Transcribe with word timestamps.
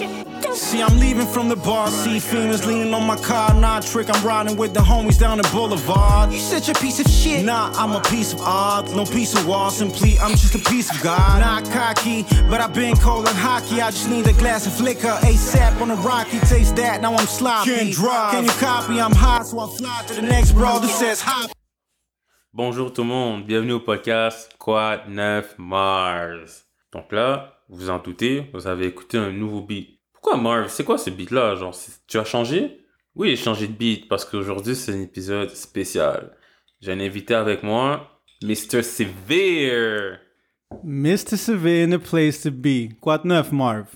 See, 0.00 0.82
I'm 0.82 0.98
leaving 0.98 1.26
from 1.26 1.48
the 1.48 1.56
bar. 1.56 1.88
See, 1.88 2.20
females 2.20 2.64
leaning 2.66 2.94
on 2.94 3.06
my 3.06 3.16
car. 3.16 3.52
Nah, 3.54 3.80
trick, 3.80 4.08
I'm 4.08 4.24
riding 4.24 4.56
with 4.56 4.72
the 4.72 4.80
homies 4.80 5.18
down 5.18 5.38
the 5.38 5.48
boulevard. 5.52 6.32
You 6.32 6.38
such 6.38 6.68
a 6.68 6.74
piece 6.80 7.00
of 7.00 7.06
shit. 7.06 7.44
Nah, 7.44 7.72
I'm 7.74 7.92
a 7.92 8.00
piece 8.00 8.32
of 8.32 8.40
art. 8.40 8.86
No 8.94 9.04
piece 9.04 9.34
of 9.34 9.46
wall. 9.46 9.70
Simply, 9.70 10.18
I'm 10.18 10.30
just 10.30 10.54
a 10.54 10.70
piece 10.70 10.90
of 10.90 11.02
God. 11.02 11.40
Not 11.40 11.64
cocky, 11.70 12.22
but 12.48 12.60
I've 12.60 12.72
been 12.72 12.96
cold 12.96 13.24
like 13.24 13.36
hockey. 13.36 13.82
I 13.82 13.90
just 13.90 14.08
need 14.08 14.26
a 14.26 14.32
glass 14.32 14.66
of 14.66 14.80
liquor. 14.80 15.18
ASAP 15.22 15.80
on 15.80 15.90
a 15.90 15.96
rocky. 15.96 16.38
Taste 16.40 16.76
that, 16.76 17.02
now 17.02 17.14
I'm 17.14 17.26
sloppy. 17.26 17.70
Can't 17.70 17.92
drive. 17.92 18.32
Can 18.32 18.44
you 18.44 18.50
copy? 18.52 19.00
I'm 19.00 19.12
hot, 19.12 19.46
so 19.46 19.60
I 19.60 19.68
fly 19.76 20.04
to 20.08 20.14
the 20.14 20.22
next 20.22 20.52
bro 20.52 20.78
that 20.78 20.88
says 20.88 21.20
hop. 21.20 21.50
Bonjour 22.52 22.90
tout 22.92 23.02
le 23.02 23.08
monde, 23.08 23.46
bienvenue 23.46 23.74
au 23.74 23.80
podcast 23.80 24.56
Quad 24.58 25.08
9 25.08 25.54
Mars. 25.58 26.64
Donc 26.92 27.12
là, 27.12 27.59
vous 27.70 27.88
en 27.88 27.98
doutez, 27.98 28.50
vous 28.52 28.66
avez 28.66 28.86
écouté 28.86 29.16
un 29.16 29.30
nouveau 29.30 29.62
beat. 29.62 30.00
Pourquoi 30.12 30.36
Marv? 30.36 30.68
C'est 30.68 30.84
quoi 30.84 30.98
ce 30.98 31.08
beat-là? 31.08 31.54
Genre, 31.54 31.74
tu 32.06 32.18
as 32.18 32.24
changé? 32.24 32.84
Oui, 33.14 33.30
j'ai 33.30 33.36
changé 33.36 33.66
de 33.66 33.72
beat 33.72 34.08
parce 34.08 34.24
qu'aujourd'hui 34.24 34.74
c'est 34.74 34.92
un 34.92 35.00
épisode 35.00 35.50
spécial. 35.50 36.36
J'ai 36.80 36.92
un 36.92 37.00
invité 37.00 37.34
avec 37.34 37.62
moi, 37.62 38.20
Mr. 38.42 38.82
Severe. 38.82 40.18
Mr. 40.84 41.36
Severe 41.36 41.88
in 41.88 41.98
the 41.98 42.02
place 42.02 42.42
to 42.42 42.50
be. 42.50 42.94
Quoi 43.00 43.18
de 43.18 43.28
neuf, 43.28 43.50
Marv? 43.52 43.86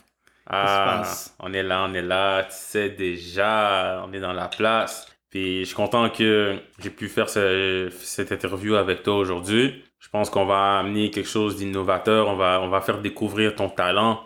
Ah, 0.47 1.05
on 1.41 1.53
est 1.53 1.63
là, 1.63 1.87
on 1.89 1.95
est 1.95 2.03
là. 2.03 2.45
Tu 2.45 2.57
sais 2.57 2.91
déjà, 2.91 4.05
on 4.07 4.13
est 4.13 4.21
dans 4.21 4.33
la 4.33 4.49
place. 4.49 5.07
Puis 5.31 5.61
je 5.61 5.65
suis 5.65 5.75
content 5.75 6.11
que 6.11 6.59
j'ai 6.79 6.91
pu 6.91 7.09
faire 7.09 7.29
cette 7.29 8.33
interview 8.33 8.75
avec 8.75 9.03
toi 9.03 9.17
aujourd'hui. 9.17 9.84
Je 10.05 10.11
pense 10.11 10.29
qu'on 10.29 10.45
va 10.45 10.81
amener 10.81 11.11
quelque 11.11 11.29
chose 11.29 11.57
d'innovateur. 11.57 12.29
On 12.29 12.37
va, 12.37 12.61
on 12.61 12.69
va 12.69 12.83
faire 12.83 13.01
découvrir 13.01 13.57
ton 13.57 13.71
talent 13.71 14.21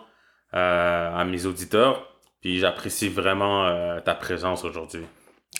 euh, 0.53 1.17
à 1.17 1.23
mes 1.23 1.45
auditeurs. 1.45 2.05
Puis 2.41 2.59
j'apprécie 2.59 3.07
vraiment 3.07 3.65
euh, 3.65 4.01
ta 4.01 4.13
présence 4.13 4.65
aujourd'hui. 4.65 5.03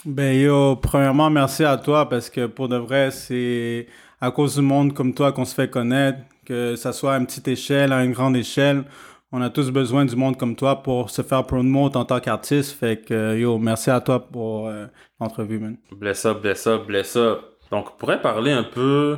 Ben 0.03 0.35
yo, 0.35 0.75
premièrement, 0.75 1.29
merci 1.29 1.63
à 1.63 1.77
toi 1.77 2.09
parce 2.09 2.29
que 2.29 2.47
pour 2.47 2.67
de 2.67 2.75
vrai, 2.75 3.11
c'est 3.11 3.87
à 4.19 4.29
cause 4.29 4.55
du 4.55 4.61
monde 4.61 4.93
comme 4.93 5.13
toi 5.13 5.31
qu'on 5.31 5.45
se 5.45 5.55
fait 5.55 5.69
connaître, 5.69 6.19
que 6.45 6.75
ça 6.75 6.91
soit 6.91 7.13
à 7.13 7.17
une 7.17 7.25
petite 7.25 7.47
échelle, 7.47 7.93
à 7.93 8.03
une 8.03 8.11
grande 8.11 8.35
échelle. 8.35 8.83
On 9.31 9.41
a 9.41 9.49
tous 9.49 9.71
besoin 9.71 10.03
du 10.03 10.17
monde 10.17 10.35
comme 10.35 10.55
toi 10.57 10.83
pour 10.83 11.09
se 11.11 11.21
faire 11.21 11.45
promouvoir 11.45 11.95
en 11.95 12.03
tant 12.03 12.19
qu'artiste. 12.19 12.77
Fait 12.77 13.01
que 13.01 13.37
yo, 13.37 13.57
merci 13.57 13.89
à 13.89 14.01
toi 14.01 14.19
pour 14.19 14.67
euh, 14.67 14.85
l'entrevue, 15.21 15.59
man. 15.59 15.77
Bless 15.93 16.25
up, 16.25 16.41
bless 16.41 16.67
up, 16.67 16.85
bless 16.87 17.15
up. 17.15 17.39
Donc, 17.71 17.91
on 17.93 17.97
pourrait 17.97 18.21
parler 18.21 18.51
un 18.51 18.63
peu 18.63 19.17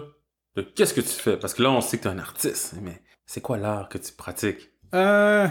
de 0.56 0.62
qu'est-ce 0.62 0.94
que 0.94 1.02
tu 1.02 1.08
fais? 1.08 1.38
Parce 1.38 1.54
que 1.54 1.64
là, 1.64 1.72
on 1.72 1.82
sait 1.82 1.98
que 1.98 2.04
tu 2.04 2.08
es 2.08 2.12
un 2.12 2.20
artiste, 2.20 2.76
mais 2.82 3.02
c'est 3.26 3.42
quoi 3.42 3.58
l'art 3.58 3.90
que 3.90 3.98
tu 3.98 4.12
pratiques? 4.12 4.70
Euh, 4.94 5.48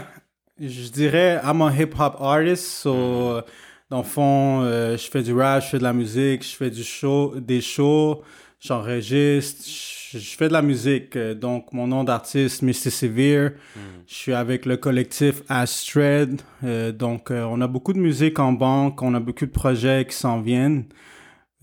je 0.59 0.89
dirais, 0.89 1.41
I'm 1.43 1.61
a 1.61 1.71
hip-hop 1.71 2.17
artist, 2.19 2.65
so, 2.65 2.93
mm. 2.93 3.43
dans 3.89 3.97
le 3.97 4.03
fond, 4.03 4.61
euh, 4.61 4.97
je 4.97 5.09
fais 5.09 5.23
du 5.23 5.33
rap, 5.33 5.63
je 5.63 5.69
fais 5.69 5.79
de 5.79 5.83
la 5.83 5.93
musique, 5.93 6.43
je 6.43 6.55
fais 6.55 6.69
du 6.69 6.83
show, 6.83 7.33
des 7.35 7.61
shows, 7.61 8.21
j'enregistre, 8.59 9.63
je, 9.65 10.19
fais 10.19 10.47
de 10.47 10.53
la 10.53 10.61
musique. 10.61 11.15
Euh, 11.15 11.33
donc, 11.33 11.73
mon 11.73 11.87
nom 11.87 12.03
d'artiste, 12.03 12.61
Mr. 12.61 12.91
Severe. 12.91 13.51
Mm. 13.75 13.79
Je 14.05 14.13
suis 14.13 14.33
avec 14.33 14.67
le 14.67 14.77
collectif 14.77 15.41
Astred. 15.49 16.39
Euh, 16.63 16.91
donc, 16.91 17.31
on 17.31 17.59
a 17.61 17.67
beaucoup 17.67 17.93
de 17.93 17.99
musique 17.99 18.37
en 18.37 18.51
banque, 18.51 19.01
on 19.01 19.15
a 19.15 19.19
beaucoup 19.19 19.47
de 19.47 19.51
projets 19.51 20.05
qui 20.07 20.15
s'en 20.15 20.41
viennent. 20.41 20.85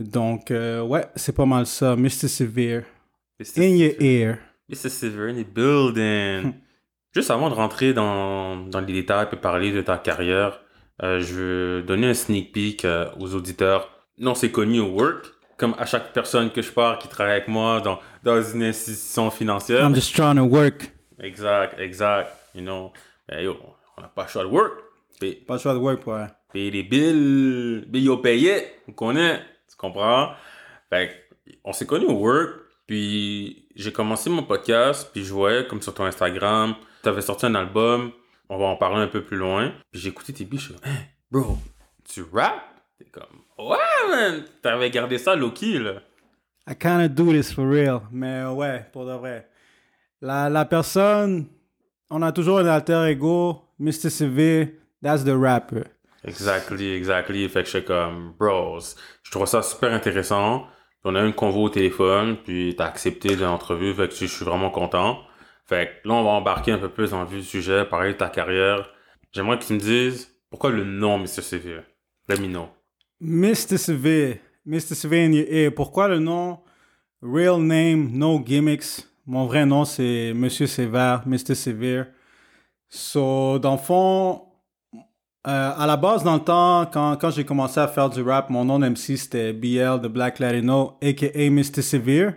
Donc, 0.00 0.50
ouais, 0.50 1.06
c'est 1.16 1.34
pas 1.34 1.46
mal 1.46 1.66
ça, 1.66 1.96
Mr. 1.96 2.28
Severe. 2.28 2.82
In 3.56 3.76
your 3.76 3.92
ear. 4.00 4.40
Mr. 4.70 4.90
Severe 4.90 5.28
in 5.28 5.36
the 5.36 5.46
building. 5.46 6.54
Juste 7.14 7.30
avant 7.30 7.48
de 7.48 7.54
rentrer 7.54 7.94
dans, 7.94 8.56
dans 8.56 8.80
les 8.80 8.92
détails 8.92 9.28
et 9.32 9.36
parler 9.36 9.72
de 9.72 9.80
ta 9.80 9.96
carrière, 9.96 10.60
euh, 11.02 11.20
je 11.20 11.34
veux 11.34 11.82
donner 11.82 12.08
un 12.08 12.14
sneak 12.14 12.52
peek 12.52 12.84
euh, 12.84 13.06
aux 13.18 13.34
auditeurs. 13.34 13.88
Non, 14.18 14.34
c'est 14.34 14.50
connu 14.50 14.80
au 14.80 14.88
work. 14.88 15.26
Comme 15.56 15.74
à 15.78 15.86
chaque 15.86 16.12
personne 16.12 16.50
que 16.50 16.62
je 16.62 16.70
parle 16.70 16.98
qui 16.98 17.08
travaille 17.08 17.34
avec 17.34 17.48
moi 17.48 17.80
dans, 17.80 17.98
dans 18.22 18.42
une 18.42 18.62
institution 18.62 19.30
financière. 19.30 19.82
I'm 19.82 19.94
just 19.94 20.14
trying 20.14 20.36
to 20.36 20.44
work. 20.44 20.92
Exact, 21.20 21.78
exact. 21.80 22.30
You 22.54 22.62
know, 22.62 22.92
ben 23.28 23.40
yo, 23.40 23.56
on 23.96 24.02
n'a 24.02 24.08
pas 24.08 24.24
le 24.24 24.28
choix 24.28 24.44
de 24.44 24.48
work. 24.48 24.72
pas 25.46 25.54
le 25.54 25.60
choix 25.60 25.74
de 25.74 25.78
work, 25.78 26.06
ouais. 26.06 26.26
Payer 26.52 26.70
les 26.70 26.82
billes, 26.82 27.84
billes 27.88 28.08
au 28.08 28.18
payé, 28.18 28.66
on 28.88 28.92
connaît, 28.92 29.40
tu 29.68 29.76
comprends? 29.76 30.32
Fait 30.90 31.24
on 31.64 31.72
s'est 31.72 31.86
connu 31.86 32.06
au 32.06 32.12
work, 32.12 32.67
puis 32.88 33.68
j'ai 33.76 33.92
commencé 33.92 34.30
mon 34.30 34.42
podcast, 34.42 35.10
puis 35.12 35.22
je 35.22 35.32
voyais 35.32 35.66
comme 35.68 35.80
sur 35.82 35.94
ton 35.94 36.04
Instagram, 36.04 36.74
t'avais 37.02 37.20
sorti 37.20 37.46
un 37.46 37.54
album, 37.54 38.10
on 38.48 38.58
va 38.58 38.64
en 38.64 38.76
parler 38.76 39.02
un 39.02 39.08
peu 39.08 39.22
plus 39.22 39.36
loin. 39.36 39.72
Puis 39.92 40.00
j'ai 40.00 40.08
écouté 40.08 40.32
tes 40.32 40.44
beats, 40.44 40.56
je 40.56 40.64
suis 40.64 40.74
comme, 40.74 40.90
hey, 40.90 40.98
bro, 41.30 41.58
tu 42.12 42.24
rap? 42.32 42.64
T'es 42.98 43.04
comme, 43.04 43.42
ouais, 43.58 43.76
man, 44.10 44.42
t'avais 44.62 44.90
gardé 44.90 45.18
ça 45.18 45.36
low-key, 45.36 45.78
là. 45.78 46.02
I 46.66 46.74
kinda 46.74 47.08
do 47.08 47.30
this 47.30 47.52
for 47.52 47.68
real, 47.68 48.00
mais 48.10 48.44
ouais, 48.46 48.86
pour 48.92 49.06
de 49.06 49.12
vrai. 49.12 49.48
La, 50.20 50.48
la 50.48 50.64
personne, 50.64 51.46
on 52.10 52.22
a 52.22 52.32
toujours 52.32 52.58
un 52.58 52.66
alter 52.66 53.06
ego, 53.10 53.62
Mr. 53.78 54.10
CV, 54.10 54.78
that's 55.02 55.24
the 55.24 55.34
rapper. 55.38 55.84
Exactly, 56.24 56.92
exactly. 56.92 57.48
Fait 57.48 57.60
que 57.60 57.66
je 57.66 57.76
suis 57.76 57.84
comme, 57.84 58.32
bros, 58.38 58.80
je 59.22 59.30
trouve 59.30 59.46
ça 59.46 59.62
super 59.62 59.92
intéressant. 59.92 60.66
On 61.10 61.14
a 61.14 61.22
eu 61.22 61.26
une 61.26 61.32
convo 61.32 61.62
au 61.62 61.68
téléphone, 61.70 62.36
puis 62.36 62.74
t'as 62.76 62.84
accepté 62.84 63.34
l'entrevue, 63.34 63.94
fait 63.94 64.08
que 64.08 64.14
je 64.14 64.26
suis 64.26 64.44
vraiment 64.44 64.68
content. 64.68 65.20
Fait 65.64 66.02
là, 66.04 66.12
on 66.12 66.22
va 66.22 66.30
embarquer 66.32 66.72
un 66.72 66.78
peu 66.78 66.90
plus 66.90 67.12
dans 67.12 67.22
le 67.22 67.28
du 67.28 67.42
sujet, 67.42 67.86
parler 67.86 68.12
de 68.12 68.18
ta 68.18 68.28
carrière. 68.28 68.90
J'aimerais 69.32 69.58
que 69.58 69.64
tu 69.64 69.72
me 69.72 69.78
dises 69.78 70.30
pourquoi 70.50 70.68
le 70.68 70.84
nom 70.84 71.16
Mr. 71.18 71.40
Severe? 71.40 71.84
Le 72.28 72.36
Mino. 72.36 72.68
Mr. 73.22 73.78
Severe. 73.78 74.36
Mr. 74.66 74.94
Severe. 74.94 75.72
Pourquoi 75.74 76.08
le 76.08 76.18
nom? 76.18 76.58
Real 77.22 77.58
name, 77.58 78.10
no 78.12 78.38
gimmicks? 78.38 79.08
Mon 79.24 79.46
vrai 79.46 79.64
nom, 79.64 79.86
c'est 79.86 80.34
Monsieur 80.34 80.66
Sévère, 80.66 81.22
Mr. 81.26 81.54
Severe. 81.54 82.08
So, 82.90 83.58
dans 83.58 83.72
le 83.72 83.78
fond, 83.78 84.42
euh, 85.46 85.72
à 85.76 85.86
la 85.86 85.96
base, 85.96 86.24
dans 86.24 86.34
le 86.34 86.40
temps, 86.40 86.86
quand, 86.86 87.16
quand 87.16 87.30
j'ai 87.30 87.44
commencé 87.44 87.78
à 87.78 87.88
faire 87.88 88.10
du 88.10 88.22
rap, 88.22 88.50
mon 88.50 88.64
nom 88.64 88.78
d'MC, 88.78 89.16
c'était 89.16 89.52
BL, 89.52 90.00
The 90.02 90.08
Black 90.08 90.40
Latino, 90.40 90.98
a.k.a. 91.02 91.50
Mr. 91.50 91.82
Severe. 91.82 92.34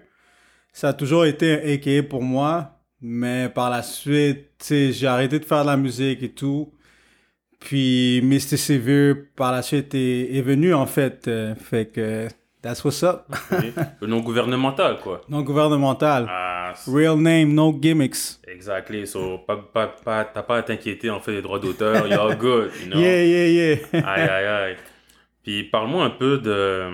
Ça 0.71 0.89
a 0.89 0.93
toujours 0.93 1.25
été 1.25 1.53
un 1.53 1.73
a.k.a. 1.73 2.03
pour 2.03 2.21
moi. 2.21 2.77
Mais 3.01 3.49
par 3.49 3.71
la 3.71 3.81
suite, 3.81 4.63
j'ai 4.69 5.07
arrêté 5.07 5.39
de 5.39 5.45
faire 5.45 5.63
de 5.63 5.67
la 5.67 5.77
musique 5.77 6.21
et 6.21 6.33
tout. 6.33 6.71
Puis 7.59 8.21
Mr. 8.23 8.57
Severe, 8.57 9.15
par 9.35 9.51
la 9.51 9.63
suite, 9.63 9.95
est, 9.95 10.35
est 10.35 10.41
venu 10.41 10.73
en 10.73 10.85
fait. 10.85 11.27
Euh, 11.27 11.55
fait 11.55 11.91
que, 11.91 12.27
that's 12.61 12.83
what's 12.83 13.03
up. 13.03 13.25
Le 14.01 14.07
nom 14.07 14.19
gouvernemental, 14.21 14.99
quoi. 14.99 15.21
Non 15.29 15.41
gouvernemental. 15.41 16.27
Ah, 16.29 16.73
Real 16.87 17.17
name, 17.17 17.53
no 17.53 17.73
gimmicks. 17.73 18.39
Exactly. 18.47 19.05
So, 19.05 19.39
pas, 19.39 19.57
pas, 19.57 19.87
pas, 19.87 20.25
t'as 20.25 20.43
pas 20.43 20.57
à 20.57 20.63
t'inquiéter 20.63 21.09
en 21.09 21.19
fait 21.19 21.33
des 21.33 21.41
droits 21.41 21.59
d'auteur. 21.59 22.07
You're 22.07 22.35
good, 22.35 22.71
you 22.81 22.87
know. 22.89 22.99
Yeah, 22.99 23.23
yeah, 23.23 23.47
yeah. 23.47 24.07
aïe, 24.07 24.29
aïe, 24.29 24.45
aïe. 24.47 24.77
Puis 25.43 25.63
parle-moi 25.63 26.05
un 26.05 26.09
peu 26.11 26.37
de, 26.37 26.89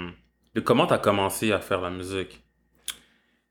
de 0.55 0.59
comment 0.61 0.87
t'as 0.87 0.97
commencé 0.97 1.51
à 1.51 1.59
faire 1.59 1.81
la 1.81 1.89
musique. 1.89 2.41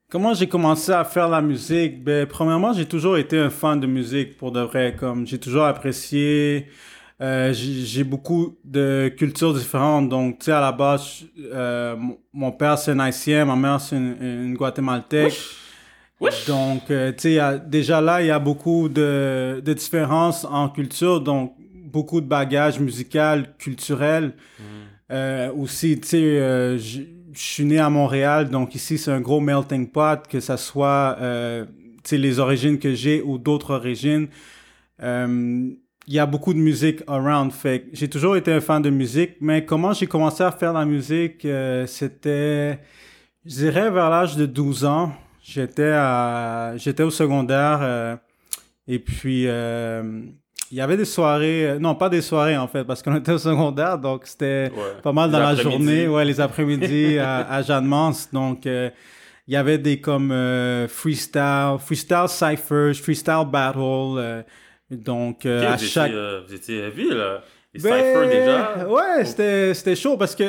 Comment 0.08 0.34
j'ai 0.34 0.48
commencé 0.48 0.92
à 0.92 1.04
faire 1.04 1.28
la 1.28 1.42
musique? 1.42 2.02
Ben, 2.02 2.26
premièrement, 2.26 2.72
j'ai 2.72 2.86
toujours 2.86 3.18
été 3.18 3.38
un 3.38 3.50
fan 3.50 3.80
de 3.80 3.86
musique 3.86 4.36
pour 4.36 4.52
de 4.52 4.60
vrai. 4.60 4.94
Comme 4.98 5.26
j'ai 5.26 5.38
toujours 5.38 5.64
apprécié. 5.64 6.68
Euh, 7.20 7.52
j'ai 7.54 8.04
beaucoup 8.04 8.56
de 8.64 9.10
cultures 9.16 9.54
différentes. 9.54 10.08
Donc, 10.08 10.38
tu 10.38 10.46
sais, 10.46 10.52
à 10.52 10.60
la 10.60 10.72
base, 10.72 11.24
euh, 11.38 11.96
mon 12.32 12.52
père 12.52 12.78
c'est 12.78 12.90
un 12.90 12.98
haïtien, 12.98 13.44
ma 13.46 13.56
mère 13.56 13.80
c'est 13.80 13.96
une, 13.96 14.54
guatémaltèque. 14.54 15.38
Donc, 16.46 16.90
euh, 16.90 17.12
tu 17.12 17.34
sais, 17.34 17.60
déjà 17.66 18.00
là, 18.00 18.22
il 18.22 18.26
y 18.26 18.30
a 18.30 18.38
beaucoup 18.38 18.88
de, 18.88 19.62
de 19.64 19.72
différences 19.72 20.44
en 20.44 20.68
culture. 20.68 21.20
Donc, 21.20 21.54
beaucoup 21.84 22.20
de 22.20 22.26
bagages 22.26 22.78
musical, 22.80 23.54
culturel. 23.58 24.34
Mm. 25.10 25.58
aussi, 25.58 25.98
tu 26.00 26.08
sais, 26.08 26.78
je 27.36 27.42
suis 27.42 27.64
né 27.64 27.78
à 27.78 27.90
Montréal, 27.90 28.48
donc 28.48 28.74
ici 28.74 28.96
c'est 28.96 29.10
un 29.10 29.20
gros 29.20 29.40
melting 29.40 29.88
pot, 29.88 30.26
que 30.26 30.40
ce 30.40 30.56
soit 30.56 31.16
euh, 31.20 31.66
les 32.10 32.38
origines 32.38 32.78
que 32.78 32.94
j'ai 32.94 33.20
ou 33.20 33.38
d'autres 33.38 33.74
origines. 33.74 34.28
Euh, 36.06 36.08
il 36.08 36.14
y 36.14 36.18
a 36.18 36.26
beaucoup 36.26 36.54
de 36.54 36.58
musique 36.58 37.02
around. 37.06 37.52
Fait 37.52 37.86
j'ai 37.92 38.08
toujours 38.08 38.36
été 38.36 38.52
un 38.52 38.60
fan 38.60 38.82
de 38.82 38.90
musique, 38.90 39.36
mais 39.40 39.64
comment 39.64 39.92
j'ai 39.92 40.06
commencé 40.06 40.42
à 40.42 40.52
faire 40.52 40.72
la 40.72 40.84
musique, 40.84 41.44
euh, 41.44 41.86
c'était, 41.86 42.80
je 43.44 43.54
dirais 43.54 43.90
vers 43.90 44.10
l'âge 44.10 44.36
de 44.36 44.46
12 44.46 44.84
ans. 44.84 45.12
J'étais 45.42 45.92
à, 45.92 46.74
j'étais 46.76 47.04
au 47.04 47.10
secondaire 47.10 47.78
euh, 47.82 48.16
et 48.88 48.98
puis 48.98 49.46
il 50.70 50.76
y 50.76 50.80
avait 50.80 50.96
des 50.96 51.04
soirées, 51.04 51.70
euh, 51.70 51.78
non 51.78 51.94
pas 51.94 52.08
des 52.08 52.22
soirées 52.22 52.56
en 52.56 52.66
fait, 52.66 52.84
parce 52.84 53.02
qu'on 53.02 53.16
était 53.16 53.32
au 53.32 53.38
secondaire, 53.38 53.98
donc 53.98 54.22
c'était 54.24 54.70
pas 55.02 55.12
mal 55.12 55.30
dans 55.30 55.38
la 55.38 55.54
journée, 55.54 56.08
ouais, 56.08 56.24
les 56.24 56.40
après-midi 56.40 57.18
à, 57.20 57.48
à 57.48 57.62
Jeanne 57.62 57.86
Mance. 57.86 58.28
Donc 58.32 58.66
euh, 58.66 58.90
il 59.46 59.54
y 59.54 59.56
avait 59.56 59.78
des 59.78 60.00
comme 60.00 60.32
euh, 60.32 60.88
freestyle, 60.88 61.76
freestyle 61.78 62.26
cyphers, 62.28 62.94
freestyle 62.94 63.44
battle. 63.50 64.44
Donc, 64.90 65.46
euh, 65.46 65.66
à 65.72 65.76
vous, 65.76 65.84
chaque... 65.84 66.08
étiez, 66.08 66.18
euh, 66.18 66.40
vous 66.46 66.54
étiez 66.54 66.78
heavy, 66.78 67.08
là. 67.10 67.42
Les 67.74 67.80
Ben, 67.82 68.28
déjà. 68.28 68.86
Ouais, 68.88 69.24
c'était, 69.24 69.74
c'était 69.74 69.96
chaud 69.96 70.16
parce 70.16 70.34
que 70.34 70.44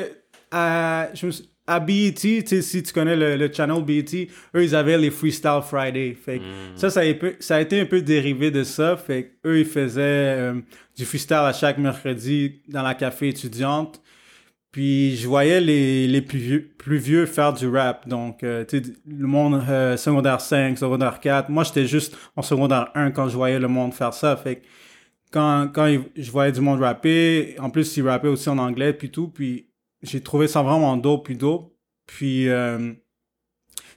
à, 0.51 1.09
je 1.13 1.25
me 1.25 1.31
suis- 1.31 1.49
à 1.69 1.81
BET, 1.81 2.15
si 2.61 2.81
tu 2.83 2.93
connais 2.93 3.17
le, 3.17 3.35
le 3.35 3.51
channel 3.51 3.83
BET, 3.83 4.29
eux, 4.55 4.63
ils 4.63 4.73
avaient 4.73 4.97
les 4.97 5.11
Freestyle 5.11 5.59
Friday. 5.67 6.13
Fait 6.15 6.37
que 6.39 6.43
Hmm. 6.43 6.77
ça, 6.77 6.89
ça 6.89 7.01
a, 7.01 7.03
été- 7.03 7.35
ça 7.41 7.57
a 7.57 7.61
été 7.61 7.81
un 7.81 7.85
peu 7.85 8.01
dérivé 8.01 8.51
de 8.51 8.63
ça. 8.63 8.95
Fait 8.95 9.23
que 9.43 9.49
eux, 9.49 9.59
ils 9.59 9.65
faisaient 9.65 10.01
euh, 10.01 10.53
du 10.95 11.03
freestyle 11.03 11.35
à 11.37 11.51
chaque 11.51 11.77
mercredi 11.77 12.61
dans 12.69 12.83
la 12.83 12.93
café 12.93 13.27
étudiante. 13.27 14.01
Puis 14.77 15.15
je 15.15 15.27
voyais 15.27 15.59
les, 15.59 16.05
les 16.05 16.21
plus, 16.21 16.37
vieux, 16.37 16.71
plus 16.77 16.99
vieux 16.99 17.25
faire 17.25 17.51
du 17.51 17.67
rap. 17.67 18.07
Donc, 18.07 18.43
euh, 18.43 18.63
tu 18.63 18.79
le 19.07 19.25
monde 19.25 19.63
euh, 19.67 19.97
secondaire 19.97 20.39
5, 20.39 20.77
secondaire 20.77 21.19
4. 21.19 21.49
Moi, 21.49 21.63
j'étais 21.63 21.87
juste 21.87 22.15
en 22.35 22.43
secondaire 22.43 22.91
1 22.93 23.09
quand 23.09 23.27
je 23.27 23.35
voyais 23.35 23.57
le 23.57 23.67
monde 23.67 23.91
faire 23.95 24.13
ça. 24.13 24.37
Fait 24.37 24.57
que 24.57 24.65
quand, 25.31 25.69
quand 25.73 25.91
je 26.15 26.29
voyais 26.29 26.51
du 26.51 26.61
monde 26.61 26.79
rapper, 26.79 27.55
en 27.57 27.71
plus, 27.71 27.97
ils 27.97 28.07
rappaient 28.07 28.27
aussi 28.27 28.49
en 28.49 28.59
anglais, 28.59 28.93
puis 28.93 29.09
tout. 29.09 29.29
Puis 29.29 29.67
j'ai 30.03 30.21
trouvé 30.21 30.47
ça 30.47 30.61
vraiment 30.61 30.95
dope, 30.95 31.25
puis 31.25 31.35
dope. 31.35 31.73
Puis, 32.05 32.47
euh, 32.47 32.93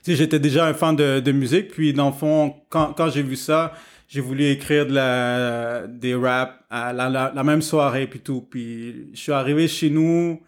tu 0.03 0.13
sais, 0.13 0.15
j'étais 0.15 0.39
déjà 0.39 0.65
un 0.65 0.73
fan 0.73 0.95
de, 0.95 1.19
de 1.19 1.31
musique. 1.31 1.67
Puis, 1.67 1.93
dans 1.93 2.07
le 2.07 2.15
fond, 2.15 2.55
quand, 2.69 2.93
quand 2.93 3.11
j'ai 3.11 3.21
vu 3.21 3.35
ça, 3.35 3.73
j'ai 4.07 4.19
voulu 4.19 4.45
écrire 4.45 4.87
de 4.87 4.95
la, 4.95 5.85
des 5.85 6.15
raps 6.15 6.55
à 6.71 6.91
la 6.91 7.43
même 7.43 7.61
soirée, 7.61 8.07
puis 8.07 8.21
tout. 8.21 8.41
Puis, 8.41 9.11
je 9.13 9.19
suis 9.19 9.31
arrivé 9.31 9.67
chez 9.67 9.91
nous. 9.91 10.41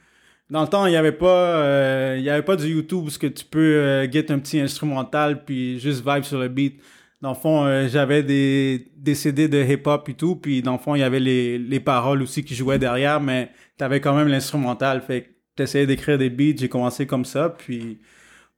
Dans 0.49 0.61
le 0.61 0.67
temps, 0.67 0.85
il 0.85 0.91
n'y 0.91 0.97
avait 0.97 1.13
pas, 1.13 1.63
euh, 1.63 2.29
avait 2.29 2.43
pas 2.43 2.55
du 2.55 2.67
YouTube 2.67 3.03
parce 3.03 3.17
que 3.17 3.27
tu 3.27 3.45
peux 3.45 3.59
euh, 3.59 4.11
get 4.11 4.31
un 4.31 4.39
petit 4.39 4.59
instrumental 4.59 5.45
puis 5.45 5.79
juste 5.79 6.03
vibe 6.07 6.23
sur 6.23 6.39
le 6.39 6.47
beat. 6.47 6.81
Dans 7.21 7.29
le 7.29 7.35
fond, 7.35 7.65
euh, 7.65 7.87
j'avais 7.87 8.21
des, 8.21 8.91
des 8.97 9.15
CD 9.15 9.47
de 9.47 9.63
hip-hop 9.63 10.09
et 10.09 10.13
tout, 10.13 10.35
puis 10.35 10.61
dans 10.61 10.73
le 10.73 10.77
fond, 10.77 10.93
il 10.95 10.99
y 10.99 11.03
avait 11.03 11.21
les, 11.21 11.57
les 11.57 11.79
paroles 11.79 12.21
aussi 12.21 12.43
qui 12.43 12.53
jouaient 12.53 12.79
derrière, 12.79 13.21
mais 13.21 13.49
t'avais 13.77 14.01
quand 14.01 14.13
même 14.13 14.27
l'instrumental. 14.27 15.01
Fait 15.01 15.21
que 15.21 15.27
t'essayais 15.55 15.87
d'écrire 15.87 16.17
des 16.17 16.29
beats, 16.29 16.57
j'ai 16.57 16.67
commencé 16.67 17.07
comme 17.07 17.23
ça, 17.23 17.49
puis 17.49 18.01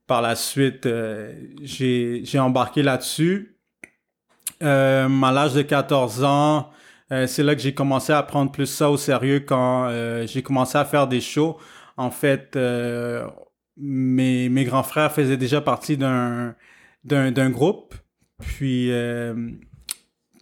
par 0.08 0.20
la 0.20 0.34
suite, 0.34 0.86
euh, 0.86 1.32
j'ai 1.62 2.38
embarqué 2.40 2.82
là-dessus. 2.82 3.56
À 4.60 5.06
l'âge 5.08 5.54
de 5.54 5.62
14 5.62 6.24
ans, 6.24 6.70
c'est 7.26 7.42
là 7.42 7.54
que 7.54 7.60
j'ai 7.60 7.74
commencé 7.74 8.12
à 8.12 8.22
prendre 8.22 8.50
plus 8.50 8.66
ça 8.66 8.90
au 8.90 8.96
sérieux 8.96 9.40
quand 9.40 9.90
j'ai 10.26 10.42
commencé 10.42 10.76
à 10.76 10.84
faire 10.84 11.06
des 11.06 11.20
shows. 11.20 11.56
En 11.96 12.10
fait, 12.10 12.56
euh, 12.56 13.26
mes, 13.76 14.48
mes 14.48 14.64
grands 14.64 14.82
frères 14.82 15.12
faisaient 15.12 15.36
déjà 15.36 15.60
partie 15.60 15.96
d'un 15.96 16.54
groupe. 17.50 17.94
Puis, 18.38 18.92
euh, 18.92 19.34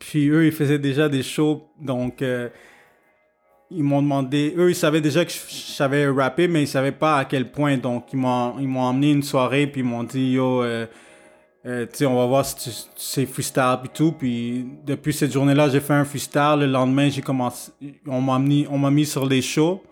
puis 0.00 0.28
eux, 0.28 0.46
ils 0.46 0.52
faisaient 0.52 0.78
déjà 0.78 1.08
des 1.08 1.22
shows. 1.22 1.68
Donc, 1.80 2.22
euh, 2.22 2.48
ils 3.70 3.84
m'ont 3.84 4.02
demandé... 4.02 4.54
Eux, 4.56 4.70
ils 4.70 4.76
savaient 4.76 5.00
déjà 5.00 5.24
que 5.24 5.30
je, 5.30 5.36
savais 5.36 6.08
rapper, 6.08 6.48
mais 6.48 6.62
ils 6.62 6.68
savaient 6.68 6.92
pas 6.92 7.18
à 7.18 7.24
quel 7.24 7.50
point. 7.50 7.76
Donc, 7.76 8.12
ils 8.12 8.18
m'ont 8.18 8.80
emmené 8.80 9.12
une 9.12 9.22
soirée, 9.22 9.66
puis 9.66 9.80
ils 9.80 9.86
m'ont 9.86 10.04
dit, 10.04 10.32
yo... 10.32 10.62
euh, 11.66 11.86
tu 11.90 12.04
on 12.04 12.16
va 12.16 12.26
voir 12.26 12.44
si 12.44 12.56
tu, 12.56 12.70
tu 12.70 12.76
sais 12.96 13.26
freestyle 13.26 13.78
et 13.84 13.88
tout. 13.88 14.12
Puis 14.12 14.66
depuis 14.84 15.12
cette 15.12 15.32
journée-là, 15.32 15.70
j'ai 15.70 15.80
fait 15.80 15.94
un 15.94 16.04
freestyle. 16.04 16.56
Le 16.60 16.66
lendemain, 16.66 17.08
j'ai 17.08 17.22
commencé, 17.22 17.72
on 18.06 18.20
m'a 18.20 18.38
mis 18.90 19.06
sur 19.06 19.26
les 19.26 19.40
shows. 19.40 19.82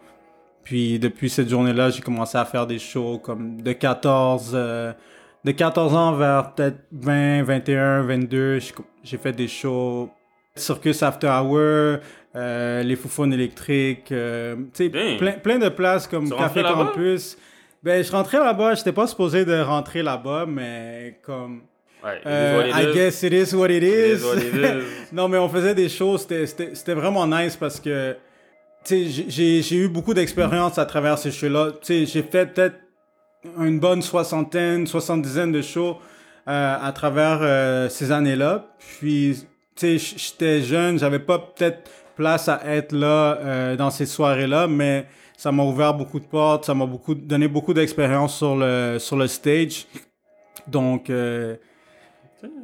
Puis 0.64 0.98
depuis 0.98 1.28
cette 1.28 1.48
journée-là, 1.48 1.90
j'ai 1.90 2.00
commencé 2.02 2.38
à 2.38 2.44
faire 2.44 2.66
des 2.66 2.78
shows 2.78 3.18
comme 3.18 3.60
de 3.60 3.72
14, 3.72 4.52
euh, 4.54 4.92
de 5.44 5.50
14 5.52 5.94
ans 5.94 6.12
vers 6.12 6.54
peut-être 6.54 6.78
20, 6.92 7.42
21, 7.42 8.02
22. 8.02 8.58
J'ai- 9.02 9.18
fait 9.18 9.32
des 9.32 9.48
shows 9.48 10.08
Circus 10.54 11.02
After 11.02 11.26
Hour, 11.28 11.98
euh, 12.36 12.82
les 12.82 12.94
Foufounes 12.96 13.32
électriques, 13.32 14.12
euh, 14.12 14.54
tu 14.74 14.90
sais, 14.90 15.16
plein, 15.18 15.32
plein 15.32 15.58
de 15.58 15.68
places 15.68 16.06
comme 16.06 16.30
Tu 16.30 16.36
Café? 16.36 16.62
Campus. 16.62 17.36
Ben, 17.82 18.04
je 18.04 18.12
rentrais 18.12 18.38
là-bas, 18.38 18.74
j'étais 18.74 18.92
pas 18.92 19.06
supposé 19.08 19.44
de 19.44 19.58
rentrer 19.60 20.02
là-bas, 20.02 20.46
mais 20.46 21.18
comme... 21.24 21.62
Ouais, 22.04 22.16
it 22.18 22.22
is 22.24 22.28
Euh, 22.28 22.56
what 22.58 22.66
it 22.68 22.74
I 22.76 22.90
is. 22.90 22.94
guess 22.94 23.22
it 23.24 23.32
is 23.32 23.54
what 23.54 23.68
it 23.70 23.82
It 23.82 23.82
is. 23.82 24.20
is 24.20 24.24
what 24.24 24.36
it 24.36 24.54
is. 24.54 24.84
non, 25.12 25.26
mais 25.28 25.38
on 25.38 25.48
faisait 25.48 25.74
des 25.74 25.88
choses, 25.88 26.26
c'était- 26.28 26.94
vraiment 26.94 27.26
nice 27.26 27.56
parce 27.56 27.80
que, 27.80 28.14
j'ai- 28.88 29.76
eu 29.76 29.88
beaucoup 29.88 30.14
d'expérience 30.14 30.78
à 30.78 30.84
travers 30.86 31.18
ces 31.18 31.30
shows-là. 31.30 31.72
J'ai 31.86 32.06
fait 32.06 32.46
peut-être 32.46 32.76
une 33.58 33.78
bonne 33.80 34.02
soixantaine, 34.02 34.86
soixante-dizaine 34.86 35.52
de 35.52 35.62
shows 35.62 35.96
euh, 36.48 36.76
à 36.80 36.92
travers 36.92 37.38
euh, 37.42 37.88
ces 37.88 38.12
années-là. 38.12 38.66
Puis, 38.98 39.44
j'étais 39.80 40.60
jeune, 40.62 40.98
j'avais 40.98 41.18
pas 41.18 41.38
peut-être 41.38 41.90
place 42.16 42.48
à 42.48 42.60
être 42.66 42.92
là 42.92 43.38
euh, 43.40 43.76
dans 43.76 43.90
ces 43.90 44.06
soirées-là, 44.06 44.66
mais 44.66 45.06
ça 45.36 45.50
m'a 45.50 45.64
ouvert 45.64 45.94
beaucoup 45.94 46.20
de 46.20 46.26
portes, 46.26 46.64
ça 46.66 46.74
m'a 46.74 46.86
beaucoup 46.86 47.14
donné 47.14 47.48
beaucoup 47.48 47.74
d'expérience 47.74 48.36
sur 48.36 48.54
le 48.56 48.98
sur 49.00 49.16
le 49.16 49.26
stage. 49.26 49.86
Donc, 50.68 51.10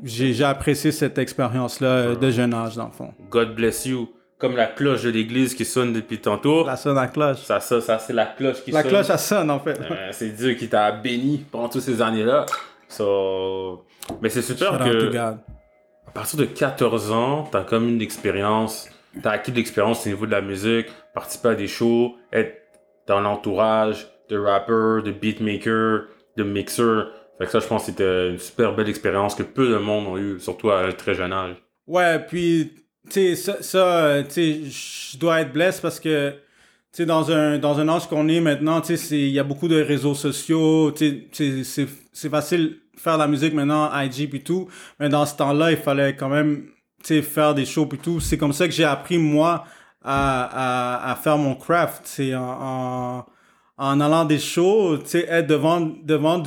j'ai 0.05 0.45
apprécié 0.45 0.93
cette 0.93 1.19
expérience-là 1.19 2.15
de 2.15 2.31
jeune 2.31 2.55
âge, 2.55 2.77
dans 2.77 2.87
le 2.87 2.93
fond. 2.93 3.13
God 3.31 3.55
bless 3.55 3.87
you. 3.87 4.09
Comme 4.39 4.57
la 4.57 4.67
cloche 4.67 5.03
de 5.03 5.11
l'église 5.11 5.55
qui 5.55 5.65
sonne 5.65 5.93
depuis 5.93 6.21
tantôt. 6.21 6.65
La 6.65 6.77
sonne 6.77 6.97
à 6.99 7.09
cloche. 7.09 7.39
Ça, 7.39 7.59
ça, 7.59 7.81
ça 7.81 7.99
c'est 7.99 8.13
la 8.13 8.27
cloche 8.27 8.63
qui 8.63 8.71
La 8.71 8.83
sonne. 8.83 8.91
cloche, 8.91 9.11
elle 9.11 9.19
sonne, 9.19 9.51
en 9.51 9.59
fait. 9.59 9.81
Euh, 9.81 10.09
c'est 10.13 10.31
Dieu 10.31 10.55
qui 10.55 10.69
t'a 10.69 10.93
béni 10.93 11.45
pendant 11.51 11.69
toutes 11.69 11.83
ces 11.83 12.01
années-là. 12.01 12.47
So... 12.89 13.85
Mais 14.23 14.29
c'est 14.29 14.43
super 14.43 14.79
que 14.79 15.17
à 16.09 16.11
partir 16.11 16.39
de 16.39 16.47
14 16.47 17.13
ans, 17.13 17.49
t'as 17.51 17.63
comme 17.63 17.89
une 17.89 18.01
expérience, 18.01 18.89
t'as 19.23 19.33
acquis 19.33 19.53
de 19.53 19.57
l'expérience 19.57 20.07
au 20.07 20.09
niveau 20.09 20.25
de 20.25 20.31
la 20.31 20.41
musique, 20.41 20.87
participer 21.15 21.49
à 21.51 21.55
des 21.55 21.69
shows, 21.69 22.17
être 22.33 22.57
dans 23.07 23.21
l'entourage 23.21 24.09
de 24.31 24.39
rappers, 24.39 25.03
de 25.03 25.13
beatmakers, 25.13 26.07
de 26.37 26.43
mixers. 26.45 27.09
Fait 27.39 27.45
que 27.45 27.51
ça, 27.51 27.61
je 27.61 27.67
pense 27.67 27.83
que 27.83 27.91
c'était 27.91 28.31
une 28.31 28.39
super 28.39 28.75
belle 28.75 28.89
expérience 28.89 29.35
que 29.35 29.43
peu 29.43 29.69
de 29.69 29.77
monde 29.77 30.07
ont 30.07 30.17
eu, 30.17 30.41
surtout 30.41 30.71
à 30.71 30.81
un 30.81 30.93
très 30.93 31.15
jeune 31.15 31.33
âge. 31.33 31.57
Ouais, 31.87 32.19
puis, 32.19 32.73
tu 33.09 33.35
sais, 33.35 33.37
ça, 33.37 33.63
ça 33.63 33.79
euh, 34.07 34.23
tu 34.23 34.31
sais, 34.31 34.61
je 35.13 35.19
dois 35.19 35.41
être 35.41 35.53
blessé 35.53 35.81
parce 35.83 35.99
que, 36.01 36.31
tu 36.31 36.37
sais, 36.93 37.07
dans 37.07 37.31
un, 37.31 37.59
dans 37.59 37.79
un 37.81 37.89
âge 37.89 38.07
qu'on 38.09 38.29
est 38.29 38.41
maintenant, 38.41 38.81
tu 38.81 38.97
sais, 38.97 39.19
il 39.19 39.31
y 39.31 39.39
a 39.39 39.45
beaucoup 39.45 39.69
de 39.69 39.81
réseaux 39.81 40.15
sociaux, 40.15 40.93
tu 40.93 41.29
sais, 41.33 41.65
c'est- 41.65 41.89
c'est 42.13 42.29
facile 42.31 42.79
faire 42.97 43.15
de 43.15 43.21
la 43.21 43.29
musique 43.29 43.55
maintenant, 43.55 43.91
IG 44.01 44.29
puis 44.29 44.43
tout, 44.43 44.69
mais 44.99 45.09
dans 45.09 45.25
ce 45.25 45.37
temps-là, 45.37 45.71
il 45.71 45.77
fallait 45.77 46.17
quand 46.17 46.29
même, 46.29 46.67
tu 47.03 47.15
sais, 47.15 47.23
faire 47.23 47.55
des 47.55 47.65
shows 47.65 47.87
puis 47.87 47.99
tout. 47.99 48.19
C'est 48.21 48.39
comme 48.39 48.53
ça 48.53 48.67
que 48.67 48.75
j'ai 48.75 48.85
appris, 48.85 49.19
moi, 49.19 49.65
à, 50.03 51.07
à, 51.09 51.13
à 51.13 51.17
faire 51.17 51.39
mon 51.39 51.55
craft, 51.55 52.03
c'est 52.05 52.35
en, 52.35 52.43
en, 52.61 53.27
en 53.77 54.01
allant 54.01 54.25
des 54.25 54.39
shows, 54.39 54.99
tu 54.99 55.11
sais, 55.11 55.27
être 55.29 55.47
devant, 55.47 55.81
devant 56.03 56.43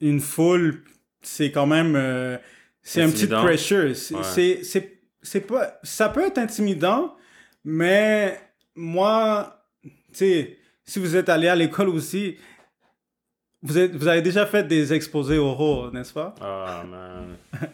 une 0.00 0.20
foule, 0.20 0.82
c'est 1.22 1.50
quand 1.50 1.66
même, 1.66 1.94
euh, 1.96 2.36
c'est 2.82 3.02
un 3.02 3.10
petit 3.10 3.26
pressure. 3.42 3.94
C'est, 3.96 4.14
Ouais. 4.14 4.20
c'est, 4.22 4.60
c'est, 4.62 4.99
c'est 5.22 5.46
pas, 5.46 5.78
ça 5.82 6.08
peut 6.08 6.26
être 6.26 6.38
intimidant, 6.38 7.16
mais 7.64 8.38
moi, 8.74 9.64
tu 9.82 9.90
sais, 10.12 10.58
si 10.84 10.98
vous 10.98 11.16
êtes 11.16 11.28
allé 11.28 11.48
à 11.48 11.54
l'école 11.54 11.88
aussi, 11.88 12.36
vous, 13.62 13.78
êtes, 13.78 13.94
vous 13.94 14.08
avez 14.08 14.22
déjà 14.22 14.46
fait 14.46 14.66
des 14.66 14.92
exposés 14.92 15.38
oraux, 15.38 15.90
n'est-ce 15.90 16.12
pas? 16.12 16.34
Ah, 16.40 16.84
man. 16.88 17.36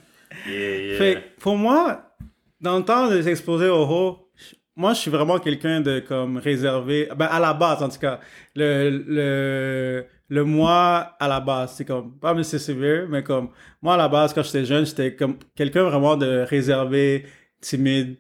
Yeah, 0.47 0.77
yeah. 0.77 0.99
Fait 0.99 1.35
pour 1.41 1.57
moi, 1.57 2.15
dans 2.61 2.77
le 2.77 2.85
temps 2.85 3.09
des 3.09 3.27
exposés 3.29 3.69
oraux, 3.69 4.31
moi, 4.77 4.93
je 4.93 5.01
suis 5.01 5.11
vraiment 5.11 5.39
quelqu'un 5.39 5.81
de 5.81 6.01
comme 6.01 6.37
réservé. 6.37 7.09
Ben, 7.17 7.27
à 7.27 7.41
la 7.41 7.55
base, 7.55 7.83
en 7.83 7.89
tout 7.89 7.99
cas. 7.99 8.21
Le, 8.55 8.91
le, 8.91 10.07
le 10.29 10.45
moi, 10.45 11.15
à 11.21 11.29
la 11.29 11.41
base, 11.41 11.75
c'est 11.77 11.85
comme, 11.85 12.13
pas 12.19 12.35
Mr. 12.35 12.59
Severe, 12.59 13.09
mais 13.09 13.23
comme, 13.23 13.51
moi, 13.81 13.95
à 13.95 13.97
la 13.97 14.09
base, 14.09 14.33
quand 14.33 14.43
j'étais 14.43 14.65
jeune, 14.65 14.85
j'étais 14.85 15.15
comme 15.15 15.37
quelqu'un 15.55 15.85
vraiment 15.85 16.17
de 16.17 16.45
réservé, 16.49 17.27
timide 17.61 18.17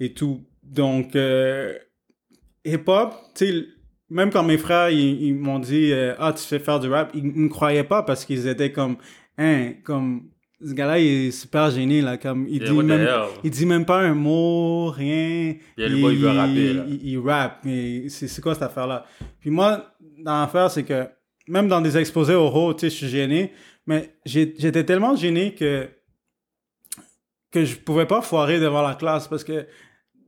et 0.00 0.12
tout. 0.12 0.44
Donc, 0.62 1.14
euh, 1.14 1.74
hip-hop, 2.64 3.14
tu 3.34 3.46
sais, 3.46 3.66
même 4.10 4.30
quand 4.30 4.42
mes 4.42 4.58
frères, 4.58 4.90
ils, 4.90 5.22
ils 5.22 5.34
m'ont 5.34 5.60
dit, 5.60 5.92
euh, 5.92 6.14
ah, 6.18 6.32
tu 6.32 6.42
fais 6.42 6.58
faire 6.58 6.80
du 6.80 6.88
rap, 6.88 7.10
ils, 7.14 7.24
me 7.24 7.48
croyaient 7.48 7.84
pas 7.84 8.02
parce 8.02 8.24
qu'ils 8.24 8.48
étaient 8.48 8.72
comme, 8.72 8.96
hein, 9.38 9.74
comme, 9.84 10.30
ce 10.64 10.72
gars-là, 10.72 10.98
il 10.98 11.26
est 11.26 11.30
super 11.30 11.70
gêné, 11.70 12.00
là, 12.00 12.16
comme, 12.16 12.46
il 12.48 12.62
Yeah, 12.62 12.70
dit 12.70 12.82
même, 12.82 13.08
il 13.44 13.50
dit 13.50 13.66
même 13.66 13.84
pas 13.84 14.00
un 14.00 14.14
mot, 14.14 14.90
rien. 14.90 15.54
Yeah, 15.76 15.88
le 15.88 16.00
boy, 16.00 16.14
il 16.14 16.20
veut 16.20 16.28
rapper, 16.30 16.72
là. 16.72 16.84
Il, 16.88 17.08
il 17.08 17.18
rappe, 17.18 17.60
mais 17.64 18.08
c'est 18.08 18.26
c'est 18.26 18.40
quoi 18.40 18.54
cette 18.54 18.64
affaire-là? 18.64 19.04
Puis 19.40 19.50
moi, 19.50 19.94
dans 20.18 20.40
l'affaire, 20.40 20.70
c'est 20.70 20.84
que 20.84 21.06
même 21.48 21.68
dans 21.68 21.80
des 21.80 21.96
exposés 21.96 22.34
oraux, 22.34 22.74
tu 22.74 22.80
sais, 22.80 22.90
je 22.90 22.94
suis 22.94 23.08
gêné, 23.08 23.52
mais 23.86 24.14
j'étais 24.24 24.84
tellement 24.84 25.16
gêné 25.16 25.54
que 25.54 25.88
que 27.50 27.64
je 27.64 27.76
pouvais 27.76 28.06
pas 28.06 28.20
foirer 28.20 28.58
devant 28.58 28.82
la 28.82 28.96
classe 28.96 29.28
parce 29.28 29.44
que 29.44 29.68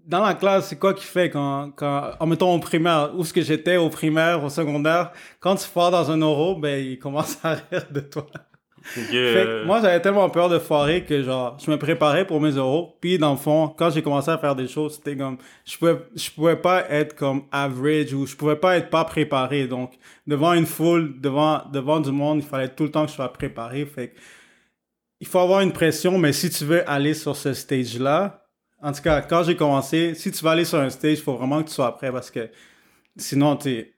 dans 0.06 0.24
la 0.24 0.34
classe, 0.34 0.68
c'est 0.68 0.78
quoi 0.78 0.94
qui 0.94 1.04
fait 1.04 1.28
quand, 1.28 1.72
quand, 1.74 2.12
en 2.20 2.26
mettons 2.26 2.54
au 2.54 2.60
primaire, 2.60 3.10
où 3.16 3.22
est-ce 3.22 3.32
que 3.32 3.42
j'étais 3.42 3.76
au 3.76 3.90
primaire, 3.90 4.44
au 4.44 4.48
secondaire, 4.48 5.10
quand 5.40 5.56
tu 5.56 5.66
foires 5.66 5.90
dans 5.90 6.08
un 6.12 6.18
euro, 6.18 6.54
ben, 6.54 6.78
ils 6.78 6.98
commencent 6.98 7.44
à 7.44 7.54
rire 7.70 7.86
de 7.90 8.00
toi. 8.00 8.26
Fait 8.94 9.44
que 9.44 9.64
moi, 9.64 9.80
j'avais 9.80 10.00
tellement 10.00 10.30
peur 10.30 10.48
de 10.48 10.58
foirer 10.58 11.04
que, 11.04 11.22
genre, 11.22 11.56
je 11.64 11.70
me 11.70 11.76
préparais 11.76 12.26
pour 12.26 12.40
mes 12.40 12.52
euros. 12.52 12.96
Puis, 13.00 13.18
dans 13.18 13.32
le 13.32 13.36
fond, 13.36 13.74
quand 13.76 13.90
j'ai 13.90 14.02
commencé 14.02 14.30
à 14.30 14.38
faire 14.38 14.54
des 14.54 14.68
choses, 14.68 14.94
c'était 14.94 15.16
comme, 15.16 15.38
je 15.64 15.76
pouvais, 15.76 15.96
je 16.14 16.30
pouvais 16.30 16.56
pas 16.56 16.88
être 16.90 17.14
comme 17.14 17.42
average 17.50 18.12
ou 18.12 18.26
je 18.26 18.36
pouvais 18.36 18.56
pas 18.56 18.76
être 18.76 18.90
pas 18.90 19.04
préparé. 19.04 19.66
Donc, 19.66 19.92
devant 20.26 20.52
une 20.52 20.66
foule, 20.66 21.20
devant, 21.20 21.62
devant 21.72 22.00
du 22.00 22.12
monde, 22.12 22.38
il 22.38 22.46
fallait 22.46 22.68
tout 22.68 22.84
le 22.84 22.90
temps 22.90 23.04
que 23.04 23.10
je 23.10 23.16
sois 23.16 23.32
préparé. 23.32 23.84
Fait 23.86 24.08
que, 24.08 24.18
il 25.20 25.26
faut 25.26 25.38
avoir 25.38 25.60
une 25.60 25.72
pression, 25.72 26.18
mais 26.18 26.32
si 26.32 26.50
tu 26.50 26.64
veux 26.64 26.88
aller 26.88 27.14
sur 27.14 27.36
ce 27.36 27.54
stage-là, 27.54 28.46
en 28.82 28.92
tout 28.92 29.02
cas, 29.02 29.22
quand 29.22 29.42
j'ai 29.44 29.56
commencé, 29.56 30.14
si 30.14 30.30
tu 30.30 30.44
vas 30.44 30.50
aller 30.52 30.64
sur 30.64 30.78
un 30.78 30.90
stage, 30.90 31.18
il 31.18 31.22
faut 31.22 31.34
vraiment 31.34 31.62
que 31.62 31.68
tu 31.68 31.74
sois 31.74 31.96
prêt 31.96 32.12
parce 32.12 32.30
que 32.30 32.50
sinon, 33.16 33.56
tu 33.56 33.95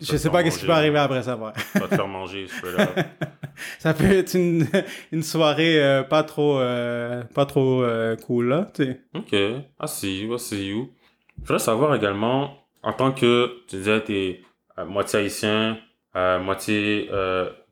je 0.00 0.16
sais 0.16 0.30
pas 0.30 0.42
qu'est-ce 0.42 0.58
qui 0.58 0.66
peut 0.66 0.72
arriver 0.72 0.98
après 0.98 1.22
ça. 1.22 1.36
Ouais. 1.36 1.52
Vas 1.74 1.88
te 1.88 1.94
faire 1.94 2.08
manger, 2.08 2.46
ce 2.48 2.76
là 2.76 2.88
Ça 3.78 3.94
peut 3.94 4.10
être 4.10 4.34
une, 4.34 4.66
une 5.12 5.22
soirée 5.22 5.82
euh, 5.82 6.02
pas 6.02 6.22
trop, 6.22 6.58
euh, 6.58 7.22
pas 7.34 7.46
trop 7.46 7.82
euh, 7.82 8.16
cool, 8.16 8.48
là, 8.48 8.70
tu 8.74 8.84
sais. 8.84 9.00
Ok. 9.14 9.32
I 9.32 9.62
see 9.86 10.22
you, 10.22 10.34
I 10.34 10.38
see 10.38 10.68
you. 10.68 10.90
Je 11.36 11.42
voudrais 11.42 11.58
savoir 11.58 11.94
également, 11.94 12.56
en 12.82 12.92
tant 12.92 13.12
que, 13.12 13.62
tu 13.68 13.76
disais, 13.76 14.00
t'es 14.02 14.40
moitié 14.86 15.20
haïtien, 15.20 15.78
moitié 16.14 17.08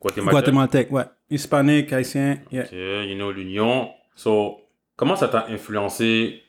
guatémaltèque. 0.01 0.31
Guatémaltèque, 0.31 0.91
ouais. 0.91 1.05
Hispanique, 1.29 1.91
haïtien, 1.93 2.39
yeah. 2.51 2.63
Ok, 2.63 2.71
you 2.71 3.15
know, 3.15 3.31
l'union. 3.31 3.89
So, 4.15 4.61
comment 4.95 5.15
ça 5.15 5.27
t'a 5.27 5.47
influencé 5.49 6.43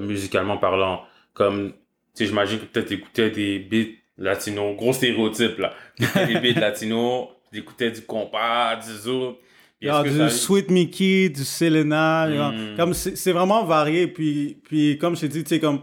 musicalement 0.00 0.58
parlant? 0.58 1.02
Comme, 1.32 1.72
tu 1.72 1.76
sais, 2.14 2.26
j'imagine 2.26 2.60
que 2.60 2.64
peut-être 2.66 2.88
t'écoutais 2.88 3.30
des 3.30 3.58
beats 3.58 3.97
latino, 4.18 4.74
gros 4.74 4.92
stéréotype 4.92 5.58
là. 5.58 5.72
Des 5.98 6.40
beats 6.40 6.60
latino, 6.60 7.30
t'écoutais 7.52 7.90
du 7.90 8.02
compas, 8.02 8.76
du 8.76 8.92
zouk. 8.92 9.36
du 9.80 10.30
Sweet 10.30 10.70
Mickey, 10.70 11.28
du 11.28 11.44
Selena, 11.44 12.26
hmm. 12.28 12.76
comme 12.76 12.94
c'est 12.94 13.32
vraiment 13.32 13.64
varié. 13.64 14.08
Puis, 14.08 14.58
puis 14.64 14.98
comme 14.98 15.16
je 15.16 15.22
t'ai 15.22 15.28
dit, 15.28 15.44
tu 15.44 15.50
sais, 15.50 15.60
comme 15.60 15.80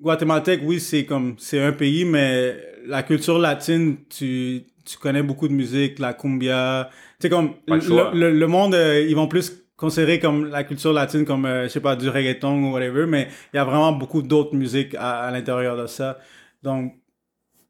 Guatémaltèque, 0.00 0.60
oui, 0.64 0.80
c'est 0.80 1.04
comme 1.04 1.34
c'est 1.38 1.62
un 1.62 1.72
pays, 1.72 2.04
mais 2.04 2.56
la 2.86 3.02
culture 3.02 3.38
latine, 3.38 3.96
tu, 4.08 4.64
tu 4.84 4.96
connais 4.96 5.22
beaucoup 5.22 5.48
de 5.48 5.52
musique, 5.52 5.98
la 5.98 6.14
cumbia. 6.14 6.88
Tu 7.20 7.22
sais, 7.22 7.28
comme 7.28 7.54
le, 7.66 8.30
le, 8.30 8.46
monde, 8.46 8.74
euh, 8.74 9.04
ils 9.06 9.16
vont 9.16 9.28
plus 9.28 9.64
considérer 9.76 10.18
comme 10.18 10.46
la 10.46 10.64
culture 10.64 10.92
latine 10.92 11.24
comme, 11.24 11.46
euh, 11.46 11.64
je 11.64 11.68
sais 11.68 11.80
pas, 11.80 11.96
du 11.96 12.08
reggaeton 12.08 12.64
ou 12.64 12.72
whatever, 12.72 13.06
mais 13.06 13.28
il 13.52 13.56
y 13.56 13.60
a 13.60 13.64
vraiment 13.64 13.92
beaucoup 13.92 14.22
d'autres 14.22 14.54
musiques 14.54 14.94
à, 14.94 15.20
à 15.20 15.30
l'intérieur 15.30 15.76
de 15.76 15.86
ça. 15.86 16.18
Donc, 16.62 16.94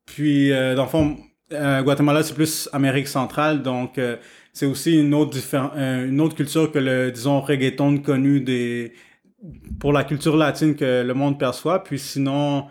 puis, 0.08 0.52
euh, 0.52 0.74
dans 0.74 0.84
le 0.84 0.88
fond, 0.88 1.18
euh, 1.52 1.82
Guatemala, 1.82 2.22
c'est 2.22 2.34
plus 2.34 2.68
Amérique 2.72 3.08
centrale, 3.08 3.62
donc 3.62 3.98
euh, 3.98 4.16
c'est 4.54 4.64
aussi 4.64 4.98
une 4.98 5.12
autre, 5.12 5.36
une 5.76 6.20
autre 6.22 6.34
culture 6.34 6.72
que 6.72 6.78
le, 6.78 7.12
disons, 7.12 7.42
reggaeton 7.42 7.98
connu 7.98 8.40
des, 8.40 8.94
pour 9.78 9.92
la 9.92 10.04
culture 10.04 10.36
latine 10.36 10.76
que 10.76 11.02
le 11.02 11.14
monde 11.14 11.38
perçoit. 11.38 11.84
Puis 11.84 11.98
sinon, 11.98 12.66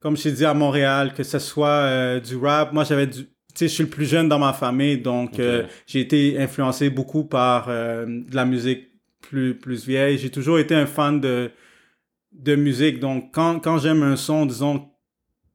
comme 0.00 0.18
je 0.18 0.24
t'ai 0.24 0.32
dit 0.32 0.44
à 0.44 0.52
Montréal, 0.52 1.14
que 1.14 1.22
ce 1.22 1.38
soit 1.38 2.20
du 2.20 2.36
rap, 2.36 2.72
moi 2.74 2.84
j'avais 2.84 3.06
du... 3.06 3.24
Tu 3.24 3.58
sais, 3.58 3.68
je 3.68 3.72
suis 3.72 3.84
le 3.84 3.90
plus 3.90 4.06
jeune 4.06 4.28
dans 4.28 4.38
ma 4.38 4.52
famille, 4.52 4.98
donc 4.98 5.40
j'ai 5.86 6.00
été 6.00 6.38
influencé 6.38 6.90
beaucoup 6.90 7.24
par 7.24 7.66
de 7.68 8.34
la 8.36 8.44
musique 8.44 8.90
plus, 9.20 9.54
plus 9.58 9.86
vieille. 9.86 10.18
J'ai 10.18 10.30
toujours 10.30 10.58
été 10.58 10.74
un 10.74 10.86
fan 10.86 11.20
de, 11.20 11.50
de 12.32 12.54
musique, 12.54 13.00
donc 13.00 13.30
quand, 13.32 13.58
quand 13.60 13.78
j'aime 13.78 14.02
un 14.02 14.16
son, 14.16 14.46
disons, 14.46 14.91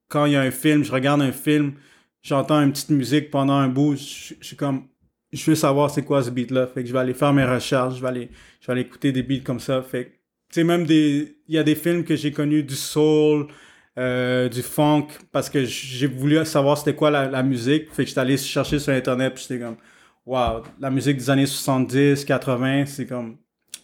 quand 0.08 0.26
il 0.26 0.34
y 0.34 0.36
a 0.36 0.42
un 0.42 0.52
film, 0.52 0.84
je 0.84 0.92
regarde 0.92 1.22
un 1.22 1.32
film, 1.32 1.74
j'entends 2.22 2.62
une 2.62 2.72
petite 2.72 2.90
musique 2.90 3.30
pendant 3.32 3.54
un 3.54 3.68
bout, 3.68 3.96
je, 3.96 4.34
suis 4.42 4.56
comme, 4.56 4.88
je 5.32 5.50
veux 5.50 5.56
savoir 5.56 5.90
c'est 5.90 6.04
quoi 6.04 6.24
ce 6.24 6.30
beat-là. 6.30 6.68
Fait 6.68 6.82
que 6.84 6.88
je 6.88 6.94
vais 6.94 7.00
aller 7.00 7.14
faire 7.14 7.34
mes 7.34 7.46
recherches, 7.46 7.96
je 7.96 8.02
vais 8.02 8.08
aller, 8.08 8.30
je 8.62 8.68
vais 8.68 8.74
aller 8.74 8.82
écouter 8.82 9.12
des 9.12 9.24
beats 9.24 9.44
comme 9.44 9.60
ça. 9.60 9.82
Fait 9.82 10.06
que, 10.06 10.10
tu 10.10 10.16
sais, 10.52 10.64
même 10.64 10.86
des, 10.86 11.38
il 11.48 11.56
y 11.56 11.58
a 11.58 11.64
des 11.64 11.76
films 11.76 12.04
que 12.04 12.16
j'ai 12.16 12.32
connus 12.32 12.64
du 12.64 12.76
soul, 12.76 13.48
euh, 13.98 14.48
du 14.50 14.62
funk, 14.62 15.08
parce 15.32 15.50
que 15.50 15.66
j'ai 15.66 16.08
voulu 16.08 16.44
savoir 16.46 16.78
c'était 16.78 16.96
quoi 16.96 17.12
la, 17.12 17.44
musique. 17.44 17.92
Fait 17.92 18.04
que 18.04 18.10
j'étais 18.10 18.22
allé 18.22 18.38
chercher 18.38 18.80
sur 18.80 18.94
Internet, 18.94 19.34
puis 19.34 19.46
j'étais 19.48 19.64
comme, 19.64 19.78
wow, 20.26 20.64
la 20.80 20.90
musique 20.90 21.18
des 21.18 21.30
années 21.30 21.46
70, 21.46 22.24
80, 22.26 22.86
c'est 22.86 23.08
comme, 23.08 23.38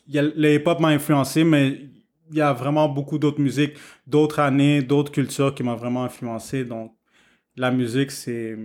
le 0.08 0.80
m'a 0.80 0.90
influencé, 0.90 1.44
mais 1.44 1.93
il 2.34 2.40
y 2.40 2.42
a 2.42 2.52
vraiment 2.52 2.90
beaucoup 2.90 3.20
d'autres 3.20 3.40
musiques, 3.40 3.76
d'autres 4.08 4.40
années, 4.40 4.82
d'autres 4.82 5.12
cultures 5.12 5.54
qui 5.54 5.62
m'ont 5.62 5.76
vraiment 5.76 6.04
influencé. 6.04 6.66
Donc, 6.66 6.92
la 7.56 7.70
musique, 7.70 8.10
c'est, 8.10 8.58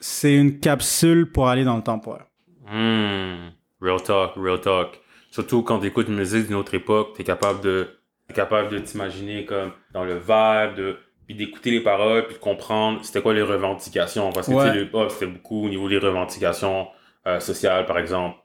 c'est 0.00 0.34
une 0.34 0.58
capsule 0.58 1.30
pour 1.30 1.48
aller 1.48 1.62
dans 1.62 1.76
le 1.76 1.82
temporaire. 1.82 2.26
Hmm. 2.66 3.50
Real 3.80 4.02
talk, 4.02 4.32
real 4.36 4.60
talk. 4.60 5.00
Surtout 5.30 5.62
quand 5.62 5.78
tu 5.78 5.86
écoutes 5.86 6.08
une 6.08 6.16
musique 6.16 6.46
d'une 6.48 6.56
autre 6.56 6.74
époque, 6.74 7.12
tu 7.14 7.22
es 7.22 7.24
capable 7.24 7.60
de, 7.60 7.86
capable 8.34 8.70
de 8.70 8.78
t'imaginer 8.80 9.44
comme 9.44 9.70
dans 9.92 10.04
le 10.04 10.14
vibe, 10.14 10.76
de, 10.76 10.96
puis 11.26 11.36
d'écouter 11.36 11.70
les 11.70 11.80
paroles, 11.80 12.26
puis 12.26 12.34
de 12.34 12.40
comprendre 12.40 13.04
c'était 13.04 13.22
quoi 13.22 13.34
les 13.34 13.42
revendications. 13.42 14.32
Parce 14.32 14.48
que 14.48 14.52
le 14.52 14.82
hip 14.82 15.10
c'était 15.10 15.26
beaucoup 15.26 15.66
au 15.66 15.68
niveau 15.68 15.88
des 15.88 15.98
revendications 15.98 16.88
euh, 17.26 17.38
sociales, 17.38 17.86
par 17.86 17.98
exemple 17.98 18.36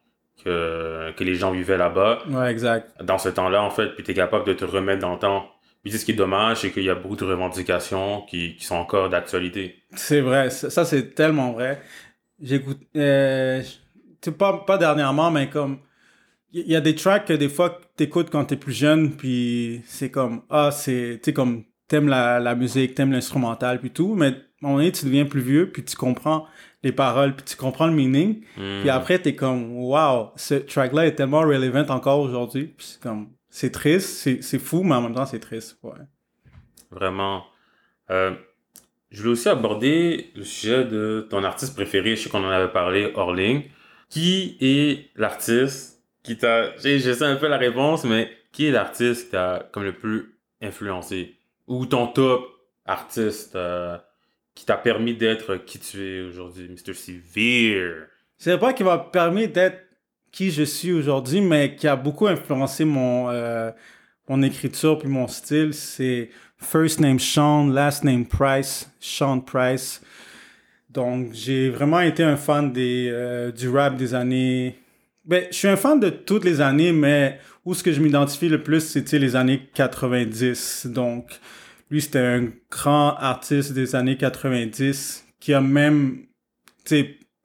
que, 0.43 1.11
que 1.15 1.23
les 1.23 1.35
gens 1.35 1.51
vivaient 1.51 1.77
là-bas. 1.77 2.19
Ouais, 2.29 2.51
exact. 2.51 2.91
Dans 3.03 3.17
ce 3.17 3.29
temps-là, 3.29 3.61
en 3.63 3.69
fait, 3.69 3.89
puis 3.95 4.03
tu 4.03 4.11
es 4.11 4.13
capable 4.13 4.45
de 4.45 4.53
te 4.53 4.65
remettre 4.65 5.01
dans 5.01 5.13
le 5.13 5.19
temps. 5.19 5.49
Puis 5.83 5.93
ce 5.93 6.03
qui 6.03 6.11
est 6.11 6.15
dommage, 6.15 6.61
c'est 6.61 6.71
qu'il 6.71 6.83
y 6.83 6.89
a 6.89 6.95
beaucoup 6.95 7.15
de 7.15 7.25
revendications 7.25 8.21
qui, 8.23 8.55
qui 8.55 8.65
sont 8.65 8.75
encore 8.75 9.09
d'actualité. 9.09 9.83
C'est 9.95 10.21
vrai, 10.21 10.49
ça, 10.49 10.83
c'est 10.85 11.15
tellement 11.15 11.53
vrai. 11.53 11.81
J'écoute, 12.41 12.79
euh, 12.95 13.61
pas, 14.37 14.63
pas 14.65 14.77
dernièrement, 14.77 15.31
mais 15.31 15.49
comme, 15.49 15.79
il 16.51 16.69
y, 16.69 16.75
a 16.75 16.81
des 16.81 16.95
tracks 16.95 17.25
que 17.25 17.33
des 17.33 17.49
fois 17.49 17.79
t'écoutes 17.95 18.29
quand 18.31 18.45
t'es 18.45 18.55
plus 18.55 18.73
jeune, 18.73 19.15
puis 19.15 19.81
c'est 19.85 20.09
comme, 20.09 20.41
ah, 20.49 20.71
c'est, 20.71 21.19
tu 21.21 21.29
sais, 21.29 21.33
comme, 21.33 21.63
t'aimes 21.87 22.07
la, 22.07 22.39
la 22.39 22.55
musique, 22.55 22.95
t'aimes 22.95 23.11
l'instrumental, 23.11 23.79
puis 23.79 23.91
tout, 23.91 24.15
mais 24.15 24.27
à 24.27 24.29
un 24.29 24.33
moment 24.61 24.77
donné, 24.77 24.91
tu 24.91 25.05
deviens 25.05 25.25
plus 25.25 25.41
vieux, 25.41 25.71
puis 25.71 25.83
tu 25.83 25.95
comprends 25.95 26.45
les 26.83 26.91
paroles, 26.91 27.35
puis 27.35 27.45
tu 27.45 27.55
comprends 27.55 27.87
le 27.87 27.93
meaning. 27.93 28.41
Puis 28.55 28.83
hmm. 28.85 28.89
après, 28.89 29.19
t'es 29.19 29.35
comme, 29.35 29.75
wow, 29.77 30.31
ce 30.35 30.55
track-là 30.55 31.07
est 31.07 31.15
tellement 31.15 31.41
relevant 31.41 31.85
encore 31.89 32.19
aujourd'hui. 32.19 32.73
Puis 32.77 32.87
c'est 32.91 33.01
comme, 33.01 33.29
c'est 33.49 33.71
triste, 33.71 34.41
c'est 34.41 34.59
fou, 34.59 34.83
mais 34.83 34.95
en 34.95 35.01
même 35.01 35.15
temps, 35.15 35.25
c'est 35.25 35.39
triste. 35.39 35.77
Ouais. 35.83 35.93
Vraiment. 36.91 37.43
Euh, 38.11 38.33
je 39.11 39.21
voulais 39.21 39.31
aussi 39.31 39.49
aborder 39.49 40.31
le 40.35 40.43
sujet 40.43 40.85
de 40.85 41.27
ton 41.29 41.43
artiste 41.43 41.75
préféré. 41.75 42.15
Je 42.15 42.23
sais 42.23 42.29
qu'on 42.29 42.43
en 42.43 42.49
avait 42.49 42.71
parlé 42.71 43.11
hors 43.15 43.33
ligne. 43.33 43.63
Qui 44.09 44.57
est 44.59 45.09
l'artiste 45.15 46.03
qui 46.23 46.37
t'a. 46.37 46.75
Je 46.77 46.97
sais 46.99 47.23
un 47.23 47.35
peu 47.35 47.47
la 47.47 47.57
réponse, 47.57 48.03
mais 48.05 48.31
qui 48.51 48.65
est 48.65 48.71
l'artiste 48.71 49.25
qui 49.25 49.31
t'a 49.31 49.67
comme 49.71 49.83
le 49.83 49.93
plus 49.93 50.35
influencé? 50.61 51.37
Ou 51.67 51.85
ton 51.85 52.07
top 52.07 52.47
artiste 52.85 53.55
euh, 53.55 53.97
qui 54.59 54.65
t'a 54.65 54.75
permis 54.75 55.13
d'être 55.13 55.55
qui 55.55 55.79
tu 55.79 56.05
es 56.05 56.21
aujourd'hui, 56.21 56.67
Mr. 56.67 56.93
Severe? 56.93 58.07
C'est 58.37 58.57
pas 58.57 58.73
qui 58.73 58.83
m'a 58.83 58.97
permis 58.97 59.47
d'être 59.47 59.79
qui 60.33 60.51
je 60.51 60.63
suis 60.63 60.91
aujourd'hui, 60.91 61.39
mais 61.39 61.77
qui 61.77 61.87
a 61.87 61.95
beaucoup 61.95 62.27
influencé 62.27 62.83
mon, 62.83 63.29
euh, 63.29 63.71
mon 64.27 64.41
écriture 64.41 64.99
puis 64.99 65.07
mon 65.07 65.29
style. 65.29 65.73
C'est 65.73 66.29
First 66.57 66.99
Name 66.99 67.19
Sean, 67.19 67.67
Last 67.67 68.03
Name 68.03 68.25
Price, 68.25 68.91
Sean 68.99 69.39
Price. 69.39 70.01
Donc, 70.89 71.29
j'ai 71.31 71.69
vraiment 71.69 72.01
été 72.01 72.23
un 72.23 72.35
fan 72.35 72.73
des, 72.73 73.07
euh, 73.09 73.53
du 73.53 73.69
rap 73.69 73.95
des 73.95 74.13
années... 74.13 74.75
Ben, 75.23 75.45
je 75.51 75.55
suis 75.55 75.69
un 75.69 75.77
fan 75.77 76.01
de 76.01 76.09
toutes 76.09 76.43
les 76.43 76.59
années, 76.59 76.91
mais 76.91 77.39
où 77.63 77.73
ce 77.73 77.81
que 77.81 77.93
je 77.93 78.01
m'identifie 78.01 78.49
le 78.49 78.61
plus, 78.61 78.81
c'était 78.81 79.19
les 79.19 79.37
années 79.37 79.69
90. 79.73 80.87
Donc, 80.87 81.39
lui, 81.89 82.01
c'était 82.01 82.19
un 82.19 82.49
grand 82.69 83.15
artiste 83.15 83.73
des 83.73 83.95
années 83.95 84.17
90 84.17 85.25
qui 85.39 85.53
a 85.53 85.61
même, 85.61 86.27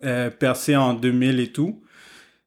euh, 0.05 0.31
percé 0.31 0.77
en 0.77 0.95
2000 0.95 1.41
et 1.41 1.53
tout. 1.53 1.83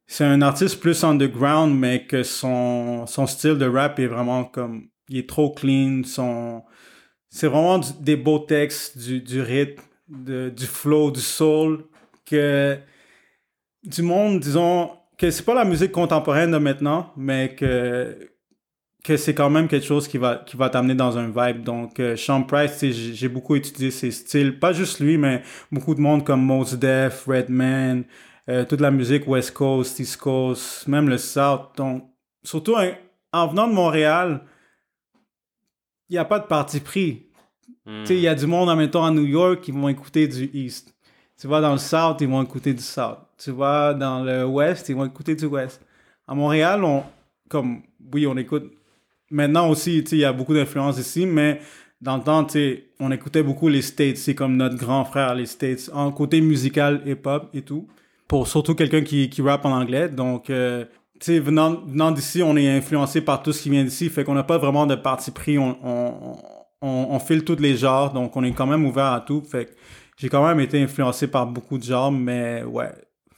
C'est 0.06 0.26
un 0.26 0.42
artiste 0.42 0.80
plus 0.80 1.04
underground, 1.04 1.78
mais 1.78 2.06
que 2.06 2.24
son, 2.24 3.06
style 3.28 3.58
de 3.58 3.68
rap 3.68 4.00
est 4.00 4.08
vraiment 4.08 4.46
comme, 4.46 4.88
il 5.10 5.18
est 5.18 5.30
trop 5.30 5.52
clean, 5.52 6.04
c'est 7.30 7.48
vraiment 7.48 7.80
des 8.00 8.16
beaux 8.16 8.40
textes, 8.40 8.98
du, 8.98 9.22
du 9.22 9.42
rythme, 9.42 9.84
du 10.08 10.66
flow, 10.66 11.12
du 11.12 11.20
soul, 11.20 11.86
que 12.26 12.78
du 13.84 14.02
monde, 14.02 14.40
disons, 14.40 14.92
que 15.18 15.30
c'est 15.32 15.44
pas 15.44 15.56
la 15.56 15.66
musique 15.66 15.92
contemporaine 15.92 16.52
de 16.52 16.58
maintenant, 16.58 17.12
mais 17.18 17.56
que 17.56 18.30
que 19.08 19.16
c'est 19.16 19.34
quand 19.34 19.50
même 19.50 19.70
quelque 19.70 19.86
chose 19.86 20.06
qui 20.06 20.18
va, 20.18 20.36
qui 20.36 20.58
va 20.58 20.70
t'amener 20.70 20.94
dans 20.94 21.18
un 21.18 21.28
vibe. 21.28 21.64
Donc, 21.64 21.98
euh, 22.02 22.18
Sean 22.18 22.44
Price, 22.44 22.84
j'ai 22.84 23.30
beaucoup 23.30 23.56
étudié 23.56 23.90
ses 23.90 24.12
styles. 24.12 24.60
Pas 24.60 24.74
juste 24.74 25.00
lui, 25.00 25.18
mais 25.18 25.44
beaucoup 25.72 25.96
de 25.96 26.02
monde 26.02 26.26
comme 26.26 26.42
Mos 26.42 26.76
Def, 26.76 27.26
Redman, 27.26 28.04
euh, 28.50 28.66
toute 28.66 28.82
la 28.82 28.92
musique 28.92 29.26
West 29.26 29.54
Coast, 29.54 29.98
East 30.02 30.18
Coast, 30.18 30.90
même 30.90 31.08
le 31.08 31.18
South. 31.18 31.70
Donc, 31.78 32.04
surtout 32.44 32.76
en, 33.32 33.48
venant 33.48 33.70
de 33.70 33.74
Montréal, 33.74 34.42
il 36.10 36.14
n'y 36.14 36.20
a 36.20 36.26
pas 36.26 36.40
de 36.40 36.48
parti 36.48 36.82
pris. 36.82 37.28
Hmm. 37.86 38.02
Tu 38.02 38.08
sais, 38.08 38.16
il 38.16 38.22
y 38.22 38.28
a 38.28 38.36
du 38.36 38.46
monde 38.46 38.68
en 38.68 38.76
même 38.76 38.90
temps 38.90 39.06
à 39.06 39.12
New 39.12 39.26
York 39.26 39.62
qui 39.62 39.72
vont 39.72 39.88
écouter 39.88 40.28
du 40.28 40.50
East. 40.54 40.94
Tu 41.40 41.48
vas 41.48 41.62
dans 41.62 41.72
le 41.72 41.78
South, 41.78 42.18
ils 42.20 42.28
vont 42.28 42.44
écouter 42.44 42.74
du 42.74 42.84
South. 42.84 43.20
Tu 43.38 43.52
vois, 43.52 43.94
dans 43.94 44.22
le 44.22 44.44
West, 44.44 44.90
ils 44.90 44.96
vont 44.98 45.06
écouter 45.06 45.34
du 45.34 45.46
West. 45.46 45.82
À 46.28 46.36
Montréal, 46.36 46.84
on, 46.84 47.06
comme, 47.48 47.84
oui, 48.14 48.28
on 48.28 48.36
écoute. 48.36 48.77
Maintenant 49.30 49.70
aussi, 49.70 50.00
il 50.00 50.18
y 50.18 50.26
a 50.26 50.34
beaucoup 50.34 50.54
d'influence 50.54 50.98
ici, 50.98 51.26
mais 51.26 51.60
dans 52.02 52.18
le 52.18 52.24
temps, 52.24 52.48
on 53.00 53.12
écoutait 53.12 53.44
beaucoup 53.44 53.68
les 53.68 53.82
States. 53.82 54.18
C'est 54.18 54.36
comme 54.36 54.56
notre 54.56 54.76
grand 54.78 55.04
frère, 55.06 55.36
les 55.36 55.46
States, 55.46 55.90
en 55.94 56.12
côté 56.12 56.42
musical, 56.42 57.02
hip-hop 57.06 57.50
et 57.54 57.62
tout. 57.62 57.88
Pour 58.28 58.48
surtout 58.48 58.76
quelqu'un 58.76 59.02
qui, 59.02 59.30
qui 59.30 59.42
rappe 59.42 59.66
en 59.66 59.72
anglais. 59.72 60.10
Donc, 60.10 60.50
euh, 60.50 60.86
venant, 61.26 61.82
venant 61.86 62.12
d'ici, 62.12 62.44
on 62.44 62.56
est 62.56 62.70
influencé 62.70 63.22
par 63.22 63.42
tout 63.42 63.54
ce 63.54 63.64
qui 63.64 63.70
vient 63.70 63.84
d'ici. 63.84 64.10
Fait 64.10 64.24
qu'on 64.24 64.36
n'a 64.36 64.44
pas 64.44 64.58
vraiment 64.58 64.86
de 64.86 64.96
parti 64.96 65.32
pris. 65.32 65.58
On, 65.58 65.78
on, 65.84 66.38
on, 66.82 67.08
on 67.10 67.20
file 67.20 67.44
tous 67.44 67.60
les 67.60 67.78
genres. 67.78 68.14
Donc, 68.14 68.36
on 68.36 68.44
est 68.44 68.52
quand 68.52 68.68
même 68.68 68.86
ouvert 68.86 69.14
à 69.14 69.22
tout. 69.22 69.42
Fait 69.42 69.66
que 69.66 69.72
j'ai 70.18 70.30
quand 70.30 70.46
même 70.46 70.60
été 70.60 70.82
influencé 70.82 71.28
par 71.28 71.48
beaucoup 71.48 71.78
de 71.78 71.84
genres. 71.84 72.12
Mais 72.12 72.64
ouais, 72.64 72.92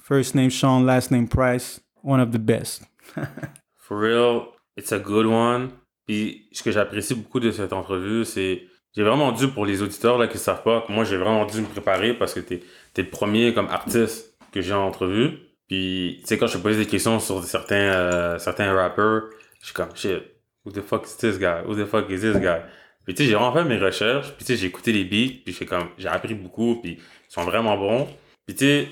first 0.04 0.36
name 0.36 0.50
Sean, 0.50 0.82
last 0.82 1.12
name 1.12 1.28
Price. 1.28 1.82
One 2.04 2.20
of 2.20 2.32
the 2.32 2.40
best. 2.40 2.84
For 3.76 4.00
real, 4.00 4.54
it's 4.76 4.92
a 4.92 5.00
good 5.00 5.26
one. 5.26 5.72
Puis 6.10 6.48
ce 6.52 6.64
que 6.64 6.72
j'apprécie 6.72 7.14
beaucoup 7.14 7.40
de 7.40 7.52
cette 7.52 7.72
entrevue, 7.72 8.26
c'est 8.26 8.64
j'ai 8.96 9.04
vraiment 9.04 9.32
dû 9.32 9.48
pour 9.48 9.64
les 9.64 9.84
auditeurs 9.84 10.18
là 10.18 10.28
qui 10.28 10.40
savent 10.40 10.64
pas, 10.64 10.84
moi 10.90 11.04
j'ai 11.04 11.18
vraiment 11.18 11.46
dû 11.46 11.62
me 11.62 11.68
préparer 11.68 12.16
parce 12.16 12.34
que 12.34 12.40
t'es 12.40 12.64
es 12.98 13.02
le 13.04 13.12
premier 13.12 13.54
comme 13.54 13.68
artiste 13.68 14.36
que 14.52 14.60
j'ai 14.60 14.74
en 14.74 14.88
entrevue. 14.88 15.38
Puis 15.68 16.18
tu 16.22 16.26
sais 16.26 16.40
quand 16.40 16.48
je 16.48 16.58
te 16.58 16.64
pose 16.64 16.78
des 16.78 16.88
questions 16.88 17.20
sur 17.20 17.44
certains 17.44 17.76
euh, 17.76 18.40
certains 18.40 18.74
rappers, 18.74 19.26
je 19.60 19.66
suis 19.66 19.74
comme 19.76 19.96
shit, 19.96 20.24
who 20.66 20.72
the 20.72 20.82
fuck 20.82 21.06
is 21.06 21.16
this 21.18 21.38
guy? 21.38 21.62
Who 21.68 21.76
the 21.76 21.86
fuck 21.86 22.10
is 22.10 22.22
this 22.22 22.38
guy? 22.38 22.62
Puis 23.06 23.14
tu 23.14 23.22
sais 23.22 23.30
j'ai 23.30 23.36
vraiment 23.36 23.54
fait 23.54 23.66
mes 23.66 23.78
recherches, 23.78 24.30
puis 24.30 24.44
tu 24.44 24.46
sais 24.46 24.56
j'ai 24.56 24.66
écouté 24.66 24.92
les 24.92 25.04
beats, 25.04 25.44
puis 25.46 25.56
j'ai 25.60 25.68
comme 25.68 25.90
j'ai 26.00 26.08
appris 26.08 26.34
beaucoup, 26.34 26.80
puis 26.82 26.94
ils 26.94 27.32
sont 27.32 27.44
vraiment 27.44 27.78
bons. 27.78 28.08
Puis 28.48 28.56
tu 28.56 28.66
sais 28.66 28.88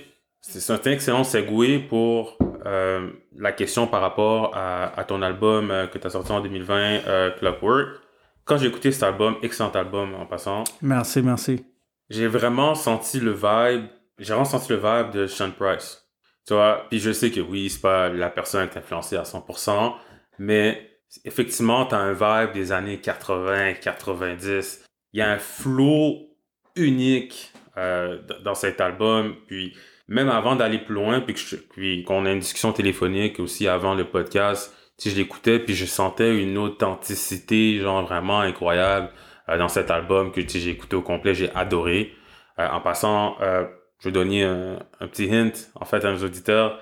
c'est 0.48 0.72
un 0.72 0.92
excellent 0.92 1.24
segue 1.24 1.88
pour 1.90 2.38
euh, 2.66 3.12
la 3.36 3.52
question 3.52 3.88
par 3.88 4.02
rapport 4.02 4.56
à, 4.56 5.04
ton 5.06 5.22
album 5.22 5.72
euh, 5.72 5.88
que 5.88 5.98
tu 5.98 6.08
as 6.08 6.10
sorti 6.10 6.32
en 6.32 6.42
2020, 6.42 6.76
euh, 6.80 7.32
Clockwork. 7.32 8.02
Quand 8.46 8.58
j'ai 8.58 8.68
écouté 8.68 8.92
cet 8.92 9.04
album, 9.04 9.36
excellent 9.42 9.72
album 9.72 10.14
en 10.16 10.26
passant. 10.26 10.64
Merci, 10.82 11.22
merci. 11.22 11.66
J'ai 12.10 12.28
vraiment 12.28 12.76
senti 12.76 13.20
le 13.20 13.32
vibe, 13.32 13.88
j'ai 14.18 14.34
vraiment 14.34 14.46
senti 14.46 14.72
le 14.72 14.78
vibe 14.78 15.12
de 15.12 15.28
Sean 15.28 15.52
Price. 15.52 16.06
Tu 16.48 16.54
vois, 16.54 16.86
puis 16.90 17.00
je 17.00 17.12
sais 17.12 17.30
que 17.30 17.42
oui, 17.42 17.70
c'est 17.70 17.82
pas 17.82 18.08
la 18.08 18.30
personne 18.30 18.70
qui 18.70 18.76
est 18.76 18.80
influencée 18.80 19.18
à 19.18 19.24
100%, 19.24 19.94
mais 20.40 20.92
effectivement, 21.26 21.86
tu 21.86 21.96
as 21.96 21.98
un 21.98 22.14
vibe 22.14 22.54
des 22.54 22.72
années 22.72 23.02
80, 23.02 23.74
90. 23.74 24.86
Il 25.12 25.20
y 25.20 25.22
a 25.22 25.30
un 25.30 25.40
flow 25.40 26.30
unique 26.78 27.52
dans 27.76 28.56
cet 28.56 28.80
album, 28.80 29.36
puis 29.46 29.76
même 30.08 30.30
avant 30.30 30.56
d'aller 30.56 30.78
plus 30.78 30.96
loin, 30.96 31.22
puis 31.22 32.04
qu'on 32.04 32.26
ait 32.26 32.34
une 32.34 32.40
discussion 32.40 32.72
téléphonique 32.72 33.40
aussi 33.40 33.68
avant 33.68 33.94
le 33.94 34.06
podcast, 34.06 34.74
si 34.98 35.12
je 35.12 35.16
l'écoutais, 35.16 35.60
puis 35.60 35.76
je 35.76 35.86
sentais 35.86 36.42
une 36.42 36.58
authenticité, 36.58 37.80
genre 37.80 38.04
vraiment 38.04 38.40
incroyable 38.40 39.10
euh, 39.50 39.58
dans 39.58 39.68
cet 39.68 39.92
album 39.92 40.32
que 40.32 40.42
j'ai 40.48 40.70
écouté 40.70 40.96
au 40.96 41.02
complet, 41.02 41.36
j'ai 41.36 41.54
adoré. 41.56 42.14
Euh, 42.60 42.68
en 42.70 42.82
passant, 42.82 43.36
euh, 43.42 43.66
je 44.00 44.10
vais 44.10 44.14
donner 44.14 44.44
un, 44.44 44.80
petit 45.12 45.34
hint, 45.34 45.54
en 45.76 45.86
fait, 45.86 46.04
à 46.04 46.12
nos 46.12 46.24
auditeurs. 46.24 46.80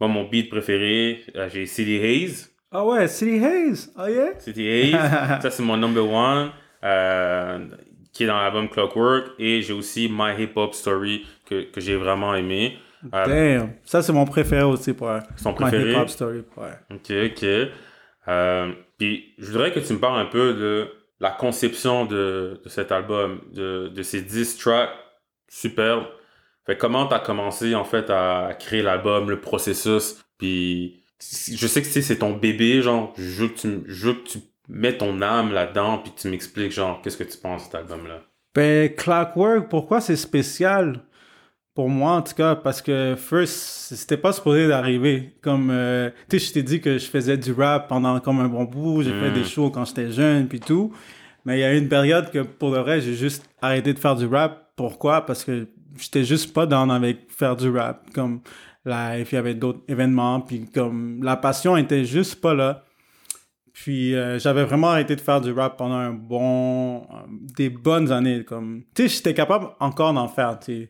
Moi, 0.00 0.08
mon 0.08 0.24
beat 0.24 0.50
préféré, 0.50 1.22
j'ai 1.52 1.66
City 1.66 2.00
Haze. 2.02 2.50
Ah 2.72 2.84
ouais, 2.84 3.06
City 3.06 3.44
Haze, 3.44 3.92
oh 3.96 4.06
yeah? 4.08 4.38
City 4.40 4.68
Haze, 4.68 5.40
ça 5.42 5.50
c'est 5.50 5.62
mon 5.62 5.76
number 5.76 6.04
one 6.04 6.50
qui 8.12 8.24
est 8.24 8.26
dans 8.26 8.38
l'album 8.38 8.68
Clockwork. 8.68 9.32
Et 9.38 9.62
j'ai 9.62 9.72
aussi 9.72 10.08
My 10.10 10.32
Hip 10.38 10.52
Hop 10.56 10.74
Story 10.74 11.26
que, 11.44 11.62
que 11.70 11.80
j'ai 11.80 11.96
vraiment 11.96 12.34
aimé. 12.34 12.78
Euh, 13.14 13.58
Damn. 13.58 13.72
Ça, 13.84 14.02
c'est 14.02 14.12
mon 14.12 14.24
préféré 14.24 14.62
aussi 14.62 14.92
pour 14.94 15.10
Son 15.36 15.52
préféré? 15.52 15.92
Hip 15.92 15.96
Hop 15.96 16.08
Story, 16.08 16.42
ouais. 16.56 16.72
Ok, 16.90 17.32
ok. 17.32 17.72
Euh, 18.28 18.72
puis 18.98 19.34
je 19.38 19.46
voudrais 19.50 19.72
que 19.72 19.80
tu 19.80 19.92
me 19.92 19.98
parles 19.98 20.20
un 20.20 20.26
peu 20.26 20.54
de 20.54 20.88
la 21.20 21.30
conception 21.30 22.06
de, 22.06 22.60
de 22.64 22.68
cet 22.68 22.92
album, 22.92 23.40
de, 23.52 23.88
de 23.88 24.02
ces 24.02 24.22
10 24.22 24.56
tracks 24.56 24.90
superbes. 25.48 26.06
Fait 26.66 26.78
comment 26.78 27.06
t'as 27.06 27.18
commencé 27.18 27.74
en 27.74 27.84
fait 27.84 28.08
à 28.08 28.56
créer 28.58 28.82
l'album, 28.82 29.28
le 29.28 29.40
processus, 29.40 30.24
puis 30.38 31.02
je 31.20 31.66
sais 31.66 31.82
que 31.82 31.88
c'est 31.88 32.18
ton 32.18 32.32
bébé, 32.32 32.82
genre, 32.82 33.12
je 33.16 33.42
veux 33.42 33.48
que 33.48 33.58
tu, 33.58 33.82
je 33.86 34.06
veux 34.06 34.14
que 34.14 34.28
tu 34.28 34.38
mets 34.68 34.96
ton 34.96 35.20
âme 35.20 35.52
là-dedans, 35.52 35.98
puis 35.98 36.12
tu 36.16 36.28
m'expliques, 36.28 36.72
genre, 36.72 37.00
qu'est-ce 37.02 37.18
que 37.18 37.24
tu 37.24 37.38
penses 37.38 37.62
de 37.62 37.64
cet 37.66 37.74
album-là? 37.74 38.22
Ben, 38.54 38.94
Clockwork, 38.94 39.68
pourquoi 39.68 40.00
c'est 40.00 40.16
spécial? 40.16 41.00
Pour 41.74 41.88
moi, 41.88 42.12
en 42.12 42.22
tout 42.22 42.34
cas, 42.34 42.54
parce 42.54 42.80
que 42.80 43.16
First, 43.16 43.94
c'était 43.94 44.16
pas 44.16 44.32
supposé 44.32 44.68
d'arriver. 44.68 45.34
Comme, 45.40 45.70
euh, 45.72 46.10
tu 46.30 46.38
sais, 46.38 46.46
je 46.46 46.52
t'ai 46.52 46.62
dit 46.62 46.80
que 46.80 46.98
je 46.98 47.06
faisais 47.06 47.36
du 47.36 47.52
rap 47.52 47.88
pendant 47.88 48.20
comme 48.20 48.38
un 48.38 48.48
bon 48.48 48.64
bout, 48.64 49.02
j'ai 49.02 49.12
fait 49.12 49.32
des 49.32 49.40
mm. 49.40 49.44
shows 49.44 49.70
quand 49.70 49.84
j'étais 49.84 50.12
jeune, 50.12 50.46
puis 50.46 50.60
tout. 50.60 50.92
Mais 51.44 51.58
il 51.58 51.60
y 51.60 51.64
a 51.64 51.74
eu 51.74 51.78
une 51.78 51.88
période 51.88 52.30
que, 52.30 52.38
pour 52.38 52.70
le 52.70 52.78
vrai, 52.78 53.00
j'ai 53.00 53.14
juste 53.14 53.48
arrêté 53.60 53.92
de 53.92 53.98
faire 53.98 54.14
du 54.14 54.26
rap. 54.26 54.70
Pourquoi? 54.76 55.26
Parce 55.26 55.44
que 55.44 55.66
j'étais 55.98 56.22
juste 56.22 56.52
pas 56.54 56.66
dans 56.66 56.88
avec 56.90 57.26
faire 57.28 57.56
du 57.56 57.68
rap. 57.68 58.08
Comme, 58.14 58.40
live, 58.84 59.28
il 59.32 59.34
y 59.34 59.38
avait 59.38 59.54
d'autres 59.54 59.82
événements, 59.88 60.40
puis 60.40 60.66
comme, 60.72 61.22
la 61.24 61.36
passion 61.36 61.76
était 61.76 62.04
juste 62.04 62.40
pas 62.40 62.54
là. 62.54 62.84
Puis 63.74 64.14
euh, 64.14 64.38
j'avais 64.38 64.62
vraiment 64.62 64.90
arrêté 64.90 65.16
de 65.16 65.20
faire 65.20 65.40
du 65.40 65.50
rap 65.50 65.76
pendant 65.76 65.96
un 65.96 66.12
bon, 66.12 66.98
euh, 66.98 67.16
des 67.28 67.68
bonnes 67.68 68.12
années. 68.12 68.44
Comme, 68.44 68.84
tu 68.94 69.02
sais, 69.02 69.16
j'étais 69.16 69.34
capable 69.34 69.66
encore 69.80 70.14
d'en 70.14 70.28
faire. 70.28 70.60
Tu 70.60 70.88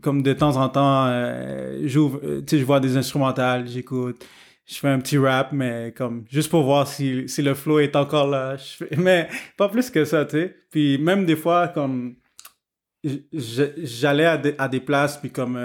comme 0.00 0.22
de 0.22 0.32
temps 0.32 0.56
en 0.56 0.68
temps, 0.68 1.06
euh, 1.08 1.82
je 1.84 2.64
vois 2.64 2.78
des 2.78 2.96
instrumentales, 2.96 3.66
j'écoute, 3.66 4.24
je 4.66 4.76
fais 4.76 4.88
un 4.88 5.00
petit 5.00 5.18
rap, 5.18 5.50
mais 5.50 5.92
comme 5.96 6.24
juste 6.30 6.48
pour 6.48 6.62
voir 6.62 6.86
si, 6.86 7.28
si 7.28 7.42
le 7.42 7.54
flow 7.54 7.80
est 7.80 7.96
encore 7.96 8.28
là. 8.28 8.56
mais 8.96 9.28
pas 9.56 9.68
plus 9.68 9.90
que 9.90 10.04
ça, 10.04 10.24
tu 10.24 10.36
sais. 10.36 10.56
Puis 10.70 10.98
même 10.98 11.26
des 11.26 11.36
fois, 11.36 11.66
comme 11.66 12.14
j'allais 13.32 14.26
à, 14.26 14.40
à, 14.58 14.68
des 14.68 14.80
places, 14.80 15.16
puis 15.16 15.30
comme 15.30 15.58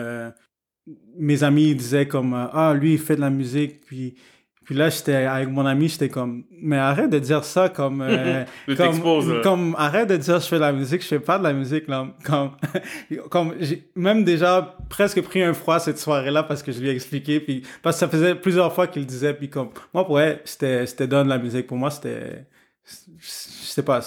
mes 1.16 1.44
amis 1.44 1.76
disaient 1.76 2.08
comme 2.08 2.34
ah 2.34 2.74
lui 2.74 2.94
il 2.94 3.00
fait 3.00 3.16
de 3.16 3.22
la 3.22 3.30
musique, 3.30 3.82
puis 3.86 4.16
puis 4.64 4.76
là, 4.76 4.90
j'étais 4.90 5.16
avec 5.16 5.50
mon 5.50 5.66
ami, 5.66 5.90
j'étais 5.90 6.10
comme, 6.10 6.44
mais 6.52 6.78
arrête 6.78 7.10
de 7.10 7.18
dire 7.18 7.44
ça 7.44 7.68
comme, 7.68 8.02
euh, 8.02 8.46
comme, 8.78 9.42
comme, 9.42 9.76
arrête 9.78 10.08
de 10.08 10.18
dire 10.18 10.40
je 10.40 10.46
fais 10.46 10.58
de 10.58 10.62
la 10.62 10.72
musique, 10.72 11.02
je 11.02 11.08
fais 11.08 11.20
pas 11.20 11.40
de 11.40 11.44
la 11.44 11.54
musique 11.54 11.88
là. 11.88 12.08
Comme, 12.24 12.52
comme 13.30 13.56
j'ai 13.60 13.90
même 13.96 14.24
déjà 14.24 14.78
presque 14.88 15.20
pris 15.24 15.42
un 15.42 15.54
froid 15.54 15.80
cette 15.80 15.98
soirée-là 15.98 16.44
parce 16.44 16.62
que 16.62 16.72
je 16.72 16.80
lui 16.80 16.90
ai 16.90 16.92
expliqué, 16.92 17.40
puis 17.40 17.64
parce 17.82 17.96
que 17.96 18.02
ça 18.02 18.08
faisait 18.08 18.36
plusieurs 18.36 18.72
fois 18.72 18.86
qu'il 18.86 19.06
disait, 19.08 19.34
puis 19.34 19.50
comme, 19.50 19.70
moi 19.96 20.06
pour 20.06 20.20
elle, 20.22 20.42
c'était, 20.46 20.86
c'était 20.86 21.08
dans 21.08 21.24
de 21.24 21.30
la 21.30 21.40
musique. 21.40 21.66
Pour 21.66 21.78
moi, 21.78 21.90
c'était, 21.90 22.46
je 22.86 23.28
sais 23.28 23.84
pas, 23.84 24.02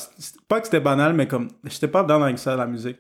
pas 0.47 0.61
que 0.61 0.67
c'était 0.67 0.81
banal, 0.81 1.15
mais 1.15 1.27
comme, 1.27 1.49
j'étais 1.65 1.89
pas 1.89 2.05
dans 2.05 2.23
avec 2.23 2.39
ça 2.39 2.55
la 2.55 2.67
musique, 2.67 2.99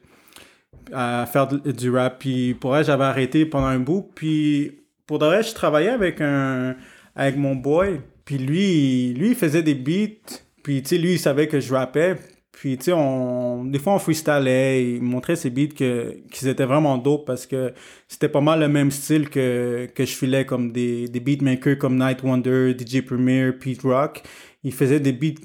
à 0.93 1.25
faire 1.27 1.47
du 1.47 1.91
rap. 1.91 2.19
Puis 2.19 2.55
pour 2.55 2.77
elle, 2.77 2.85
j'avais 2.85 3.05
arrêté 3.05 3.47
pendant 3.47 3.69
un 3.69 3.79
bout, 3.79 4.11
puis 4.13 4.81
pour 5.07 5.21
de 5.21 5.27
vrai, 5.27 5.45
je 5.45 5.55
travaillais 5.55 5.91
avec 5.91 6.21
un 6.21 6.75
avec 7.15 7.37
mon 7.37 7.55
boy. 7.55 8.01
Puis 8.25 8.39
lui, 8.39 9.13
lui, 9.15 9.29
il 9.31 9.35
faisait 9.35 9.63
des 9.63 9.75
beats. 9.75 10.41
Puis, 10.63 10.83
tu 10.83 10.91
sais, 10.91 10.99
lui, 10.99 11.13
il 11.13 11.19
savait 11.19 11.47
que 11.49 11.61
je 11.61 11.75
rappais. 11.75 12.17
Puis, 12.53 12.79
tu 12.79 12.85
sais, 12.85 12.93
on, 12.93 13.65
des 13.65 13.79
fois, 13.79 13.95
on 13.95 13.99
freestylait. 13.99 14.95
Il 14.95 15.03
montrait 15.03 15.37
ses 15.37 15.51
beats 15.51 15.75
que, 15.77 16.17
qu'ils 16.31 16.49
étaient 16.49 16.65
vraiment 16.65 16.97
dope 16.97 17.27
parce 17.27 17.47
que 17.47 17.75
c'était 18.09 18.29
pas 18.29 18.41
mal 18.41 18.61
le 18.61 18.69
même 18.69 18.91
style 18.91 19.29
que, 19.29 19.87
que 19.95 20.05
je 20.05 20.15
filais 20.15 20.47
comme 20.47 20.73
des, 20.73 21.09
des 21.09 21.21
beatmakers 21.21 21.79
comme 21.79 21.99
Night 21.99 22.23
Wonder, 22.23 22.75
DJ 22.79 23.03
Premier, 23.03 23.53
Pete 23.53 23.83
Rock. 23.83 24.23
Il 24.63 24.73
faisait 24.73 25.01
des 25.01 25.13
beats 25.13 25.41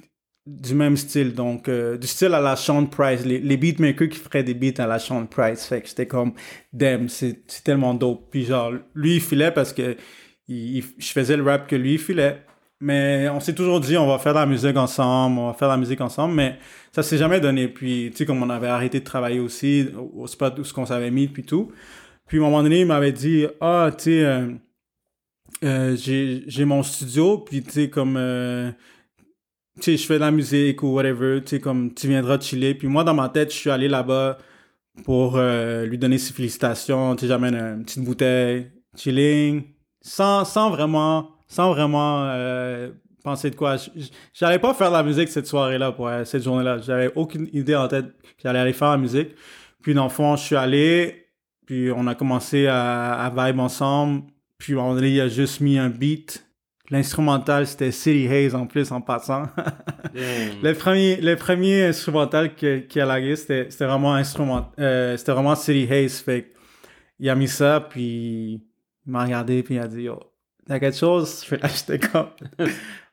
du 0.46 0.74
même 0.74 0.98
style, 0.98 1.34
donc 1.34 1.68
euh, 1.68 1.98
du 1.98 2.08
style 2.08 2.34
à 2.34 2.42
la 2.42 2.56
Sean 2.56 2.86
Price, 2.86 3.24
les, 3.24 3.40
les 3.40 3.58
beatmakers 3.58 4.10
qui 4.10 4.18
feraient 4.18 4.44
des 4.44 4.56
beats 4.56 4.82
à 4.82 4.88
la 4.88 4.98
Sean 4.98 5.28
Price, 5.28 5.66
fait 5.66 5.82
que 5.82 5.90
c'était 5.90 6.08
comme, 6.08 6.34
damn, 6.74 7.08
c'est 7.08 7.46
tellement 7.64 7.94
dope. 7.94 8.30
Puis 8.32 8.46
genre, 8.46 8.74
lui, 8.96 9.16
il 9.16 9.22
filait 9.22 9.52
parce 9.52 9.74
que 9.74 9.96
je 10.50 11.12
faisais 11.12 11.38
le 11.38 11.44
rap 11.44 11.68
que 11.68 11.76
lui 11.76 11.98
filait. 11.98 12.44
Mais 12.82 13.28
on 13.30 13.42
s'est 13.42 13.54
toujours 13.54 13.82
dit, 13.82 13.98
on 13.98 14.08
va 14.08 14.20
faire 14.20 14.34
de 14.34 14.40
la 14.40 14.46
musique 14.46 14.78
ensemble, 14.78 15.38
on 15.38 15.48
va 15.48 15.54
faire 15.54 15.68
de 15.68 15.74
la 15.74 15.78
musique 15.78 16.00
ensemble, 16.00 16.34
mais 16.36 16.58
ça 16.94 17.04
s'est 17.04 17.18
jamais 17.18 17.42
donné. 17.42 17.68
Puis, 17.68 18.10
tu 18.12 18.18
sais, 18.18 18.26
comme 18.26 18.42
on 18.42 18.50
avait 18.50 18.68
arrêté 18.68 19.02
de 19.02 19.06
travailler 19.06 19.40
aussi 19.40 19.90
au 20.16 20.28
spot 20.28 20.58
où 20.60 20.64
ce 20.64 20.74
qu'on 20.74 20.86
s'avait 20.86 21.12
mis, 21.12 21.28
puis 21.28 21.44
tout. 21.44 21.72
Puis, 22.28 22.38
à 22.38 22.42
un 22.42 22.46
moment 22.46 22.64
donné, 22.64 22.82
il 22.82 22.86
m'avait 22.88 23.12
dit, 23.12 23.46
ah, 23.60 23.92
tu 23.98 24.04
sais, 24.06 24.26
euh, 24.26 24.54
euh, 25.66 25.96
j'ai 26.48 26.66
mon 26.66 26.82
studio, 26.84 27.40
puis, 27.40 27.64
tu 27.64 27.72
sais, 27.72 27.90
comme, 27.90 28.16
euh, 28.18 28.72
tu 29.78 29.84
sais, 29.84 29.98
je 29.98 30.06
fais 30.06 30.16
de 30.16 30.20
la 30.22 30.32
musique 30.32 30.82
ou 30.84 30.94
whatever, 30.94 31.42
tu 31.42 31.50
sais, 31.58 31.60
comme, 31.60 31.94
tu 31.94 32.08
viendras 32.08 32.40
chiller. 32.40 32.76
Puis, 32.76 32.88
moi, 32.88 33.04
dans 33.04 33.14
ma 33.14 33.28
tête, 33.30 33.52
je 33.52 33.58
suis 33.58 33.70
allé 33.70 33.90
là-bas 33.90 34.38
pour 35.04 35.38
lui 35.40 35.98
donner 35.98 36.18
ses 36.18 36.34
félicitations, 36.34 37.16
tu 37.16 37.22
sais, 37.22 37.28
j'amène 37.28 37.56
une 37.56 37.84
petite 37.84 38.04
bouteille, 38.04 38.72
chilling, 38.96 39.64
sans, 40.10 40.44
sans 40.44 40.72
vraiment, 40.72 41.30
sans 41.48 41.72
vraiment 41.72 42.24
euh, 42.26 42.90
penser 43.24 43.52
de 43.52 43.56
quoi. 43.56 43.76
J'allais 44.34 44.58
pas 44.58 44.74
faire 44.74 44.90
la 44.90 45.04
musique 45.04 45.30
cette 45.30 45.46
soirée-là, 45.46 45.92
pour 45.92 46.08
euh, 46.08 46.26
cette 46.26 46.44
journée-là. 46.44 46.80
J'avais 46.80 47.12
aucune 47.16 47.48
idée 47.54 47.76
en 47.76 47.88
tête 47.88 48.08
que 48.08 48.42
j'allais 48.44 48.60
aller 48.60 48.74
faire 48.74 48.90
la 48.90 48.98
musique. 48.98 49.30
Puis 49.82 49.94
dans 49.94 50.06
le 50.06 50.10
fond, 50.10 50.36
je 50.36 50.44
suis 50.44 50.56
allé, 50.56 51.28
puis 51.68 51.92
on 51.96 52.08
a 52.08 52.16
commencé 52.16 52.66
à, 52.66 53.14
à 53.14 53.30
vibe 53.30 53.60
ensemble. 53.60 54.24
Puis 54.58 54.76
on 54.76 54.98
il 54.98 55.22
a 55.22 55.28
juste 55.28 55.62
mis 55.62 55.78
un 55.78 55.90
beat. 55.90 56.46
L'instrumental, 56.90 57.68
c'était 57.68 57.92
City 57.92 58.28
Haze 58.28 58.56
en 58.56 58.66
plus, 58.66 58.92
en 58.92 59.02
passant. 59.02 59.44
le 60.16 60.74
premier, 60.74 61.18
le 61.18 61.36
premier 61.36 61.86
instrumental 61.86 62.56
qu'il 62.56 62.88
qui 62.88 63.00
a 63.00 63.06
lagué, 63.06 63.36
c'était, 63.36 63.68
c'était 63.70 63.86
vraiment 63.86 64.16
instrument, 64.16 64.72
euh, 64.80 65.16
c'était 65.16 65.34
vraiment 65.34 65.56
City 65.56 65.88
Haze. 65.92 66.20
Fait 66.20 66.52
il 67.20 67.30
a 67.30 67.36
mis 67.36 67.48
ça, 67.48 67.86
puis 67.88 68.69
il 69.10 69.12
m'a 69.12 69.24
regardé, 69.24 69.64
puis 69.64 69.76
il 69.76 69.80
a 69.80 69.88
dit, 69.88 70.04
yo, 70.04 70.20
t'as 70.68 70.80
quelque 70.80 70.96
chose? 70.96 71.44
Puis 71.48 71.58
là, 71.58 71.68
j'étais 71.68 71.98
comme, 71.98 72.28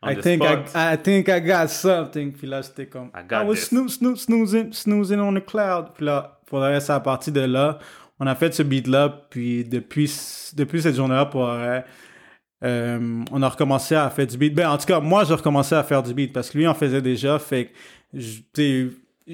I 0.03 0.15
think 0.21 0.45
I. 0.45 0.59
I 0.75 0.99
think 1.03 1.29
I 1.29 1.41
got 1.41 1.69
something. 1.69 2.33
Puis 2.33 2.47
là, 2.47 2.61
j'étais 2.61 2.85
comme, 2.85 3.11
I 3.15 3.27
got 3.27 3.45
I 3.45 3.47
was 3.47 3.57
snoo, 3.57 3.89
snoo, 3.89 4.15
snoozing, 4.15 4.73
snoozing 4.75 5.21
on 5.21 5.33
the 5.33 5.45
cloud. 5.45 5.95
Puis 5.95 6.05
là, 6.05 6.39
pour 6.45 6.59
le 6.59 6.67
reste, 6.67 6.91
à 6.91 7.01
partir 7.01 7.33
de 7.33 7.41
là, 7.41 7.79
on 8.21 8.27
a 8.27 8.35
fait 8.35 8.53
ce 8.53 8.63
beat-là, 8.63 9.27
puis 9.31 9.65
depuis, 9.65 10.13
depuis 10.55 10.83
cette 10.83 10.97
journée-là, 10.97 11.25
pour 11.25 11.49
euh, 11.49 13.25
on 13.33 13.43
a 13.43 13.49
recommencé 13.49 13.95
à 13.95 14.11
faire 14.11 14.27
du 14.27 14.37
beat. 14.37 14.55
Ben, 14.55 14.69
en 14.69 14.77
tout 14.77 14.87
cas, 14.87 15.01
moi, 15.01 15.25
j'ai 15.25 15.35
recommencé 15.35 15.75
à 15.75 15.83
faire 15.83 16.03
du 16.03 16.13
beat 16.13 16.35
parce 16.35 16.51
que 16.51 16.59
lui 16.59 16.67
en 16.67 16.75
faisait 16.75 17.01
déjà. 17.01 17.39
Fait 17.39 17.73
que, 18.13 18.91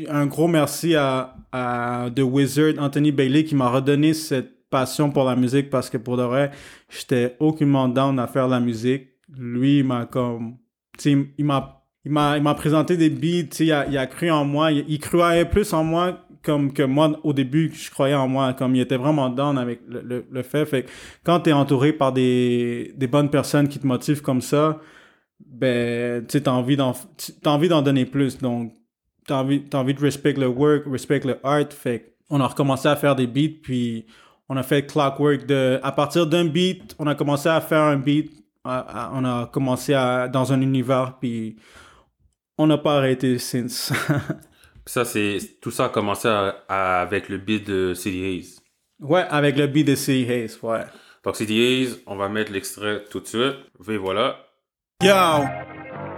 un 0.08 0.26
gros 0.26 0.46
merci 0.46 0.94
à, 0.94 1.34
à 1.50 2.06
The 2.14 2.20
Wizard, 2.20 2.74
Anthony 2.78 3.10
Bailey, 3.10 3.42
qui 3.42 3.56
m'a 3.56 3.68
redonné 3.68 4.14
cette 4.14 4.61
passion 4.72 5.10
pour 5.10 5.24
la 5.24 5.36
musique 5.36 5.70
parce 5.70 5.88
que 5.88 5.98
pour 5.98 6.16
de 6.16 6.24
vrai, 6.24 6.50
j'étais 6.88 7.36
aucunement 7.38 7.88
down 7.88 8.18
à 8.18 8.26
faire 8.26 8.48
la 8.48 8.58
musique. 8.58 9.10
Lui, 9.28 9.78
il 9.78 9.84
m'a 9.84 10.06
comme, 10.06 10.56
tu 10.98 11.34
il 11.38 11.44
m'a 11.44 11.82
il 12.04 12.10
m'a 12.10 12.54
présenté 12.54 12.96
des 12.96 13.10
beats, 13.10 13.56
il 13.60 13.72
a, 13.72 13.86
il 13.86 13.96
a 13.96 14.06
cru 14.06 14.30
en 14.30 14.44
moi, 14.44 14.72
il, 14.72 14.98
croyait 14.98 15.44
plus 15.44 15.72
en 15.72 15.84
moi 15.84 16.18
comme 16.42 16.72
que 16.72 16.82
moi 16.82 17.20
au 17.22 17.32
début 17.32 17.70
je 17.72 17.90
croyais 17.90 18.16
en 18.16 18.26
moi, 18.26 18.54
comme 18.54 18.74
il 18.74 18.80
était 18.80 18.96
vraiment 18.96 19.28
down 19.30 19.56
avec 19.56 19.82
le, 19.86 20.00
le, 20.00 20.26
le 20.28 20.42
fait. 20.42 20.66
Fait 20.66 20.82
que 20.82 20.90
quand 21.22 21.40
tu 21.40 21.50
es 21.50 21.52
entouré 21.52 21.92
par 21.92 22.12
des, 22.12 22.92
des 22.96 23.06
bonnes 23.06 23.30
personnes 23.30 23.68
qui 23.68 23.78
te 23.78 23.86
motivent 23.86 24.22
comme 24.22 24.40
ça, 24.40 24.80
ben 25.46 26.26
tu 26.26 26.42
t'as 26.42 26.50
envie 26.50 26.76
d'en 26.76 26.94
t'as 27.42 27.50
envie 27.50 27.68
d'en 27.68 27.82
donner 27.82 28.04
plus. 28.04 28.38
Donc 28.38 28.72
t'as 29.28 29.36
envie 29.36 29.62
t'as 29.62 29.78
envie 29.78 29.94
de 29.94 30.00
respect 30.00 30.32
le 30.32 30.48
work, 30.48 30.84
respect 30.90 31.20
le 31.24 31.38
art, 31.44 31.72
fait 31.72 32.16
on 32.30 32.40
a 32.40 32.46
recommencé 32.46 32.88
à 32.88 32.96
faire 32.96 33.14
des 33.14 33.26
beats 33.28 33.60
puis 33.62 34.06
on 34.52 34.56
a 34.58 34.62
fait 34.62 34.84
Clockwork 34.86 35.46
de 35.46 35.80
à 35.82 35.92
partir 35.92 36.26
d'un 36.26 36.44
beat, 36.44 36.94
on 36.98 37.06
a 37.06 37.14
commencé 37.14 37.48
à 37.48 37.60
faire 37.62 37.82
un 37.82 37.96
beat, 37.96 38.30
à- 38.64 39.06
à- 39.06 39.10
on 39.14 39.24
a 39.24 39.46
commencé 39.46 39.94
à 39.94 40.28
dans 40.28 40.52
un 40.52 40.60
univers 40.60 41.16
puis 41.20 41.56
on 42.58 42.66
n'a 42.66 42.76
pas 42.78 42.98
arrêté 42.98 43.38
since. 43.38 43.92
Ça, 44.86 45.04
c'est... 45.04 45.38
Tout 45.60 45.70
ça 45.70 45.84
a 45.86 45.88
commencé 45.88 46.28
avec 46.68 47.28
le 47.28 47.38
beat 47.38 47.66
de 47.66 47.94
City 47.94 48.24
Haze. 48.40 48.60
ouais, 49.00 49.24
avec 49.30 49.56
le 49.56 49.68
beat 49.68 49.86
de 49.86 49.94
City 49.94 50.30
Hayes, 50.30 50.58
ouais. 50.62 50.80
Donc, 51.24 51.36
City 51.36 51.56
Haze, 51.86 52.00
on 52.06 52.16
va 52.16 52.28
mettre 52.28 52.50
l'extrait 52.52 53.04
tout 53.08 53.20
de 53.20 53.26
suite. 53.26 53.54
Et 53.88 53.96
voilà. 53.96 54.36
Yo, 55.00 55.14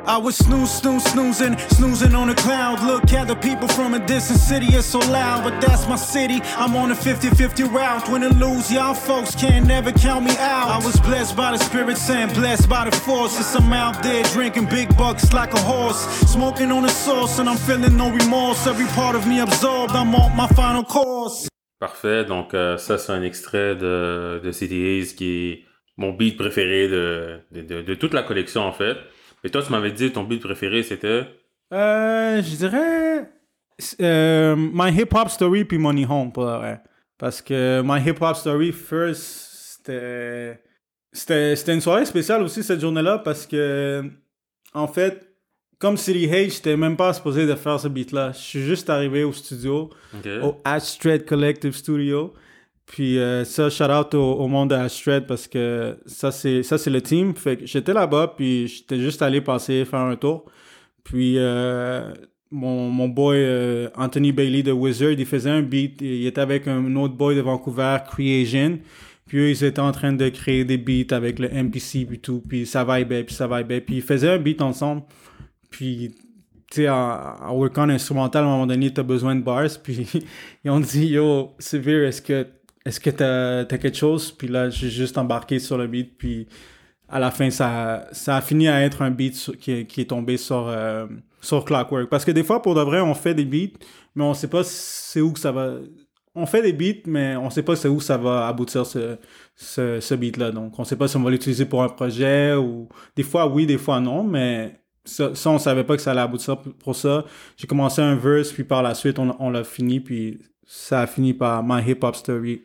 I 0.06 0.18
was 0.18 0.36
snooze, 0.36 0.70
snooze, 0.70 1.04
snoozing, 1.04 1.58
snoozing 1.70 2.14
on 2.14 2.28
the 2.28 2.34
cloud. 2.34 2.82
Look 2.82 3.12
at 3.12 3.26
the 3.26 3.36
people 3.36 3.68
from 3.68 3.94
a 3.94 3.98
distant 4.06 4.38
city, 4.38 4.66
it's 4.66 4.86
so 4.86 4.98
loud, 4.98 5.44
but 5.44 5.58
that's 5.60 5.88
my 5.88 5.96
city. 5.96 6.40
I'm 6.56 6.76
on 6.76 6.90
a 6.90 6.94
50 6.94 7.30
50 7.30 7.62
route. 7.64 8.08
Win 8.10 8.22
or 8.22 8.28
lose, 8.28 8.70
y'all 8.70 8.92
folks 8.92 9.34
can't 9.34 9.66
never 9.66 9.92
count 9.92 10.26
me 10.26 10.36
out. 10.38 10.68
I 10.68 10.84
was 10.84 11.00
blessed 11.00 11.36
by 11.36 11.52
the 11.52 11.58
spirits 11.58 12.08
and 12.10 12.32
blessed 12.34 12.68
by 12.68 12.88
the 12.88 12.94
forces. 12.94 13.54
I'm 13.54 13.72
out 13.72 14.02
there 14.02 14.22
drinking 14.24 14.66
big 14.66 14.94
bucks 14.96 15.32
like 15.32 15.54
a 15.54 15.60
horse, 15.60 16.06
smoking 16.30 16.70
on 16.70 16.82
the 16.82 16.90
sauce, 16.90 17.38
and 17.38 17.48
I'm 17.48 17.56
feeling 17.56 17.96
no 17.96 18.10
remorse. 18.10 18.66
Every 18.66 18.86
part 18.94 19.16
of 19.16 19.26
me 19.26 19.40
absorbed, 19.40 19.94
I'm 19.94 20.14
on 20.14 20.36
my 20.36 20.48
final 20.48 20.84
course. 20.84 21.48
Parfait. 21.80 22.24
Donc, 22.24 22.54
euh, 22.54 22.76
ça, 22.76 22.98
c'est 22.98 23.12
un 23.12 23.22
extrait 23.22 23.74
de, 23.74 24.40
de 24.42 25.14
qui 25.14 25.50
est 25.50 25.64
mon 25.96 26.12
beat 26.12 26.36
préféré 26.36 26.88
de, 26.88 27.40
de, 27.52 27.62
de, 27.62 27.82
de 27.82 27.94
toute 27.94 28.14
la 28.14 28.22
collection, 28.22 28.62
en 28.62 28.72
fait. 28.72 28.96
Et 29.44 29.50
toi, 29.50 29.62
tu 29.62 29.70
m'avais 29.70 29.92
dit 29.92 30.10
ton 30.10 30.24
beat 30.24 30.42
préféré, 30.42 30.82
c'était... 30.82 31.26
Euh, 31.72 32.42
je 32.42 32.56
dirais 32.56 33.30
euh, 34.00 34.56
My 34.56 34.90
Hip 34.90 35.08
Hop 35.14 35.28
Story 35.28 35.64
puis 35.64 35.78
Money 35.78 36.06
Home 36.08 36.32
pour 36.32 36.44
vrai. 36.44 36.80
Parce 37.18 37.42
que 37.42 37.82
My 37.84 38.00
Hip 38.08 38.16
Hop 38.20 38.36
Story 38.36 38.72
first, 38.72 39.22
c'était 39.76 40.60
c'était 41.12 41.74
une 41.74 41.80
soirée 41.80 42.04
spéciale 42.04 42.42
aussi 42.42 42.62
cette 42.62 42.80
journée-là 42.80 43.18
parce 43.18 43.46
que 43.46 44.02
en 44.72 44.88
fait, 44.88 45.28
comme 45.78 45.96
City 45.96 46.26
H, 46.26 46.54
j'étais 46.54 46.76
même 46.76 46.96
pas 46.96 47.12
supposé 47.12 47.46
de 47.46 47.54
faire 47.54 47.78
ce 47.78 47.88
beat-là. 47.88 48.32
Je 48.32 48.38
suis 48.38 48.62
juste 48.62 48.90
arrivé 48.90 49.22
au 49.22 49.32
studio. 49.32 49.90
Au 50.42 50.60
Astrid 50.64 51.24
Collective 51.24 51.72
Studio. 51.72 52.34
Puis 52.94 53.18
euh, 53.18 53.44
ça, 53.44 53.70
shout 53.70 53.90
out 53.90 54.14
au, 54.14 54.34
au 54.34 54.46
monde 54.46 54.70
de 54.70 54.76
Astrid 54.76 55.26
parce 55.26 55.48
que 55.48 55.98
ça 56.06 56.30
c'est 56.30 56.62
ça 56.62 56.78
c'est 56.78 56.90
le 56.90 57.02
team. 57.02 57.34
Fait 57.34 57.56
que 57.56 57.66
j'étais 57.66 57.92
là-bas 57.92 58.34
puis 58.36 58.68
j'étais 58.68 59.00
juste 59.00 59.20
allé 59.20 59.40
passer 59.40 59.84
faire 59.84 59.98
un 59.98 60.14
tour. 60.14 60.44
Puis 61.02 61.34
euh, 61.36 62.14
mon, 62.52 62.88
mon 62.90 63.08
boy 63.08 63.36
euh, 63.36 63.88
Anthony 63.96 64.30
Bailey 64.30 64.62
de 64.62 64.70
Wizard, 64.70 65.10
il 65.10 65.26
faisait 65.26 65.50
un 65.50 65.62
beat. 65.62 66.00
Il 66.02 66.24
était 66.24 66.40
avec 66.40 66.68
un 66.68 66.94
autre 66.94 67.14
boy 67.14 67.34
de 67.34 67.40
Vancouver, 67.40 67.98
Creation. 68.08 68.78
Puis 69.26 69.38
eux, 69.38 69.50
ils 69.50 69.64
étaient 69.64 69.80
en 69.80 69.90
train 69.90 70.12
de 70.12 70.28
créer 70.28 70.64
des 70.64 70.78
beats 70.78 71.16
avec 71.16 71.40
le 71.40 71.48
MPC 71.48 72.04
puis 72.04 72.20
tout. 72.20 72.44
Puis 72.48 72.64
ça 72.64 72.84
vibait, 72.84 73.24
puis 73.24 73.34
ça 73.34 73.48
vibait. 73.48 73.80
Puis 73.80 73.96
ils 73.96 74.02
faisaient 74.02 74.30
un 74.30 74.38
beat 74.38 74.62
ensemble. 74.62 75.02
Puis 75.68 76.14
tu 76.70 76.88
en, 76.88 76.94
en 76.94 77.56
workant 77.56 77.88
instrumental, 77.88 78.44
à 78.44 78.46
un 78.46 78.50
moment 78.50 78.66
donné, 78.68 78.92
t'as 78.92 79.02
besoin 79.02 79.34
de 79.34 79.42
bars. 79.42 79.68
Puis 79.82 80.06
ils 80.64 80.70
ont 80.70 80.78
dit, 80.80 81.06
yo, 81.06 81.54
Severe, 81.58 82.06
est-ce 82.06 82.22
que 82.22 82.46
est-ce 82.84 83.00
que 83.00 83.10
t'as 83.10 83.60
as 83.60 83.78
quelque 83.78 83.96
chose? 83.96 84.30
Puis 84.32 84.48
là, 84.48 84.70
j'ai 84.70 84.90
juste 84.90 85.16
embarqué 85.18 85.58
sur 85.58 85.78
le 85.78 85.86
beat. 85.86 86.18
Puis 86.18 86.46
à 87.08 87.18
la 87.18 87.30
fin, 87.30 87.50
ça, 87.50 88.06
ça 88.12 88.36
a 88.36 88.40
fini 88.40 88.68
à 88.68 88.82
être 88.82 89.02
un 89.02 89.10
beat 89.10 89.56
qui, 89.60 89.86
qui 89.86 90.00
est 90.02 90.10
tombé 90.10 90.36
sur, 90.36 90.66
euh, 90.68 91.06
sur 91.40 91.64
Clockwork. 91.64 92.08
Parce 92.08 92.24
que 92.24 92.30
des 92.30 92.42
fois, 92.42 92.62
pour 92.62 92.74
de 92.74 92.80
vrai, 92.80 93.00
on 93.00 93.14
fait 93.14 93.34
des 93.34 93.44
beats, 93.44 93.78
mais 94.14 94.24
on 94.24 94.34
sait 94.34 94.48
pas 94.48 94.64
c'est 94.64 95.20
où 95.20 95.32
que 95.32 95.40
ça 95.40 95.52
va. 95.52 95.76
On 96.34 96.46
fait 96.46 96.62
des 96.62 96.72
beats, 96.72 97.06
mais 97.06 97.36
on 97.36 97.48
sait 97.50 97.62
pas 97.62 97.76
c'est 97.76 97.88
où 97.88 98.00
ça 98.00 98.16
va 98.16 98.48
aboutir 98.48 98.84
ce, 98.84 99.16
ce, 99.54 100.00
ce 100.00 100.14
beat-là. 100.14 100.50
Donc, 100.50 100.78
on 100.78 100.84
sait 100.84 100.96
pas 100.96 101.06
si 101.08 101.16
on 101.16 101.22
va 101.22 101.30
l'utiliser 101.30 101.64
pour 101.64 101.82
un 101.82 101.88
projet 101.88 102.54
ou 102.54 102.88
des 103.16 103.22
fois 103.22 103.46
oui, 103.46 103.66
des 103.66 103.78
fois 103.78 104.00
non, 104.00 104.24
mais 104.24 104.80
ça, 105.04 105.34
ça 105.34 105.50
on 105.50 105.58
savait 105.58 105.84
pas 105.84 105.96
que 105.96 106.02
ça 106.02 106.10
allait 106.10 106.20
aboutir 106.22 106.58
pour 106.58 106.96
ça. 106.96 107.24
J'ai 107.56 107.66
commencé 107.66 108.02
un 108.02 108.16
verse, 108.16 108.52
puis 108.52 108.64
par 108.64 108.82
la 108.82 108.94
suite, 108.94 109.18
on, 109.18 109.36
on 109.38 109.50
l'a 109.50 109.62
fini, 109.62 110.00
puis 110.00 110.40
ça 110.66 111.02
a 111.02 111.06
fini 111.06 111.34
par 111.34 111.62
My 111.62 111.88
Hip 111.88 111.98
Hop 112.02 112.16
Story. 112.16 112.62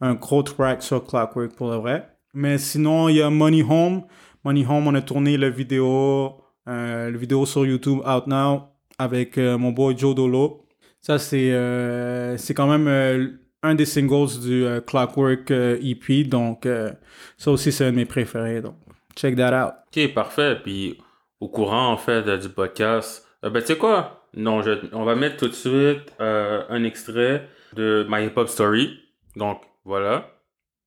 Un 0.00 0.14
gros 0.14 0.42
track 0.42 0.82
sur 0.82 1.04
Clockwork 1.04 1.54
pour 1.54 1.70
le 1.70 1.76
vrai. 1.76 2.08
Mais 2.34 2.58
sinon, 2.58 3.08
il 3.08 3.16
y 3.16 3.22
a 3.22 3.30
Money 3.30 3.62
Home. 3.62 4.02
Money 4.44 4.64
Home, 4.68 4.86
on 4.86 4.94
a 4.94 5.02
tourné 5.02 5.36
le 5.36 5.48
vidéo, 5.48 6.40
euh, 6.68 7.10
le 7.10 7.18
vidéo 7.18 7.46
sur 7.46 7.66
YouTube 7.66 7.98
Out 8.06 8.26
Now 8.26 8.68
avec 8.98 9.38
euh, 9.38 9.58
mon 9.58 9.70
boy 9.70 9.96
Joe 9.96 10.14
Dolo. 10.14 10.64
Ça, 11.00 11.18
c'est 11.18 11.50
euh, 11.52 12.36
quand 12.54 12.66
même 12.66 12.88
euh, 12.88 13.28
un 13.62 13.74
des 13.74 13.86
singles 13.86 14.40
du 14.40 14.66
Clockwork 14.86 15.50
EP. 15.50 16.24
Donc, 16.24 16.66
euh, 16.66 16.90
ça 17.36 17.50
aussi, 17.50 17.72
c'est 17.72 17.86
un 17.86 17.92
de 17.92 17.96
mes 17.96 18.04
préférés. 18.04 18.60
Donc, 18.60 18.76
check 19.16 19.36
that 19.36 19.66
out. 19.66 19.74
Ok, 19.86 20.12
parfait. 20.14 20.56
Puis, 20.62 20.98
au 21.40 21.48
courant, 21.48 21.92
en 21.92 21.96
fait, 21.96 22.28
du 22.38 22.48
podcast, 22.48 23.26
ben, 23.42 23.52
tu 23.54 23.66
sais 23.66 23.78
quoi? 23.78 24.26
Non, 24.34 24.62
je, 24.62 24.72
on 24.92 25.04
va 25.04 25.14
mettre 25.14 25.36
tout 25.38 25.48
de 25.48 25.54
suite 25.54 26.12
un 26.18 26.84
extrait 26.84 27.48
de 27.74 28.06
My 28.08 28.26
Hip 28.26 28.32
Hop 28.36 28.48
Story. 28.48 28.98
Donc, 29.36 29.62
voilà. 29.88 30.24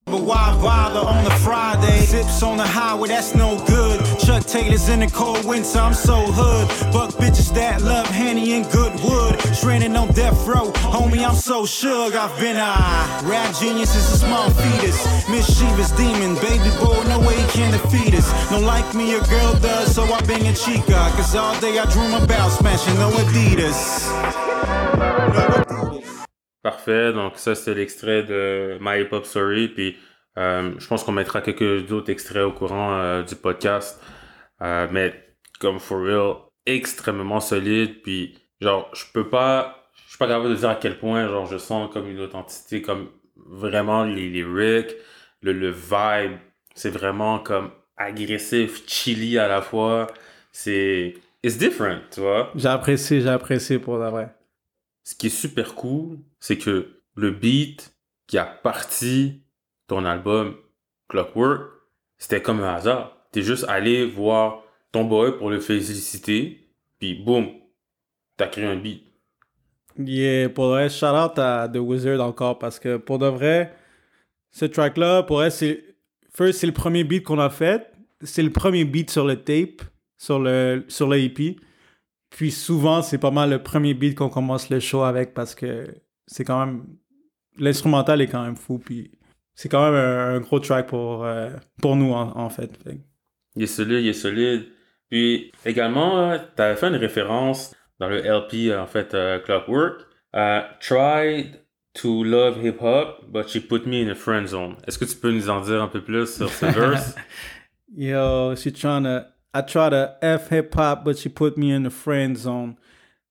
But 0.06 0.22
why 0.22 0.58
bother 0.60 1.00
on 1.00 1.26
a 1.26 1.36
Friday? 1.38 2.00
Sips 2.06 2.42
on 2.42 2.56
the 2.56 2.66
highway, 2.66 3.08
that's 3.08 3.34
no 3.34 3.56
good. 3.66 4.00
Chuck 4.18 4.44
Taylor's 4.44 4.88
in 4.88 5.00
the 5.00 5.06
cold 5.06 5.44
winter, 5.44 5.78
I'm 5.78 5.94
so 5.94 6.16
hood. 6.26 6.68
Buck 6.92 7.10
bitches 7.14 7.54
that 7.54 7.82
love 7.82 8.06
Henny 8.06 8.52
and 8.52 8.64
Goodwood. 8.70 9.40
Stranded 9.54 9.94
on 9.96 10.08
death 10.12 10.46
row, 10.46 10.70
homie, 10.94 11.26
I'm 11.26 11.34
so 11.34 11.66
shook. 11.66 12.14
I've 12.14 12.36
been 12.38 12.56
a 12.56 12.74
rap 13.26 13.54
genius 13.60 13.94
is 13.94 14.12
a 14.12 14.18
small 14.18 14.50
fetus. 14.50 14.98
Mischievous 15.28 15.90
demon, 15.92 16.34
baby 16.36 16.70
boy, 16.82 17.02
no 17.08 17.18
way 17.20 17.36
he 17.40 17.46
can 17.54 17.72
defeat 17.72 18.14
us. 18.14 18.28
No 18.50 18.58
like 18.60 18.94
me, 18.94 19.14
a 19.14 19.20
girl 19.20 19.54
does, 19.60 19.94
so 19.94 20.02
I 20.02 20.20
bang 20.22 20.46
a 20.48 20.54
chica. 20.54 21.10
Cause 21.16 21.34
all 21.34 21.58
day 21.60 21.78
I 21.78 21.86
dream 21.90 22.12
about 22.14 22.50
smashing 22.50 22.94
no 22.94 23.10
Adidas. 23.10 24.12
Parfait. 26.62 27.12
Donc, 27.12 27.36
ça, 27.36 27.54
c'est 27.54 27.74
l'extrait 27.74 28.22
de 28.22 28.78
My 28.80 29.00
Hip 29.02 29.08
Hop 29.12 29.24
Story. 29.24 29.68
Puis, 29.68 29.96
euh, 30.38 30.72
je 30.78 30.86
pense 30.86 31.02
qu'on 31.04 31.12
mettra 31.12 31.40
quelques 31.40 31.90
autres 31.90 32.10
extraits 32.10 32.44
au 32.44 32.52
courant 32.52 32.94
euh, 32.94 33.22
du 33.22 33.34
podcast. 33.34 34.00
Euh, 34.62 34.86
mais, 34.90 35.12
comme 35.58 35.80
for 35.80 36.00
real, 36.00 36.36
extrêmement 36.66 37.40
solide. 37.40 38.02
Puis, 38.02 38.38
genre, 38.60 38.88
je 38.94 39.04
peux 39.12 39.28
pas, 39.28 39.88
je 40.04 40.10
suis 40.10 40.18
pas 40.18 40.28
capable 40.28 40.50
de 40.50 40.54
dire 40.54 40.68
à 40.68 40.76
quel 40.76 40.98
point, 40.98 41.26
genre, 41.26 41.46
je 41.46 41.58
sens 41.58 41.92
comme 41.92 42.08
une 42.08 42.20
authenticité, 42.20 42.80
comme 42.80 43.08
vraiment 43.36 44.04
les 44.04 44.28
lyrics, 44.28 44.94
le, 45.42 45.52
le 45.52 45.70
vibe. 45.70 46.38
C'est 46.74 46.90
vraiment 46.90 47.38
comme 47.40 47.70
agressif, 47.96 48.86
chilly 48.86 49.36
à 49.38 49.48
la 49.48 49.62
fois. 49.62 50.06
C'est, 50.52 51.14
it's 51.42 51.58
different, 51.58 52.02
tu 52.10 52.20
vois? 52.20 52.52
J'ai 52.54 52.68
apprécié, 52.68 53.20
j'ai 53.20 53.28
apprécié 53.28 53.78
pour 53.78 53.98
la 53.98 54.10
vrai. 54.10 54.28
Ce 55.04 55.14
qui 55.14 55.26
est 55.26 55.30
super 55.30 55.74
cool, 55.74 56.18
c'est 56.40 56.58
que 56.58 57.00
le 57.14 57.30
beat 57.30 57.94
qui 58.26 58.38
a 58.38 58.44
parti 58.44 59.42
ton 59.86 60.04
album 60.04 60.56
Clockwork, 61.08 61.70
c'était 62.18 62.40
comme 62.40 62.60
un 62.60 62.74
hasard. 62.74 63.16
T'es 63.32 63.42
juste 63.42 63.64
allé 63.68 64.06
voir 64.06 64.62
ton 64.92 65.04
boy 65.04 65.36
pour 65.38 65.50
le 65.50 65.60
féliciter, 65.60 66.68
puis 66.98 67.14
boum, 67.14 67.48
t'as 68.36 68.46
créé 68.46 68.64
un 68.64 68.76
beat. 68.76 69.04
Yeah, 69.98 70.48
pour 70.48 70.64
le 70.66 70.70
vrai, 70.70 70.88
shout 70.88 71.06
out 71.06 71.38
à 71.38 71.68
The 71.68 71.76
Wizard 71.76 72.20
encore 72.20 72.58
parce 72.58 72.78
que 72.78 72.96
pour 72.96 73.18
de 73.18 73.26
vrai, 73.26 73.74
ce 74.50 74.64
track-là, 74.64 75.22
pour 75.24 75.38
vrai, 75.38 75.50
c'est. 75.50 75.84
Le 76.38 76.70
premier 76.70 77.04
beat 77.04 77.24
qu'on 77.24 77.38
a 77.38 77.50
fait. 77.50 77.92
C'est 78.22 78.42
le 78.42 78.50
premier 78.50 78.84
beat 78.84 79.10
sur 79.10 79.26
le 79.26 79.36
tape, 79.36 79.82
sur 80.16 80.38
le, 80.38 80.84
sur 80.88 81.08
le 81.08 81.18
EP. 81.18 81.56
Puis 82.32 82.50
souvent, 82.50 83.02
c'est 83.02 83.18
pas 83.18 83.30
mal 83.30 83.50
le 83.50 83.62
premier 83.62 83.94
beat 83.94 84.16
qu'on 84.16 84.28
commence 84.30 84.70
le 84.70 84.80
show 84.80 85.02
avec 85.02 85.34
parce 85.34 85.54
que 85.54 85.86
c'est 86.26 86.44
quand 86.44 86.64
même. 86.66 86.86
L'instrumental 87.58 88.20
est 88.22 88.28
quand 88.28 88.42
même 88.42 88.56
fou. 88.56 88.78
Puis 88.78 89.10
c'est 89.54 89.68
quand 89.68 89.84
même 89.84 89.94
un, 89.94 90.36
un 90.36 90.40
gros 90.40 90.58
track 90.58 90.88
pour, 90.88 91.24
euh, 91.24 91.50
pour 91.80 91.94
nous, 91.96 92.12
en, 92.12 92.36
en 92.36 92.48
fait. 92.48 92.74
Fait 92.82 92.98
Il 93.54 93.62
est 93.62 93.66
solide, 93.66 94.02
il 94.02 94.08
est 94.08 94.12
solide. 94.14 94.66
Puis 95.10 95.52
également, 95.66 96.36
tu 96.56 96.62
avais 96.62 96.76
fait 96.76 96.88
une 96.88 96.96
référence 96.96 97.74
dans 98.00 98.08
le 98.08 98.18
LP, 98.22 98.70
euh, 98.70 98.80
en 98.80 98.86
fait, 98.86 99.12
euh, 99.14 99.38
Clockwork. 99.40 100.06
Euh, 100.34 100.62
tried 100.80 101.60
to 101.92 102.24
love 102.24 102.64
hip 102.64 102.80
hop, 102.80 103.26
but 103.30 103.48
she 103.50 103.60
put 103.60 103.86
me 103.86 104.02
in 104.02 104.08
a 104.08 104.14
friend 104.14 104.48
zone. 104.48 104.76
Est-ce 104.86 104.98
que 104.98 105.04
tu 105.04 105.14
peux 105.16 105.30
nous 105.30 105.50
en 105.50 105.60
dire 105.60 105.82
un 105.82 105.88
peu 105.88 106.00
plus 106.02 106.34
sur 106.34 106.48
ce 106.48 106.64
verse? 106.74 107.14
Yo, 107.94 108.56
she 108.56 108.72
trying 108.72 109.04
to. 109.04 109.26
I 109.54 109.60
try 109.62 109.90
to 109.90 110.14
F 110.22 110.50
hip 110.50 110.74
hop, 110.74 111.04
but 111.04 111.18
she 111.18 111.28
put 111.28 111.56
me 111.58 111.72
in 111.74 111.82
the 111.82 111.90
friend 111.90 112.36
zone. 112.36 112.74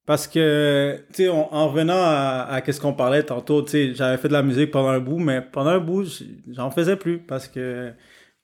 Parce 0.06 0.28
que, 0.28 0.98
tu 1.14 1.24
sais, 1.24 1.30
en 1.30 1.48
en 1.52 1.68
revenant 1.70 1.94
à, 2.04 2.48
à 2.50 2.62
qu'est-ce 2.62 2.82
qu'on 2.82 2.94
parlait 2.94 3.24
tantôt, 3.24 3.62
tu 3.64 3.72
sais, 3.72 3.94
j'avais 3.96 4.18
fait 4.18 4.28
de 4.28 4.34
la 4.34 4.42
musique 4.44 4.72
pendant 4.72 4.90
un 4.90 5.00
bout, 5.00 5.20
mais 5.20 5.42
pendant 5.42 5.70
un 5.72 5.80
bout, 5.80 6.06
j'en 6.50 6.70
faisais 6.72 6.96
plus 6.96 7.20
parce 7.20 7.48
que, 7.48 7.94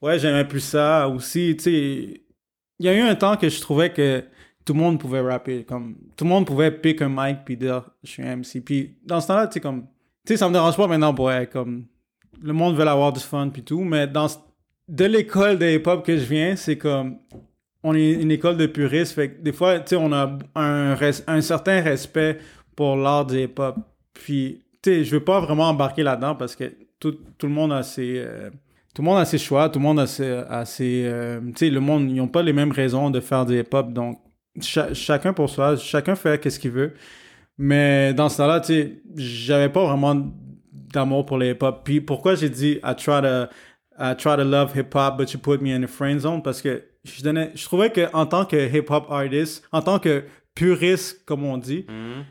ouais, 0.02 0.20
j'aimais 0.20 0.46
plus 0.46 0.60
ça 0.62 1.08
aussi, 1.10 1.56
tu 1.58 1.64
sais. 1.64 2.22
Il 2.80 2.86
y 2.86 2.90
a 2.90 2.94
eu 2.96 3.00
un 3.02 3.16
temps 3.16 3.38
que 3.38 3.50
je 3.50 3.60
trouvais 3.60 3.92
que 3.92 4.24
tout 4.66 4.74
le 4.74 4.80
monde 4.80 5.00
pouvait 5.00 5.20
rapper, 5.22 5.64
comme, 5.66 5.96
tout 6.16 6.26
le 6.26 6.30
monde 6.30 6.46
pouvait 6.46 6.72
pick 6.72 7.02
un 7.02 7.10
mic 7.10 7.40
puis 7.44 7.58
dire, 7.58 7.90
je 8.04 8.10
suis 8.12 8.24
un 8.24 8.36
MC. 8.38 8.62
Puis 8.64 8.98
dans 9.04 9.20
ce 9.20 9.28
temps-là, 9.28 9.48
tu 9.48 9.54
sais, 9.56 9.60
comme, 9.60 9.84
tu 10.26 10.34
sais, 10.34 10.38
ça 10.38 10.48
me 10.48 10.54
dérange 10.54 10.78
pas 10.78 10.88
maintenant 10.88 11.14
pour 11.14 11.32
comme, 11.52 11.86
le 12.42 12.54
monde 12.54 12.76
veut 12.76 12.88
avoir 12.88 13.12
du 13.14 13.20
fun 13.20 13.50
puis 13.50 13.64
tout, 13.64 13.82
mais 13.84 14.06
dans, 14.08 14.28
ce- 14.28 14.38
de 14.88 15.06
l'école 15.06 15.58
de 15.58 15.66
hip-hop 15.66 16.06
que 16.06 16.16
je 16.18 16.24
viens, 16.26 16.56
c'est 16.56 16.78
comme 16.78 17.18
on 17.84 17.94
est 17.96 18.12
une 18.14 18.32
école 18.32 18.58
de 18.58 18.66
puristes, 18.66 19.14
fait 19.14 19.42
des 19.42 19.54
fois, 19.54 19.80
on 19.94 20.12
a 20.12 20.38
un, 20.56 20.96
res- 20.96 21.24
un 21.28 21.42
certain 21.42 21.82
respect 21.82 22.40
pour 22.76 22.96
l'art 22.96 23.26
du 23.26 23.44
hip-hop. 23.44 23.76
Puis, 24.14 24.64
tu 24.82 24.90
sais, 24.92 25.04
je 25.04 25.12
veux 25.16 25.24
pas 25.24 25.40
vraiment 25.40 25.70
embarquer 25.70 26.04
là-dedans 26.04 26.36
parce 26.36 26.56
que 26.56 26.66
tout, 27.00 27.16
le 27.48 27.54
monde 27.54 27.72
a 27.74 27.84
ses 27.84 28.16
euh, 28.18 28.50
tout 28.94 29.04
le 29.04 29.06
monde 29.10 29.20
a 29.20 29.26
ses 29.26 29.38
choix, 29.38 29.70
tout 29.70 29.78
le 29.78 29.84
monde 29.84 30.00
a 30.00 30.08
ses, 30.08 30.26
a 30.32 30.64
euh, 30.82 31.40
le 31.62 31.80
monde, 31.80 32.10
ils 32.10 32.16
pas 32.28 32.42
les 32.42 32.54
mêmes 32.54 32.72
raisons 32.72 33.12
de 33.12 33.20
faire 33.20 33.46
du 33.46 33.60
hip-hop, 33.60 33.94
donc 33.94 34.20
cha- 34.60 34.92
chacun 34.94 35.34
pour 35.34 35.50
soi, 35.52 35.76
chacun 35.76 36.16
fait 36.16 36.42
qu'est-ce 36.42 36.60
qu'il 36.60 36.72
veut. 36.72 36.94
Mais 37.60 38.14
dans 38.16 38.28
ce 38.28 38.38
temps-là, 38.38 38.60
tu 38.60 38.74
sais, 38.74 39.02
j'avais 39.16 39.70
pas 39.70 39.86
vraiment 39.86 40.16
d'amour 40.72 41.26
pour 41.28 41.38
le 41.38 41.52
hip-hop. 41.52 41.82
Puis 41.84 42.02
pourquoi 42.02 42.34
j'ai 42.34 42.50
dit 42.50 42.80
I 42.84 42.96
try 42.96 43.22
to 43.22 43.46
I 44.00 44.16
try 44.16 44.36
to 44.36 44.44
love 44.44 44.76
hip-hop, 44.76 45.18
but 45.18 45.32
you 45.34 45.40
put 45.40 45.60
me 45.62 45.74
in 45.76 45.84
a 45.84 45.88
friend 45.88 46.20
zone? 46.20 46.42
Parce 46.42 46.62
que 46.62 46.84
je 47.08 47.24
donnais, 47.24 47.52
je 47.56 47.64
trouvais 47.66 47.90
que 47.92 48.08
en 48.14 48.26
tant 48.26 48.46
que 48.46 48.56
hip-hop 48.76 49.06
artist, 49.10 49.64
en 49.72 49.82
tant 49.82 50.00
que 50.00 50.24
puriste, 50.56 51.24
comme 51.26 51.44
on 51.46 51.58
dit, 51.58 51.86
Hmm? 51.88 52.24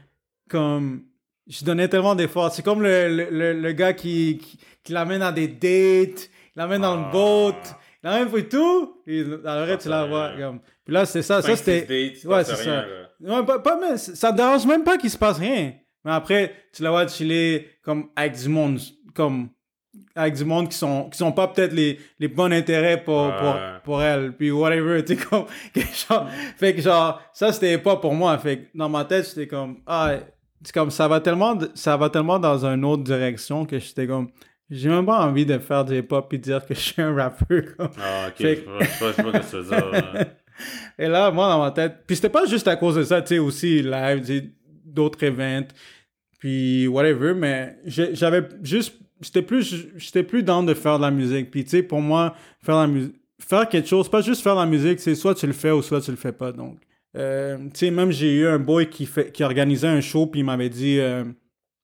comme 0.49 1.03
je 1.49 1.65
donnais 1.65 1.89
tellement 1.89 2.15
d'efforts. 2.15 2.53
C'est 2.53 2.63
comme 2.65 2.83
le, 2.83 3.09
le, 3.09 3.29
le, 3.31 3.53
le 3.61 3.73
gars 3.73 3.93
qui, 3.93 4.39
qui, 4.39 4.59
qui 4.83 4.93
l'amène 4.93 5.23
à 5.23 5.33
des 5.33 5.49
dates, 5.49 6.29
il 6.29 6.57
l'amène 6.57 6.83
dans 6.83 6.97
le 6.97 7.03
Ah. 7.07 7.11
boat, 7.13 7.55
il 8.03 8.09
l'amène 8.11 8.29
pour 8.29 8.49
tout. 8.49 9.03
Et 9.07 9.23
reste, 9.45 9.83
tu 9.83 9.89
la 9.89 10.07
vois. 10.07 10.33
Comme... 10.39 10.61
Puis 10.85 10.93
là, 10.95 11.07
c'est 11.07 11.23
ça. 11.23 11.43
Ça, 11.43 11.55
c'était. 11.57 12.15
Ouais, 12.25 12.45
c'est 12.45 12.57
ça. 12.57 12.85
Ouais, 13.21 13.45
pas, 13.47 13.59
pas- 13.61 13.79
mais 13.81 13.97
ça 13.97 14.31
te 14.33 14.37
dérange 14.37 14.67
même 14.67 14.85
pas 14.85 14.99
qu'il 14.99 15.11
se 15.11 15.17
passe 15.19 15.39
rien. 15.39 15.73
Mais 16.05 16.13
après, 16.13 16.53
tu 16.73 16.83
la 16.83 16.91
vois 16.91 17.07
chiller 17.09 17.69
comme 17.83 18.09
avec 18.15 18.37
du 18.37 18.49
monde, 18.49 18.79
comme 19.15 19.49
avec 20.17 20.35
du 20.35 20.45
monde 20.45 20.69
qui 20.69 20.77
sont 20.77 21.09
qui 21.11 21.19
sont 21.19 21.31
pas 21.31 21.47
peut-être 21.49 21.73
les, 21.73 22.01
les 22.19 22.29
bons 22.29 22.51
intérêts 22.53 23.03
pour, 23.03 23.35
pour, 23.37 23.57
pour 23.85 24.03
elle, 24.03 24.33
puis 24.33 24.51
whatever, 24.51 25.05
tu 25.07 25.15
sais, 25.17 25.25
comme, 25.25 25.45
que 25.75 25.81
genre, 25.81 26.29
fait 26.57 26.75
que 26.75 26.81
genre, 26.81 27.21
ça 27.33 27.53
c'était 27.53 27.79
pas 27.79 27.97
pour 27.97 28.15
moi, 28.15 28.37
fait 28.39 28.59
que 28.59 28.67
dans 28.75 28.89
ma 28.89 29.05
tête, 29.05 29.27
j'étais 29.29 29.47
comme, 29.47 29.77
ah, 29.87 30.15
c'est 30.63 30.75
comme, 30.75 30.91
ça 30.91 31.07
va 31.07 31.21
tellement, 31.21 31.57
ça 31.75 31.97
va 31.97 32.11
tellement 32.11 32.39
dans 32.39 32.65
une 32.65 32.85
autre 32.85 33.05
direction 33.05 33.65
que 33.67 33.79
j'étais 33.79 34.07
comme, 34.07 34.31
j'ai 34.71 34.89
même 34.89 35.07
pas 35.07 35.25
envie 35.25 35.47
de 35.47 35.59
faire 35.59 35.85
du 35.85 35.99
hip-hop 35.99 36.33
et 36.33 36.39
dire 36.39 36.65
que 36.67 36.75
je 36.75 36.81
suis 36.81 37.03
un 37.03 37.15
rappeur, 37.15 37.63
comme. 37.77 37.91
Ah, 38.03 38.29
ok, 38.29 38.37
Fait 38.37 38.65
je 38.65 38.99
vois, 38.99 39.13
ce 39.13 39.23
que 39.23 39.51
tu 39.51 39.57
veux 39.57 39.65
dire. 39.65 39.91
ouais. 39.93 40.27
Et 40.99 41.07
là, 41.07 41.31
moi, 41.31 41.49
dans 41.49 41.61
ma 41.61 41.71
tête, 41.71 41.99
puis 42.07 42.17
c'était 42.17 42.31
pas 42.31 42.47
juste 42.47 42.67
à 42.67 42.77
cause 42.77 42.97
de 42.97 43.05
ça, 43.05 43.21
tu 43.21 43.29
sais, 43.29 43.39
aussi, 43.39 43.83
live, 43.83 44.51
d'autres 44.85 45.23
events, 45.23 45.69
puis 46.39 46.87
whatever, 46.89 47.35
mais 47.35 47.77
j'avais 47.85 48.49
juste, 48.63 48.95
j'étais 49.21 49.43
plus, 49.43 49.89
j'étais 49.97 50.23
plus 50.23 50.43
dans 50.43 50.63
de 50.63 50.75
faire 50.75 50.99
de 50.99 51.03
la 51.03 51.11
musique. 51.11 51.51
Puis 51.51 51.65
tu 51.65 51.71
sais, 51.71 51.83
pour 51.83 52.01
moi, 52.01 52.35
faire 52.63 52.77
la 52.77 52.87
musique, 52.87 53.15
faire 53.39 53.69
quelque 53.69 53.89
chose, 53.89 54.09
pas 54.09 54.21
juste 54.21 54.43
faire 54.43 54.55
de 54.55 54.61
la 54.61 54.67
musique, 54.67 55.01
c'est 55.01 55.15
soit 55.15 55.35
tu 55.35 55.47
le 55.47 55.53
fais 55.53 55.71
ou 55.71 55.83
soit 55.83 56.01
tu 56.01 56.11
le 56.11 56.17
fais 56.17 56.33
pas. 56.33 56.53
Donc, 56.53 56.79
euh, 57.17 57.59
tu 57.73 57.79
sais, 57.87 57.91
même 57.91 58.13
j'ai 58.13 58.35
eu 58.35 58.47
un 58.47 58.59
boy 58.59 58.89
qui 58.89 59.07
fait, 59.07 59.33
qui 59.33 59.43
organisait 59.43 59.89
un 59.89 60.01
show, 60.01 60.27
puis 60.27 60.41
il 60.41 60.45
m'avait 60.45 60.69
dit, 60.69 60.99
euh, 60.99 61.25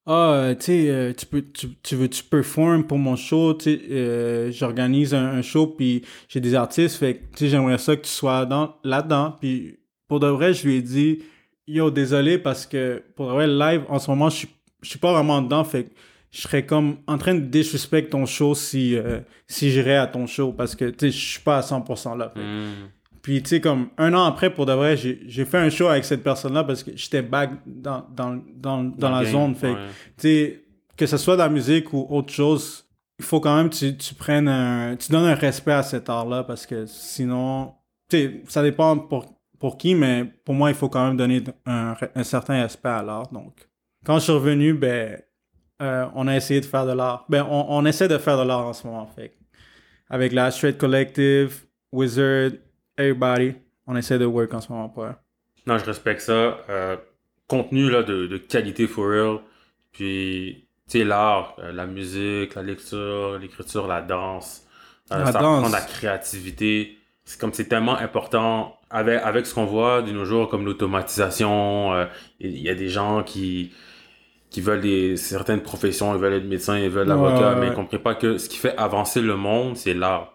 ah, 0.06 0.32
euh, 0.32 0.54
tu 0.54 0.64
sais, 0.64 1.14
tu 1.16 1.26
peux, 1.26 1.42
tu, 1.42 1.68
tu 1.82 1.96
veux, 1.96 2.08
tu 2.08 2.22
performes 2.24 2.86
pour 2.86 2.98
mon 2.98 3.16
show, 3.16 3.54
tu 3.54 3.76
sais, 3.76 4.52
j'organise 4.52 5.14
un, 5.14 5.42
show, 5.42 5.66
puis 5.66 6.02
j'ai 6.28 6.40
des 6.40 6.54
artistes, 6.54 6.96
fait 6.96 7.22
tu 7.32 7.44
sais, 7.44 7.48
j'aimerais 7.48 7.78
ça 7.78 7.96
que 7.96 8.02
tu 8.02 8.10
sois 8.10 8.46
dans, 8.46 8.76
là-dedans. 8.84 9.36
Puis 9.40 9.78
pour 10.08 10.20
de 10.20 10.26
vrai, 10.26 10.52
je 10.52 10.66
lui 10.66 10.76
ai 10.76 10.82
dit, 10.82 11.22
yo, 11.66 11.90
désolé, 11.90 12.38
parce 12.38 12.66
que 12.66 13.02
pour 13.16 13.28
de 13.28 13.32
vrai, 13.32 13.46
live, 13.46 13.84
en 13.88 13.98
ce 13.98 14.10
moment, 14.10 14.28
je 14.28 14.36
suis, 14.36 14.48
je 14.82 14.90
suis 14.90 14.98
pas 14.98 15.12
vraiment 15.12 15.40
dedans, 15.40 15.64
fait 15.64 15.90
je 16.32 16.40
serais 16.40 16.64
comme 16.64 16.96
en 17.06 17.18
train 17.18 17.34
de 17.34 17.40
disrespect 17.40 18.08
ton 18.08 18.24
show 18.24 18.54
si, 18.54 18.96
euh, 18.96 19.20
si 19.46 19.70
j'irais 19.70 19.96
à 19.96 20.06
ton 20.06 20.26
show, 20.26 20.52
parce 20.52 20.74
que, 20.74 20.92
je 20.98 21.08
suis 21.08 21.40
pas 21.40 21.58
à 21.58 21.60
100% 21.60 22.16
là. 22.16 22.30
fait 22.30 22.40
Hmm. 22.40 22.88
puis, 23.20 23.42
tu 23.42 23.50
sais, 23.50 23.60
comme 23.60 23.90
un 23.98 24.14
an 24.14 24.24
après, 24.24 24.52
pour 24.52 24.64
de 24.64 24.72
vrai, 24.72 24.96
j'ai 24.96 25.44
fait 25.44 25.58
un 25.58 25.68
show 25.68 25.88
avec 25.88 26.06
cette 26.06 26.22
personne-là 26.24 26.64
parce 26.64 26.82
que 26.82 26.90
j'étais 26.96 27.20
back 27.20 27.50
dans, 27.66 28.06
dans, 28.10 28.42
dans, 28.56 28.82
dans 28.82 29.10
la 29.10 29.24
game, 29.24 29.32
zone. 29.32 29.54
Fait 29.54 29.74
que, 29.74 29.78
ouais. 29.78 29.88
tu 30.16 30.22
sais, 30.28 30.64
que 30.96 31.06
ce 31.06 31.18
soit 31.18 31.34
de 31.34 31.40
la 31.40 31.50
musique 31.50 31.92
ou 31.92 32.06
autre 32.08 32.32
chose, 32.32 32.86
il 33.18 33.24
faut 33.26 33.40
quand 33.40 33.54
même 33.54 33.68
que 33.68 33.76
tu, 33.76 33.96
tu 33.96 34.14
prennes 34.14 34.48
un, 34.48 34.96
tu 34.96 35.12
donnes 35.12 35.26
un 35.26 35.34
respect 35.34 35.72
à 35.72 35.82
cet 35.82 36.08
art-là 36.08 36.44
parce 36.44 36.64
que 36.64 36.86
sinon, 36.86 37.74
tu 38.08 38.16
sais, 38.16 38.42
ça 38.48 38.62
dépend 38.62 38.96
pour, 38.96 39.26
pour 39.58 39.76
qui, 39.76 39.94
mais 39.94 40.24
pour 40.46 40.54
moi, 40.54 40.70
il 40.70 40.74
faut 40.74 40.88
quand 40.88 41.06
même 41.06 41.18
donner 41.18 41.44
un, 41.66 41.94
un 42.14 42.24
certain 42.24 42.62
respect 42.62 42.88
à 42.88 43.02
l'art. 43.02 43.30
Donc, 43.30 43.68
quand 44.04 44.18
je 44.18 44.24
suis 44.24 44.32
revenu, 44.32 44.72
ben, 44.72 45.20
euh, 45.82 46.06
on 46.14 46.28
a 46.28 46.36
essayé 46.36 46.60
de 46.60 46.66
faire 46.66 46.86
de 46.86 46.92
l'art. 46.92 47.24
Ben, 47.28 47.44
on, 47.48 47.66
on 47.68 47.84
essaie 47.84 48.08
de 48.08 48.18
faire 48.18 48.38
de 48.38 48.46
l'art 48.46 48.66
en 48.66 48.72
ce 48.72 48.86
moment. 48.86 49.06
Fait 49.06 49.34
avec 50.08 50.32
la 50.32 50.50
Straight 50.50 50.78
Collective, 50.78 51.64
Wizard, 51.90 52.52
everybody, 52.96 53.54
on 53.86 53.96
essaie 53.96 54.18
de 54.18 54.26
work 54.26 54.54
en 54.54 54.60
ce 54.60 54.70
moment 54.70 54.94
eux. 54.98 55.14
Non, 55.66 55.78
je 55.78 55.84
respecte 55.84 56.20
ça. 56.20 56.58
Euh, 56.68 56.96
contenu 57.48 57.90
là, 57.90 58.02
de, 58.02 58.26
de 58.26 58.36
qualité 58.36 58.86
for 58.86 59.08
real. 59.08 59.38
Puis, 59.90 60.68
tu 60.88 60.98
sais, 60.98 61.04
l'art, 61.04 61.56
euh, 61.58 61.72
la 61.72 61.86
musique, 61.86 62.54
la 62.54 62.62
lecture, 62.62 63.38
l'écriture, 63.38 63.86
la 63.86 64.02
danse. 64.02 64.66
La 65.10 65.26
ça 65.26 65.40
danse. 65.40 65.72
la 65.72 65.80
créativité. 65.80 66.96
C'est 67.24 67.40
comme 67.40 67.52
c'est 67.52 67.66
tellement 67.66 67.96
important 67.96 68.78
avec, 68.90 69.20
avec 69.22 69.46
ce 69.46 69.54
qu'on 69.54 69.66
voit 69.66 70.02
de 70.02 70.12
nos 70.12 70.24
jours 70.24 70.48
comme 70.48 70.64
l'automatisation. 70.64 72.06
Il 72.40 72.58
y 72.58 72.68
a 72.68 72.74
des 72.74 72.88
gens 72.88 73.22
qui 73.22 73.72
qui 74.52 74.60
veulent 74.60 74.80
des 74.82 75.16
certaines 75.16 75.62
professions, 75.62 76.14
ils 76.14 76.20
veulent 76.20 76.34
être 76.34 76.44
médecins, 76.44 76.78
ils 76.78 76.90
veulent 76.90 77.10
avocat, 77.10 77.54
ouais, 77.54 77.60
mais 77.60 77.66
ils 77.66 77.70
ne 77.70 77.74
comprennent 77.74 78.02
pas 78.02 78.14
que 78.14 78.38
ce 78.38 78.48
qui 78.48 78.58
fait 78.58 78.76
avancer 78.76 79.20
le 79.20 79.36
monde, 79.36 79.76
c'est 79.76 79.94
l'art. 79.94 80.28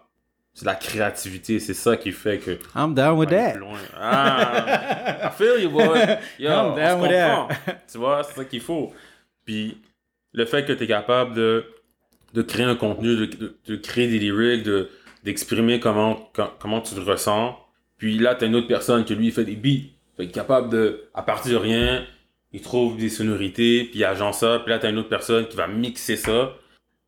C'est 0.54 0.66
la 0.66 0.74
créativité, 0.74 1.60
c'est 1.60 1.72
ça 1.74 1.96
qui 1.96 2.10
fait 2.10 2.38
que 2.38 2.58
I'm 2.76 2.92
down 2.92 3.16
with 3.16 3.30
that. 3.30 3.54
Ah, 3.96 5.28
I 5.28 5.30
feel 5.36 5.62
you, 5.62 5.70
boy. 5.70 5.84
Yo, 6.40 6.50
I'm 6.50 6.74
down 6.74 7.00
with 7.00 7.10
that. 7.12 7.48
Tu 7.90 7.96
vois, 7.98 8.24
c'est 8.24 8.34
ça 8.34 8.44
qu'il 8.44 8.60
faut. 8.60 8.92
Puis, 9.44 9.78
le 10.32 10.44
fait 10.46 10.64
que 10.66 10.72
tu 10.72 10.82
es 10.82 10.86
capable 10.88 11.34
de, 11.34 11.64
de 12.34 12.42
créer 12.42 12.66
un 12.66 12.74
contenu, 12.74 13.14
de, 13.16 13.26
de, 13.26 13.56
de 13.68 13.76
créer 13.76 14.08
des 14.08 14.18
lyrics, 14.18 14.64
de, 14.64 14.88
d'exprimer 15.22 15.78
comment, 15.78 16.28
com- 16.34 16.50
comment 16.58 16.80
tu 16.80 16.94
te 16.96 17.00
ressens. 17.00 17.56
Puis 17.96 18.18
là, 18.18 18.34
tu 18.34 18.44
as 18.44 18.48
une 18.48 18.56
autre 18.56 18.66
personne 18.68 19.04
qui, 19.04 19.14
lui, 19.14 19.30
fait 19.30 19.44
des 19.44 19.54
beats. 19.56 19.90
Fait 20.16 20.26
capable 20.26 20.70
de, 20.70 21.04
à 21.14 21.22
partir 21.22 21.52
de 21.52 21.56
rien, 21.64 22.04
il 22.52 22.62
trouve 22.62 22.96
des 22.96 23.08
sonorités, 23.08 23.84
puis 23.84 24.00
il 24.00 24.04
agence 24.04 24.40
ça. 24.40 24.60
Puis 24.60 24.70
là, 24.70 24.78
tu 24.78 24.86
as 24.86 24.90
une 24.90 24.98
autre 24.98 25.08
personne 25.08 25.46
qui 25.46 25.56
va 25.56 25.66
mixer 25.66 26.16
ça. 26.16 26.54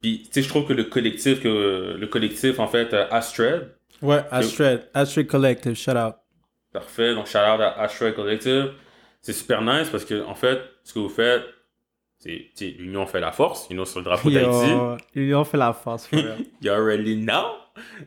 Puis, 0.00 0.22
tu 0.24 0.28
sais, 0.32 0.42
je 0.42 0.48
trouve 0.48 0.66
que 0.66 0.72
le 0.72 0.84
collectif, 0.84 1.42
que, 1.42 1.96
le 1.98 2.06
collectif, 2.06 2.58
en 2.58 2.66
fait, 2.66 2.94
euh, 2.94 3.06
Astrid, 3.10 3.68
Ouais, 4.02 4.24
Astrid, 4.30 4.88
Astrid 4.94 5.26
Collective, 5.26 5.74
shout 5.74 5.90
out. 5.90 6.14
Parfait. 6.72 7.14
Donc, 7.14 7.26
shout 7.26 7.38
out 7.38 7.60
à 7.60 7.80
Ashtray 7.80 8.14
Collective. 8.14 8.72
C'est 9.20 9.32
super 9.34 9.60
nice 9.60 9.88
parce 9.90 10.04
que, 10.04 10.24
en 10.24 10.34
fait, 10.34 10.60
ce 10.84 10.94
que 10.94 10.98
vous 10.98 11.08
faites, 11.08 11.42
C'est, 12.18 12.50
l'union 12.78 13.06
fait 13.06 13.20
la 13.20 13.32
force, 13.32 13.66
you 13.70 13.74
know, 13.74 13.86
sur 13.86 14.00
le 14.00 14.04
drapeau 14.04 14.30
d'Haïti. 14.30 14.72
Ils 15.14 15.34
ont 15.34 15.44
fait 15.44 15.56
la 15.56 15.72
force. 15.72 16.08
You 16.62 16.70
already 16.70 17.16
know. 17.16 17.54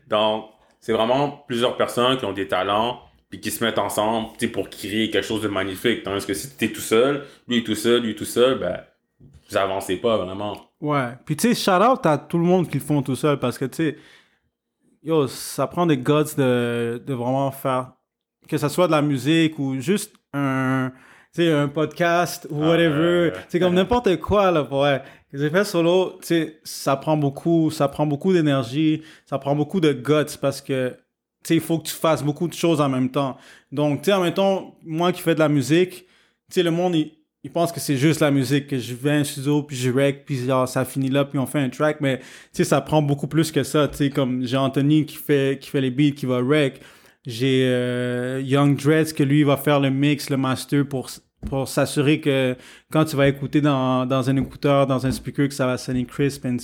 Donc, 0.08 0.52
c'est 0.80 0.94
vraiment 0.94 1.44
plusieurs 1.48 1.78
personnes 1.78 2.18
qui 2.18 2.26
ont 2.26 2.34
des 2.34 2.48
talents, 2.48 3.02
puis 3.34 3.40
qui 3.42 3.50
se 3.50 3.64
mettent 3.64 3.80
ensemble, 3.80 4.28
tu 4.38 4.48
pour 4.48 4.70
créer 4.70 5.10
quelque 5.10 5.26
chose 5.26 5.42
de 5.42 5.48
magnifique. 5.48 6.04
Tandis 6.04 6.24
que 6.24 6.36
si 6.36 6.56
t'es 6.56 6.68
tout 6.68 6.82
seul, 6.82 7.24
lui 7.48 7.58
est 7.58 7.64
tout 7.64 7.74
seul, 7.74 8.04
lui 8.04 8.12
est 8.12 8.16
tout 8.16 8.26
seul, 8.26 8.60
ben, 8.60 8.80
vous 9.50 9.58
avancez 9.58 9.98
pas 9.98 10.18
vraiment. 10.18 10.56
Ouais. 10.80 11.14
Puis 11.26 11.36
tu 11.36 11.52
sais, 11.52 11.56
shout 11.56 11.84
out 11.84 12.06
à 12.06 12.20
tout 12.20 12.38
le 12.38 12.44
monde 12.44 12.70
qui 12.70 12.76
le 12.78 12.84
font 12.84 13.02
tout 13.02 13.16
seul 13.16 13.40
parce 13.40 13.58
que 13.58 13.66
tu 13.66 13.76
sais, 13.78 13.98
yo, 15.02 15.26
ça 15.28 15.66
prend 15.66 15.88
des 15.88 15.98
guts 15.98 16.36
de, 16.38 17.02
de 17.04 17.14
vraiment 17.16 17.50
faire, 17.50 17.94
que 18.48 18.60
ça 18.60 18.70
soit 18.70 18.86
de 18.86 18.92
la 18.92 19.02
musique 19.02 19.58
ou 19.58 19.80
juste 19.80 20.14
un, 20.32 20.92
tu 21.34 21.42
sais, 21.42 21.52
un 21.52 21.70
podcast 21.70 22.46
ou 22.52 22.62
Ah, 22.64 22.68
whatever. 22.70 23.30
ouais. 23.30 23.34
C'est 23.48 23.60
comme 23.60 23.74
n'importe 23.74 24.16
quoi, 24.20 24.52
là, 24.52 24.64
pour 24.64 24.78
vrai. 24.82 25.02
Les 25.32 25.44
effets 25.44 25.64
solo, 25.64 26.20
tu 26.22 26.28
sais, 26.28 26.60
ça 26.64 26.96
prend 26.98 27.18
beaucoup, 27.18 27.72
ça 27.72 27.88
prend 27.88 28.06
beaucoup 28.06 28.32
d'énergie, 28.32 29.02
ça 29.26 29.40
prend 29.40 29.56
beaucoup 29.56 29.80
de 29.80 29.92
guts 29.92 30.38
parce 30.40 30.62
que, 30.62 30.90
tu 30.92 30.96
il 31.50 31.62
faut 31.62 31.80
que 31.80 31.88
tu 31.88 31.94
fasses 31.94 32.24
beaucoup 32.24 32.48
de 32.48 32.54
choses 32.54 32.82
en 32.82 32.90
même 32.90 33.10
temps. 33.10 33.38
Donc, 33.72 34.02
tu 34.02 34.12
en 34.12 34.22
même 34.22 34.34
temps, 34.34 34.76
moi 34.84 35.12
qui 35.12 35.22
fais 35.22 35.36
de 35.36 35.40
la 35.40 35.50
musique, 35.50 36.06
tu 36.52 36.64
le 36.64 36.72
monde, 36.72 36.96
il, 36.96 37.12
il 37.44 37.52
pense 37.52 37.72
que 37.72 37.80
c'est 37.80 37.98
juste 37.98 38.22
la 38.22 38.32
musique, 38.32 38.68
que 38.68 38.80
je 38.80 38.94
vais 38.94 39.20
en 39.20 39.24
studio, 39.24 39.64
puis 39.64 39.76
je 39.76 39.92
rec, 39.92 40.24
puis 40.26 40.46
genre, 40.46 40.68
ça 40.68 40.86
finit 40.86 41.10
là, 41.10 41.26
puis 41.26 41.38
on 41.38 41.46
fait 41.46 41.60
un 41.60 41.70
track, 41.70 41.98
mais 42.00 42.22
tu 42.54 42.64
ça 42.64 42.80
prend 42.80 43.02
beaucoup 43.02 43.28
plus 43.28 43.52
que 43.52 43.64
ça, 43.64 43.88
tu 43.90 44.10
comme 44.10 44.46
j'ai 44.46 44.56
Anthony 44.56 45.06
qui 45.06 45.18
fait, 45.18 45.60
qui 45.60 45.70
fait 45.70 45.82
les 45.82 45.92
beats, 45.92 46.12
qui 46.12 46.26
va 46.26 46.40
rec, 46.40 46.80
j'ai 47.26 47.66
euh, 47.68 48.42
Young 48.44 48.78
Dreads 48.78 49.14
que 49.14 49.24
lui 49.24 49.44
va 49.44 49.58
faire 49.58 49.82
le 49.82 49.90
mix, 49.90 50.30
le 50.30 50.38
master 50.38 50.88
pour, 50.88 51.10
pour 51.50 51.68
s'assurer 51.68 52.22
que 52.22 52.56
quand 52.92 53.06
tu 53.06 53.18
vas 53.18 53.28
écouter 53.28 53.60
dans, 53.60 54.06
dans 54.06 54.30
un 54.30 54.38
écouteur, 54.38 54.88
dans 54.88 55.06
un 55.06 55.12
speaker, 55.12 55.48
que 55.50 55.54
ça 55.54 55.66
va 55.66 55.78
sonner 55.78 56.06
crisp 56.06 56.46
and 56.46 56.58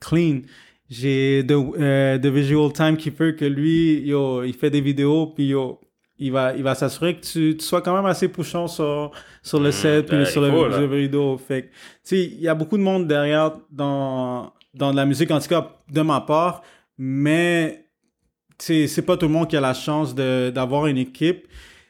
clean. 0.00 0.42
J'ai 0.90 1.44
The, 1.46 1.52
euh, 1.52 2.18
The 2.18 2.26
Visual 2.26 2.72
Timekeeper 2.72 3.36
que 3.36 3.44
lui, 3.44 4.00
yo, 4.06 4.42
il 4.44 4.54
fait 4.54 4.70
des 4.70 4.80
vidéos, 4.82 5.28
puis 5.28 5.46
yo, 5.48 5.80
il 6.18 6.30
va, 6.30 6.54
il 6.54 6.62
va 6.62 6.74
s'assurer 6.74 7.16
que 7.16 7.22
tu, 7.24 7.56
tu 7.56 7.64
sois 7.64 7.80
quand 7.82 7.94
même 7.96 8.06
assez 8.06 8.28
poussant 8.28 8.68
sur, 8.68 9.10
sur 9.42 9.58
le 9.58 9.66
Mhm, 9.66 9.72
set, 9.72 10.06
puis 10.06 10.16
ben, 10.16 10.24
sur 10.26 10.42
le, 10.42 10.48
le 10.80 10.96
vidéo. 11.00 11.38
Fait 11.38 11.62
que, 11.62 11.66
tu 11.68 11.72
sais, 12.04 12.22
il 12.24 12.40
y 12.40 12.48
a 12.48 12.54
beaucoup 12.54 12.76
de 12.76 12.82
monde 12.82 13.08
derrière 13.08 13.52
dans, 13.70 14.52
dans 14.74 14.90
de 14.92 14.96
la 14.96 15.06
musique, 15.06 15.30
en 15.30 15.40
tout 15.40 15.48
cas 15.48 15.70
de 15.90 16.00
ma 16.02 16.20
part, 16.20 16.62
mais 16.98 17.86
c'est 18.58 19.04
pas 19.04 19.16
tout 19.16 19.26
le 19.26 19.32
monde 19.32 19.48
qui 19.48 19.56
a 19.56 19.60
la 19.60 19.74
chance 19.74 20.14
de- 20.14 20.50
d'avoir 20.50 20.86
une 20.86 20.98
équipe. 20.98 21.46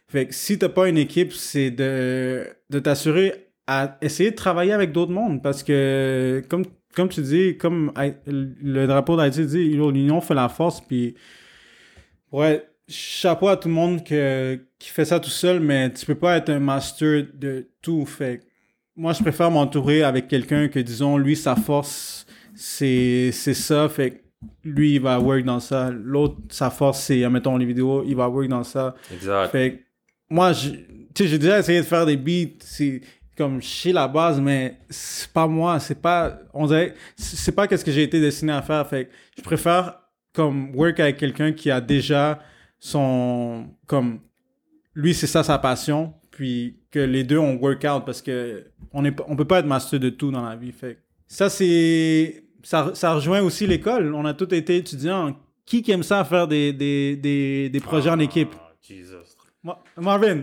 Fait 0.09 0.27
que 0.27 0.35
si 0.35 0.59
t'as 0.59 0.69
pas 0.69 0.89
une 0.89 0.99
équipe, 0.99 1.33
c'est 1.33 1.71
de, 1.71 2.47
de 2.71 2.79
t'assurer 2.79 3.49
à 3.67 3.99
essayer 4.03 4.31
de 4.31 4.37
travailler 4.37 4.73
avec 4.73 4.93
d'autres 4.93 5.13
mondes 5.13 5.43
parce 5.43 5.63
que, 5.63 6.43
comme, 6.49 6.65
comme 6.95 7.09
tu 7.09 7.21
dis, 7.23 7.57
comme 7.57 7.93
le 8.27 8.87
drapeau 8.87 9.17
d'Haïti 9.17 9.47
dit, 9.47 9.71
l'union 9.71 10.21
fait 10.21 10.35
la 10.35 10.49
force, 10.49 10.81
puis 10.81 11.15
ouais, 12.33 12.65
chapeau 12.89 13.49
à 13.49 13.57
tout 13.57 13.69
le 13.69 13.75
monde 13.75 14.05
que, 14.05 14.59
qui 14.79 14.91
fait 14.91 15.05
ça 15.05 15.21
tout 15.21 15.31
seul, 15.31 15.61
mais 15.61 15.93
tu 15.93 16.05
peux 16.07 16.15
pas 16.15 16.37
être 16.37 16.51
un 16.51 16.59
master 16.61 17.25
de 17.35 17.69
tout. 17.83 18.05
Fait 18.07 18.41
moi, 18.97 19.13
je 19.13 19.23
préfère 19.23 19.51
m'entourer 19.51 20.03
avec 20.05 20.29
quelqu'un 20.29 20.69
que, 20.69 20.79
disons, 20.79 21.17
lui, 21.19 21.35
sa 21.35 21.57
force, 21.57 22.27
c'est 22.55 23.33
ça. 23.33 23.89
Fait 23.89 24.11
que 24.11 24.17
lui, 24.63 24.95
il 24.95 25.01
va 25.01 25.19
work 25.19 25.45
dans 25.45 25.59
ça. 25.61 25.91
L'autre, 25.91 26.37
sa 26.51 26.71
force, 26.71 27.01
c'est, 27.01 27.29
mettons, 27.29 27.57
les 27.57 27.67
vidéos, 27.67 28.05
il 28.07 28.15
va 28.15 28.29
work 28.29 28.49
dans 28.49 28.63
ça. 28.63 28.95
Exact. 29.13 29.51
Fait 29.51 29.73
que 29.73 29.79
moi, 30.31 30.53
je- 30.53 30.71
tu 30.71 31.25
sais, 31.25 31.27
j'ai 31.29 31.39
déjà 31.39 31.59
essayé 31.59 31.81
de 31.81 31.85
faire 31.87 32.07
des 32.07 32.17
beats, 32.17 32.55
c'est 32.61 33.01
comme 33.37 33.61
chez 33.61 33.93
la 33.93 34.07
base, 34.09 34.41
mais 34.41 34.79
c'est 34.89 35.33
pas 35.33 35.47
moi, 35.47 35.81
c'est 35.81 36.01
pas, 36.01 36.39
on 36.53 36.67
dirait, 36.67 36.95
c'est 37.17 37.55
pas 37.55 37.67
qu'est-ce 37.67 37.85
que 37.85 37.93
j'ai 37.93 38.03
été 38.05 38.21
destiné 38.21 38.53
à 38.53 38.63
faire. 38.63 38.87
Fait 38.87 39.07
que 39.07 39.13
je 39.39 39.43
préfère 39.43 40.01
comme 40.33 40.75
work 40.75 41.01
avec 41.01 41.17
quelqu'un 41.17 41.53
qui 41.53 41.71
a 41.71 41.81
déjà 41.81 42.41
son, 42.79 43.69
comme, 43.87 44.21
lui, 44.95 45.15
c'est 45.15 45.27
ça 45.27 45.43
sa 45.43 45.59
passion, 45.59 46.15
puis 46.31 46.79
que 46.91 46.99
les 46.99 47.25
deux 47.25 47.39
ont 47.39 47.57
work 47.57 47.85
out 47.85 48.05
parce 48.05 48.23
que 48.23 48.67
on 48.93 49.05
est, 49.05 49.15
on 49.27 49.37
peut 49.37 49.45
pas 49.45 49.61
être 49.61 49.67
master 49.67 49.99
de 49.99 50.11
tout 50.11 50.31
dans 50.31 50.43
la 50.49 50.55
vie. 50.57 50.73
Fait 50.73 50.95
que 50.95 51.01
ça, 51.27 51.49
c'est, 51.51 52.45
ça, 52.63 52.93
ça 52.95 53.15
rejoint 53.15 53.41
aussi 53.43 53.67
l'école. 53.67 54.15
On 54.15 54.25
a 54.25 54.35
tous 54.35 54.53
été 54.55 54.77
étudiants. 54.77 55.37
Qui 55.67 55.83
qui 55.83 55.93
aime 55.93 56.03
ça 56.03 56.23
faire 56.25 56.47
des, 56.47 56.73
des, 56.75 57.17
des, 57.17 57.71
des 57.71 57.81
projets 57.81 58.11
en 58.11 58.19
équipe? 58.19 58.51
Ah, 58.55 58.73
Jesus. 58.83 59.35
Ma- 59.63 59.83
Marvin, 59.97 60.43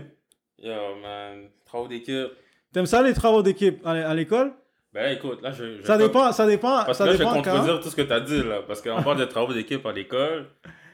Yo, 0.57 0.71
man. 1.01 1.43
Travaux 1.63 1.87
d'équipe. 1.87 2.31
T'aimes 2.73 2.85
ça 2.85 3.01
les 3.01 3.13
travaux 3.13 3.41
d'équipe 3.41 3.79
à 3.85 3.93
l'é- 3.93 4.03
à 4.03 4.13
l'école? 4.13 4.51
Ben 4.93 5.13
écoute, 5.15 5.41
là, 5.41 5.51
je. 5.51 5.77
je 5.77 5.83
Ça 5.85 5.97
dépend, 5.97 6.31
ça 6.33 6.45
dépend, 6.45 6.83
Parce 6.85 6.97
ça 6.97 7.05
que 7.05 7.09
là, 7.11 7.15
je 7.15 7.19
vais 7.19 7.29
contredire 7.29 7.79
tout 7.79 7.89
ce 7.89 7.95
que 7.95 8.01
tu 8.01 8.11
as 8.11 8.19
dit, 8.19 8.43
là. 8.43 8.59
Parce 8.67 8.81
qu'on 8.81 9.01
parle 9.01 9.19
de 9.19 9.25
travaux 9.25 9.53
d'équipe 9.53 9.85
à 9.85 9.91
l'école. 9.93 10.47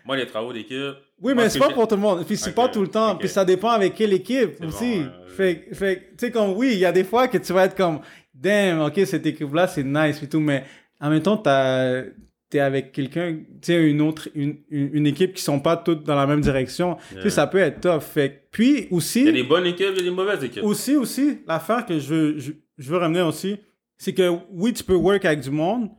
Moi, 0.05 0.15
les 0.17 0.27
travaux 0.27 0.53
d'équipe. 0.53 0.93
Oui, 1.19 1.33
mais 1.35 1.45
ce 1.49 1.53
c'est 1.55 1.59
pas 1.59 1.69
pour 1.73 1.87
tout 1.87 1.95
le 1.95 2.01
monde. 2.01 2.23
Puis 2.25 2.37
c'est 2.37 2.51
Ok, 2.51 2.55
pas 2.55 2.67
tout 2.69 2.81
le 2.81 2.87
temps. 2.89 3.13
ok. 3.13 3.19
Puis 3.19 3.27
ça 3.29 3.43
dépend 3.43 3.69
avec 3.71 3.95
quelle 3.95 4.13
équipe 4.13 4.63
aussi. 4.63 4.99
bon, 4.99 5.05
ouais, 5.05 5.27
Fait, 5.35 5.67
fait 5.73 5.95
tu 6.11 6.25
sais, 6.27 6.31
comme 6.31 6.51
oui, 6.55 6.69
il 6.73 6.79
y 6.79 6.85
a 6.85 6.91
des 6.91 7.03
fois 7.03 7.27
que 7.27 7.37
tu 7.39 7.51
vas 7.53 7.65
être 7.65 7.75
comme, 7.75 7.99
damn, 8.33 8.81
ok, 8.81 9.01
cette 9.05 9.25
équipe-là, 9.25 9.67
c'est 9.67 9.83
nice 9.83 10.21
et 10.21 10.29
tout. 10.29 10.39
Mais 10.39 10.63
en 11.01 11.09
même 11.09 11.21
temps, 11.23 11.37
t'as- 11.37 12.03
t'es 12.49 12.59
avec 12.59 12.91
quelqu'un, 12.91 13.35
tu 13.35 13.45
sais, 13.61 13.89
une 13.89 14.01
autre, 14.01 14.29
une, 14.33 14.57
une, 14.69 14.89
une 14.93 15.07
équipe 15.07 15.33
qui 15.33 15.41
sont 15.41 15.59
pas 15.59 15.75
toutes 15.77 16.03
dans 16.03 16.15
la 16.15 16.25
même 16.25 16.41
direction. 16.41 16.97
Tu 17.11 17.23
sais, 17.23 17.29
ça 17.29 17.47
peut 17.47 17.57
être 17.57 17.81
tough. 17.81 18.01
Fait 18.01 18.47
puis 18.51 18.87
aussi. 18.91 19.21
Il 19.21 19.25
y 19.25 19.29
a 19.29 19.31
des 19.33 19.43
bonnes 19.43 19.65
équipes, 19.65 19.87
il 19.91 19.97
y 19.97 20.01
a 20.01 20.03
des 20.03 20.11
mauvaises 20.11 20.43
équipes. 20.43 20.63
Aussi, 20.63 20.95
aussi, 20.95 21.39
l'affaire 21.47 21.85
que 21.85 21.99
je 21.99 22.13
veux, 22.13 22.39
je, 22.39 22.51
je 22.77 22.89
veux 22.89 22.97
ramener 22.97 23.21
aussi, 23.21 23.57
c'est 23.97 24.13
que 24.13 24.37
oui, 24.51 24.73
tu 24.73 24.83
peux 24.83 24.95
work 24.95 25.25
avec 25.25 25.41
du 25.41 25.51
monde, 25.51 25.89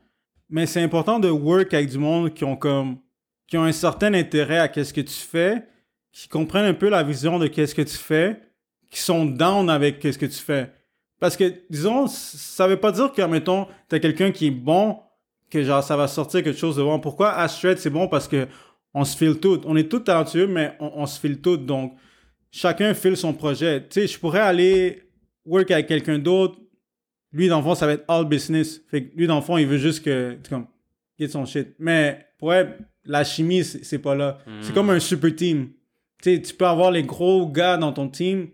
mais 0.49 0.67
c'est 0.67 0.81
important 0.81 1.19
de 1.19 1.29
work 1.29 1.75
avec 1.75 1.91
du 1.91 1.99
monde 1.99 2.33
qui 2.33 2.45
ont 2.45 2.57
comme 2.57 2.99
qui 3.47 3.57
ont 3.57 3.65
un 3.65 3.73
certain 3.73 4.13
intérêt 4.15 4.59
à 4.59 4.69
qu'est-ce 4.69 4.93
que 4.93 5.01
tu 5.01 5.15
fais, 5.15 5.65
qui 6.13 6.29
comprennent 6.29 6.67
un 6.67 6.75
peu 6.75 6.89
la 6.89 7.03
vision 7.03 7.39
de 7.39 7.47
qu'est-ce 7.47 7.75
que 7.75 7.83
tu 7.83 7.97
fais, 7.97 8.41
qui 8.91 9.01
sont 9.01 9.25
down 9.25 9.71
avec 9.71 9.99
qu'est-ce 9.99 10.19
que 10.19 10.27
tu 10.27 10.39
fais. 10.39 10.71
Parce 11.19 11.37
que, 11.37 11.53
disons, 11.71 12.07
ça 12.07 12.69
veut 12.69 12.77
pas 12.77 12.93
dire 12.93 13.13
que, 13.13 13.23
mettons, 13.23 13.67
t'as 13.89 13.99
quelqu'un 13.99 14.31
qui 14.31 14.49
est 14.49 14.53
bon, 14.53 14.99
que 15.51 15.63
genre, 15.63 15.83
ça 15.83 15.97
va 15.97 16.09
sortir 16.09 16.43
quelque 16.43 16.59
chose 16.59 16.77
de 16.77 16.83
bon. 16.83 17.01
Pourquoi 17.01 17.33
Astrid, 17.33 17.79
c'est 17.79 17.91
bon? 17.91 18.09
Parce 18.09 18.29
que 18.29 18.47
on 18.95 19.05
se 19.05 19.17
file 19.17 19.39
tout. 19.39 19.61
On 19.65 19.77
est 19.77 19.89
tous 19.91 20.01
talentueux, 20.01 20.47
mais 20.47 20.75
on, 20.81 20.91
on 20.97 21.07
se 21.07 21.19
file 21.21 21.41
tout. 21.41 21.57
Donc, 21.57 21.95
chacun 22.51 22.95
file 22.95 23.17
son 23.17 23.33
projet. 23.33 23.83
Tu 23.89 24.01
sais, 24.01 24.07
je 24.07 24.19
pourrais 24.19 24.41
aller 24.41 25.03
work 25.45 25.71
avec 25.71 25.87
quelqu'un 25.87 26.19
d'autre. 26.19 26.59
Lui, 27.33 27.49
dans 27.49 27.59
le 27.59 27.63
fond, 27.63 27.75
ça 27.75 27.87
va 27.87 27.93
être 27.93 28.05
all 28.09 28.25
business. 28.27 28.81
Fait 28.91 29.05
que 29.05 29.17
lui, 29.17 29.27
dans 29.27 29.37
le 29.37 29.43
fond, 29.43 29.59
il 29.59 29.67
veut 29.67 29.77
juste 29.79 30.03
que, 30.05 30.39
comme, 30.49 30.67
get 31.19 31.29
son 31.29 31.45
shit. 31.45 31.75
Mais, 31.79 32.27
pour 32.39 32.55
être, 32.55 32.79
la 33.05 33.25
chimie, 33.25 33.65
c'est 33.65 33.85
c'est 33.85 33.99
pas 33.99 34.15
là. 34.15 34.39
C'est 34.61 34.71
Mm. 34.71 34.75
comme 34.75 34.91
un 34.91 35.01
super 35.01 35.35
team. 35.35 35.69
Tu 36.23 36.35
sais, 36.35 36.43
tu 36.43 36.55
peux 36.55 36.67
avoir 36.67 36.91
les 36.91 37.03
gros 37.03 37.47
gars 37.47 37.77
dans 37.77 37.93
ton 37.93 38.09
team, 38.09 38.49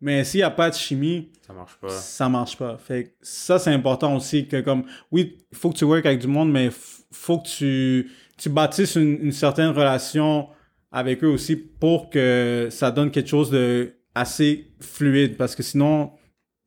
mais 0.00 0.24
s'il 0.24 0.38
n'y 0.38 0.44
a 0.44 0.50
pas 0.50 0.70
de 0.70 0.74
chimie, 0.74 1.30
Ça 1.46 1.52
marche 1.52 1.76
pas. 1.80 1.88
ça 1.88 2.28
marche 2.28 2.56
pas. 2.56 2.78
Fait 2.78 3.04
que 3.04 3.08
ça, 3.22 3.58
c'est 3.58 3.72
important 3.72 4.16
aussi 4.16 4.46
que 4.46 4.60
comme, 4.60 4.84
oui, 5.12 5.38
il 5.50 5.56
faut 5.56 5.70
que 5.70 5.76
tu 5.76 5.84
work 5.84 6.06
avec 6.06 6.20
du 6.20 6.26
monde, 6.26 6.50
mais 6.50 6.70
faut 7.12 7.38
que 7.38 7.48
tu, 7.48 8.10
tu 8.38 8.48
bâtisses 8.48 8.94
une, 8.96 9.18
une 9.22 9.32
certaine 9.32 9.70
relation 9.70 10.48
avec 10.92 11.22
eux 11.24 11.28
aussi 11.28 11.56
pour 11.56 12.10
que 12.10 12.68
ça 12.70 12.90
donne 12.90 13.10
quelque 13.10 13.28
chose 13.28 13.50
de 13.50 13.94
assez 14.14 14.72
fluide. 14.80 15.36
Parce 15.36 15.54
que 15.54 15.62
sinon, 15.62 16.12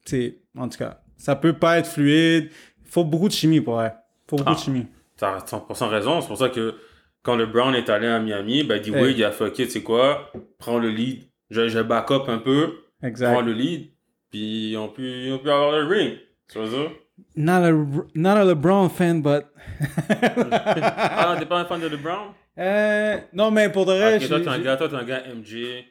tu 0.05 0.37
en 0.57 0.69
tout 0.69 0.77
cas, 0.77 1.01
ça 1.17 1.35
peut 1.35 1.53
pas 1.53 1.79
être 1.79 1.87
fluide. 1.87 2.49
Il 2.85 2.89
faut 2.89 3.03
beaucoup 3.03 3.27
de 3.27 3.33
chimie 3.33 3.61
pour 3.61 3.81
elle. 3.81 3.95
faut 4.29 4.35
beaucoup 4.37 4.51
Ah. 4.51 4.55
de 4.55 4.59
chimie. 4.59 4.85
T'as 5.17 5.39
100% 5.39 5.87
raison. 5.89 6.21
C'est 6.21 6.27
pour 6.27 6.37
ça 6.37 6.49
que 6.49 6.75
quand 7.21 7.35
le 7.35 7.45
Brown 7.45 7.73
est 7.75 7.89
allé 7.89 8.07
à 8.07 8.19
Miami, 8.19 8.63
ben, 8.63 8.81
dit 8.81 8.91
Hey. 8.93 9.01
oui, 9.03 9.13
il 9.17 9.23
a 9.23 9.31
fait, 9.31 9.45
ok, 9.45 9.53
tu 9.55 9.69
sais 9.69 9.81
quoi, 9.83 10.31
prends 10.59 10.77
le 10.77 10.89
lead. 10.89 11.23
Je, 11.49 11.67
je 11.69 11.79
back 11.79 12.11
up 12.11 12.23
un 12.27 12.37
peu, 12.39 12.73
Exact. 13.03 13.41
le 13.41 13.53
lead, 13.53 13.89
puis 14.31 14.75
on 14.77 14.89
peut, 14.89 15.31
on 15.31 15.39
peut 15.39 15.51
avoir 15.51 15.71
le 15.71 15.85
ring. 15.85 16.17
Tu 16.51 16.57
vois 16.59 16.67
ça? 16.69 16.91
Not 17.35 17.63
a, 17.63 17.71
not 18.15 18.37
a 18.37 18.45
LeBron 18.45 18.89
fan, 18.89 19.21
but. 19.21 19.45
ah, 20.51 21.35
t'es 21.39 21.45
pas 21.45 21.59
un 21.59 21.65
fan 21.65 21.79
de 21.79 21.87
LeBron? 21.87 22.33
Euh, 22.57 23.17
non, 23.33 23.51
mais 23.51 23.69
pour 23.69 23.85
de 23.85 23.93
vrai, 23.93 24.19
toi, 24.19 24.39
t'es 24.39 24.47
un 24.47 24.59
gars, 24.59 24.77
toi, 24.77 24.87
t'es 24.89 24.95
un 24.95 25.03
gars 25.03 25.23
MJ. 25.33 25.85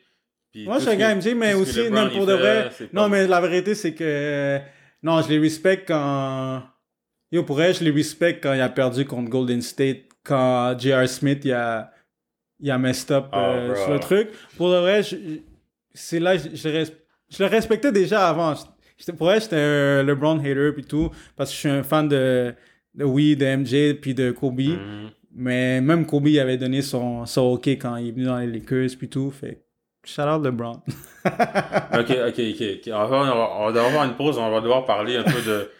Moi, 0.66 0.76
je 0.78 0.82
suis 0.82 0.90
un 0.90 0.96
gars 0.96 1.12
que- 1.14 1.18
MJ, 1.18 1.34
mais 1.34 1.52
que 1.52 1.56
aussi, 1.56 1.90
non, 1.90 2.10
pour 2.10 2.26
de 2.26 2.34
vrai. 2.34 2.70
Non, 2.92 3.08
mais 3.08 3.26
la 3.26 3.40
vérité, 3.40 3.74
c'est 3.74 3.94
que. 3.94 4.58
Non, 5.02 5.20
je 5.22 5.28
les 5.28 5.38
respecte 5.38 5.88
quand. 5.88 6.62
Yo, 7.32 7.42
pour 7.44 7.60
elle, 7.62 7.74
je 7.74 7.82
les 7.82 7.90
respecte 7.90 8.42
quand 8.42 8.52
il 8.52 8.60
a 8.60 8.68
perdu 8.68 9.04
contre 9.06 9.30
Golden 9.30 9.62
State, 9.62 10.02
quand 10.22 10.78
J.R. 10.78 11.08
Smith, 11.08 11.40
il 11.44 11.52
a, 11.52 11.90
il 12.60 12.70
a 12.70 12.78
messed 12.78 13.10
up 13.10 13.24
Oh, 13.32 13.36
euh, 13.36 13.74
sur 13.74 13.92
le 13.94 13.98
truc. 14.00 14.28
Pour 14.56 14.70
de 14.70 14.76
vrai, 14.76 15.02
je- 15.02 15.16
c'est 15.94 16.20
là, 16.20 16.36
je, 16.36 16.50
je, 16.54 16.68
res- 16.68 16.92
je 17.32 17.42
le 17.42 17.48
respectais 17.48 17.92
déjà 17.92 18.28
avant. 18.28 18.54
J'étais- 18.98 19.12
Pour 19.12 19.32
elle, 19.32 19.40
j'étais 19.40 19.56
un 19.56 20.02
LeBron 20.02 20.38
hater 20.38 20.72
puis 20.72 20.84
tout, 20.84 21.10
parce 21.36 21.50
que 21.50 21.54
je 21.54 21.60
suis 21.60 21.68
un 21.68 21.82
fan 21.82 22.08
de, 22.08 22.54
de 22.94 23.04
oui, 23.04 23.36
de 23.36 23.44
MJ 23.46 23.94
puis 24.00 24.14
de 24.14 24.30
Kobe. 24.30 24.60
Mhm. 24.60 25.10
Mais 25.34 25.80
même 25.80 26.04
Kobe 26.06 26.28
il 26.28 26.38
avait 26.38 26.58
donné 26.58 26.82
son, 26.82 27.24
son 27.26 27.40
OK 27.42 27.66
quand 27.68 27.96
il 27.96 28.08
est 28.08 28.12
venu 28.12 28.24
dans 28.26 28.38
les 28.38 28.46
Lakers 28.46 28.90
puis 28.98 29.08
tout. 29.08 29.30
Fait 29.30 29.64
shout 30.04 30.22
out 30.22 30.44
LeBron. 30.44 30.80
Ok, 31.24 32.10
ok, 32.10 32.40
ok. 32.40 32.90
On, 32.92 33.06
va, 33.06 33.16
on, 33.16 33.24
va, 33.24 33.50
on 33.58 33.64
va 33.66 33.72
devoir 33.72 33.86
avoir 33.86 34.04
une 34.04 34.14
pause, 34.16 34.36
on 34.38 34.50
va 34.50 34.60
devoir 34.60 34.84
parler 34.84 35.16
un 35.16 35.22
peu 35.22 35.40
de, 35.42 35.70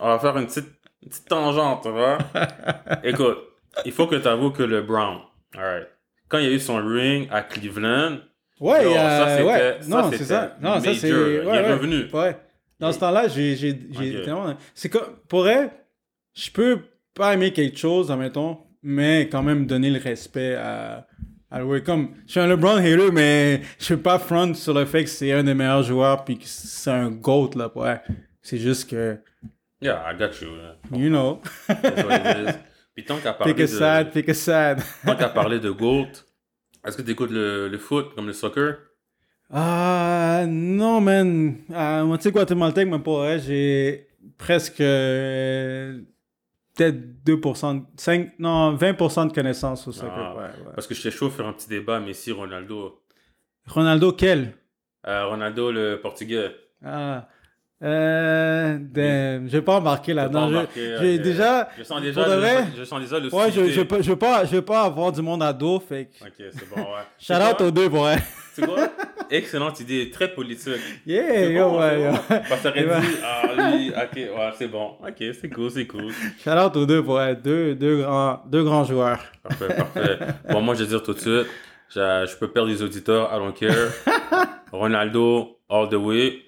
On 0.00 0.08
va 0.08 0.18
faire 0.18 0.36
une 0.36 0.46
petite, 0.46 0.66
une 1.02 1.08
petite 1.08 1.28
tangente, 1.28 1.82
tu 1.84 1.90
vois? 1.90 2.18
Écoute, 3.04 3.38
il 3.84 3.92
faut 3.92 4.06
que 4.08 4.16
tu 4.16 4.26
avoues 4.28 4.50
que 4.50 4.62
le 4.64 4.82
Brown, 4.82 5.18
alright, 5.56 5.86
quand 6.28 6.38
il 6.38 6.44
y 6.44 6.48
a 6.48 6.50
eu 6.52 6.58
son 6.58 6.76
ring 6.84 7.28
à 7.30 7.42
Cleveland, 7.42 8.18
Ouais, 8.60 8.84
euh, 8.84 8.94
ça, 8.94 9.28
c'était- 9.38 9.48
ouais. 9.48 9.76
ça, 9.80 9.88
non, 9.88 10.04
c'est 10.10 10.16
c'était 10.18 10.24
ça. 10.34 10.56
Non, 10.60 10.80
ça, 10.80 10.94
c'est. 10.94 11.08
Il 11.08 11.14
Ouais, 11.14 11.56
est 11.56 11.72
revenu. 11.72 12.04
Ouais. 12.12 12.36
Dans 12.78 12.92
ce 12.92 12.98
temps-là, 13.00 13.26
j'ai. 13.28 13.56
j'ai, 13.56 13.78
j'ai 13.90 14.22
tellement- 14.22 14.54
C'est 14.74 14.88
comme. 14.90 15.16
Pour 15.28 15.48
elle, 15.48 15.70
je 16.34 16.50
peux 16.50 16.80
pas 17.14 17.34
aimer 17.34 17.52
quelque 17.52 17.78
chose, 17.78 18.10
admettons, 18.10 18.58
mais 18.82 19.28
quand 19.30 19.42
même 19.42 19.66
donner 19.66 19.90
le 19.90 19.98
respect 19.98 20.54
à. 20.56 21.06
à 21.50 21.64
ouais, 21.64 21.82
comme, 21.82 22.10
je 22.26 22.32
suis 22.32 22.40
un 22.40 22.46
LeBron 22.46 22.76
hater, 22.76 23.10
mais 23.12 23.62
je 23.78 23.94
peux 23.94 24.02
pas 24.02 24.18
front 24.18 24.52
sur 24.54 24.74
le 24.74 24.84
fait 24.84 25.04
que 25.04 25.10
c'est 25.10 25.32
un 25.32 25.42
des 25.42 25.54
meilleurs 25.54 25.82
joueurs 25.82 26.24
puis 26.24 26.36
que 26.38 26.44
c'est 26.46 26.90
un 26.90 27.10
GOAT, 27.10 27.50
là. 27.56 27.70
Ouais. 27.74 28.00
C'est 28.42 28.58
juste 28.58 28.88
que, 28.90 29.18
yeah, 29.82 30.02
I 30.10 30.16
got 30.18 30.30
you. 30.42 30.48
you 30.98 31.08
know, 31.08 31.40
That's 31.66 32.04
what 32.04 32.16
it 32.16 32.48
is. 32.48 32.52
Puis 32.94 33.04
tant 33.04 33.16
qu'à 33.18 33.32
parler 33.32 33.52
pick 33.54 33.62
a 33.62 33.66
de, 33.66 33.78
sad, 33.78 34.10
pick 34.12 34.28
a 34.28 34.34
sad. 34.34 34.80
tant 35.04 35.16
qu'à 35.16 35.28
parler 35.28 35.58
de 35.60 35.70
GOAT, 35.70 36.08
est-ce 36.84 36.96
que 36.96 37.02
tu 37.02 37.10
écoutes 37.12 37.30
le, 37.30 37.68
le 37.68 37.78
foot 37.78 38.14
comme 38.14 38.26
le 38.26 38.32
soccer? 38.32 38.76
Ah, 39.52 40.44
non, 40.46 41.00
man. 41.00 41.56
À 41.74 42.04
moitié 42.04 42.30
guatémaltèque, 42.30 42.88
mais 42.88 42.98
pour 43.00 43.18
vrai, 43.18 43.40
j'ai 43.40 44.08
presque 44.38 44.80
euh, 44.80 46.00
peut-être 46.74 47.24
2%, 47.26 47.84
5, 47.96 48.38
non, 48.38 48.76
20% 48.76 49.28
de 49.28 49.32
connaissances 49.32 49.88
au 49.88 49.92
soccer. 49.92 50.12
Ah. 50.16 50.36
ouais, 50.36 50.42
ouais. 50.42 50.72
Parce 50.74 50.86
que 50.86 50.94
j'étais 50.94 51.10
chaud 51.10 51.26
de 51.28 51.32
faire 51.32 51.46
un 51.46 51.52
petit 51.52 51.68
débat 51.68 51.98
Messi, 52.00 52.30
Ronaldo. 52.32 53.02
Ronaldo, 53.66 54.12
quel? 54.12 54.54
Euh, 55.06 55.26
Ronaldo, 55.26 55.72
le 55.72 56.00
portugais. 56.00 56.54
Ah, 56.84 57.28
euh, 57.82 58.76
damn, 58.78 59.46
je 59.46 59.52
vais 59.52 59.62
pas 59.62 59.76
embarquer 59.76 60.12
là-dedans. 60.12 60.50
J'ai 60.74 61.18
déjà. 61.18 61.68
Je 61.78 61.82
sens 61.82 62.00
déjà, 62.02 62.24
je, 62.24 62.30
vrai? 62.36 62.56
sens, 62.56 62.66
je 62.78 62.84
sens 62.84 63.00
déjà 63.00 63.18
le 63.18 63.34
Ouais, 63.34 63.50
je, 63.50 63.68
je, 63.70 63.80
peux- 63.82 64.02
je, 64.02 64.10
veux 64.10 64.16
pas, 64.16 64.44
je 64.44 64.56
veux 64.56 64.62
pas 64.62 64.82
avoir 64.82 65.10
du 65.12 65.22
monde 65.22 65.42
à 65.42 65.52
dos, 65.52 65.80
fait 65.80 66.06
que. 66.06 66.24
Ok, 66.26 66.34
c'est 66.52 66.68
bon, 66.68 66.76
ouais. 66.82 67.04
Shout 67.18 67.34
out 67.34 67.60
aux 67.62 67.70
deux, 67.70 67.88
pour 67.88 68.00
vrai. 68.00 68.18
C'est 68.52 68.66
quoi? 68.66 68.88
Excellente 69.30 69.78
idée, 69.78 70.10
très 70.10 70.26
politique. 70.34 70.74
Yeah, 71.06 71.44
yo, 71.50 71.70
bon, 71.70 71.78
ouais, 71.80 71.90
c'est 71.90 72.00
yo. 72.02 72.10
bon. 72.10 72.18
Parce 72.48 72.62
que 72.62 72.68
ben- 72.88 73.00
dit, 73.00 73.06
ah 73.24 73.70
lui, 73.70 73.90
ok, 73.90 74.16
ouais, 74.16 74.50
c'est 74.58 74.66
bon. 74.68 74.86
Ok, 75.06 75.14
c'est 75.40 75.48
cool, 75.48 75.70
c'est 75.70 75.86
cool. 75.86 76.12
Shout 76.42 76.50
out 76.50 76.76
aux 76.76 76.84
deux, 76.84 77.02
pour 77.02 77.14
vrai. 77.14 77.36
Deux, 77.36 77.76
deux, 77.76 78.02
grands, 78.02 78.42
deux 78.46 78.64
grands 78.64 78.82
joueurs. 78.84 79.20
Parfait, 79.44 79.68
parfait. 79.68 80.18
Bon, 80.50 80.60
moi, 80.60 80.74
je 80.74 80.80
vais 80.82 80.88
dire 80.88 81.02
tout 81.02 81.14
de 81.14 81.20
suite, 81.20 81.46
je, 81.90 82.26
je 82.28 82.36
peux 82.38 82.48
perdre 82.48 82.68
les 82.68 82.82
auditeurs, 82.82 83.30
I 83.32 83.38
don't 83.38 83.54
care. 83.54 83.92
Ronaldo, 84.72 85.58
all 85.68 85.88
the 85.88 85.94
way. 85.94 86.40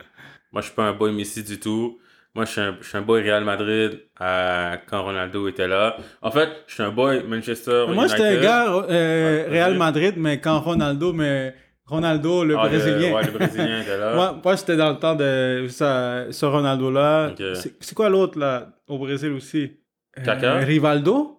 Moi, 0.52 0.60
je 0.60 0.66
suis 0.66 0.74
pas 0.74 0.84
un 0.84 0.92
boy 0.92 1.12
Messi 1.12 1.42
du 1.42 1.58
tout. 1.58 1.98
Moi, 2.34 2.46
je 2.46 2.50
suis 2.52 2.60
un, 2.60 2.76
je 2.80 2.88
suis 2.88 2.96
un 2.96 3.02
boy 3.02 3.22
Real 3.22 3.44
Madrid 3.44 4.00
euh, 4.20 4.76
quand 4.86 5.02
Ronaldo 5.02 5.48
était 5.48 5.68
là. 5.68 5.96
En 6.22 6.30
fait, 6.30 6.48
je 6.66 6.74
suis 6.74 6.82
un 6.82 6.90
boy 6.90 7.24
Manchester 7.24 7.86
Moi, 7.88 8.06
j'étais 8.06 8.38
un 8.38 8.40
gars 8.40 8.72
euh, 8.72 9.46
Real. 9.50 9.74
Madrid, 9.76 10.14
mais 10.16 10.40
quand 10.40 10.60
Ronaldo, 10.60 11.12
mais 11.12 11.54
Ronaldo, 11.84 12.44
le 12.44 12.56
Ah, 12.58 12.68
Brésilien. 12.68 13.14
ouais, 13.14 13.24
le 13.26 13.32
Brésilien 13.32 13.82
était 13.82 13.98
là. 13.98 14.14
moi, 14.14 14.40
moi 14.42 14.56
j'étais 14.56 14.76
dans 14.76 14.90
le 14.90 14.98
temps 14.98 15.14
de 15.14 15.66
ça, 15.68 16.24
ce 16.30 16.46
Ronaldo-là. 16.46 17.32
C'est 17.80 17.94
quoi 17.94 18.08
l'autre, 18.08 18.38
là, 18.38 18.68
au 18.88 18.98
Brésil 18.98 19.32
aussi? 19.32 19.78
Euh, 20.18 20.22
Kaká? 20.24 20.56
Rivaldo? 20.58 21.38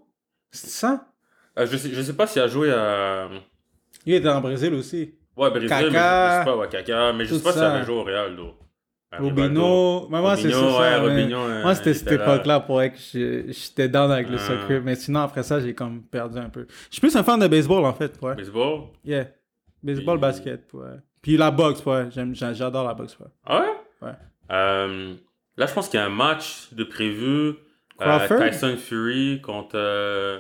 C'est 0.51 0.69
ça? 0.69 1.07
Euh, 1.57 1.65
je, 1.65 1.77
sais, 1.77 1.89
je 1.91 2.01
sais 2.01 2.13
pas 2.13 2.27
s'il 2.27 2.41
a 2.41 2.47
joué 2.47 2.71
à... 2.71 3.29
Il 4.05 4.13
était 4.13 4.29
en 4.29 4.41
Brésil 4.41 4.73
aussi. 4.73 5.15
Ouais, 5.35 5.49
Brésil, 5.49 5.69
mais 5.71 5.85
je, 5.85 5.87
sais 5.87 5.91
pas, 6.45 6.55
ouais, 6.55 6.67
Kaká, 6.69 7.13
mais 7.13 7.25
je 7.25 7.33
sais 7.33 7.43
pas 7.43 7.51
s'il 7.51 7.63
avait 7.63 7.85
joué 7.85 7.95
au 7.95 8.03
Real, 8.03 8.35
là. 8.35 8.43
Rivaldo. 9.19 9.61
Robinho. 9.61 10.07
Mais 10.09 10.21
moi, 10.21 10.35
c'est 10.37 10.51
ça. 10.51 10.59
ouais, 10.61 10.99
mais- 11.13 11.21
Robinho, 11.23 11.61
Moi, 11.61 11.75
c'était 11.75 11.93
cette 11.93 12.11
époque-là 12.11 12.59
pour 12.61 12.81
être 12.81 12.93
que 12.95 13.45
j'étais 13.51 13.87
down 13.89 14.11
avec 14.11 14.29
le 14.29 14.35
Ah. 14.35 14.39
soccer. 14.39 14.81
Mais 14.83 14.95
sinon, 14.95 15.21
après 15.21 15.43
ça, 15.43 15.59
j'ai 15.59 15.73
comme 15.73 16.01
perdu 16.03 16.37
un 16.39 16.49
peu. 16.49 16.65
Je 16.69 16.93
suis 16.95 16.99
plus 17.01 17.15
un 17.15 17.23
fan 17.23 17.39
de 17.39 17.47
baseball, 17.47 17.85
en 17.85 17.93
fait. 17.93 18.17
Ouais. 18.21 18.35
Baseball? 18.35 18.81
Yeah. 19.05 19.27
Baseball, 19.81 20.17
Puis- 20.17 20.21
basket. 20.21 20.69
Ouais. 20.73 20.87
Puis 21.21 21.37
la 21.37 21.51
boxe, 21.51 21.85
ouais. 21.85 22.07
J'adore 22.53 22.85
la 22.87 22.93
boxe, 22.93 23.17
ouais. 23.19 23.27
Ah 23.45 23.61
ouais? 23.61 24.07
Ouais. 24.07 24.13
Euh, 24.51 25.13
là, 25.57 25.65
je 25.65 25.73
pense 25.73 25.87
qu'il 25.89 25.99
y 25.99 26.03
a 26.03 26.05
un 26.05 26.09
match 26.09 26.73
de 26.73 26.83
prévu. 26.83 27.55
euh, 28.01 28.17
Crawford? 28.17 28.49
Tyson 28.49 28.75
Fury 28.77 29.39
contre 29.41 29.75
euh, 29.75 30.39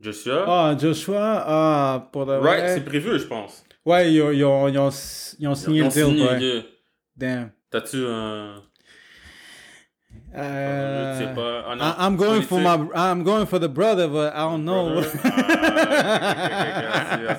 Joshua. 0.00 0.44
Ah, 0.46 0.76
Joshua, 0.78 1.44
ah, 1.46 2.08
pour 2.12 2.26
de 2.26 2.32
right, 2.32 2.68
c'est 2.68 2.84
prévu, 2.84 3.18
je 3.18 3.24
pense. 3.26 3.64
Ouais, 3.86 4.12
ils 4.12 4.20
ont, 4.20 4.30
ils 4.32 4.44
ont, 4.44 4.68
ils 4.68 4.78
ont, 4.78 4.90
ils 5.38 5.48
ont 5.48 5.54
signé 5.54 5.82
le 5.82 5.88
deal, 5.88 6.04
signé, 6.04 6.24
ouais. 6.28 6.64
Damn. 7.16 7.50
T'as-tu 7.70 8.04
un. 8.06 8.62
Euh, 10.34 11.14
Je 11.14 11.24
sais 11.26 11.34
pas. 11.34 11.64
I'm 11.98 12.16
going 12.16 12.42
for 12.42 12.58
my, 12.60 12.88
I'm 12.94 13.22
going 13.22 13.46
for 13.46 13.58
the 13.58 13.68
brother, 13.68 14.08
but 14.08 14.32
I 14.34 14.40
don't 14.40 14.64
know. 14.64 15.02
Ah. 16.90 17.36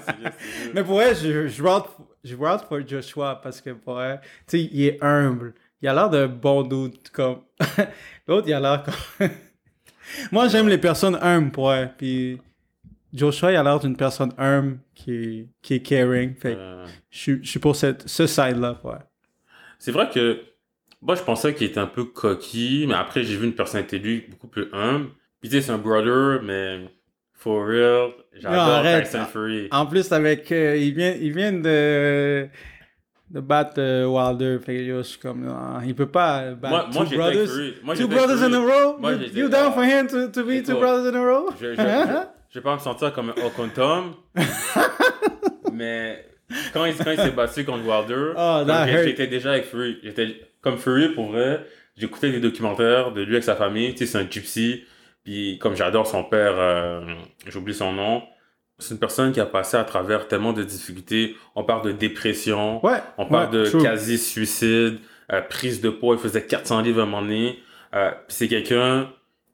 Mais 0.74 0.84
pour 0.84 0.96
vrai, 0.96 1.16
je, 1.16 1.48
je 1.48 1.64
route, 1.64 1.86
je 2.24 2.36
route 2.36 2.66
pour 2.68 2.80
Joshua 2.88 3.40
parce 3.42 3.62
que 3.62 3.72
pour 3.72 3.96
vrai, 3.96 4.20
tu 4.48 4.58
sais, 4.58 4.64
il 4.72 4.86
est 4.86 5.04
humble. 5.04 5.54
Il 5.82 5.88
a 5.88 5.94
l'air 5.94 6.10
d'un 6.10 6.28
bon 6.28 6.64
dude, 6.64 7.10
comme. 7.12 7.42
L'autre, 8.28 8.48
il 8.48 8.54
a 8.54 8.60
l'air 8.60 8.84
comme. 8.84 9.30
Moi, 10.32 10.48
j'aime 10.48 10.68
les 10.68 10.78
personnes 10.78 11.18
humbles, 11.22 11.52
pour 11.52 11.66
vrai. 11.66 11.94
Puis 11.98 12.40
Joshua, 13.14 13.52
il 13.52 13.56
a 13.56 13.64
l'air 13.64 13.80
d'une 13.80 13.96
personne 13.96 14.34
humble 14.38 14.80
qui 14.94 15.12
est, 15.14 15.50
qui 15.62 15.74
est 15.76 15.82
caring. 15.82 16.36
Fait 16.36 16.54
que 16.56 16.60
Euh, 16.60 16.86
je, 17.10 17.18
suis- 17.20 17.40
je 17.44 17.50
suis 17.50 17.60
pour 17.60 17.76
cette, 17.76 18.08
ce 18.08 18.28
side-là, 18.28 18.74
pour. 18.76 18.96
C'est 19.80 19.92
vrai 19.92 20.10
que 20.10 20.42
moi 21.02 21.16
je 21.16 21.24
pensais 21.24 21.54
qu'il 21.56 21.66
était 21.68 21.80
un 21.80 21.88
peu 21.88 22.04
coquille, 22.06 22.86
mais 22.88 22.94
après 22.94 23.24
j'ai 23.24 23.36
vu 23.38 23.46
une 23.48 23.56
personnalité 23.56 23.98
lui 23.98 24.26
beaucoup 24.30 24.48
plus 24.48 24.68
humble. 24.74 25.08
Puis 25.42 25.50
tu 25.50 25.56
sais, 25.56 25.62
c'est 25.62 25.72
un 25.72 25.78
brother, 25.78 26.42
mais 26.44 26.82
for 27.34 27.66
real, 27.66 28.12
j'adore. 28.34 28.84
Tyson 29.02 29.26
Fury. 29.32 29.70
En 29.72 29.86
plus, 29.86 30.12
avec. 30.12 30.52
euh, 30.52 30.76
il, 30.76 30.94
vient, 30.94 31.14
il 31.20 31.32
vient 31.32 31.54
de. 31.54 32.48
de 33.30 33.40
battre 33.40 33.76
euh, 33.78 34.06
Wilder. 34.06 34.58
Fait 34.60 34.76
que 34.76 34.86
je 34.98 35.02
suis 35.04 35.20
comme. 35.20 35.46
non, 35.46 35.80
il 35.86 35.96
peut 35.96 36.08
pas 36.12 36.52
battre 36.56 36.90
Moi, 36.94 37.06
two 37.06 37.16
brothers. 37.16 37.50
Moi, 37.84 37.96
two 37.96 38.08
brothers 38.10 38.44
in 38.44 38.54
a 38.54 38.60
row? 38.60 38.98
Moi, 39.00 39.14
you, 39.14 39.44
you 39.44 39.50
down 39.50 39.72
for 39.72 39.84
him 39.86 40.08
to, 40.08 40.28
to 40.28 40.44
be 40.44 40.62
two 40.62 40.78
brothers 40.78 41.08
in 41.08 41.16
a 41.16 41.24
row? 41.24 41.50
Je, 41.58 41.74
je, 41.74 41.76
je, 41.76 42.18
je 42.50 42.60
vais 42.60 42.64
pas 42.64 42.74
me 42.74 42.80
sentir 42.80 43.14
comme 43.14 43.30
un 43.30 43.46
Okontom, 43.46 44.16
mais 45.72 46.26
quand 46.74 46.86
il, 46.86 46.96
quand 46.96 47.12
il 47.12 47.18
s'est 47.18 47.32
battu 47.32 47.64
contre 47.66 47.84
Wilder, 47.86 48.34
Oh, 48.36 48.64
hurt. 48.68 49.04
j'étais 49.04 49.28
déjà 49.28 49.52
avec 49.52 49.66
Fury. 49.66 49.98
J'étais 50.04 50.36
comme 50.62 50.78
Fury 50.78 51.10
pour 51.10 51.32
vrai. 51.32 51.66
J'écoutais 51.98 52.32
des 52.32 52.40
documentaires 52.40 53.12
de 53.12 53.22
lui 53.22 53.34
avec 53.34 53.44
sa 53.44 53.56
famille. 53.56 53.92
Tu 53.94 54.06
sais, 54.06 54.14
c'est 54.14 54.18
un 54.18 54.28
gypsy. 54.30 54.84
Puis 55.24 55.58
comme 55.60 55.76
j'adore 55.76 56.08
son 56.08 56.24
père, 56.24 56.54
euh, 56.58 57.02
j'oublie 57.48 57.74
son 57.74 57.92
nom. 57.94 58.24
C'est 58.78 58.94
une 58.94 59.00
personne 59.00 59.34
qui 59.34 59.42
a 59.42 59.46
passé 59.46 59.76
à 59.76 59.84
travers 59.84 60.28
tellement 60.30 60.54
de 60.54 60.64
difficultés. 60.64 61.36
On 61.56 61.64
parle 61.66 61.84
de 61.86 61.92
dépression, 61.92 62.84
Ouais. 62.86 63.00
on 63.18 63.26
parle 63.26 63.54
ouais, 63.54 63.70
de 63.72 63.82
quasi-suicide, 63.82 65.00
euh, 65.34 65.42
prise 65.42 65.82
de 65.82 65.90
poids. 65.90 66.16
Il 66.16 66.22
faisait 66.22 66.46
400 66.46 66.82
livres 66.82 67.02
à 67.02 67.04
un 67.04 67.06
moment 67.06 67.22
donné. 67.22 67.60
Euh, 67.94 68.12
c'est 68.30 68.48
quelqu'un 68.48 69.10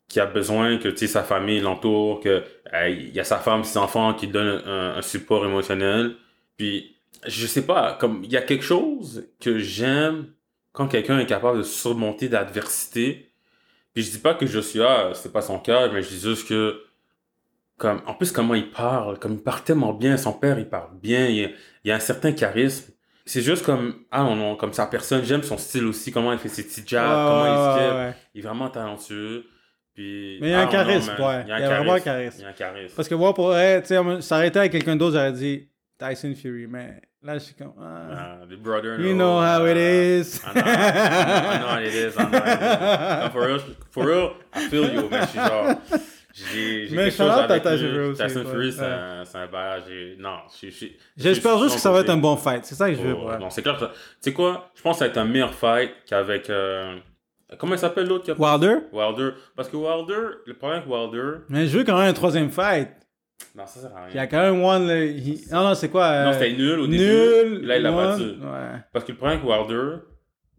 qui 0.08 0.20
a 0.20 0.28
besoin 0.28 0.78
que 0.78 0.96
sa 0.96 1.24
famille 1.24 1.60
l'entoure, 1.62 2.20
que 2.20 2.44
euh, 2.74 2.90
il 2.90 3.10
y 3.16 3.20
a 3.20 3.24
sa 3.24 3.38
femme, 3.38 3.64
ses 3.64 3.80
enfants 3.80 4.14
qui 4.14 4.28
donnent 4.28 4.62
un, 4.68 4.98
un 4.98 5.02
support 5.02 5.44
émotionnel. 5.46 6.12
Puis 6.58 6.96
je 7.28 7.48
sais 7.48 7.66
pas, 7.66 7.98
comme 8.00 8.24
il 8.24 8.32
y 8.32 8.38
a 8.38 8.42
quelque 8.42 8.64
chose 8.64 9.28
que 9.40 9.58
j'aime 9.58 10.28
quand 10.72 10.88
quelqu'un 10.88 11.20
est 11.20 11.26
capable 11.26 11.60
de 11.60 11.64
surmonter 11.64 12.30
d'adversité. 12.30 13.32
Puis 13.94 14.04
je 14.04 14.12
dis 14.12 14.20
pas 14.20 14.34
que 14.34 14.46
Joshua, 14.46 15.14
c'est 15.14 15.32
pas 15.32 15.42
son 15.42 15.58
cas, 15.58 15.88
mais 15.88 16.02
je 16.02 16.10
dis 16.10 16.20
juste 16.20 16.48
que 16.48 16.82
comme 17.78 18.02
en 18.06 18.14
plus 18.14 18.32
comment 18.32 18.56
il 18.56 18.70
parle, 18.70 19.20
comme 19.20 19.34
il 19.34 19.44
parle 19.44 19.64
tellement 19.64 19.94
bien, 19.94 20.18
son 20.18 20.34
père 20.34 20.60
il 20.60 20.68
parle 20.68 20.98
bien, 21.02 21.28
il 21.28 21.36
y 21.36 21.46
a, 21.46 21.48
il 21.84 21.88
y 21.90 21.92
a 21.92 21.96
un 21.96 22.00
certain 22.00 22.32
charisme. 22.32 22.94
C'est 23.26 23.42
juste 23.42 23.66
comme 23.66 24.06
ah 24.12 24.24
non 24.24 24.36
non, 24.36 24.56
comme 24.56 24.74
sa 24.74 24.86
personne, 24.86 25.24
j'aime 25.24 25.44
son 25.44 25.58
style 25.58 25.86
aussi, 25.86 26.12
comment 26.12 26.32
il 26.34 26.40
fait 26.40 26.50
ses 26.50 26.64
petits 26.64 26.84
jabs, 26.86 27.28
comment 27.28 27.46
il 27.46 27.58
se 27.58 27.80
ouais, 27.80 27.88
jab. 27.88 27.96
ouais. 27.96 28.16
Il 28.34 28.40
est 28.40 28.48
vraiment 28.48 28.70
talentueux. 28.70 29.46
Puis, 29.94 30.40
Mais 30.42 30.50
il 30.50 30.52
y 30.52 30.54
a 30.54 30.60
un 30.60 30.66
don't 30.66 30.72
charisme, 30.74 31.14
ouais. 31.18 31.44
Il 31.44 31.48
y 31.48 31.52
a 31.54 31.70
vraiment 31.70 31.94
un 31.94 32.00
charisme. 32.02 32.40
Il 32.40 32.44
y 32.44 32.46
a 32.46 32.50
un 32.50 32.54
charisme. 32.54 32.94
Parce 32.98 33.08
que 33.08 33.16
moi, 33.16 33.34
pour 33.34 33.54
tu 33.54 33.86
sais, 33.86 34.22
s'arrêter 34.22 34.60
avec 34.60 34.74
quelqu'un 34.74 34.98
d'autre, 34.98 35.14
j'aurais 35.14 35.32
dit 35.32 35.70
Tyson 35.98 36.36
Fury. 36.36 36.68
Mais 36.68 37.02
là, 37.22 37.38
je 37.38 37.46
suis 37.46 37.56
comme. 37.56 37.74
ah, 37.80 38.46
the 38.50 38.56
brother. 38.56 39.00
you 39.00 39.14
know 39.14 39.40
how 39.40 39.66
it 39.66 39.78
uh, 39.78 39.80
is. 39.80 40.42
I 40.46 40.54
know, 40.54 40.62
I 40.62 41.58
know 41.60 41.68
how 41.68 41.80
it 41.80 41.94
is. 41.94 42.18
I 42.18 42.24
know 42.24 42.40
how 42.40 42.52
it 42.52 42.62
is. 42.62 43.24
No, 43.24 43.30
for 43.32 43.48
real, 43.48 43.60
for 43.92 44.06
real, 44.06 44.34
I 44.54 44.68
feel 44.70 44.94
you, 44.94 45.10
man. 45.10 45.22
Je 45.22 45.28
suis 45.28 45.40
genre, 45.40 45.76
j'ai, 46.36 46.88
quelque 46.90 47.12
chose 47.12 47.32
avec 47.32 47.64
Tyson 47.64 48.14
Tyson. 48.18 48.44
Fury, 48.46 48.72
c'est 48.74 48.84
un, 48.84 49.24
un 49.24 49.80
j'ai, 49.88 50.18
non, 50.20 50.40
je 50.62 50.70
suis, 50.70 50.98
J'espère 51.16 51.58
juste 51.60 51.76
que 51.76 51.82
ça 51.82 51.92
va 51.92 52.02
être 52.02 52.10
un 52.10 52.18
bon 52.18 52.36
fight. 52.36 52.66
C'est 52.66 52.76
ça 52.76 52.90
que 52.90 52.96
je 52.96 53.02
veux. 53.02 53.16
Oh. 53.16 53.38
Non, 53.40 53.50
c'est 53.50 53.62
clair. 53.62 53.78
Tu 53.78 53.88
sais 54.20 54.34
quoi? 54.34 54.70
Je 54.76 54.82
pense 54.82 54.96
que 54.96 55.00
ça 55.00 55.06
va 55.06 55.12
être 55.12 55.18
un 55.18 55.26
meilleur 55.26 55.54
fight 55.54 55.92
qu'avec, 56.06 56.50
euh, 56.50 56.98
comment 57.58 57.76
il 57.76 57.80
s'appelle 57.80 58.08
l'autre 58.08 58.30
Wilder? 58.38 58.80
Wilder. 58.92 59.30
Parce 59.56 59.70
que 59.70 59.78
Wilder, 59.78 60.40
le 60.46 60.54
problème 60.56 60.82
avec 60.82 60.92
Wilder, 60.92 61.46
Mais 61.48 61.68
je 61.68 61.78
veux 61.78 61.86
quand 61.86 61.98
même 61.98 62.10
un 62.10 62.14
troisième 62.14 62.52
fight. 62.52 62.90
Non, 63.56 63.66
ça 63.68 63.80
sert 63.80 63.96
à 63.96 64.02
rien. 64.06 64.10
Il 64.12 64.16
y 64.16 64.20
a 64.20 64.28
quand 64.28 64.42
même 64.42 64.64
one. 64.64 64.88
là, 64.88 65.04
il- 65.04 65.42
Non, 65.52 65.64
non, 65.64 65.76
c'est 65.76 65.90
quoi 65.90 66.06
euh, 66.06 66.26
Non, 66.26 66.34
c'était 66.34 66.54
nul 66.54 66.80
au 66.80 66.88
début. 66.88 67.04
Nul. 67.04 67.62
Là, 67.66 67.78
il 67.78 67.84
l'a 67.84 67.92
battu. 67.92 68.24
Ouais. 68.24 68.80
Parce 68.92 69.06
que 69.06 69.12
le 69.12 69.18
problème 69.18 69.40
avec 69.40 69.50
Wilder, 69.50 69.98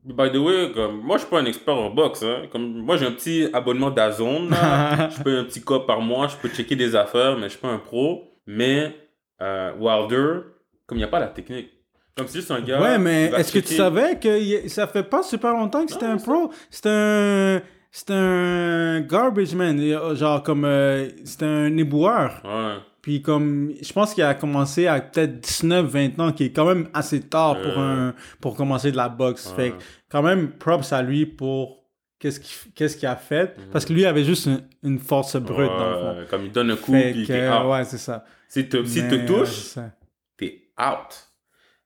By 0.05 0.31
the 0.31 0.37
way, 0.37 0.71
comme, 0.73 1.01
moi, 1.01 1.17
je 1.17 1.23
suis 1.23 1.31
pas 1.31 1.41
un 1.41 1.45
expert 1.47 1.75
en 1.77 1.91
boxe. 1.91 2.23
Hein. 2.23 2.43
Comme, 2.53 2.75
moi, 2.79 2.97
j'ai 2.97 3.07
un 3.07 3.11
petit 3.11 3.49
abonnement 3.53 3.91
d'Azone. 3.91 4.51
je 4.55 5.23
paye 5.23 5.37
un 5.37 5.45
petit 5.45 5.61
cop 5.63 5.85
par 5.85 6.01
mois. 6.01 6.29
Je 6.29 6.37
peux 6.37 6.49
checker 6.49 6.77
des 6.77 6.95
affaires, 6.95 7.37
mais 7.37 7.45
je 7.45 7.51
suis 7.51 7.59
pas 7.59 7.69
un 7.69 7.79
pro. 7.79 8.39
Mais 8.47 8.95
euh, 9.43 9.73
Wilder, 9.81 10.43
comme 10.87 10.99
il 10.99 11.01
n'y 11.01 11.05
a 11.05 11.09
pas 11.09 11.19
la 11.19 11.27
technique. 11.27 11.71
Comme 12.17 12.29
c'est 12.29 12.39
juste 12.39 12.53
un 12.53 12.61
gars. 12.61 12.81
Ouais, 12.81 12.99
mais 12.99 13.33
est-ce 13.37 13.53
que 13.53 13.59
tu 13.59 13.75
savais 13.75 14.17
que 14.19 14.69
ça 14.69 14.87
fait 14.87 15.03
pas 15.03 15.25
super 15.25 15.53
longtemps 15.53 15.85
que 15.85 15.93
c'était 15.93 16.07
un 16.07 16.19
c'est 16.19 16.25
pro? 16.25 16.51
C'était 16.71 16.89
un. 16.89 17.63
C'était 17.99 18.13
un 18.13 19.01
garbage 19.01 19.55
man. 19.55 19.81
Genre, 20.15 20.43
comme. 20.43 20.67
euh, 20.67 21.09
c'était 21.25 21.47
un 21.47 21.75
éboueur. 21.79 22.43
Ouais. 22.45 22.77
Puis, 23.01 23.23
comme. 23.23 23.73
Je 23.81 23.91
pense 23.91 24.13
qu'il 24.13 24.23
a 24.23 24.35
commencé 24.35 24.87
à 24.87 25.01
peut-être 25.01 25.41
19, 25.41 25.87
20 25.87 26.21
ans, 26.21 26.33
qui 26.33 26.45
est 26.45 26.53
quand 26.53 26.67
même 26.67 26.89
assez 26.93 27.21
tard 27.23 27.55
pour, 27.63 27.79
Euh. 27.79 28.09
un, 28.11 28.15
pour 28.43 28.55
commencer 28.55 28.93
de 28.93 28.99
la 28.99 29.09
boxe. 29.09 29.47
Ouais. 29.57 29.57
Fait 29.57 29.71
que, 29.71 29.77
quand 30.11 30.23
même, 30.23 30.53
props 30.53 30.93
à 30.93 31.01
lui 31.03 31.25
pour. 31.25 31.87
Qu'est-ce 32.19 32.41
qu'il 32.41 32.73
qu'est-ce 32.75 32.97
qu'il 32.99 33.09
a 33.09 33.17
fait? 33.17 33.57
Mhm. 33.59 33.65
Parce 33.73 33.87
que 33.87 33.95
lui 33.95 34.05
avait 34.05 34.25
juste 34.25 34.45
une, 34.47 34.61
une 34.83 34.99
force 34.99 35.37
brute, 35.37 35.67
dans 35.67 35.91
le 35.91 35.97
fond. 35.97 36.27
Comme 36.31 36.45
il 36.45 36.53
donne 36.53 36.71
un 36.73 36.77
coup, 36.77 36.93
Fait 36.93 37.13
puis 37.13 37.27
que, 37.27 37.51
out. 37.67 37.71
ouais, 37.73 37.85
c'est 37.85 37.99
ça. 37.99 38.25
Si 38.49 38.69
tu 38.69 38.87
si 38.87 39.09
te 39.09 39.27
touches, 39.27 39.49
c'est 39.49 39.75
ça. 39.81 39.91
t'es 40.37 40.69
out. 40.79 41.31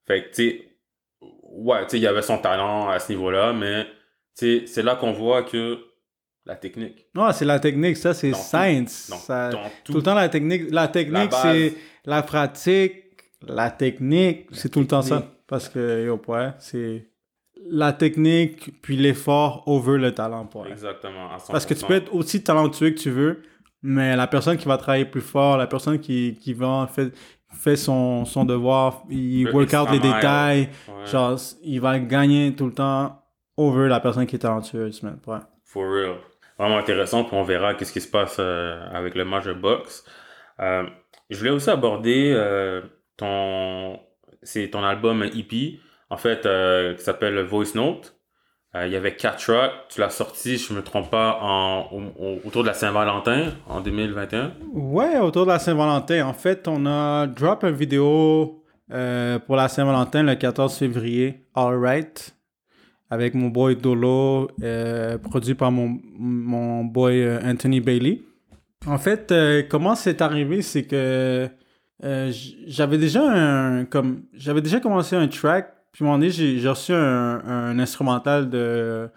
Fait 0.08 0.24
que, 0.24 0.28
tu 0.28 0.34
sais, 0.34 0.62
ouais, 1.52 1.82
tu 1.84 1.90
sais, 1.90 1.96
il 1.98 2.02
y 2.02 2.06
avait 2.08 2.22
son 2.22 2.38
talent 2.38 2.88
à 2.88 2.98
ce 2.98 3.12
niveau-là, 3.12 3.52
mais, 3.52 3.86
c'est 4.34 4.82
là 4.82 4.96
qu'on 4.96 5.12
voit 5.12 5.42
que 5.44 5.78
la 6.46 6.56
technique. 6.56 7.06
Non, 7.14 7.30
c'est 7.32 7.44
la 7.44 7.60
technique, 7.60 7.96
ça, 7.96 8.14
c'est 8.14 8.30
tout. 8.32 8.38
science. 8.38 9.10
Ça- 9.26 9.50
dans 9.50 9.58
tout. 9.84 9.92
le 9.94 10.02
temps, 10.02 10.14
la 10.14 10.28
technique, 10.28 10.70
la 10.70 10.88
technique, 10.88 11.32
c'est 11.32 11.74
la 12.04 12.22
pratique, 12.22 12.94
la 13.46 13.70
technique, 13.70 14.46
c'est 14.52 14.68
tout 14.70 14.80
le 14.80 14.86
temps 14.86 15.02
ça. 15.02 15.22
Parce 15.46 15.68
que, 15.68 16.04
yo, 16.06 16.20
ouais, 16.28 16.50
c'est 16.58 17.06
la 17.68 17.92
technique, 17.92 18.80
puis 18.82 18.96
l'effort 18.96 19.64
over 19.66 19.98
le 19.98 20.12
talent, 20.14 20.48
ouais. 20.54 20.70
Exactement. 20.70 21.30
à 21.30 21.36
100%. 21.38 21.52
Parce 21.52 21.66
que 21.66 21.74
tu 21.74 21.84
peux 21.84 21.94
être 21.94 22.14
aussi 22.14 22.42
talentueux 22.42 22.90
que 22.90 22.98
tu 22.98 23.10
veux, 23.10 23.42
mais 23.82 24.16
la 24.16 24.26
personne 24.26 24.56
qui 24.56 24.66
va 24.66 24.78
travailler 24.78 25.04
plus 25.04 25.20
fort, 25.20 25.56
la 25.56 25.66
personne 25.66 25.98
qui, 25.98 26.38
qui 26.40 26.52
va 26.54 26.88
fait, 26.92 27.12
fait 27.52 27.76
son, 27.76 28.24
son 28.24 28.44
devoir, 28.44 29.02
il 29.10 29.44
Le 29.44 29.52
work 29.52 29.68
out 29.74 29.88
extra 29.88 29.92
les 29.92 29.98
détails, 29.98 30.68
Ouais. 30.88 31.06
genre, 31.06 31.36
il 31.62 31.80
va 31.80 31.98
gagner 31.98 32.54
tout 32.54 32.66
le 32.66 32.72
temps 32.72 33.20
over 33.56 33.88
la 33.88 34.00
personne 34.00 34.24
qui 34.26 34.36
est 34.36 34.40
talentueuse, 34.40 35.02
man. 35.02 35.18
Ouais. 35.26 35.38
For 35.64 35.82
real. 35.84 36.14
Vraiment 36.60 36.78
intéressant, 36.78 37.24
puis 37.24 37.34
on 37.36 37.42
verra 37.42 37.72
qu'est-ce 37.74 37.92
qui 37.92 38.02
se 38.02 38.10
passe 38.10 38.36
euh, 38.38 38.78
avec 38.92 39.14
le 39.14 39.24
match 39.24 39.46
de 39.46 39.54
boxe. 39.54 40.04
Euh, 40.60 40.84
je 41.30 41.38
voulais 41.38 41.50
aussi 41.50 41.70
aborder 41.70 42.32
euh, 42.36 42.82
ton, 43.16 43.98
ton 44.70 44.84
album 44.84 45.22
EP, 45.24 45.80
en 46.10 46.16
fait, 46.18 46.46
qui 46.96 47.02
s'appelle 47.02 47.40
Voice 47.44 47.74
Note. 47.74 48.14
Il 48.74 48.88
y 48.92 48.96
avait 48.96 49.16
quatre 49.16 49.44
tracks. 49.44 49.72
Tu 49.88 50.00
l'as 50.00 50.10
sorti, 50.10 50.56
je 50.58 50.72
me 50.74 50.82
trompe 50.82 51.10
pas, 51.10 51.38
en, 51.40 51.88
au- 51.92 52.22
au- 52.24 52.40
autour 52.46 52.62
de 52.62 52.68
la 52.68 52.74
Saint-Valentin 52.74 53.52
en 53.66 53.80
2021. 53.80 54.52
Ouais, 54.72 55.18
autour 55.18 55.44
de 55.46 55.50
la 55.50 55.58
Saint-Valentin. 55.58 56.24
En 56.26 56.34
fait, 56.34 56.68
on 56.68 56.84
a 56.86 57.26
drop 57.26 57.64
une 57.64 57.70
vidéo 57.74 58.62
pour 58.88 59.56
la 59.56 59.68
Saint-Valentin 59.68 60.22
le 60.24 60.34
14 60.36 60.76
février, 60.76 61.46
Alright, 61.54 62.36
avec 63.10 63.34
mon 63.34 63.48
boy 63.48 63.76
Dolo, 63.76 64.48
euh, 64.62 65.18
produit 65.18 65.54
par 65.54 65.72
mon, 65.72 66.00
mon 66.16 66.84
boy 66.84 67.20
euh, 67.20 67.40
Anthony 67.44 67.80
Bailey. 67.80 68.22
En 68.86 68.98
fait, 68.98 69.32
euh, 69.32 69.62
comment 69.68 69.94
c'est 69.94 70.22
arrivé, 70.22 70.62
c'est 70.62 70.84
que 70.84 71.48
j'avais 72.66 72.96
déjà 72.96 73.22
un 73.22 73.84
comme 73.84 74.22
j'avais 74.32 74.62
déjà 74.62 74.80
commencé 74.80 75.16
un 75.16 75.28
track, 75.28 75.74
puis 75.92 76.02
un 76.02 76.08
moment 76.08 76.28
j'ai 76.30 76.66
reçu 76.66 76.92
un, 76.92 77.42
un 77.44 77.78
instrumental 77.78 78.48
de 78.48 79.10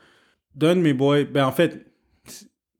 d'un 0.55 0.75
de 0.75 0.81
mes 0.81 0.93
boys. 0.93 1.23
Ben 1.23 1.45
en 1.45 1.51
fait, 1.53 1.85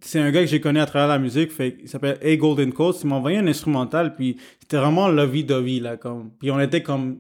c'est 0.02 0.20
un 0.20 0.30
gars 0.32 0.42
que 0.42 0.48
j'ai 0.48 0.60
connu 0.60 0.80
à 0.80 0.86
travers 0.86 1.08
la 1.08 1.20
musique, 1.20 1.52
fait 1.52 1.78
il 1.82 1.88
s'appelle 1.88 2.18
A 2.22 2.36
Golden 2.36 2.74
Coast. 2.74 3.04
Il 3.04 3.10
m'a 3.10 3.16
envoyé 3.16 3.38
un 3.38 3.48
instrumental, 3.48 4.14
puis 4.14 4.36
c'était 4.60 4.78
vraiment 4.78 5.08
lovey-dovey, 5.08 5.80
là, 5.80 5.96
comme. 5.96 6.32
Puis 6.40 6.52
on 6.52 6.60
était 6.60 6.84
comme. 6.84 7.20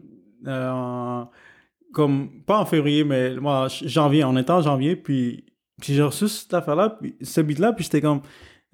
Comme. 1.93 2.43
Pas 2.45 2.59
en 2.59 2.65
février, 2.65 3.03
mais 3.03 3.35
moi, 3.35 3.67
janvier. 3.69 4.23
On 4.23 4.35
était 4.37 4.51
en 4.51 4.61
janvier, 4.61 4.95
puis. 4.95 5.45
Puis 5.81 5.95
j'ai 5.95 6.03
reçu 6.03 6.27
cette 6.27 6.53
affaire-là, 6.53 6.97
puis 7.01 7.15
ce 7.21 7.41
beat-là, 7.41 7.73
puis 7.73 7.83
j'étais 7.83 8.01
comme. 8.01 8.21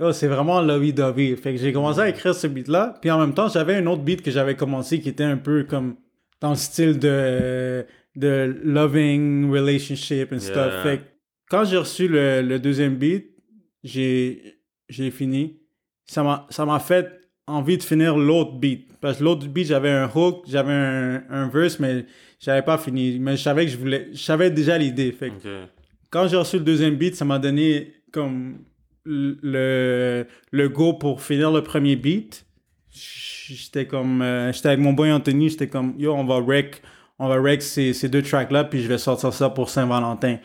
Oh, 0.01 0.11
c'est 0.11 0.27
vraiment 0.27 0.61
lovey-dovey. 0.61 1.35
Fait 1.35 1.53
que 1.53 1.59
j'ai 1.59 1.73
commencé 1.73 1.99
à 1.99 2.09
écrire 2.09 2.33
ce 2.33 2.47
beat-là, 2.47 2.97
puis 3.01 3.11
en 3.11 3.19
même 3.19 3.33
temps, 3.33 3.49
j'avais 3.49 3.75
un 3.75 3.85
autre 3.87 4.01
beat 4.01 4.21
que 4.21 4.31
j'avais 4.31 4.55
commencé 4.55 4.99
qui 4.99 5.09
était 5.09 5.23
un 5.23 5.37
peu 5.37 5.63
comme. 5.63 5.95
Dans 6.41 6.51
le 6.51 6.55
style 6.55 6.97
de. 6.99 7.85
de 8.15 8.59
loving 8.63 9.51
relationship 9.51 10.31
and 10.31 10.39
stuff. 10.39 10.83
Fait 10.83 10.99
que 10.99 11.03
quand 11.49 11.65
j'ai 11.65 11.77
reçu 11.77 12.07
le, 12.07 12.41
le 12.41 12.59
deuxième 12.59 12.95
beat, 12.95 13.35
j'ai 13.83 15.11
fini. 15.11 15.59
Ça 16.05 16.23
m'a 16.23 16.79
fait 16.79 17.18
envie 17.49 17.77
de 17.77 17.83
finir 17.83 18.15
l'autre 18.17 18.53
beat. 18.53 18.87
Parce 19.01 19.17
que 19.19 19.23
l'autre 19.23 19.45
beat, 19.47 19.67
j'avais 19.67 19.89
un 19.91 20.09
hook, 20.13 20.43
j'avais 20.47 20.71
un, 20.73 21.23
un 21.29 21.47
verse, 21.49 21.79
mais 21.79 22.05
j'avais 22.39 22.61
pas 22.61 22.77
fini. 22.77 23.17
Mais 23.19 23.37
je 23.37 23.41
savais 23.43 23.65
que 23.65 23.71
je 23.71 23.77
voulais. 23.77 24.07
Je 24.11 24.17
savais 24.19 24.49
déjà 24.51 24.77
l'idée. 24.77 25.11
Fait 25.11 25.29
que 25.29 25.35
Ok. 25.63 25.69
quand 26.09 26.27
j'ai 26.27 26.37
reçu 26.37 26.57
le 26.57 26.63
deuxième 26.63 26.95
beat, 26.95 27.15
ça 27.15 27.25
m'a 27.25 27.39
donné 27.39 27.93
comme 28.11 28.59
le, 29.05 30.25
le 30.51 30.69
go 30.69 30.93
pour 30.93 31.21
finir 31.21 31.51
le 31.51 31.61
premier 31.63 31.95
beat. 31.95 32.45
J'étais 32.91 33.85
comme. 33.85 34.21
euh, 34.21 34.51
j'étais 34.51 34.69
avec 34.69 34.79
mon 34.79 34.93
boy 34.93 35.11
Anthony, 35.11 35.49
j'étais 35.49 35.67
comme 35.67 35.93
yo, 35.97 36.13
on 36.13 36.25
va 36.25 36.39
wreck. 36.39 36.81
On 37.21 37.27
va 37.27 37.37
wreck 37.39 37.61
ces, 37.61 37.91
ces 37.93 38.07
deux 38.07 38.21
tracks-là, 38.21 38.63
puis 38.63 38.81
je 38.81 38.87
vais 38.87 38.97
sortir 38.97 39.33
ça 39.33 39.49
pour 39.49 39.69
Saint-Valentin. 39.69 40.37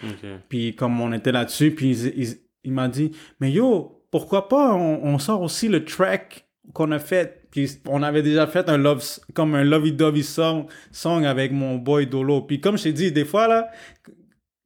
Puis 0.49 0.75
comme 0.75 1.01
on 1.01 1.13
était 1.13 1.31
là-dessus, 1.31 1.71
puis 1.71 1.91
il, 1.91 2.07
il- 2.23 2.37
il 2.67 2.73
m'a 2.73 2.89
dit, 2.89 3.13
mais 3.41 3.51
yo, 3.53 4.03
pourquoi 4.11 4.49
pas 4.49 4.73
on, 4.75 5.05
on 5.05 5.19
sort 5.19 5.43
aussi 5.43 5.69
le 5.69 5.85
track 5.85 6.44
qu'on 6.73 6.91
a 6.93 6.99
fait. 6.99 7.47
Puis 7.51 7.79
on 7.89 8.03
avait 8.03 8.23
déjà 8.23 8.47
fait 8.47 8.69
un 8.69 8.77
love, 8.77 9.05
comme 9.33 9.55
un 9.55 9.65
lovey-dovey 9.65 10.23
song, 10.23 10.67
song 10.91 11.25
avec 11.25 11.53
mon 11.53 11.77
boy 11.77 12.07
Dolo. 12.07 12.43
Puis 12.43 12.61
comme 12.61 12.79
je 12.79 12.85
t'ai 12.85 12.93
dit, 12.93 13.13
des 13.13 13.25
fois 13.25 13.49
là, 13.49 13.71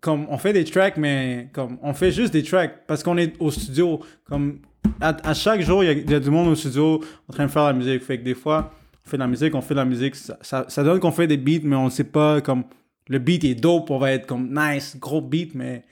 comme 0.01 0.27
on 0.31 0.39
fait 0.39 0.53
des 0.53 0.65
tracks, 0.65 0.97
mais 0.97 1.49
comme 1.53 1.79
on 1.83 1.93
fait 1.93 2.13
juste 2.13 2.33
des 2.33 2.43
tracks 2.43 2.87
parce 2.87 3.03
qu'on 3.03 3.19
est 3.19 3.35
au 3.41 3.51
studio. 3.51 4.01
Comme 4.25 4.61
à, 5.01 5.35
chaque 5.35 5.61
jour, 5.61 5.85
il 5.85 6.11
y, 6.11 6.15
a, 6.15 6.21
du 6.21 6.31
monde 6.31 6.49
au 6.49 6.55
studio 6.55 7.03
en 7.29 7.33
train 7.33 7.47
de 7.47 7.51
faire 7.51 7.65
la 7.65 7.73
musique. 7.73 8.03
Fait 8.03 8.19
que 8.19 8.25
des 8.25 8.35
fois, 8.35 8.73
on 9.07 9.11
fait 9.11 9.17
de 9.17 9.23
la 9.23 9.29
musique, 9.29 9.55
on 9.55 9.61
fait 9.61 9.75
de 9.75 9.81
la 9.81 9.85
musique. 9.85 10.15
Ça, 10.15 10.39
ça, 10.41 10.65
ça 10.69 10.85
donne 10.85 11.01
qu'on 11.01 11.13
fait 11.13 11.27
des 11.27 11.37
beats, 11.37 11.65
mais 11.65 11.77
on 11.77 11.91
sait 11.91 12.05
pas 12.05 12.41
comme 12.41 12.65
le 13.09 13.19
beat 13.19 13.45
est 13.45 13.55
dope, 13.55 13.91
on 13.91 13.99
va 13.99 14.13
être 14.13 14.27
comme 14.27 14.55
nice, 14.55 14.97
gros 14.99 15.21
beat, 15.21 15.55
mais 15.55 15.85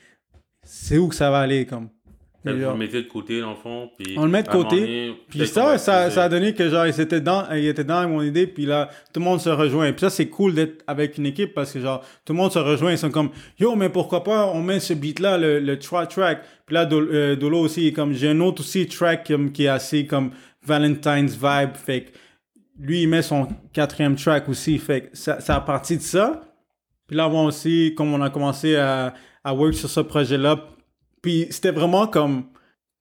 c'est 0.62 0.98
où 0.98 1.08
que 1.08 1.14
ça 1.14 1.30
va 1.30 1.40
aller 1.40 1.66
comme. 1.66 1.88
Genre, 2.46 2.72
Vous 2.72 2.78
le 2.78 2.86
mettez 2.86 3.02
de 3.02 3.08
côté, 3.08 3.40
dans 3.40 3.50
le 3.50 3.56
fond. 3.56 3.90
Puis 3.98 4.14
On 4.16 4.24
le 4.24 4.30
met 4.30 4.42
de 4.42 4.48
côté, 4.48 4.80
donné, 4.80 5.14
Puis 5.28 5.46
ça, 5.46 5.78
ça, 5.78 6.10
ça 6.10 6.24
a 6.24 6.28
donné 6.28 6.54
que 6.54 6.68
genre, 6.68 6.86
ils 6.86 7.00
étaient 7.00 7.20
dans, 7.20 7.50
ils 7.52 7.66
étaient 7.66 7.84
dans 7.84 8.08
mon 8.08 8.22
idée, 8.22 8.46
puis 8.46 8.66
là, 8.66 8.88
tout 9.12 9.20
le 9.20 9.24
monde 9.24 9.40
se 9.40 9.48
rejoint. 9.48 9.90
Puis 9.92 10.00
ça, 10.00 10.10
c'est 10.10 10.28
cool 10.28 10.54
d'être 10.54 10.84
avec 10.86 11.18
une 11.18 11.26
équipe 11.26 11.54
parce 11.54 11.72
que 11.72 11.80
genre, 11.80 12.02
tout 12.24 12.32
le 12.32 12.38
monde 12.38 12.52
se 12.52 12.58
rejoint, 12.58 12.92
ils 12.92 12.98
sont 12.98 13.10
comme, 13.10 13.30
yo, 13.58 13.74
mais 13.76 13.88
pourquoi 13.88 14.22
pas, 14.24 14.46
on 14.46 14.62
met 14.62 14.80
ce 14.80 14.94
beat-là, 14.94 15.38
le, 15.38 15.60
le 15.60 15.78
track. 15.78 16.14
Puis 16.66 16.74
là, 16.74 16.88
euh, 16.90 17.36
Dolo 17.36 17.60
aussi, 17.60 17.88
est 17.88 17.92
comme, 17.92 18.12
j'ai 18.12 18.28
un 18.28 18.40
autre 18.40 18.60
aussi 18.60 18.86
track 18.86 19.26
comme, 19.26 19.52
qui 19.52 19.64
est 19.64 19.68
assez 19.68 20.06
comme 20.06 20.30
Valentine's 20.64 21.34
vibe. 21.34 21.74
Fait 21.74 22.02
que 22.02 22.10
lui, 22.78 23.02
il 23.02 23.08
met 23.08 23.22
son 23.22 23.48
quatrième 23.72 24.16
track 24.16 24.48
aussi. 24.48 24.78
Fait 24.78 25.02
que 25.02 25.16
ça, 25.16 25.40
ça 25.40 25.56
a 25.56 25.60
parti 25.60 25.96
de 25.96 26.02
ça. 26.02 26.42
Puis 27.06 27.16
là, 27.16 27.28
moi 27.28 27.44
aussi, 27.44 27.94
comme 27.96 28.12
on 28.12 28.20
a 28.20 28.30
commencé 28.30 28.76
à, 28.76 29.14
à 29.44 29.54
work 29.54 29.74
sur 29.74 29.88
ce 29.88 30.00
projet-là, 30.00 30.75
puis 31.26 31.46
c'était 31.50 31.72
vraiment 31.72 32.06
comme, 32.06 32.44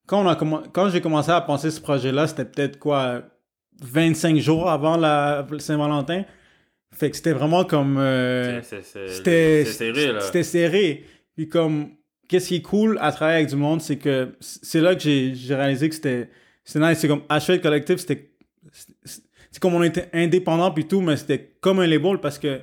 quand, 0.07 0.23
on 0.23 0.27
a 0.27 0.35
commen- 0.35 0.63
quand 0.73 0.89
j'ai 0.89 0.99
commencé 1.01 1.29
à 1.31 1.41
penser 1.41 1.69
ce 1.69 1.79
projet-là, 1.79 2.25
c'était 2.27 2.45
peut-être 2.45 2.79
quoi, 2.79 3.21
25 3.81 4.37
jours 4.37 4.69
avant 4.69 4.97
la 4.97 5.45
Saint-Valentin? 5.59 6.23
Fait 6.91 7.09
que 7.11 7.15
c'était 7.17 7.33
vraiment 7.33 7.65
comme. 7.65 7.97
euh, 7.99 8.61
C'est- 8.63 8.81
c'est- 8.83 9.07
c'était 9.09 9.63
c'est 9.65 9.71
serré, 9.73 10.07
là. 10.13 10.19
C'était 10.21 10.43
serré. 10.43 11.05
Puis 11.35 11.49
comme, 11.49 11.89
qu'est-ce 12.27 12.47
qui 12.47 12.55
est 12.55 12.61
cool 12.61 12.97
à 13.01 13.11
travailler 13.11 13.37
avec 13.39 13.49
du 13.49 13.55
monde, 13.57 13.81
c'est 13.81 13.97
que 13.97 14.35
c'est 14.39 14.81
là 14.81 14.95
que 14.95 15.01
j'ai 15.01 15.33
réalisé 15.55 15.89
que 15.89 15.95
c'était 15.95 16.29
c'était 16.63 16.87
nice. 16.87 16.97
C'est 16.99 17.07
comme 17.07 17.23
Ashford 17.29 17.59
Collective, 17.61 17.97
c'était 17.97 18.31
c'est- 18.71 19.21
c'est 19.51 19.59
comme 19.61 19.73
on 19.75 19.83
était 19.83 20.09
indépendant 20.13 20.71
puis 20.71 20.85
tout, 20.87 21.01
mais 21.01 21.15
c'était 21.17 21.57
comme 21.61 21.79
un 21.79 21.87
label 21.87 22.17
parce 22.19 22.39
que 22.39 22.61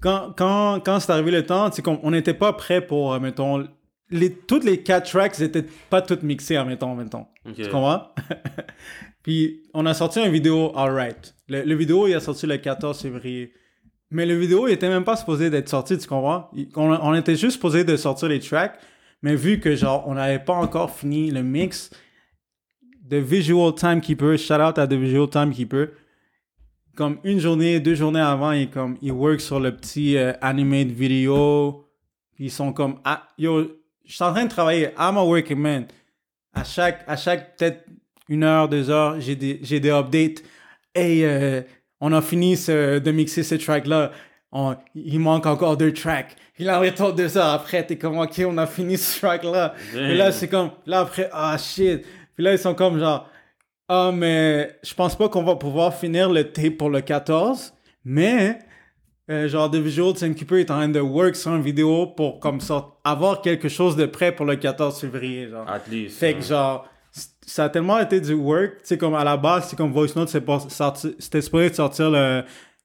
quand, 0.00 0.32
quand, 0.36 0.80
quand 0.84 0.98
c'est 1.00 1.12
arrivé 1.12 1.30
le 1.30 1.44
temps, 1.46 1.70
c'est 1.72 1.82
qu'on 1.82 1.98
on 2.02 2.10
n'était 2.10 2.34
pas 2.34 2.52
prêt 2.52 2.80
pour, 2.84 3.12
euh, 3.12 3.18
mettons, 3.20 3.66
les, 4.10 4.32
toutes 4.32 4.64
les 4.64 4.82
quatre 4.82 5.10
tracks 5.10 5.38
n'étaient 5.38 5.64
pas 5.90 6.02
toutes 6.02 6.22
mixées, 6.22 6.56
admettons, 6.56 6.94
mettons. 6.94 7.26
Ok. 7.46 7.54
Tu 7.54 7.62
comprends? 7.68 8.08
Puis 9.22 9.62
on 9.74 9.86
a 9.86 9.94
sorti 9.94 10.20
une 10.20 10.32
vidéo 10.32 10.72
Alright. 10.76 11.34
Le, 11.48 11.62
le 11.62 11.74
vidéo, 11.74 12.06
il 12.06 12.14
a 12.14 12.20
sorti 12.20 12.46
le 12.46 12.56
14 12.56 13.00
février. 13.00 13.52
Mais 14.10 14.26
le 14.26 14.34
vidéo, 14.36 14.66
il 14.66 14.72
était 14.72 14.88
même 14.88 15.04
pas 15.04 15.16
supposé 15.16 15.50
d'être 15.50 15.68
sorti, 15.68 15.96
tu 15.98 16.06
comprends? 16.08 16.48
Il- 16.54 16.68
On, 16.76 16.90
on 16.90 17.14
était 17.14 17.36
juste 17.36 17.52
supposé 17.52 17.84
de 17.84 17.96
sortir 17.96 18.28
les 18.28 18.40
tracks, 18.40 18.78
mais 19.22 19.36
vu 19.36 19.60
que 19.60 19.76
genre 19.76 20.04
on 20.08 20.14
n'avait 20.14 20.38
pas 20.40 20.54
encore 20.54 20.90
fini 20.90 21.30
le 21.30 21.42
mix, 21.42 21.90
The 23.08 23.14
Visual 23.14 23.74
Timekeeper, 23.74 24.36
shout 24.38 24.54
out 24.54 24.78
à 24.78 24.86
The 24.86 24.94
Visual 24.94 25.28
Timekeeper, 25.28 25.88
comme 26.96 27.18
une 27.24 27.38
journée, 27.38 27.78
deux 27.80 27.94
journées 27.94 28.20
avant, 28.20 28.52
il 28.52 28.68
comme 28.70 28.96
il 29.00 29.12
work 29.12 29.40
sur 29.40 29.60
le 29.60 29.76
petit 29.76 30.16
euh, 30.16 30.32
animate 30.40 30.88
vidéo, 30.88 31.86
puis 32.34 32.46
ils 32.46 32.50
sont 32.50 32.72
comme, 32.72 32.96
ah, 33.04 33.28
yo, 33.38 33.68
je 34.10 34.14
suis 34.16 34.24
en 34.24 34.32
train 34.32 34.44
de 34.44 34.50
travailler, 34.50 34.88
I'm 34.98 35.16
a 35.16 35.22
working 35.24 35.58
man. 35.58 35.86
À 36.52 36.64
chaque, 36.64 37.04
à 37.06 37.16
chaque 37.16 37.56
peut-être 37.56 37.84
une 38.28 38.42
heure, 38.42 38.68
deux 38.68 38.90
heures, 38.90 39.20
j'ai 39.20 39.36
des, 39.36 39.60
j'ai 39.62 39.78
des 39.78 39.90
updates. 39.90 40.42
Hey, 40.94 41.24
euh, 41.24 41.62
on 42.00 42.12
a 42.12 42.20
fini 42.20 42.56
ce- 42.56 42.98
de 42.98 43.10
mixer 43.12 43.42
ce 43.44 43.54
track-là. 43.54 44.10
On- 44.52 44.74
il 44.96 45.20
manque 45.20 45.46
encore 45.46 45.76
deux 45.76 45.92
tracks. 45.92 46.34
Il 46.58 46.68
en 46.70 46.80
retourne 46.80 47.14
deux 47.14 47.38
heures 47.38 47.52
après. 47.54 47.86
T'es 47.86 47.96
comme, 47.96 48.18
ok, 48.18 48.42
on 48.46 48.58
a 48.58 48.66
fini 48.66 48.98
ce 48.98 49.20
track-là. 49.20 49.74
Et 49.94 50.14
là, 50.16 50.32
c'est 50.32 50.48
comme, 50.48 50.70
là 50.86 51.00
après, 51.00 51.30
ah 51.32 51.56
shit. 51.56 52.04
Puis 52.34 52.44
là, 52.44 52.52
ils 52.52 52.58
sont 52.58 52.74
comme 52.74 52.98
genre, 52.98 53.28
ah, 53.88 54.10
mais 54.12 54.76
je 54.82 54.92
pense 54.94 55.16
pas 55.16 55.28
qu'on 55.28 55.44
va 55.44 55.54
pouvoir 55.56 55.94
finir 55.94 56.30
le 56.30 56.50
tape 56.50 56.76
pour 56.78 56.90
le 56.90 57.00
14. 57.00 57.72
Mais, 58.04 58.58
euh, 59.30 59.48
genre, 59.48 59.70
The 59.70 59.76
Visual 59.76 60.12
Keeper 60.12 60.58
est 60.58 60.70
en 60.70 60.76
train 60.76 60.88
de 60.88 61.00
work 61.00 61.36
sur 61.36 61.54
une 61.54 61.62
vidéo 61.62 62.08
pour, 62.08 62.40
comme 62.40 62.58
avoir 63.04 63.40
quelque 63.42 63.68
chose 63.68 63.94
de 63.94 64.06
prêt 64.06 64.32
pour 64.32 64.44
le 64.44 64.56
14 64.56 65.00
février. 65.00 65.48
Genre. 65.48 65.68
At 65.68 65.82
least. 65.90 66.18
Fait 66.18 66.34
que 66.34 66.42
genre, 66.42 66.88
ça 67.46 67.64
a 67.64 67.68
tellement 67.68 67.98
été 67.98 68.20
du 68.20 68.34
work, 68.34 68.78
tu 68.78 68.80
sais, 68.84 68.98
comme 68.98 69.14
à 69.14 69.24
la 69.24 69.36
base, 69.36 69.68
c'est 69.68 69.76
comme 69.76 69.92
Voice 69.92 70.14
Note, 70.16 70.28
c'était 70.28 71.42
supposé 71.42 71.70
de 71.70 71.74
sortir 71.74 72.10
le 72.10 72.42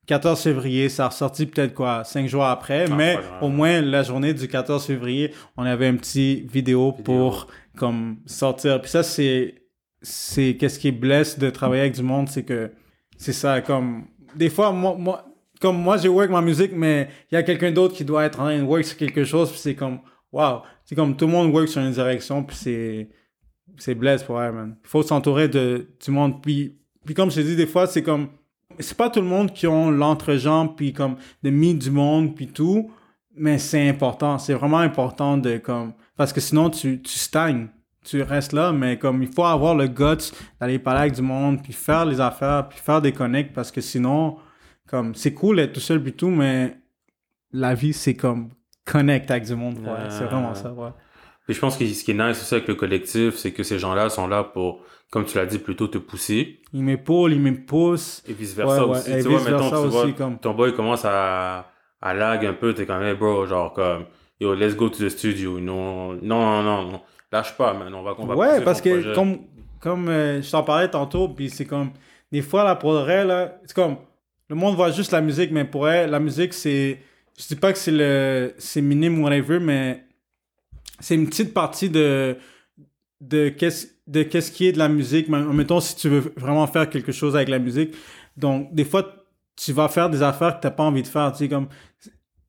14 0.08 0.40
février, 0.40 0.90
ça 0.90 1.06
a 1.06 1.08
ressorti 1.10 1.46
peut-être 1.46 1.74
quoi, 1.74 2.04
5 2.04 2.28
jours 2.28 2.46
après, 2.46 2.86
Ah, 2.90 2.96
mais 2.96 3.18
au 3.42 3.50
moins 3.50 3.82
la 3.82 4.04
journée 4.04 4.34
du 4.34 4.48
14 4.48 4.86
février, 4.86 5.34
on 5.58 5.64
avait 5.64 5.88
un 5.88 5.96
petit 5.96 6.46
vidéo, 6.52 6.92
pour 6.92 7.48
comme 7.76 8.18
sortir. 8.26 8.82
Puis 8.82 8.92
ça, 8.92 9.04
c'est, 9.04 9.56
c'est 10.02 10.58
qu'est-ce 10.60 10.80
qui 10.80 10.92
blesse 10.92 11.38
de 11.40 11.50
travailler 11.50 11.82
avec 11.82 11.96
du 11.96 12.04
monde, 12.04 12.30
c'est 12.30 12.44
que 12.44 12.72
c'est 13.18 13.34
ça, 13.34 13.62
comme, 13.62 14.06
des 14.36 14.50
fois, 14.50 14.72
moi, 14.72 14.96
moi 14.98 15.26
comme 15.66 15.82
moi, 15.82 15.98
j'ai 15.98 16.10
work 16.10 16.30
ma 16.30 16.42
musique, 16.42 16.74
mais 16.76 17.10
il 17.32 17.34
y 17.34 17.38
a 17.40 17.42
quelqu'un 17.42 17.72
d'autre 17.72 17.96
qui 17.96 18.06
doit 18.06 18.24
être 18.24 18.40
en 18.40 18.44
train 18.44 18.60
de 18.60 18.64
work 18.64 18.84
sur 18.84 18.98
quelque 18.98 19.24
chose, 19.24 19.50
puis 19.50 19.58
c'est 19.58 19.74
comme, 19.74 19.98
wow, 20.32 20.62
c'est 20.84 20.94
comme 20.94 21.18
tout 21.18 21.26
le 21.26 21.32
monde 21.32 21.52
work 21.52 21.68
sur 21.68 21.82
une 21.82 21.92
direction, 21.92 22.44
puis 22.44 22.56
c'est, 22.56 23.10
c'est 23.76 23.96
blesse 23.96 24.22
pour 24.22 24.40
elle, 24.40 24.52
man. 24.52 24.76
Il 24.84 24.88
faut 24.88 25.02
s'entourer 25.02 25.48
de, 25.48 25.88
du 26.00 26.12
monde. 26.12 26.40
Puis, 26.44 26.78
puis 27.04 27.16
comme 27.16 27.32
je 27.32 27.38
te 27.38 27.42
dis, 27.42 27.56
des 27.56 27.66
fois, 27.66 27.88
c'est 27.88 28.04
comme, 28.04 28.28
c'est 28.78 28.96
pas 28.96 29.10
tout 29.10 29.22
le 29.22 29.26
monde 29.26 29.54
qui 29.54 29.66
ont 29.66 29.90
l'entrejambe, 29.90 30.76
puis 30.76 30.94
comme, 30.94 31.16
de 31.42 31.50
mis 31.50 31.74
du 31.74 31.90
monde, 31.90 32.36
puis 32.36 32.46
tout, 32.46 32.92
mais 33.36 33.58
c'est 33.58 33.90
important. 33.90 34.38
C'est 34.38 34.54
vraiment 34.54 34.78
important 34.78 35.36
de, 35.36 35.58
comme, 35.58 35.94
parce 36.16 36.32
que 36.32 36.42
sinon, 36.42 36.70
tu, 36.70 37.02
tu 37.02 37.18
stagnes. 37.18 37.70
Tu 38.04 38.22
restes 38.22 38.54
là, 38.54 38.72
mais 38.72 39.00
comme, 39.00 39.24
il 39.24 39.34
faut 39.34 39.46
avoir 39.46 39.74
le 39.74 39.88
guts 39.88 40.32
d'aller 40.60 40.78
parler 40.78 41.02
avec 41.02 41.14
du 41.14 41.24
monde, 41.24 41.64
puis 41.64 41.74
faire 41.74 42.06
les 42.06 42.22
affaires, 42.22 42.70
puis 42.70 42.78
faire 42.78 43.02
des 43.02 43.14
connects, 43.14 43.52
parce 43.52 43.72
que 43.72 43.82
sinon, 43.82 44.38
comme, 44.88 45.16
c'est 45.16 45.34
cool 45.34 45.58
d'être 45.58 45.74
tout 45.74 45.80
seul, 45.80 46.02
puis 46.02 46.14
tout, 46.14 46.30
mais 46.30 46.78
la 47.52 47.74
vie, 47.74 47.94
c'est 47.94 48.16
comme, 48.16 48.50
connect 48.86 49.30
avec 49.32 49.46
du 49.46 49.56
monde, 49.56 49.80
ouais. 49.80 49.90
Euh, 49.90 50.10
C'est 50.10 50.26
vraiment 50.26 50.54
ça, 50.56 50.72
ouais. 50.72 50.90
Puis 51.46 51.54
je 51.54 51.60
pense 51.60 51.78
que 51.78 51.86
ce 51.86 52.04
qui 52.04 52.12
est 52.12 52.14
nice 52.16 52.42
aussi 52.42 52.56
avec 52.56 52.68
le 52.68 52.76
collectif, 52.76 53.36
c'est 53.36 53.52
que 53.52 53.62
ces 53.64 53.78
gens-là 53.78 54.10
sont 54.10 54.28
là 54.28 54.44
pour, 54.44 54.82
comme 55.12 55.26
tu 55.26 55.38
l'as 55.38 55.46
dit, 55.46 55.60
plutôt 55.60 55.88
te 55.88 55.98
pousser. 56.00 56.62
Il 56.74 56.84
m'épaule, 56.84 57.34
il 57.34 57.40
me 57.40 57.66
pousse. 57.66 58.24
Et 58.28 58.34
vice 58.34 58.56
versa 58.56 58.86
Ouais, 58.86 58.98
aussi. 58.98 59.12
et 59.12 59.22
tu 59.22 59.30
vois, 59.30 59.38
vice-versa 59.40 59.66
mettons, 59.66 59.84
tu 59.84 59.88
vois, 59.90 60.04
aussi, 60.06 60.14
comme- 60.14 60.40
ton 60.40 60.54
boy 60.56 60.74
commence 60.74 61.06
à, 61.06 61.72
à 62.02 62.14
lag 62.16 62.44
un 62.46 62.54
peu, 62.54 62.74
t'es 62.74 62.86
comme, 62.88 63.04
hey 63.04 63.14
bro, 63.16 63.46
genre 63.46 63.74
comme, 63.74 64.06
yo, 64.40 64.56
let's 64.56 64.76
go 64.76 64.90
to 64.90 64.98
the 64.98 65.10
studio. 65.10 65.60
Non, 65.60 66.14
non, 66.14 66.20
non, 66.22 66.64
non, 66.64 66.92
non. 66.94 67.02
lâche 67.32 67.56
pas, 67.58 67.74
man. 67.74 67.94
On 67.94 68.02
va, 68.02 68.16
on 68.18 68.26
va 68.26 68.36
ouais, 68.36 68.62
parce 68.64 68.82
que 68.82 68.90
projet. 68.90 69.14
comme, 69.14 69.38
comme 69.80 70.10
euh, 70.10 70.42
je 70.42 70.50
t'en 70.50 70.64
parlais 70.64 70.90
tantôt, 70.90 71.28
puis 71.30 71.50
c'est 71.52 71.66
comme, 71.66 71.92
des 72.32 72.42
fois, 72.42 72.64
là, 72.64 72.76
pour 72.76 72.94
le 72.94 73.00
vrai, 73.00 73.24
là, 73.24 73.60
c'est 73.66 73.76
comme, 73.76 73.98
le 74.50 74.56
monde 74.56 74.76
voit 74.76 74.92
juste 74.92 75.12
la 75.12 75.22
musique, 75.22 75.52
mais 75.52 75.66
pour 75.66 75.90
elle, 75.90 76.12
la 76.12 76.20
musique, 76.20 76.54
c'est, 76.54 77.00
je 77.38 77.48
dis 77.48 77.56
pas 77.56 77.74
que 77.74 77.80
c'est 77.80 77.92
le, 77.92 78.54
c'est 78.58 78.82
minime, 78.82 79.22
whatever, 79.24 79.60
mais 79.60 80.04
c'est 81.00 81.16
une 81.16 81.28
petite 81.28 81.54
partie 81.54 81.90
de, 81.90 82.38
de 83.22 83.50
qu'est-ce, 83.50 83.88
de 84.08 84.24
qu'est-ce 84.24 84.52
qui 84.52 84.68
est 84.68 84.72
de 84.72 84.78
la 84.78 84.90
musique. 84.90 85.28
Mettons, 85.30 85.80
si 85.80 85.96
tu 85.96 86.10
veux 86.10 86.34
vraiment 86.38 86.68
faire 86.68 86.90
quelque 86.90 87.12
chose 87.12 87.36
avec 87.36 87.50
la 87.50 87.60
musique. 87.60 87.96
Donc, 88.38 88.74
des 88.74 88.86
fois, 88.86 89.26
tu 89.56 89.72
vas 89.72 89.88
faire 89.88 90.10
des 90.10 90.22
affaires 90.22 90.58
que 90.58 90.62
t'as 90.62 90.72
pas 90.72 90.84
envie 90.84 91.02
de 91.02 91.08
faire, 91.08 91.32
tu 91.32 91.40
sais, 91.40 91.50
comme, 91.50 91.68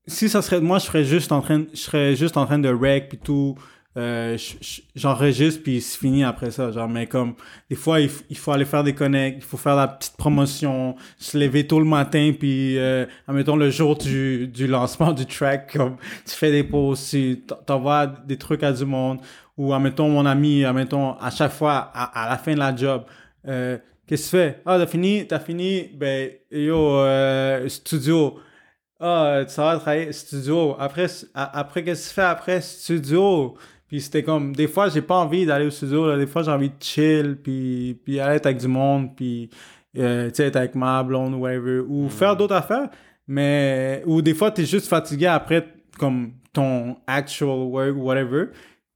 si 0.06 0.28
ça 0.28 0.42
serait 0.42 0.60
moi, 0.60 0.78
je 0.78 0.84
serais 0.84 1.04
juste 1.04 1.32
en 1.32 1.40
train, 1.40 1.64
je 1.72 1.78
serais 1.78 2.14
juste 2.14 2.36
en 2.36 2.46
train 2.46 2.58
de 2.58 2.68
rec 2.68 3.08
puis 3.08 3.18
tout. 3.18 3.56
Euh, 3.96 4.36
je- 4.36 4.56
je- 4.60 4.80
j'enregistre 4.94 5.62
puis 5.62 5.80
c'est 5.80 5.98
fini 5.98 6.22
après 6.22 6.50
ça 6.50 6.70
genre 6.70 6.86
mais 6.86 7.06
comme 7.06 7.34
des 7.70 7.76
fois 7.76 7.98
il, 7.98 8.10
faut 8.36 8.52
aller 8.52 8.66
faire 8.66 8.84
des 8.84 8.94
connects 8.94 9.36
il 9.38 9.42
faut 9.42 9.56
faire 9.56 9.74
la 9.74 9.88
petite 9.88 10.18
promotion 10.18 10.96
se 11.16 11.38
lever 11.38 11.66
tôt 11.66 11.78
le 11.78 11.86
matin 11.86 12.32
puis 12.38 12.76
euh, 12.76 13.06
admettons 13.26 13.56
le 13.56 13.70
jour 13.70 13.96
du, 13.96 14.48
du 14.48 14.66
lancement 14.66 15.12
du 15.14 15.24
track 15.24 15.72
comme 15.72 15.96
tu 16.26 16.34
fais 16.34 16.50
des 16.52 16.62
posts 16.62 17.08
tu 17.08 17.40
t'en- 17.46 17.56
t'envoies 17.64 18.06
des 18.26 18.36
trucs 18.36 18.62
à 18.64 18.70
du 18.72 18.84
monde 18.84 19.20
ou 19.56 19.72
admettons 19.72 20.10
mon 20.10 20.26
ami 20.26 20.62
admettons 20.66 21.12
à 21.14 21.30
chaque 21.30 21.52
fois 21.52 21.90
à, 21.94 22.24
à 22.26 22.28
la 22.28 22.36
fin 22.36 22.52
de 22.52 22.58
la 22.58 22.76
job 22.76 23.04
euh, 23.48 23.78
qu'est-ce 24.06 24.30
que 24.30 24.36
tu 24.36 24.42
fais? 24.42 24.62
Ah 24.66 24.76
t'as 24.78 24.86
fini 24.86 25.26
t'as 25.26 25.38
fini? 25.40 25.88
Ben 25.94 26.32
yo 26.50 26.98
euh, 26.98 27.66
studio 27.70 28.38
ah, 28.98 29.44
tu 29.46 29.54
vas 29.56 29.76
travailler 29.78 30.12
studio. 30.12 30.74
Après, 30.78 31.06
après 31.34 31.84
qu'est-ce 31.84 32.04
que 32.04 32.08
tu 32.08 32.14
fais 32.14 32.22
après 32.22 32.60
studio? 32.62 33.54
Puis 33.88 34.00
c'était 34.00 34.22
comme, 34.22 34.54
des 34.54 34.66
fois, 34.66 34.88
j'ai 34.88 35.02
pas 35.02 35.16
envie 35.16 35.46
d'aller 35.46 35.66
au 35.66 35.70
studio, 35.70 36.08
là. 36.08 36.16
Des 36.16 36.26
fois, 36.26 36.42
j'ai 36.42 36.50
envie 36.50 36.70
de 36.70 36.74
chill, 36.80 37.38
puis, 37.42 38.00
puis 38.04 38.18
aller 38.18 38.36
être 38.36 38.46
avec 38.46 38.58
du 38.58 38.68
monde, 38.68 39.14
puis, 39.14 39.48
euh, 39.96 40.28
tu 40.28 40.36
sais, 40.36 40.46
être 40.46 40.56
avec 40.56 40.74
ma 40.74 41.02
blonde 41.02 41.34
ou 41.34 41.38
whatever. 41.38 41.80
Ou 41.80 42.08
faire 42.08 42.36
d'autres 42.36 42.54
affaires. 42.54 42.88
Mais, 43.28 44.02
ou 44.06 44.22
des 44.22 44.34
fois, 44.34 44.50
t'es 44.50 44.64
juste 44.64 44.88
fatigué 44.88 45.26
après, 45.26 45.66
comme, 45.98 46.32
ton 46.52 46.96
actual 47.06 47.58
work, 47.58 47.96
whatever. 47.96 48.46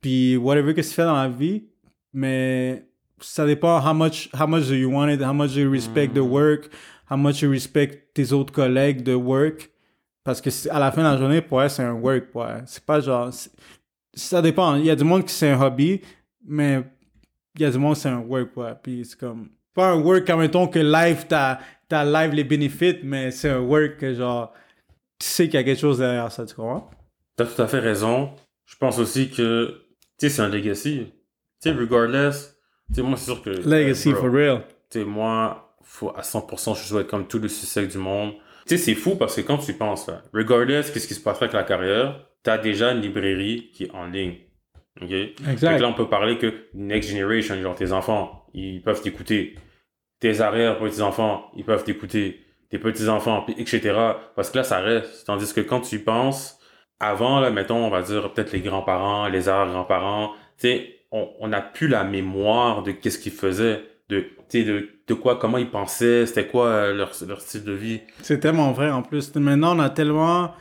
Puis, 0.00 0.36
whatever 0.36 0.74
que 0.74 0.80
tu 0.80 0.88
fais 0.88 1.04
dans 1.04 1.14
la 1.14 1.28
vie. 1.28 1.64
Mais, 2.12 2.84
ça 3.20 3.46
dépend 3.46 3.78
how 3.80 3.94
much, 3.94 4.28
how 4.38 4.46
much 4.46 4.68
do 4.68 4.74
you 4.74 4.90
want 4.90 5.08
it, 5.08 5.22
how 5.22 5.32
much 5.32 5.54
do 5.54 5.60
you 5.60 5.70
respect 5.70 6.14
the 6.14 6.22
work, 6.22 6.70
how 7.10 7.16
much 7.16 7.42
you 7.42 7.50
respect 7.50 8.12
tes 8.14 8.32
autres 8.32 8.52
collègues 8.52 9.02
de 9.02 9.14
work. 9.14 9.70
Parce 10.24 10.40
que 10.40 10.50
à 10.70 10.78
la 10.78 10.92
fin 10.92 11.02
de 11.02 11.08
la 11.08 11.16
journée, 11.16 11.40
pour 11.40 11.62
elle, 11.62 11.70
c'est 11.70 11.82
un 11.82 11.92
work. 11.92 12.34
Ouais. 12.34 12.62
C'est 12.66 12.84
pas 12.84 13.00
genre. 13.00 13.30
Ça 14.20 14.42
dépend. 14.42 14.76
Il 14.76 14.84
y 14.84 14.90
a 14.90 14.96
du 14.96 15.04
monde 15.04 15.24
qui 15.24 15.32
c'est 15.32 15.50
un 15.50 15.60
hobby, 15.60 16.00
mais 16.44 16.82
il 17.56 17.62
y 17.62 17.64
a 17.64 17.70
du 17.70 17.78
monde 17.78 17.94
qui 17.94 18.00
c'est 18.00 18.08
un 18.08 18.20
work. 18.20 18.56
Ouais. 18.56 18.74
Puis 18.82 19.04
c'est 19.04 19.18
comme. 19.18 19.50
Pas 19.74 19.92
un 19.92 20.00
work 20.00 20.26
comme 20.26 20.40
mettons 20.40 20.66
que 20.66 20.78
live, 20.78 21.26
t'as 21.28 21.58
t'as 21.88 22.04
live 22.04 22.34
les 22.34 22.44
bénéfices, 22.44 23.02
mais 23.02 23.30
c'est 23.30 23.50
un 23.50 23.60
work 23.60 23.98
que 23.98 24.14
genre. 24.14 24.52
Tu 25.18 25.26
sais 25.26 25.44
qu'il 25.46 25.54
y 25.54 25.58
a 25.58 25.64
quelque 25.64 25.80
chose 25.80 25.98
derrière 25.98 26.32
ça, 26.32 26.46
tu 26.46 26.54
comprends? 26.54 26.90
T'as 27.36 27.44
tout 27.44 27.60
à 27.60 27.66
fait 27.66 27.78
raison. 27.78 28.30
Je 28.64 28.76
pense 28.76 28.98
aussi 28.98 29.30
que, 29.30 29.82
tu 30.18 30.28
sais, 30.28 30.28
c'est 30.28 30.42
un 30.42 30.48
legacy. 30.48 31.12
Tu 31.60 31.70
sais, 31.70 31.72
regardless, 31.72 32.56
tu 32.88 32.96
sais, 32.96 33.02
moi, 33.02 33.16
c'est 33.16 33.26
sûr 33.26 33.42
que. 33.42 33.50
Legacy 33.50 34.10
euh, 34.10 34.12
bro, 34.12 34.22
for 34.22 34.32
real. 34.32 34.62
Tu 34.90 35.00
sais, 35.00 35.04
moi, 35.04 35.76
faut, 35.82 36.10
à 36.10 36.22
100%, 36.22 36.76
je 36.76 36.84
souhaite 36.84 37.08
comme 37.08 37.26
tout 37.26 37.38
le 37.38 37.48
succès 37.48 37.86
du 37.86 37.98
monde. 37.98 38.34
Tu 38.66 38.76
sais, 38.76 38.84
c'est 38.84 38.94
fou 38.94 39.16
parce 39.16 39.36
que 39.36 39.40
quand 39.42 39.58
tu 39.58 39.74
penses, 39.74 40.06
là, 40.06 40.22
regardless, 40.32 40.90
qu'est-ce 40.90 41.08
qui 41.08 41.14
se 41.14 41.20
passerait 41.20 41.46
avec 41.46 41.54
la 41.54 41.64
carrière, 41.64 42.29
t'as 42.42 42.58
déjà 42.58 42.92
une 42.92 43.00
librairie 43.00 43.70
qui 43.72 43.84
est 43.84 43.90
en 43.92 44.06
ligne. 44.06 44.36
OK? 45.00 45.10
Exact. 45.10 45.76
que 45.76 45.82
là, 45.82 45.88
on 45.88 45.94
peut 45.94 46.08
parler 46.08 46.38
que 46.38 46.66
next 46.74 47.10
generation, 47.10 47.60
genre 47.60 47.74
tes 47.74 47.92
enfants, 47.92 48.46
ils 48.54 48.82
peuvent 48.82 49.00
t'écouter. 49.02 49.56
Tes 50.20 50.40
arrières 50.40 50.78
petits 50.78 51.00
enfants, 51.00 51.50
ils 51.56 51.64
peuvent 51.64 51.84
t'écouter. 51.84 52.44
Tes 52.70 52.78
petits 52.78 53.08
enfants, 53.08 53.42
puis 53.42 53.54
etc. 53.58 53.94
Parce 54.36 54.50
que 54.50 54.58
là, 54.58 54.64
ça 54.64 54.80
reste. 54.80 55.26
Tandis 55.26 55.52
que 55.52 55.60
quand 55.60 55.80
tu 55.80 56.00
penses, 56.00 56.58
avant, 57.00 57.40
là, 57.40 57.50
mettons, 57.50 57.84
on 57.86 57.90
va 57.90 58.02
dire 58.02 58.32
peut-être 58.32 58.52
les 58.52 58.60
grands-parents, 58.60 59.28
les 59.28 59.48
arrière-grands-parents, 59.48 60.32
tu 60.58 60.68
sais, 60.68 60.96
on 61.10 61.28
on 61.40 61.48
n'a 61.48 61.62
plus 61.62 61.88
la 61.88 62.04
mémoire 62.04 62.82
de 62.82 62.92
qu'est-ce 62.92 63.18
qu'ils 63.18 63.32
faisaient, 63.32 63.82
de, 64.08 64.26
tu 64.48 64.64
de, 64.64 64.88
de 65.06 65.14
quoi, 65.14 65.36
comment 65.36 65.58
ils 65.58 65.70
pensaient, 65.70 66.26
c'était 66.26 66.46
quoi 66.46 66.66
euh, 66.66 66.94
leur, 66.94 67.12
leur 67.26 67.40
style 67.40 67.64
de 67.64 67.72
vie. 67.72 68.00
C'est 68.22 68.38
tellement 68.38 68.72
vrai 68.72 68.90
en 68.90 69.02
plus. 69.02 69.34
Maintenant, 69.34 69.76
on 69.76 69.80
a 69.80 69.90
tellement 69.90 70.54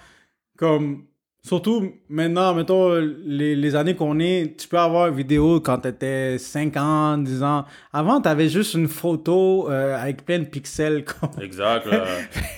comme. 0.57 1.05
Surtout 1.41 1.93
maintenant, 2.09 2.53
mettons, 2.53 2.95
les, 3.25 3.55
les 3.55 3.75
années 3.75 3.95
qu'on 3.95 4.19
est, 4.19 4.57
tu 4.57 4.67
peux 4.67 4.77
avoir 4.77 5.07
une 5.07 5.15
vidéo 5.15 5.61
quand 5.61 5.77
t'étais 5.77 6.37
5 6.37 6.75
ans, 6.75 7.17
10 7.17 7.43
ans. 7.43 7.65
Avant, 7.93 8.19
t'avais 8.19 8.49
juste 8.49 8.73
une 8.73 8.89
photo 8.89 9.69
euh, 9.71 9.95
avec 9.97 10.25
plein 10.25 10.39
de 10.39 10.43
pixels. 10.43 11.05
Exact, 11.41 11.85
là. 11.85 12.03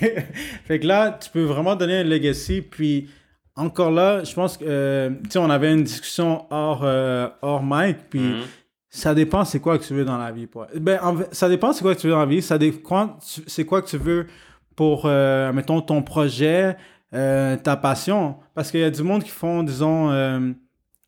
fait 0.64 0.80
que 0.80 0.86
là, 0.86 1.12
tu 1.20 1.30
peux 1.30 1.42
vraiment 1.44 1.76
donner 1.76 1.98
un 1.98 2.04
legacy. 2.04 2.60
Puis 2.60 3.08
encore 3.54 3.92
là, 3.92 4.24
je 4.24 4.34
pense 4.34 4.56
que, 4.56 4.64
euh, 4.66 5.10
tu 5.24 5.30
sais, 5.30 5.38
on 5.38 5.48
avait 5.50 5.72
une 5.72 5.84
discussion 5.84 6.46
hors, 6.50 6.82
euh, 6.82 7.28
hors 7.40 7.62
mic. 7.62 7.96
Puis 8.10 8.18
Mhm. 8.20 8.40
ça 8.90 9.14
dépend 9.14 9.44
c'est 9.44 9.60
quoi 9.60 9.78
que 9.78 9.84
tu 9.84 9.94
veux 9.94 10.04
dans 10.04 10.18
la 10.18 10.32
vie. 10.32 10.48
Ben, 10.80 10.98
en 11.02 11.16
ça 11.30 11.48
dépend 11.48 11.72
c'est 11.72 11.82
quoi 11.82 11.94
que 11.94 12.00
tu 12.00 12.08
veux 12.08 12.12
dans 12.14 12.18
la 12.18 12.26
vie. 12.26 12.42
Ça 12.42 12.58
dépend 12.58 13.16
c'est 13.20 13.64
quoi 13.64 13.80
que 13.80 13.88
tu 13.88 13.96
veux 13.96 14.26
pour, 14.74 15.06
mettons, 15.06 15.82
ton 15.82 16.02
projet, 16.02 16.76
euh, 17.14 17.56
ta 17.56 17.76
passion. 17.76 18.36
Parce 18.54 18.70
qu'il 18.70 18.80
y 18.80 18.84
a 18.84 18.90
du 18.90 19.02
monde 19.02 19.22
qui 19.22 19.30
font, 19.30 19.62
disons, 19.62 20.10
euh, 20.10 20.52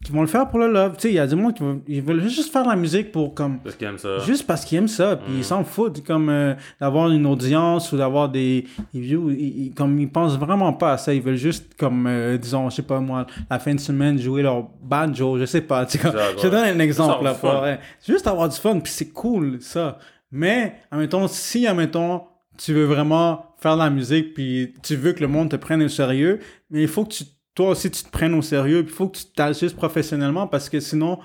qui 0.05 0.13
vont 0.13 0.21
le 0.21 0.27
faire 0.27 0.47
pour 0.51 0.59
le 0.59 0.67
love. 0.71 0.97
Tu 0.97 1.01
sais, 1.03 1.09
il 1.09 1.15
y 1.15 1.19
a 1.19 1.27
du 1.27 1.35
monde 1.35 1.55
qui 1.55 1.63
veulent, 1.63 1.81
ils 1.89 2.03
veulent 2.03 2.29
juste 2.29 2.53
faire 2.53 2.63
de 2.65 2.69
la 2.69 2.77
musique 2.77 3.11
pour 3.11 3.33
comme 3.33 3.59
Parce 3.61 3.75
qu'ils 3.75 3.87
aiment 3.87 3.97
ça. 3.97 4.19
juste 4.19 4.47
parce 4.47 4.63
qu'ils 4.67 4.77
aiment 4.77 4.87
ça, 4.89 5.17
puis 5.17 5.33
Mm. 5.33 5.37
ils 5.39 5.45
s'en 5.45 5.65
foutent 5.65 6.05
comme 6.05 6.29
euh, 6.29 6.53
d'avoir 6.79 7.09
une 7.09 7.25
audience 7.25 7.91
ou 7.91 7.97
d'avoir 7.97 8.29
des 8.29 8.67
ils, 8.93 9.01
view- 9.01 9.31
ils- 9.31 9.67
ils- 9.69 9.75
comme 9.75 9.99
ils 9.99 10.11
pensent 10.11 10.37
vraiment 10.39 10.75
pas 10.75 10.93
à 10.93 10.99
ça, 10.99 11.15
ils 11.15 11.23
veulent 11.23 11.37
juste 11.37 11.75
comme 11.79 12.07
euh, 12.07 12.37
disons, 12.37 12.69
je 12.69 12.77
sais 12.77 12.83
pas 12.83 13.01
moi, 13.01 13.27
la 13.51 13.59
fin 13.59 13.75
de 13.75 13.81
semaine 13.81 14.19
jouer 14.19 14.43
leur 14.43 14.65
banjo, 14.83 15.39
je 15.39 15.47
sais 15.47 15.63
pas, 15.63 15.87
tu 15.87 15.93
sais, 15.97 15.99
comme- 15.99 16.13
je 16.37 16.43
te 16.43 16.49
donne 16.49 16.65
un 16.65 16.79
exemple 16.81 17.25
là, 17.25 17.31
pour 17.33 17.51
fun. 17.53 17.59
vrai. 17.61 17.81
juste 18.07 18.27
avoir 18.27 18.51
du 18.51 18.57
fun, 18.59 18.79
puis 18.81 18.93
c'est 18.93 19.09
cool 19.09 19.57
ça. 19.63 19.99
Mais 20.31 20.75
admettons 20.91 21.27
si 21.29 21.67
admettons 21.67 22.21
tu 22.59 22.75
veux 22.75 22.85
vraiment 22.85 23.54
faire 23.65 23.75
de 23.75 23.83
la 23.83 23.91
musique 23.91 24.35
puis 24.35 24.75
tu 24.83 24.95
veux 24.95 25.13
que 25.13 25.21
le 25.21 25.29
monde 25.29 25.51
te 25.51 25.57
prenne 25.57 25.83
au 25.83 25.89
sérieux, 25.89 26.39
mais 26.71 26.83
il 26.83 26.89
faut 26.89 27.05
que 27.05 27.15
tu 27.15 27.25
toi 27.55 27.71
aussi 27.71 27.91
tu 27.91 28.03
te 28.03 28.11
prennes 28.11 28.35
au 28.35 28.43
sérieux, 28.43 28.83
puis 28.83 28.93
il 28.93 28.97
faut 28.97 29.09
que 29.09 29.19
tu 29.19 29.25
t'agisses 29.27 29.73
professionnellement 29.73 30.47
parce 30.47 30.69
que 30.69 30.81
sinon 30.81 31.19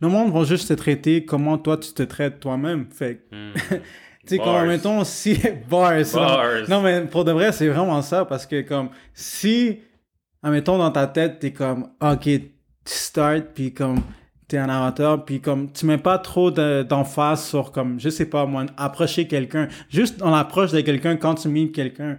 le 0.00 0.08
monde 0.08 0.32
va 0.32 0.44
juste 0.44 0.68
te 0.68 0.74
traiter 0.74 1.24
comment 1.24 1.58
toi 1.58 1.76
tu 1.76 1.92
te 1.92 2.02
traites 2.02 2.40
toi-même. 2.40 2.86
Fait 2.90 3.24
Hmm. 3.32 3.52
tu 4.26 4.36
sais, 4.36 4.38
comme, 4.38 4.66
mettons, 4.66 5.04
si. 5.04 5.38
Bars. 5.70 5.96
non. 6.14 6.20
Bars. 6.20 6.68
Non, 6.68 6.82
mais 6.82 7.02
pour 7.02 7.24
de 7.24 7.32
vrai, 7.32 7.52
c'est 7.52 7.68
vraiment 7.68 8.02
ça 8.02 8.24
parce 8.24 8.46
que, 8.46 8.62
comme, 8.62 8.90
si, 9.12 9.80
admettons, 10.42 10.78
dans 10.78 10.90
ta 10.90 11.06
tête, 11.06 11.38
t'es 11.40 11.52
comme, 11.52 11.90
ok, 12.00 12.22
tu 12.22 12.42
start, 12.84 13.46
puis 13.54 13.72
comme, 13.72 14.00
t'es 14.48 14.58
un 14.58 14.68
amateur, 14.68 15.24
puis 15.24 15.40
comme, 15.40 15.72
tu 15.72 15.86
mets 15.86 15.98
pas 15.98 16.18
trop 16.18 16.50
de- 16.50 16.82
d'emphase 16.82 17.44
sur, 17.46 17.72
comme, 17.72 17.98
je 17.98 18.08
sais 18.08 18.26
pas, 18.26 18.46
moi, 18.46 18.66
approcher 18.76 19.26
quelqu'un. 19.26 19.68
Juste 19.88 20.20
on 20.22 20.32
approche 20.32 20.72
de 20.72 20.80
quelqu'un 20.80 21.16
quand 21.16 21.34
tu 21.36 21.48
meets 21.48 21.72
quelqu'un, 21.72 22.18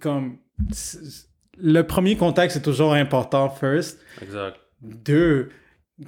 comme, 0.00 0.38
le 1.58 1.82
premier 1.82 2.16
contact, 2.16 2.52
c'est 2.52 2.62
toujours 2.62 2.92
important, 2.94 3.48
first. 3.50 4.00
Exact. 4.22 4.56
Deux, 4.80 5.50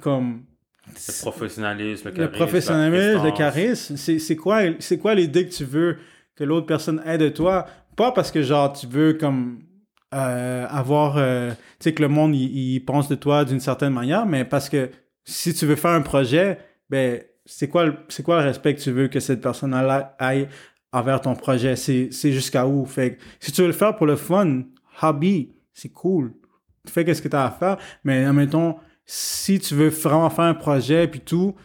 comme, 0.01 0.43
Le 0.87 1.21
professionnalisme, 1.21 2.09
le 2.15 2.23
le 2.23 2.31
professionnalisme, 2.31 3.23
le 3.23 3.31
charisme, 3.31 3.97
c'est 3.97 4.19
c'est 4.19 4.35
quoi, 4.35 4.61
c'est 4.79 4.97
quoi 4.97 5.15
l'idée 5.15 5.47
que 5.47 5.53
tu 5.53 5.63
veux 5.65 5.97
que 6.35 6.43
l'autre 6.43 6.65
personne 6.67 7.01
ait 7.05 7.17
de 7.17 7.29
toi? 7.29 7.65
Pas 7.95 8.11
parce 8.11 8.31
que 8.31 8.41
genre 8.43 8.73
tu 8.73 8.87
veux 8.87 9.13
comme 9.13 9.59
euh, 10.13 10.67
avoir, 10.69 11.17
euh, 11.17 11.51
tu 11.51 11.85
sais 11.85 11.93
que 11.93 12.01
le 12.01 12.07
monde 12.09 12.35
il, 12.35 12.73
il 12.75 12.79
pense 12.81 13.07
de 13.07 13.15
toi 13.15 13.45
d'une 13.45 13.59
certaine 13.59 13.93
manière, 13.93 14.25
mais 14.25 14.45
parce 14.45 14.69
que 14.69 14.89
si 15.25 15.53
tu 15.53 15.65
veux 15.65 15.75
faire 15.75 15.91
un 15.91 16.01
projet, 16.01 16.57
ben 16.89 17.21
c'est 17.45 17.67
quoi, 17.67 17.85
le- 17.87 17.97
c'est 18.07 18.23
quoi 18.23 18.39
le 18.41 18.47
respect 18.47 18.75
que 18.75 18.81
tu 18.81 18.91
veux 18.91 19.07
que 19.07 19.19
cette 19.19 19.41
personne-là 19.41 20.15
ait 20.21 20.47
envers 20.91 21.19
ton 21.21 21.35
projet? 21.35 21.75
C'est 21.75 22.09
jusqu'à 22.31 22.65
où? 22.67 22.85
Fait 22.85 23.17
si 23.39 23.51
tu 23.51 23.61
veux 23.61 23.67
le 23.67 23.73
faire 23.73 23.95
pour 23.95 24.05
le 24.05 24.15
fun, 24.15 24.63
hobby, 25.01 25.53
c'est 25.73 25.89
cool. 25.89 26.33
Fais 26.87 27.03
qu'est-ce 27.03 27.21
que 27.21 27.27
tu 27.27 27.35
as 27.35 27.45
à 27.45 27.51
faire, 27.51 27.77
mais 28.03 28.23
admettons, 28.25 28.77
si 29.05 29.59
tu 29.59 29.75
veux 29.75 29.89
vraiment 29.89 30.29
faire 30.29 30.45
un 30.45 30.53
projet 30.53 31.07
puis 31.07 31.19
tout, 31.19 31.55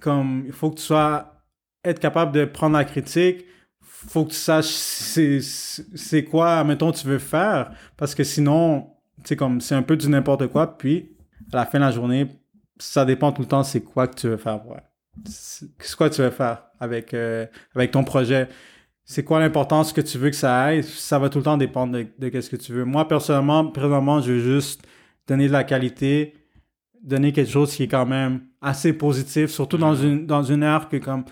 comme 0.00 0.44
il 0.46 0.52
faut 0.52 0.70
que 0.70 0.76
tu 0.76 0.82
sois 0.82 1.44
être 1.84 2.00
capable 2.00 2.32
de 2.32 2.44
prendre 2.44 2.76
la 2.76 2.84
critique, 2.84 3.44
faut 3.82 4.24
que 4.24 4.30
tu 4.30 4.36
saches 4.36 4.64
c'est 4.66 5.40
c'est 5.42 6.24
quoi 6.24 6.64
mettons 6.64 6.90
tu 6.92 7.06
veux 7.06 7.18
faire 7.18 7.72
parce 7.98 8.14
que 8.14 8.24
sinon 8.24 8.94
c'est 9.24 9.36
comme 9.36 9.60
c'est 9.60 9.74
un 9.74 9.82
peu 9.82 9.94
du 9.96 10.08
n'importe 10.08 10.46
quoi 10.46 10.78
puis 10.78 11.10
à 11.52 11.56
la 11.56 11.66
fin 11.66 11.78
de 11.78 11.84
la 11.84 11.90
journée 11.90 12.26
ça 12.80 13.04
dépend 13.04 13.32
tout 13.32 13.42
le 13.42 13.48
temps 13.48 13.62
c'est 13.62 13.82
quoi 13.82 14.08
que 14.08 14.16
tu 14.16 14.28
veux 14.28 14.36
faire 14.36 14.66
ouais. 14.66 14.82
c'est 15.24 15.96
quoi 15.96 16.10
tu 16.10 16.22
veux 16.22 16.30
faire 16.30 16.64
avec 16.80 17.14
euh, 17.14 17.46
avec 17.74 17.90
ton 17.92 18.04
projet. 18.04 18.48
C'est 19.04 19.24
quoi 19.24 19.40
l'importance 19.40 19.92
que 19.92 20.00
tu 20.00 20.18
veux 20.18 20.30
que 20.30 20.36
ça 20.36 20.62
aille? 20.62 20.84
Ça 20.84 21.18
va 21.18 21.28
tout 21.28 21.38
le 21.38 21.44
temps 21.44 21.56
dépendre 21.56 21.94
de, 21.94 22.06
de 22.16 22.28
qu'est-ce 22.28 22.48
que 22.48 22.56
tu 22.56 22.72
veux. 22.72 22.84
Moi 22.84 23.06
personnellement 23.08 23.66
présentement 23.66 24.20
je 24.20 24.32
veux 24.32 24.40
juste 24.40 24.86
donner 25.26 25.48
de 25.48 25.52
la 25.52 25.64
qualité 25.64 26.34
donner 27.02 27.32
quelque 27.32 27.50
chose 27.50 27.74
qui 27.74 27.84
est 27.84 27.88
quand 27.88 28.06
même 28.06 28.42
assez 28.60 28.92
positif 28.92 29.50
surtout 29.50 29.78
dans 29.78 29.94
une 29.94 30.26
dans 30.26 30.42
une 30.42 30.62
ère 30.62 30.88
que 30.88 30.98
comme 30.98 31.24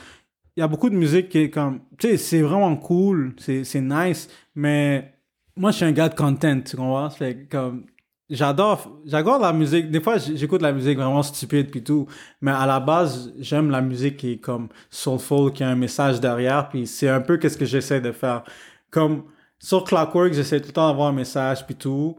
il 0.57 0.61
y 0.61 0.63
a 0.63 0.69
beaucoup 0.69 0.91
de 0.91 0.97
musique 0.97 1.29
qui 1.29 1.39
est 1.39 1.51
comme 1.51 1.81
tu 1.99 2.09
sais 2.09 2.17
c'est 2.17 2.43
vraiment 2.43 2.75
cool 2.77 3.35
c'est 3.39 3.81
nice 3.81 4.29
mais 4.55 5.15
moi 5.57 5.71
je 5.71 5.77
suis 5.77 5.85
un 5.85 5.93
gars 5.93 6.09
de 6.09 6.15
content 6.15 6.61
tu 6.61 6.77
comprends? 6.77 7.11
Fait 7.11 7.37
que, 7.37 7.57
comme 7.57 7.87
j'adore 8.31 9.01
j'adore 9.05 9.39
la 9.39 9.53
musique 9.53 9.91
des 9.91 10.01
fois 10.01 10.19
j'écoute 10.19 10.63
la 10.63 10.73
musique 10.73 10.99
vraiment 10.99 11.23
stupide 11.23 11.71
puis 11.71 11.83
tout 11.83 12.07
mais 12.41 12.51
à 12.51 12.67
la 12.67 12.81
base 12.81 13.33
j'aime 13.39 13.71
la 13.71 13.81
musique 13.81 14.19
qui 14.19 14.33
est 14.33 14.39
comme 14.39 14.69
soulful 14.91 15.53
qui 15.53 15.65
a 15.65 15.69
un 15.69 15.77
message 15.77 16.21
derrière 16.21 16.69
puis 16.69 16.87
c'est 16.87 17.09
un 17.09 17.21
peu 17.21 17.37
qu'est-ce 17.37 17.57
que 17.57 17.65
j'essaie 17.65 18.01
de 18.01 18.13
faire 18.13 18.43
comme 18.91 19.25
sur 19.59 19.85
Clockwork 19.85 20.33
j'essaie 20.33 20.61
tout 20.61 20.69
le 20.69 20.73
temps 20.73 20.89
d'avoir 20.89 21.09
un 21.09 21.13
message 21.13 21.65
puis 21.67 21.75
tout 21.75 22.17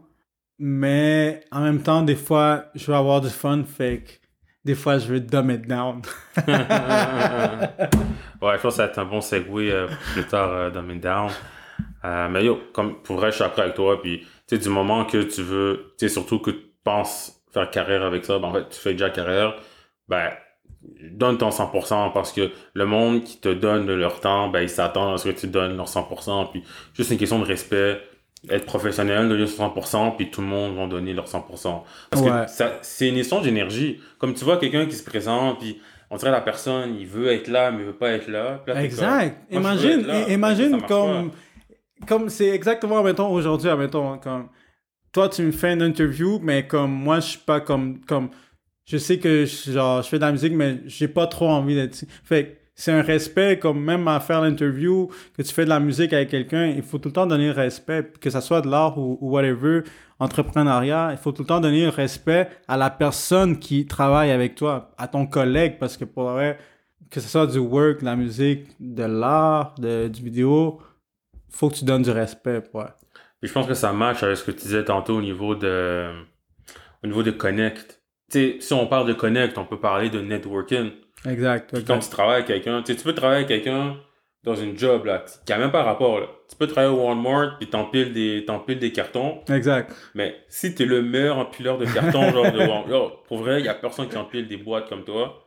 mais 0.58 1.42
en 1.52 1.60
même 1.60 1.80
temps 1.80 2.02
des 2.02 2.16
fois 2.16 2.64
je 2.74 2.86
veux 2.86 2.96
avoir 2.96 3.20
du 3.20 3.30
fun 3.30 3.62
fait 3.64 4.04
que 4.04 4.10
des 4.64 4.74
fois 4.74 4.98
je 4.98 5.12
veux 5.12 5.20
dumb 5.20 5.50
it 5.50 5.66
down 5.66 6.02
ouais, 8.42 8.56
je 8.56 8.62
pense 8.62 8.62
que 8.62 8.76
ça 8.76 8.84
va 8.84 8.90
être 8.90 8.98
un 8.98 9.04
bon 9.04 9.20
segue 9.20 9.48
euh, 9.50 9.88
plus 10.12 10.24
tard 10.24 10.50
euh, 10.50 10.70
Dumb 10.70 10.90
It 10.90 11.02
Down. 11.02 11.30
Euh, 12.04 12.28
mais 12.28 12.44
yo, 12.44 12.60
comme 12.72 13.02
pour 13.02 13.16
vrai, 13.16 13.30
je 13.30 13.36
suis 13.36 13.44
d'accord 13.44 13.64
avec 13.64 13.74
toi. 13.74 14.00
Puis, 14.00 14.26
tu 14.50 14.56
sais, 14.56 14.62
du 14.62 14.68
moment 14.68 15.04
que 15.04 15.22
tu 15.22 15.42
veux, 15.42 15.94
tu 15.98 16.08
sais, 16.08 16.12
surtout 16.12 16.40
que 16.40 16.50
tu 16.50 16.58
penses 16.82 17.40
faire 17.52 17.70
carrière 17.70 18.02
avec 18.02 18.24
ça, 18.24 18.38
ben, 18.38 18.48
en 18.48 18.52
fait, 18.52 18.68
tu 18.70 18.78
fais 18.80 18.92
déjà 18.92 19.10
carrière, 19.10 19.54
ben, 20.08 20.30
donne 21.12 21.38
ton 21.38 21.50
100% 21.50 22.12
parce 22.12 22.32
que 22.32 22.50
le 22.74 22.86
monde 22.86 23.22
qui 23.22 23.38
te 23.38 23.48
donne 23.48 23.86
de 23.86 23.92
leur 23.92 24.20
temps, 24.20 24.48
ben, 24.48 24.62
ils 24.62 24.68
s'attendent 24.68 25.14
à 25.14 25.18
ce 25.18 25.28
que 25.28 25.38
tu 25.38 25.46
donnes 25.46 25.76
leur 25.76 25.86
100%. 25.88 26.50
Puis, 26.50 26.64
juste 26.94 27.10
une 27.10 27.18
question 27.18 27.38
de 27.38 27.44
respect, 27.44 28.00
être 28.48 28.64
professionnel, 28.64 29.28
donner 29.28 29.46
son 29.46 29.68
100%, 29.68 30.16
puis 30.16 30.30
tout 30.30 30.40
le 30.40 30.46
monde 30.46 30.74
va 30.76 30.86
donner 30.86 31.12
leur 31.12 31.28
100%. 31.28 31.84
Parce 32.10 32.22
Ouais. 32.22 32.30
que 32.46 32.50
ça, 32.50 32.78
c'est 32.82 33.08
une 33.08 33.18
histoire 33.18 33.42
d'énergie. 33.42 34.00
Comme 34.18 34.34
tu 34.34 34.44
vois 34.44 34.56
quelqu'un 34.56 34.86
qui 34.86 34.94
se 34.96 35.04
présente, 35.04 35.58
puis 35.60 35.78
on 36.10 36.16
dirait 36.16 36.30
la 36.30 36.40
personne, 36.40 36.96
il 36.98 37.06
veut 37.06 37.28
être 37.28 37.48
là, 37.48 37.70
mais 37.70 37.80
il 37.80 37.86
veut 37.86 37.92
pas 37.92 38.10
être 38.12 38.28
là. 38.28 38.62
Puis 38.64 38.72
là, 38.74 38.80
t'es 38.80 38.86
Exact. 38.86 39.36
comme, 39.52 39.60
imagine, 39.62 40.06
là, 40.72 40.78
comme, 40.88 41.30
comme 42.06 42.28
c'est 42.28 42.48
exactement, 42.48 43.02
mettons, 43.02 43.32
aujourd'hui, 43.32 43.70
mettons, 43.76 44.18
comme, 44.18 44.48
toi, 45.12 45.28
tu 45.28 45.42
me 45.42 45.52
fais 45.52 45.72
une 45.72 45.82
interview, 45.82 46.38
mais 46.42 46.66
comme, 46.66 46.92
moi, 46.92 47.20
je 47.20 47.28
suis 47.30 47.38
pas 47.38 47.60
comme, 47.60 48.00
comme, 48.04 48.30
je 48.84 48.98
sais 48.98 49.18
que, 49.18 49.44
genre, 49.44 50.02
je 50.02 50.08
fais 50.08 50.18
de 50.18 50.24
la 50.24 50.32
musique, 50.32 50.52
mais 50.52 50.80
j'ai 50.86 51.08
pas 51.08 51.26
trop 51.26 51.48
envie 51.48 51.74
d'être, 51.74 52.04
fait 52.24 52.60
c'est 52.80 52.92
un 52.92 53.02
respect, 53.02 53.58
comme 53.58 53.78
même 53.78 54.08
à 54.08 54.20
faire 54.20 54.40
l'interview, 54.40 55.10
que 55.36 55.42
tu 55.42 55.52
fais 55.52 55.64
de 55.64 55.68
la 55.68 55.80
musique 55.80 56.14
avec 56.14 56.30
quelqu'un, 56.30 56.66
il 56.66 56.82
faut 56.82 56.96
tout 56.96 57.10
le 57.10 57.12
temps 57.12 57.26
donner 57.26 57.48
le 57.48 57.52
respect, 57.52 58.10
que 58.18 58.30
ça 58.30 58.40
soit 58.40 58.62
de 58.62 58.70
l'art 58.70 58.96
ou, 58.96 59.18
whatever, 59.20 59.82
entrepreneuriat, 60.18 61.10
il 61.12 61.18
faut 61.18 61.30
tout 61.30 61.42
le 61.42 61.46
temps 61.46 61.60
donner 61.60 61.84
le 61.84 61.90
respect 61.90 62.48
à 62.68 62.78
la 62.78 62.88
personne 62.88 63.58
qui 63.58 63.84
travaille 63.84 64.30
avec 64.30 64.54
toi, 64.54 64.92
à 64.96 65.08
ton 65.08 65.26
collègue, 65.26 65.78
parce 65.78 65.98
que 65.98 66.06
pour 66.06 66.30
vrai, 66.30 66.58
que 67.10 67.20
ce 67.20 67.28
soit 67.28 67.46
du 67.46 67.58
work, 67.58 68.00
de 68.00 68.06
la 68.06 68.16
musique, 68.16 68.68
de 68.80 69.04
l'art, 69.04 69.74
du 69.78 70.22
vidéo, 70.22 70.80
faut 71.50 71.68
que 71.68 71.74
tu 71.76 71.84
donnes 71.84 72.02
du 72.02 72.10
respect, 72.10 72.62
ouais. 72.74 72.84
Puis 73.40 73.48
je 73.48 73.52
pense 73.52 73.66
que 73.66 73.74
ça 73.74 73.92
match 73.92 74.22
avec 74.22 74.36
ce 74.36 74.44
que 74.44 74.50
tu 74.50 74.58
disais 74.62 74.84
tantôt 74.84 75.16
au 75.16 75.22
niveau 75.22 75.54
de, 75.54 76.10
au 77.02 77.06
niveau 77.06 77.22
de 77.22 77.30
connect. 77.30 78.00
Tu 78.30 78.38
sais, 78.38 78.56
si 78.60 78.72
on 78.74 78.86
parle 78.86 79.08
de 79.08 79.12
connect, 79.14 79.56
on 79.58 79.64
peut 79.64 79.80
parler 79.80 80.10
de 80.10 80.20
networking. 80.20 80.90
Exact. 81.28 81.74
Quand 81.86 81.98
tu 81.98 82.08
travailles 82.10 82.42
avec 82.42 82.46
quelqu'un, 82.46 82.82
tu 82.82 82.94
peux 82.96 83.14
travailler 83.14 83.44
avec 83.44 83.48
quelqu'un 83.48 83.96
dans 84.42 84.54
une 84.54 84.78
job, 84.78 85.04
là, 85.04 85.24
qui 85.44 85.52
a 85.52 85.58
même 85.58 85.70
pas 85.70 85.82
rapport, 85.82 86.20
là. 86.20 86.26
Tu 86.48 86.56
peux 86.56 86.66
travailler 86.66 86.92
au 86.94 87.06
Walmart, 87.06 87.58
puis 87.58 87.68
t'empiles 87.68 88.12
des, 88.14 88.44
t'empiles 88.46 88.78
des 88.78 88.90
cartons, 88.90 89.40
Exact. 89.52 89.94
mais 90.14 90.34
si 90.48 90.74
t'es 90.74 90.86
le 90.86 91.02
meilleur 91.02 91.36
empileur 91.38 91.76
de 91.76 91.84
cartons, 91.84 92.30
genre 92.32 92.50
de 92.50 92.58
Walmart, 92.58 93.22
pour 93.24 93.38
vrai, 93.38 93.60
il 93.60 93.66
y 93.66 93.68
a 93.68 93.74
personne 93.74 94.08
qui 94.08 94.16
empile 94.16 94.48
des 94.48 94.56
boîtes 94.56 94.88
comme 94.88 95.04
toi, 95.04 95.46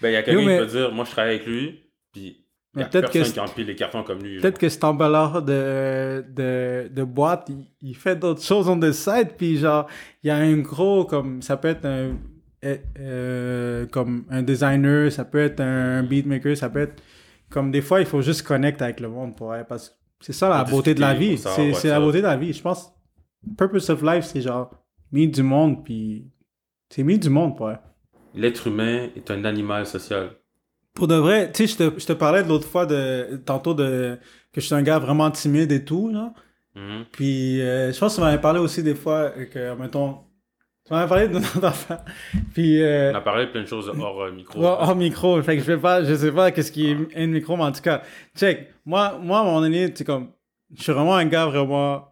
ben, 0.00 0.10
il 0.10 0.12
y 0.12 0.16
a 0.16 0.22
quelqu'un 0.22 0.40
Yo, 0.40 0.46
mais- 0.46 0.54
qui 0.58 0.60
peut 0.64 0.70
dire, 0.70 0.92
moi, 0.92 1.04
je 1.04 1.10
travaille 1.10 1.34
avec 1.34 1.46
lui, 1.46 1.90
puis 2.12 2.46
peut-être 2.74 3.10
personne 3.10 3.22
que 3.22 3.30
qui 3.30 3.40
empile 3.40 3.76
cartons 3.76 4.02
comme 4.02 4.22
lui. 4.22 4.40
Peut-être 4.40 4.58
que 4.58 4.68
cet 4.68 4.84
emballeur 4.84 5.42
de, 5.42 6.24
de, 6.28 6.88
de 6.88 7.02
boîte, 7.02 7.48
il, 7.48 7.66
il 7.80 7.96
fait 7.96 8.16
d'autres 8.16 8.42
choses 8.42 8.68
on 8.68 8.78
the 8.78 8.92
side, 8.92 9.30
puis 9.36 9.56
genre, 9.56 9.86
il 10.22 10.28
y 10.28 10.30
a 10.30 10.36
un 10.36 10.58
gros, 10.58 11.04
comme, 11.04 11.42
ça 11.42 11.56
peut 11.56 11.68
être 11.68 11.84
un, 11.86 12.16
euh, 12.64 12.76
euh, 12.98 13.86
comme 13.86 14.24
un 14.30 14.42
designer, 14.42 15.10
ça 15.10 15.24
peut 15.24 15.38
être 15.38 15.60
un 15.60 16.02
beatmaker, 16.02 16.56
ça 16.56 16.68
peut 16.68 16.80
être, 16.80 17.02
comme 17.50 17.70
des 17.70 17.80
fois, 17.80 18.00
il 18.00 18.06
faut 18.06 18.20
juste 18.20 18.42
connecter 18.42 18.84
avec 18.84 19.00
le 19.00 19.08
monde 19.08 19.36
pour, 19.36 19.54
parce 19.68 19.90
que 19.90 19.94
c'est 20.20 20.32
ça 20.32 20.48
la 20.48 20.64
beauté 20.64 20.94
de 20.94 21.00
la 21.00 21.14
vie, 21.14 21.38
c'est 21.38 21.72
ouais, 21.72 21.90
la 21.90 22.00
beauté 22.00 22.18
de 22.18 22.26
la 22.26 22.36
vie, 22.36 22.52
je 22.52 22.60
pense, 22.62 22.92
purpose 23.56 23.88
of 23.90 24.02
life, 24.02 24.24
c'est 24.24 24.40
genre, 24.40 24.70
meet 25.12 25.34
du 25.34 25.42
monde, 25.42 25.84
puis 25.84 26.30
c'est 26.90 27.02
meet 27.02 27.22
du 27.22 27.30
monde, 27.30 27.58
ouais. 27.60 27.76
L'être 28.34 28.66
humain 28.66 29.08
est 29.16 29.30
un 29.30 29.44
animal 29.44 29.86
social. 29.86 30.30
Pour 30.98 31.06
de 31.06 31.14
vrai, 31.14 31.52
tu 31.52 31.68
sais, 31.68 31.72
je 31.72 31.90
te, 31.90 32.00
je 32.00 32.06
te 32.06 32.12
parlais 32.12 32.42
de 32.42 32.48
l'autre 32.48 32.66
fois, 32.66 32.84
de, 32.84 33.40
tantôt, 33.46 33.72
de, 33.72 34.18
que 34.52 34.60
je 34.60 34.66
suis 34.66 34.74
un 34.74 34.82
gars 34.82 34.98
vraiment 34.98 35.30
timide 35.30 35.70
et 35.70 35.84
tout, 35.84 36.08
là. 36.08 36.34
Mhm. 36.74 37.04
Puis, 37.12 37.60
euh, 37.60 37.92
je 37.92 37.98
pense 38.00 38.16
que 38.16 38.20
tu 38.20 38.24
m'avais 38.24 38.40
parlé 38.40 38.58
aussi 38.58 38.82
des 38.82 38.96
fois 38.96 39.30
que, 39.30 39.76
mettons, 39.76 40.18
tu 40.84 40.92
m'avais 40.92 41.08
parlé 41.08 41.28
de 41.28 41.34
notre 41.34 41.64
affaire. 41.64 42.04
Puis, 42.52 42.82
euh, 42.82 43.12
On 43.12 43.14
a 43.14 43.20
parlé 43.20 43.46
de 43.46 43.52
plein 43.52 43.62
de 43.62 43.68
choses 43.68 43.88
hors 43.96 44.22
euh, 44.22 44.32
micro. 44.32 44.60
hors 44.60 44.88
hors 44.88 44.96
micro, 44.96 45.40
fait 45.40 45.56
que 45.56 45.62
je 45.62 45.68
vais 45.68 45.78
pas, 45.78 46.02
je 46.02 46.12
sais 46.16 46.32
pas 46.32 46.50
qu'est-ce 46.50 46.72
qui 46.72 46.90
est 46.90 46.96
un 47.14 47.28
micro, 47.28 47.56
mais 47.56 47.62
en 47.62 47.72
tout 47.72 47.80
cas, 47.80 48.02
check. 48.36 48.66
Moi, 48.84 49.20
moi, 49.22 49.38
à 49.38 49.42
un 49.42 49.44
moment 49.44 49.60
donné, 49.60 49.94
tu 49.94 50.02
comme, 50.02 50.32
je 50.76 50.82
suis 50.82 50.92
vraiment 50.92 51.14
un 51.14 51.26
gars 51.26 51.46
vraiment, 51.46 52.08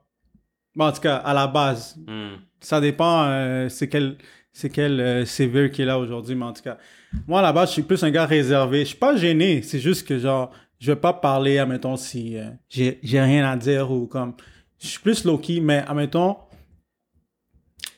Bon, 0.77 0.85
en 0.87 0.93
tout 0.93 1.01
cas, 1.01 1.17
à 1.17 1.35
la 1.35 1.49
base. 1.49 1.97
Hmm. 2.07 2.37
Ça 2.61 2.81
dépend, 2.81 3.25
euh, 3.25 3.69
c'est 3.69 3.89
quel, 3.89 4.17
c'est 4.53 4.71
quel 4.71 5.27
sévère 5.27 5.73
qui 5.73 5.83
est 5.83 5.87
là 5.87 5.99
aujourd'hui, 5.99 6.37
mais 6.37 6.45
en 6.45 6.53
tout 6.53 6.63
cas. 6.63 6.79
Moi, 7.27 7.39
à 7.39 7.43
la 7.43 7.53
base, 7.53 7.69
je 7.69 7.75
suis 7.75 7.83
plus 7.83 8.03
un 8.05 8.11
gars 8.11 8.27
réservé. 8.27 8.81
Je 8.81 8.85
suis 8.87 8.97
pas 8.97 9.17
gêné, 9.17 9.63
c'est 9.63 9.79
juste 9.81 10.07
que, 10.07 10.19
genre, 10.19 10.51
je 10.79 10.93
vais 10.93 10.97
pas 11.01 11.13
parler, 11.13 11.59
admettons, 11.59 11.97
si 11.97 12.37
euh, 12.37 12.51
j'ai, 12.69 12.99
j'ai 13.03 13.21
rien 13.21 13.47
à 13.51 13.57
dire 13.57 13.91
ou 13.91 14.07
comme. 14.07 14.35
Je 14.79 14.89
suis 14.89 15.01
plus 15.01 15.25
low-key, 15.25 15.61
mais 15.61 15.83
admettons, 15.89 16.37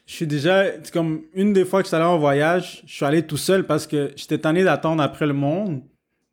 je 0.06 0.14
suis 0.14 0.26
déjà. 0.26 0.64
C'est 0.82 0.92
comme 0.92 1.22
une 1.34 1.52
des 1.52 1.64
fois 1.64 1.80
que 1.80 1.86
je 1.86 1.88
suis 1.88 1.96
allé 1.96 2.04
en 2.04 2.18
voyage, 2.18 2.82
je 2.86 2.92
suis 2.94 3.04
allé 3.04 3.26
tout 3.26 3.36
seul 3.36 3.66
parce 3.66 3.86
que 3.86 4.12
j'étais 4.16 4.38
tanné 4.38 4.62
d'attendre 4.64 5.02
après 5.02 5.26
le 5.26 5.32
monde. 5.34 5.82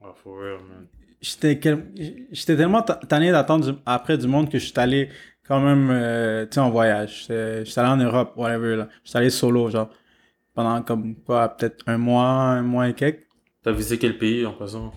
Ah, 0.04 0.14
for 0.24 0.38
real, 0.40 0.60
man. 0.70 0.86
J'étais, 1.22 1.60
tellement 2.56 2.84
ta- 2.84 2.96
tanné 2.96 3.32
d'attendre 3.32 3.72
du- 3.72 3.80
après 3.86 4.18
du 4.18 4.28
monde 4.28 4.50
que 4.52 4.60
je 4.60 4.66
suis 4.66 4.74
allé 4.80 5.10
quand 5.48 5.60
même, 5.60 5.90
euh, 5.92 6.46
tu 6.46 6.54
sais, 6.54 6.60
en 6.60 6.70
voyage. 6.70 7.26
J'étais 7.28 7.80
allé 7.80 7.90
en 7.90 7.98
Europe, 7.98 8.34
whatever, 8.36 8.76
là. 8.76 8.90
J'étais 9.04 9.18
allé 9.18 9.30
solo, 9.32 9.70
genre. 9.72 9.90
Pendant 10.56 10.82
comme, 10.82 11.16
quoi, 11.16 11.50
peut-être 11.50 11.84
un 11.86 11.98
mois, 11.98 12.26
un 12.26 12.62
mois 12.64 12.88
et 12.90 12.94
quelques. 12.94 13.28
T'as 13.62 13.72
visité 13.74 13.98
quel 14.00 14.18
pays 14.18 14.46
en 14.46 14.54
passant? 14.54 14.94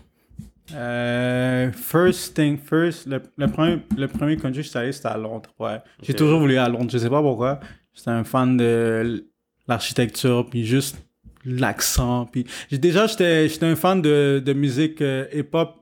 Euh, 0.74 1.72
first 1.72 2.34
thing 2.34 2.58
first, 2.58 3.06
le, 3.06 3.22
le 3.36 3.48
premier, 3.48 3.78
le 3.96 4.06
premier 4.06 4.36
country 4.36 4.58
que 4.58 4.62
je 4.62 4.68
suis 4.68 4.78
allé, 4.78 4.92
c'était 4.92 5.08
à 5.08 5.16
Londres, 5.16 5.48
ouais. 5.58 5.78
J'ai 6.02 6.12
toujours 6.14 6.40
voulu 6.40 6.58
aller 6.58 6.66
à 6.66 6.68
Londres, 6.68 6.90
je 6.92 6.98
sais 6.98 7.08
pas 7.08 7.22
pourquoi. 7.22 7.58
J'étais 7.94 8.10
un 8.10 8.22
fan 8.24 8.56
de 8.58 9.26
l'architecture, 9.66 10.46
puis 10.48 10.64
juste 10.66 10.98
l'accent, 11.44 12.26
puis... 12.26 12.46
j'ai- 12.70 12.76
Déjà, 12.78 13.06
j'étais 13.06 13.48
j'étais 13.48 13.64
un 13.66 13.76
fan 13.76 14.02
de, 14.02 14.42
de 14.44 14.52
musique 14.52 15.00
euh, 15.00 15.24
hip-hop 15.32 15.74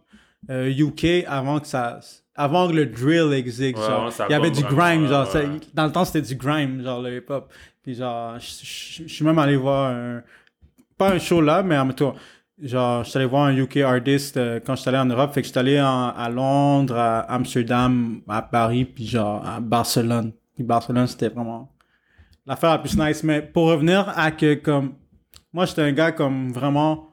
euh, 0.51 0.71
UK 0.73 1.25
avant 1.27 1.59
que 1.61 1.67
ça... 1.67 1.99
Avant 2.39 2.69
que 2.69 2.75
le 2.75 2.85
drill 2.87 3.33
existe, 3.33 3.79
Ouais, 3.79 3.83
genre. 3.87 4.13
Il 4.29 4.33
y 4.33 4.35
avait 4.35 4.51
du 4.51 4.63
grime, 4.63 5.07
genre. 5.09 5.27
ouais. 5.35 5.47
dans 5.73 5.87
le 5.87 5.93
temps, 5.93 6.05
c'était 6.05 6.21
du 6.21 6.35
grime, 6.37 6.83
genre, 6.85 7.01
le 7.01 7.17
hip-hop. 7.17 7.51
Puis 7.87 7.95
genre, 7.95 8.37
je- 8.41 9.07
suis 9.07 9.25
même 9.25 9.39
allé 9.39 9.55
voir 9.57 9.93
un... 9.95 10.23
Pas 10.99 11.13
un 11.13 11.21
show 11.21 11.41
là, 11.41 11.63
mais 11.63 11.79
en 11.79 11.85
même 11.85 11.95
temps, 11.95 12.17
genre, 12.61 13.05
je 13.05 13.11
suis 13.11 13.17
allé 13.17 13.27
voir 13.27 13.45
un 13.45 13.57
UK 13.57 13.77
artist 13.77 14.37
euh, 14.37 14.59
quand 14.59 14.75
je 14.75 14.81
suis 14.81 14.89
allé 14.89 14.99
en 14.99 15.05
Europe. 15.05 15.33
Fait 15.33 15.41
que 15.41 15.47
je 15.47 15.53
suis 15.53 15.59
allé 15.61 15.77
à 15.77 16.29
Londres, 16.29 16.97
à 16.97 17.21
Amsterdam, 17.33 18.23
à 18.27 18.43
Paris, 18.43 18.87
puis 18.87 19.07
genre, 19.07 19.47
à 19.47 19.61
Barcelone. 19.61 20.33
Puis 20.57 20.65
Barcelone, 20.65 21.07
c'était 21.07 21.29
vraiment 21.29 21.73
l'affaire 22.45 22.71
la 22.71 22.79
plus 22.79 22.97
nice. 22.99 23.23
Mais 23.23 23.41
pour 23.41 23.69
revenir 23.69 24.09
à 24.19 24.33
que, 24.33 24.55
comme, 24.55 24.95
moi, 25.53 25.65
j'étais 25.67 25.83
un 25.83 25.93
gars, 25.93 26.11
comme, 26.11 26.51
vraiment 26.51 27.11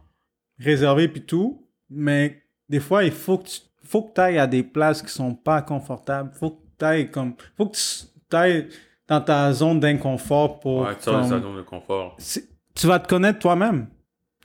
réservé, 0.57 1.07
puis 1.07 1.21
tout. 1.24 1.67
Mais 1.91 2.41
des 2.67 2.80
fois, 2.80 3.03
il 3.03 3.11
faut 3.11 3.38
que 3.38 3.47
tu 3.47 3.59
faut 3.84 4.01
que 4.01 4.19
ailles 4.19 4.39
à 4.39 4.47
des 4.47 4.63
places 4.63 5.03
qui 5.03 5.09
sont 5.11 5.36
pas 5.36 5.61
confortables. 5.61 6.32
Faut 6.34 6.49
que 6.49 6.61
tu 6.80 6.86
ailles 6.86 7.11
comme. 7.11 7.36
Faut 7.57 7.67
que 7.67 7.76
tu 7.78 8.36
ailles 8.36 8.69
dans 9.08 9.22
ta 9.22 9.51
zone 9.54 9.80
d'inconfort 9.80 10.60
pour. 10.60 10.82
Ouais, 10.82 10.95
tu 11.01 11.10
comme- 11.10 11.24
zone 11.28 11.56
de 11.58 11.62
confort. 11.62 12.16
c'est- 12.18 12.47
tu 12.76 12.88
vas 12.88 12.99
te 12.99 13.08
connaître 13.08 13.39
toi-même. 13.39 13.88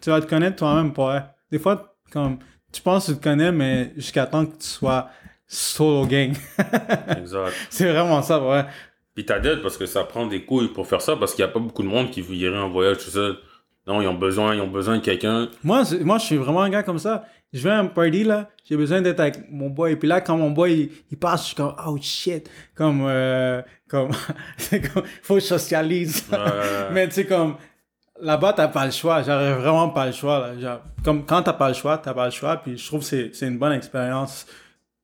Tu 0.01 0.11
vas 0.11 0.21
te 0.21 0.27
connaître 0.27 0.57
toi-même 0.57 0.93
pour. 0.93 1.13
Des 1.51 1.59
fois, 1.59 1.97
comme, 2.13 2.39
tu 2.73 2.83
penses 2.83 3.07
que 3.07 3.13
tu 3.13 3.19
te 3.19 3.25
connais, 3.25 3.53
mais 3.53 3.93
jusqu'à 3.97 4.27
temps 4.27 4.45
que 4.47 4.57
tu 4.57 4.67
sois 4.67 5.09
solo 5.47 6.07
gang. 6.07 6.35
exact. 7.17 7.53
c'est 7.71 7.91
vraiment 7.91 8.23
ça, 8.23 8.43
ouais. 8.43 8.65
Puis 9.15 9.25
t'as 9.25 9.41
d'aide 9.41 9.63
parce 9.63 9.77
que 9.77 9.87
ça 9.87 10.05
prend 10.05 10.27
des 10.27 10.45
couilles 10.45 10.69
pour 10.69 10.87
faire 10.87 11.01
ça 11.01 11.17
parce 11.17 11.35
qu'il 11.35 11.43
y 11.45 11.49
a 11.49 11.51
pas 11.51 11.59
beaucoup 11.59 11.83
de 11.83 11.89
monde 11.89 12.11
qui 12.11 12.21
aller 12.21 12.57
en 12.57 12.69
voyage 12.71 12.99
tout 12.99 13.11
seul. 13.11 13.37
Non, 13.87 14.03
ils 14.03 14.07
ont 14.07 14.15
besoin, 14.15 14.55
ils 14.55 14.61
ont 14.61 14.69
besoin 14.69 14.99
de 14.99 15.03
quelqu'un. 15.03 15.49
Moi, 15.65 15.83
moi, 16.03 16.19
je 16.19 16.25
suis 16.27 16.37
vraiment 16.37 16.61
un 16.63 16.69
gars 16.69 16.83
comme 16.83 16.99
ça. 16.99 17.25
Je 17.55 17.63
vais 17.63 17.71
à 17.71 17.79
un 17.79 17.87
party, 17.87 18.25
là, 18.25 18.51
j'ai 18.63 18.77
besoin 18.77 19.01
d'être 19.01 19.19
avec 19.21 19.51
mon 19.51 19.71
boy. 19.71 19.97
Puis 19.97 20.07
là, 20.07 20.21
quand 20.21 20.37
mon 20.37 20.51
boy, 20.51 20.73
il, 20.73 20.91
il 21.11 21.19
passe, 21.19 21.41
je 21.41 21.47
suis 21.47 21.57
comme, 21.57 21.75
oh 21.87 21.97
shit. 21.99 22.51
Comme, 22.75 23.01
euh, 23.09 23.63
comme, 23.89 24.11
c'est 24.57 24.81
comme, 24.81 25.05
faut 25.23 25.35
que 25.35 25.41
je 25.41 25.47
socialise. 25.47 26.25
Mais 26.93 27.09
tu 27.09 27.15
sais, 27.15 27.27
comme, 27.27 27.57
là-bas, 28.21 28.53
t'as 28.53 28.69
pas 28.69 28.85
le 28.85 28.93
choix. 28.93 29.23
J'aurais 29.23 29.55
vraiment 29.55 29.89
pas 29.91 30.07
le 30.07 30.13
choix, 30.13 30.39
là. 30.39 30.59
Genre, 30.59 30.81
comme, 31.05 31.25
quand 31.25 31.43
t'as 31.43 31.53
pas 31.53 31.69
le 31.69 31.75
choix, 31.75 31.99
t'as 31.99 32.15
pas 32.15 32.27
le 32.27 32.31
choix. 32.31 32.57
Puis 32.57 32.77
je 32.79 32.87
trouve 32.87 33.01
que 33.01 33.07
c'est, 33.07 33.31
c'est 33.35 33.47
une 33.47 33.59
bonne 33.59 33.73
expérience. 33.73 34.47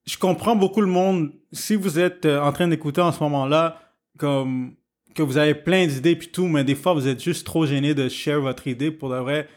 Je 0.07 0.18
comprends 0.18 0.57
beaucoup 0.57 0.80
le 0.80 0.87
monde. 0.87 1.32
Si 1.53 1.76
vous 1.76 1.99
êtes 1.99 2.26
euh, 2.26 2.41
en 2.41 2.53
train 2.53 2.68
d'écouter 2.68 3.01
en 3.01 3.12
ce 3.12 3.22
moment-là, 3.22 3.80
comme, 4.18 4.74
que 5.14 5.22
vous 5.22 5.39
avez 5.39 5.55
plein 5.55 5.87
d'idées 5.87 6.16
puis 6.16 6.28
tout, 6.28 6.47
mais 6.47 6.64
des 6.64 6.74
fois, 6.74 6.93
vous 6.93 7.09
êtes 7.09 7.22
juste 7.22 7.47
trop 7.47 7.66
gêné 7.66 7.95
de 7.95 8.09
share 8.09 8.41
votre 8.41 8.66
idée 8.66 8.91
pour 8.91 9.11
de 9.11 9.16
vrai. 9.16 9.49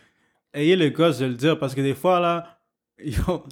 Ayez 0.54 0.76
le 0.76 0.90
gosse 0.90 1.20
de 1.20 1.26
le 1.26 1.34
dire 1.34 1.60
parce 1.60 1.76
que 1.76 1.82
des 1.82 1.96
fois, 1.96 2.20
là, 2.20 2.60
yo, 3.04 3.44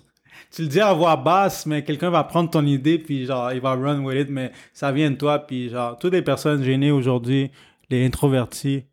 tu 0.56 0.62
le 0.62 0.68
dis 0.70 0.80
à 0.80 0.93
voix 0.93 1.18
basse, 1.18 1.66
mais 1.66 1.84
quelqu'un 1.84 2.10
va 2.10 2.24
prendre 2.24 2.49
ton 2.49 2.66
idée 2.66 2.97
puis 2.97 3.26
genre, 3.26 3.51
il 3.51 3.60
va 3.60 3.76
run 3.76 3.99
with 4.06 4.22
it, 4.22 4.30
mais 4.30 4.53
ça 4.72 4.89
vient 4.93 5.12
de 5.12 5.18
toi. 5.18 5.39
Puis 5.39 5.70
genre, 5.70 5.99
toutes 5.99 6.14
les 6.14 6.22
personnes 6.22 6.64
gênées 6.64 6.91
aujourd'hui, 6.91 7.51
les 7.89 8.06
introvertis, 8.06 8.86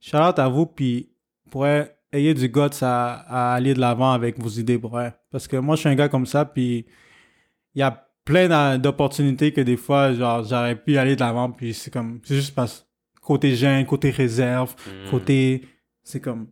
shout 0.00 0.16
out 0.16 0.38
à 0.40 0.48
vous 0.48 0.66
puis 0.66 1.10
pourrait 1.48 1.96
ayez 2.12 2.34
du 2.34 2.48
guts 2.48 2.82
à, 2.82 3.52
à 3.52 3.54
aller 3.54 3.72
de 3.72 3.80
l'avant 3.80 4.10
avec 4.10 4.40
vos 4.40 4.48
idées, 4.48 4.78
pour 4.78 4.90
vrai. 4.90 5.14
Parce 5.30 5.46
que 5.46 5.56
moi, 5.56 5.76
je 5.76 5.80
suis 5.80 5.88
un 5.88 5.94
gars 5.94 6.08
comme 6.08 6.26
ça 6.26 6.44
puis 6.44 6.86
il 7.76 7.78
y 7.78 7.82
a 7.82 8.08
plein 8.24 8.76
d'opportunités 8.78 9.52
que 9.52 9.60
des 9.60 9.76
fois, 9.76 10.12
genre, 10.12 10.42
j'aurais 10.42 10.74
pu 10.74 10.98
aller 10.98 11.14
de 11.14 11.20
l'avant 11.20 11.52
puis 11.52 11.72
c'est 11.72 11.92
comme, 11.92 12.20
c'est 12.24 12.34
juste 12.34 12.54
parce 12.54 12.84
côté 13.22 13.54
gêne, 13.54 13.86
côté 13.86 14.10
réserve, 14.10 14.74
hmm, 14.74 15.10
côté, 15.10 15.68
c'est 16.02 16.20
comme, 16.20 16.48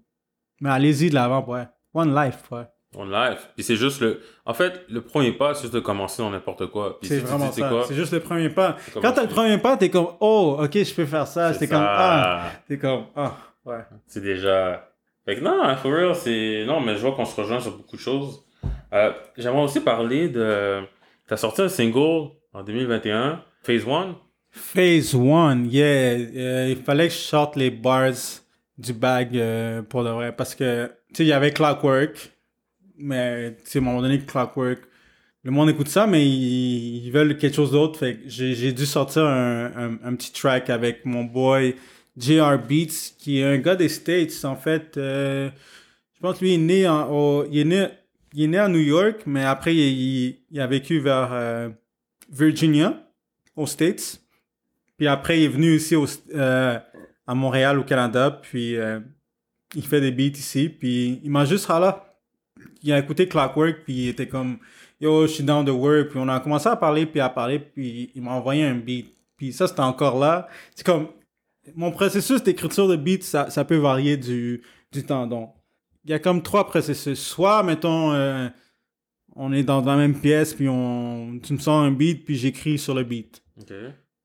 mais 0.60 0.70
allez-y 0.70 1.10
de 1.10 1.14
l'avant, 1.14 1.44
ouais. 1.48 1.66
One 1.92 2.14
life, 2.14 2.50
ouais. 2.52 2.66
On 2.96 3.04
live. 3.06 3.38
Puis 3.54 3.64
c'est 3.64 3.76
juste 3.76 4.00
le. 4.00 4.20
En 4.44 4.54
fait, 4.54 4.82
le 4.88 5.00
premier 5.00 5.32
pas, 5.32 5.54
c'est 5.54 5.62
juste 5.62 5.74
de 5.74 5.80
commencer 5.80 6.22
dans 6.22 6.30
n'importe 6.30 6.66
quoi. 6.66 6.98
C'est 7.02 7.18
si 7.18 7.24
vraiment 7.24 7.50
ça. 7.50 7.82
C'est 7.88 7.94
juste 7.94 8.12
le 8.12 8.20
premier 8.20 8.50
pas. 8.50 8.76
Quand 8.94 9.12
t'as 9.12 9.22
le 9.22 9.28
premier 9.28 9.58
pas, 9.58 9.76
t'es 9.76 9.90
comme, 9.90 10.08
oh, 10.20 10.58
ok, 10.60 10.72
je 10.72 10.94
peux 10.94 11.06
faire 11.06 11.26
ça. 11.26 11.52
C'est 11.52 11.60
C'est 11.60 11.68
comme, 11.68 11.84
ah, 11.84 12.50
t'es 12.68 12.78
comme, 12.78 13.06
ah, 13.16 13.36
ouais. 13.64 13.80
C'est 14.06 14.22
déjà. 14.22 14.90
Fait 15.24 15.36
que 15.36 15.40
non, 15.40 15.74
for 15.76 15.92
real, 15.92 16.14
c'est. 16.14 16.64
Non, 16.66 16.80
mais 16.80 16.94
je 16.96 17.00
vois 17.00 17.12
qu'on 17.12 17.24
se 17.24 17.40
rejoint 17.40 17.60
sur 17.60 17.76
beaucoup 17.76 17.96
de 17.96 18.00
choses. 18.00 18.44
Euh, 18.92 19.12
J'aimerais 19.36 19.62
aussi 19.62 19.80
parler 19.80 20.28
de. 20.28 20.82
T'as 21.26 21.36
sorti 21.36 21.62
un 21.62 21.68
single 21.68 22.30
en 22.52 22.62
2021, 22.62 23.42
Phase 23.62 23.88
1. 23.88 24.16
Phase 24.50 25.14
one, 25.16 25.66
yeah. 25.70 26.12
Euh, 26.14 26.68
il 26.70 26.76
fallait 26.76 27.08
que 27.08 27.14
je 27.14 27.18
sorte 27.18 27.56
les 27.56 27.70
bars 27.70 28.12
du 28.78 28.92
bag 28.92 29.36
euh, 29.36 29.82
pour 29.82 30.04
de 30.04 30.10
vrai. 30.10 30.32
Parce 30.34 30.54
que, 30.54 30.86
tu 31.08 31.16
sais, 31.16 31.24
il 31.24 31.28
y 31.28 31.32
avait 31.32 31.50
Clockwork. 31.52 32.30
Mais, 32.96 33.56
tu 33.68 33.78
à 33.78 33.80
un 33.80 33.84
moment 33.84 34.02
donné, 34.02 34.20
Clockwork, 34.20 34.80
le 35.44 35.50
monde 35.50 35.68
écoute 35.68 35.88
ça, 35.88 36.06
mais 36.06 36.26
ils, 36.26 37.10
veulent 37.10 37.36
quelque 37.36 37.54
chose 37.54 37.72
d'autre. 37.72 38.00
J'ai 38.26 38.72
dû 38.72 38.86
sortir 38.86 39.24
un, 39.24 40.14
petit 40.16 40.32
track 40.32 40.70
avec 40.70 41.04
mon 41.04 41.24
boy 41.24 41.76
JR 42.16 42.58
Beats, 42.58 43.12
qui 43.18 43.40
est 43.40 43.44
un 43.44 43.58
gars 43.58 43.76
des 43.76 43.90
States, 43.90 44.44
en 44.44 44.56
fait. 44.56 44.96
Euh, 44.96 45.50
je 46.14 46.20
pense 46.20 46.38
que 46.38 46.44
lui, 46.44 46.54
il 46.54 46.54
est 46.54 46.58
né, 46.58 46.88
en, 46.88 47.44
il 47.44 47.58
est 47.58 47.64
né, 47.64 47.88
il 48.32 48.44
est 48.44 48.48
né 48.48 48.58
à 48.58 48.68
New 48.68 48.80
York, 48.80 49.24
mais 49.26 49.44
après, 49.44 49.76
il, 49.76 50.38
a 50.58 50.66
vécu 50.66 50.98
vers 50.98 51.30
euh, 51.32 51.68
Virginia, 52.30 53.06
aux 53.54 53.66
States. 53.66 54.22
Puis 54.96 55.06
après, 55.06 55.40
il 55.40 55.44
est 55.44 55.48
venu 55.48 55.74
ici 55.74 55.94
euh, 56.34 56.78
à 57.26 57.34
Montréal, 57.34 57.78
au 57.78 57.84
Canada. 57.84 58.30
Puis 58.30 58.76
il 59.74 59.82
fait 59.82 60.00
des 60.00 60.10
beats 60.10 60.38
ici. 60.38 60.70
Puis 60.70 61.20
il 61.22 61.30
m'a 61.30 61.44
juste 61.44 61.68
là. 61.68 62.03
Il 62.84 62.92
a 62.92 62.98
écouté 63.00 63.26
Clockwork. 63.26 63.82
Puis 63.84 63.94
il 63.94 64.08
était 64.10 64.28
comme 64.28 64.58
Yo, 65.00 65.26
je 65.26 65.32
suis 65.32 65.44
down 65.44 65.64
the 65.64 65.70
work. 65.70 66.10
Puis 66.10 66.18
on 66.22 66.28
a 66.28 66.38
commencé 66.40 66.68
à 66.68 66.76
parler. 66.76 67.06
Puis 67.06 67.20
à 67.20 67.28
parler. 67.28 67.58
Puis 67.58 68.12
il 68.14 68.22
m'a 68.22 68.32
envoyé 68.32 68.64
un 68.64 68.76
beat. 68.76 69.12
Puis 69.36 69.52
ça, 69.52 69.66
c'était 69.66 69.80
encore 69.80 70.18
là. 70.18 70.48
C'est 70.74 70.86
comme. 70.86 71.08
Mon 71.74 71.90
processus 71.90 72.42
d'écriture 72.42 72.86
de 72.86 72.96
beat, 72.96 73.24
ça, 73.24 73.48
ça 73.48 73.64
peut 73.64 73.78
varier 73.78 74.18
du, 74.18 74.62
du 74.92 75.02
temps. 75.02 75.26
Donc, 75.26 75.54
il 76.04 76.10
y 76.10 76.14
a 76.14 76.18
comme 76.18 76.42
trois 76.42 76.66
processus. 76.66 77.18
Soit, 77.18 77.62
mettons, 77.62 78.12
euh, 78.12 78.48
on 79.34 79.50
est 79.50 79.62
dans 79.62 79.80
la 79.80 79.96
même 79.96 80.20
pièce. 80.20 80.52
Puis 80.52 80.68
on, 80.68 81.38
tu 81.42 81.54
me 81.54 81.58
sors 81.58 81.80
un 81.80 81.90
beat. 81.90 82.24
Puis 82.24 82.36
j'écris 82.36 82.78
sur 82.78 82.94
le 82.94 83.02
beat. 83.02 83.42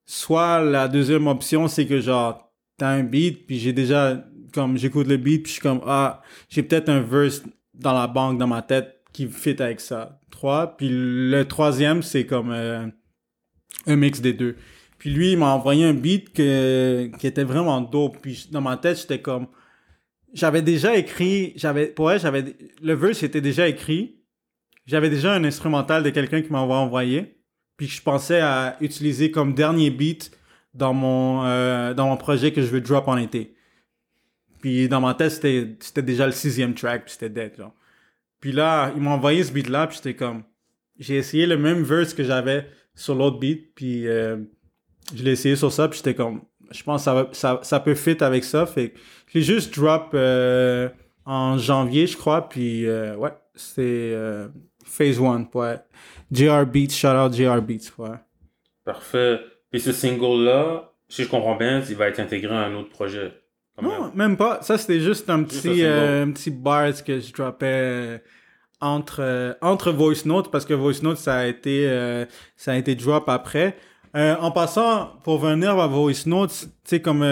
Soit 0.05 0.61
la 0.61 0.87
deuxième 0.87 1.27
option, 1.27 1.67
c'est 1.67 1.85
que 1.85 2.01
genre, 2.01 2.51
t'as 2.79 2.89
un 2.89 3.03
beat, 3.03 3.45
puis 3.45 3.59
j'ai 3.59 3.73
déjà, 3.73 4.25
comme, 4.51 4.77
j'écoute 4.77 5.05
le 5.05 5.17
beat, 5.17 5.43
puis 5.43 5.49
je 5.49 5.53
suis 5.53 5.61
comme, 5.61 5.81
ah, 5.85 6.23
j'ai 6.49 6.63
peut-être 6.63 6.89
un 6.89 7.01
verse 7.01 7.43
dans 7.79 7.93
la 7.93 8.07
banque, 8.07 8.37
dans 8.37 8.47
ma 8.47 8.61
tête, 8.61 9.01
qui 9.13 9.27
fit 9.27 9.61
avec 9.61 9.79
ça. 9.79 10.19
Trois. 10.29 10.77
Puis 10.77 10.89
le 10.91 11.43
troisième, 11.45 12.03
c'est 12.03 12.25
comme 12.25 12.51
euh, 12.51 12.85
un 13.87 13.95
mix 13.95 14.21
des 14.21 14.33
deux. 14.33 14.55
Puis 14.97 15.09
lui, 15.09 15.31
il 15.31 15.37
m'a 15.37 15.53
envoyé 15.53 15.85
un 15.85 15.93
beat 15.93 16.33
que, 16.33 17.09
qui 17.19 17.27
était 17.27 17.43
vraiment 17.43 17.81
dope. 17.81 18.17
Puis 18.21 18.47
dans 18.51 18.61
ma 18.61 18.77
tête, 18.77 18.99
j'étais 18.99 19.21
comme, 19.21 19.47
j'avais 20.33 20.61
déjà 20.61 20.95
écrit, 20.95 21.53
j'avais, 21.55 21.87
pour 21.87 22.11
elle, 22.11 22.19
j'avais, 22.19 22.55
le 22.81 22.93
verse 22.93 23.23
était 23.23 23.41
déjà 23.41 23.67
écrit. 23.67 24.17
J'avais 24.85 25.09
déjà 25.09 25.33
un 25.33 25.43
instrumental 25.43 26.03
de 26.03 26.09
quelqu'un 26.09 26.41
qui 26.41 26.51
m'avait 26.51 26.73
envoyé 26.73 27.39
puis 27.79 27.87
je 27.87 28.01
pensais 28.01 28.41
à 28.41 28.75
utiliser 28.81 29.31
comme 29.31 29.53
dernier 29.53 29.89
beat 29.89 30.37
dans 30.73 30.93
mon 30.93 31.45
euh, 31.45 31.93
dans 31.93 32.09
mon 32.09 32.17
projet 32.17 32.51
que 32.51 32.61
je 32.61 32.67
veux 32.67 32.81
drop 32.81 33.07
en 33.07 33.15
été. 33.15 33.55
Puis 34.61 34.89
dans 34.89 35.01
ma 35.01 35.13
tête, 35.13 35.31
c'était 35.31 36.01
déjà 36.01 36.25
le 36.25 36.31
sixième 36.31 36.73
track, 36.73 37.05
puis 37.05 37.13
c'était 37.13 37.29
dead, 37.29 37.55
genre. 37.57 37.73
Puis 38.39 38.51
là, 38.51 38.91
il 38.95 39.01
m'a 39.01 39.11
envoyé 39.11 39.43
ce 39.43 39.51
beat-là, 39.51 39.87
puis 39.87 39.97
j'étais 39.97 40.15
comme... 40.15 40.43
J'ai 40.97 41.15
essayé 41.15 41.45
le 41.45 41.57
même 41.57 41.83
verse 41.83 42.13
que 42.13 42.23
j'avais 42.23 42.67
sur 42.93 43.15
l'autre 43.15 43.39
beat, 43.39 43.73
puis 43.73 44.07
euh, 44.07 44.37
je 45.15 45.23
l'ai 45.23 45.31
essayé 45.31 45.55
sur 45.55 45.71
ça, 45.71 45.87
puis 45.87 45.97
j'étais 45.97 46.13
comme, 46.13 46.41
je 46.71 46.83
pense 46.83 47.01
que 47.01 47.05
ça, 47.05 47.29
ça, 47.31 47.59
ça 47.63 47.79
peut 47.79 47.95
fit 47.95 48.21
avec 48.21 48.43
ça. 48.43 48.65
Fait 48.65 48.93
l'ai 49.33 49.41
juste 49.41 49.73
drop 49.77 50.11
euh, 50.13 50.89
en 51.25 51.57
janvier, 51.57 52.05
je 52.07 52.17
crois, 52.17 52.49
puis 52.49 52.85
euh, 52.85 53.15
ouais, 53.15 53.31
c'est 53.55 54.13
Phase 54.83 55.19
1, 55.19 55.49
ouais. 55.53 55.77
JR 56.31 56.65
Beats, 56.65 56.91
shout 56.91 57.07
out 57.07 57.33
JR 57.33 57.61
Beats, 57.61 57.91
ouais. 57.97 58.17
Parfait. 58.83 59.39
Puis 59.71 59.79
ce 59.79 59.91
single-là, 59.91 60.91
si 61.07 61.23
je 61.23 61.29
comprends 61.29 61.55
bien, 61.55 61.81
il 61.87 61.95
va 61.95 62.07
être 62.07 62.19
intégré 62.19 62.55
à 62.55 62.65
un 62.65 62.75
autre 62.75 62.89
projet. 62.89 63.33
Non, 63.81 64.01
même. 64.07 64.11
même 64.15 64.37
pas. 64.37 64.61
Ça, 64.61 64.77
c'était 64.77 64.99
juste 64.99 65.29
un 65.29 65.39
Juste 65.39 65.65
un 65.65 65.69
petit, 65.71 65.83
euh, 65.83 66.25
un 66.25 66.31
petit 66.31 66.51
bars 66.51 67.03
que 67.03 67.19
je 67.19 67.33
droppais 67.33 67.65
euh, 67.65 68.17
entre, 68.81 69.21
euh, 69.21 69.53
entre 69.61 69.91
Voice 69.91 70.25
Note, 70.25 70.51
parce 70.51 70.65
que 70.65 70.73
Voice 70.73 71.01
Note, 71.03 71.17
ça 71.17 71.37
a 71.39 71.45
été, 71.45 71.87
euh, 71.89 72.25
ça 72.55 72.73
a 72.73 72.77
été 72.77 72.95
drop 72.95 73.27
après. 73.27 73.77
Euh, 74.15 74.35
en 74.37 74.51
passant, 74.51 75.13
pour 75.23 75.39
venir 75.39 75.77
à 75.79 75.87
Voice 75.87 76.25
Note, 76.25 76.51
tu 76.51 76.67
sais, 76.83 77.01
comme 77.01 77.23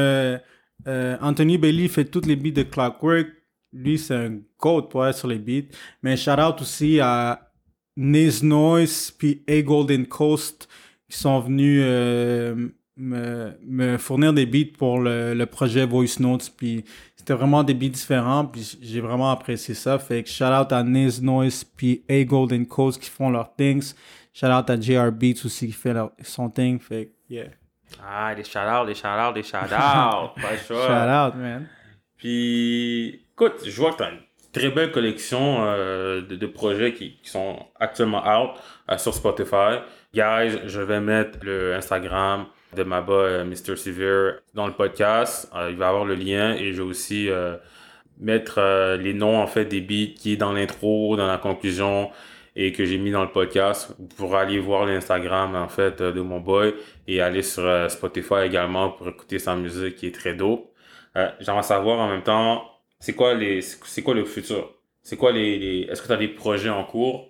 Anthony 0.85 1.57
Bailey 1.57 1.87
fait 1.87 2.05
toutes 2.05 2.25
les 2.25 2.35
beats 2.35 2.51
de 2.51 2.63
Clockwork, 2.63 3.27
lui, 3.73 3.97
c'est 3.97 4.15
un 4.15 4.39
goat 4.59 4.83
pour 4.83 5.05
être 5.05 5.17
sur 5.17 5.27
les 5.27 5.39
beats. 5.39 5.67
Mais 6.03 6.15
shout 6.15 6.39
out 6.39 6.61
aussi 6.61 6.99
à 6.99 7.51
Niz 7.95 8.43
Noise 8.43 9.11
puis 9.11 9.43
A 9.47 9.61
Golden 9.61 10.05
Coast 10.05 10.69
qui 11.09 11.17
sont 11.17 11.39
venus 11.39 11.81
me, 12.97 13.51
me 13.65 13.97
fournir 13.97 14.33
des 14.33 14.45
beats 14.45 14.75
pour 14.77 14.99
le, 14.99 15.33
le 15.33 15.45
projet 15.45 15.85
Voice 15.85 16.19
Notes. 16.19 16.51
Puis 16.57 16.83
c'était 17.15 17.33
vraiment 17.33 17.63
des 17.63 17.73
beats 17.73 17.87
différents. 17.89 18.45
Puis 18.45 18.77
j'ai 18.81 19.01
vraiment 19.01 19.31
apprécié 19.31 19.73
ça. 19.73 19.97
Fait 19.99 20.23
que 20.23 20.29
shout 20.29 20.43
out 20.45 20.71
à 20.71 20.83
Niz 20.83 21.21
Noise 21.21 21.63
puis 21.63 22.03
A 22.09 22.23
Golden 22.23 22.65
Coast 22.65 23.01
qui 23.01 23.09
font 23.09 23.29
leurs 23.29 23.55
things. 23.55 23.93
Shout 24.33 24.47
out 24.47 24.69
à 24.69 24.79
JR 24.79 25.11
Beats 25.11 25.45
aussi 25.45 25.67
qui 25.67 25.73
fait 25.73 25.93
leur- 25.93 26.11
son 26.23 26.49
thing. 26.49 26.79
Fait 26.79 27.05
que 27.07 27.33
yeah. 27.33 27.45
Ah, 28.05 28.35
des 28.35 28.43
shout-outs, 28.43 28.85
des 28.85 28.93
shout-outs, 28.95 29.33
des 29.33 29.43
shout-outs. 29.43 29.69
Pas 29.71 30.51
le 30.51 30.57
choix. 30.67 30.87
Shout 30.87 31.35
out, 31.37 31.41
man. 31.41 31.67
Puis, 32.17 33.21
écoute, 33.33 33.61
je 33.65 33.79
vois 33.79 33.91
que 33.93 33.97
tu 33.97 34.03
as 34.03 34.09
une 34.11 34.19
très 34.51 34.69
belle 34.69 34.91
collection 34.91 35.57
euh, 35.63 36.21
de, 36.21 36.35
de 36.35 36.47
projets 36.47 36.93
qui, 36.93 37.17
qui 37.23 37.29
sont 37.29 37.57
actuellement 37.79 38.23
out 38.25 38.57
euh, 38.91 38.97
sur 38.97 39.13
Spotify. 39.13 39.77
Guys, 40.13 40.59
je 40.65 40.81
vais 40.81 40.99
mettre 40.99 41.39
le 41.43 41.75
Instagram 41.75 42.45
de 42.75 42.83
ma 42.83 43.01
bas 43.01 43.13
euh, 43.13 43.45
Mr. 43.45 43.75
Severe 43.77 44.39
dans 44.53 44.67
le 44.67 44.73
podcast. 44.73 45.49
Euh, 45.55 45.69
il 45.71 45.77
va 45.77 45.89
avoir 45.89 46.05
le 46.05 46.15
lien 46.15 46.53
et 46.55 46.73
je 46.73 46.81
vais 46.81 46.87
aussi 46.89 47.29
euh, 47.29 47.55
mettre 48.19 48.59
euh, 48.59 48.97
les 48.97 49.13
noms 49.13 49.39
en 49.41 49.47
fait 49.47 49.65
des 49.65 49.81
beats 49.81 50.13
qui 50.15 50.33
est 50.33 50.37
dans 50.37 50.53
l'intro, 50.53 51.15
dans 51.17 51.27
la 51.27 51.37
conclusion 51.37 52.11
et 52.55 52.71
que 52.71 52.85
j'ai 52.85 52.97
mis 52.97 53.11
dans 53.11 53.23
le 53.23 53.31
podcast. 53.31 53.93
Vous 53.99 54.07
pourrez 54.07 54.39
aller 54.39 54.59
voir 54.59 54.85
l'Instagram 54.85 55.55
en 55.55 55.67
fait 55.69 56.01
de 56.01 56.21
mon 56.21 56.39
boy 56.39 56.73
et 57.07 57.21
aller 57.21 57.43
sur 57.43 57.89
Spotify 57.89 58.41
également 58.45 58.89
pour 58.89 59.07
écouter 59.09 59.39
sa 59.39 59.55
musique 59.55 59.95
qui 59.95 60.07
est 60.07 60.15
très 60.15 60.33
dope. 60.33 60.67
J'aimerais 61.39 61.63
savoir 61.63 61.99
en 61.99 62.09
même 62.09 62.23
temps, 62.23 62.63
c'est 62.99 63.13
quoi 63.13 63.33
les, 63.33 63.61
c'est 63.61 64.01
quoi 64.03 64.13
le 64.13 64.25
futur? 64.25 64.73
C'est 65.03 65.17
quoi 65.17 65.31
les, 65.31 65.57
les- 65.59 65.81
est-ce 65.89 66.01
que 66.01 66.07
tu 66.07 66.13
as 66.13 66.17
des 66.17 66.27
projets 66.27 66.69
en 66.69 66.83
cours? 66.83 67.29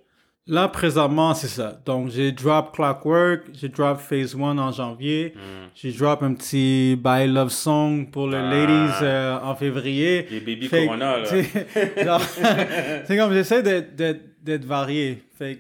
Là, 0.50 0.70
présentement, 0.70 1.34
c'est 1.34 1.48
ça. 1.48 1.78
Donc, 1.86 2.10
j'ai 2.10 2.32
drop 2.32 2.74
Clockwork, 2.74 3.48
j'ai 3.54 3.68
drop 3.68 4.00
Phase 4.00 4.34
1 4.34 4.58
en 4.58 4.72
janvier. 4.72 5.34
Hmm. 5.36 5.68
J'ai 5.76 5.92
drop 5.92 6.24
un 6.24 6.34
petit 6.34 6.96
By 6.96 7.28
Love 7.28 7.50
Song 7.50 8.10
pour 8.10 8.28
le 8.28 8.38
Ah. 8.38 8.50
Ladies 8.50 8.94
euh, 9.02 9.40
en 9.42 9.56
février. 9.56 10.26
Les 10.32 10.40
baby 10.40 10.68
Fait 10.70 10.82
que, 10.82 10.86
Corona, 10.86 11.18
là. 11.18 11.26
sais, 11.26 11.44
genre, 12.04 12.22
c'est 13.06 13.18
comme 13.18 13.34
j'essaie 13.34 13.62
d'être, 13.62 14.66
varié. 14.66 15.22
Fait 15.38 15.56
que, 15.56 15.60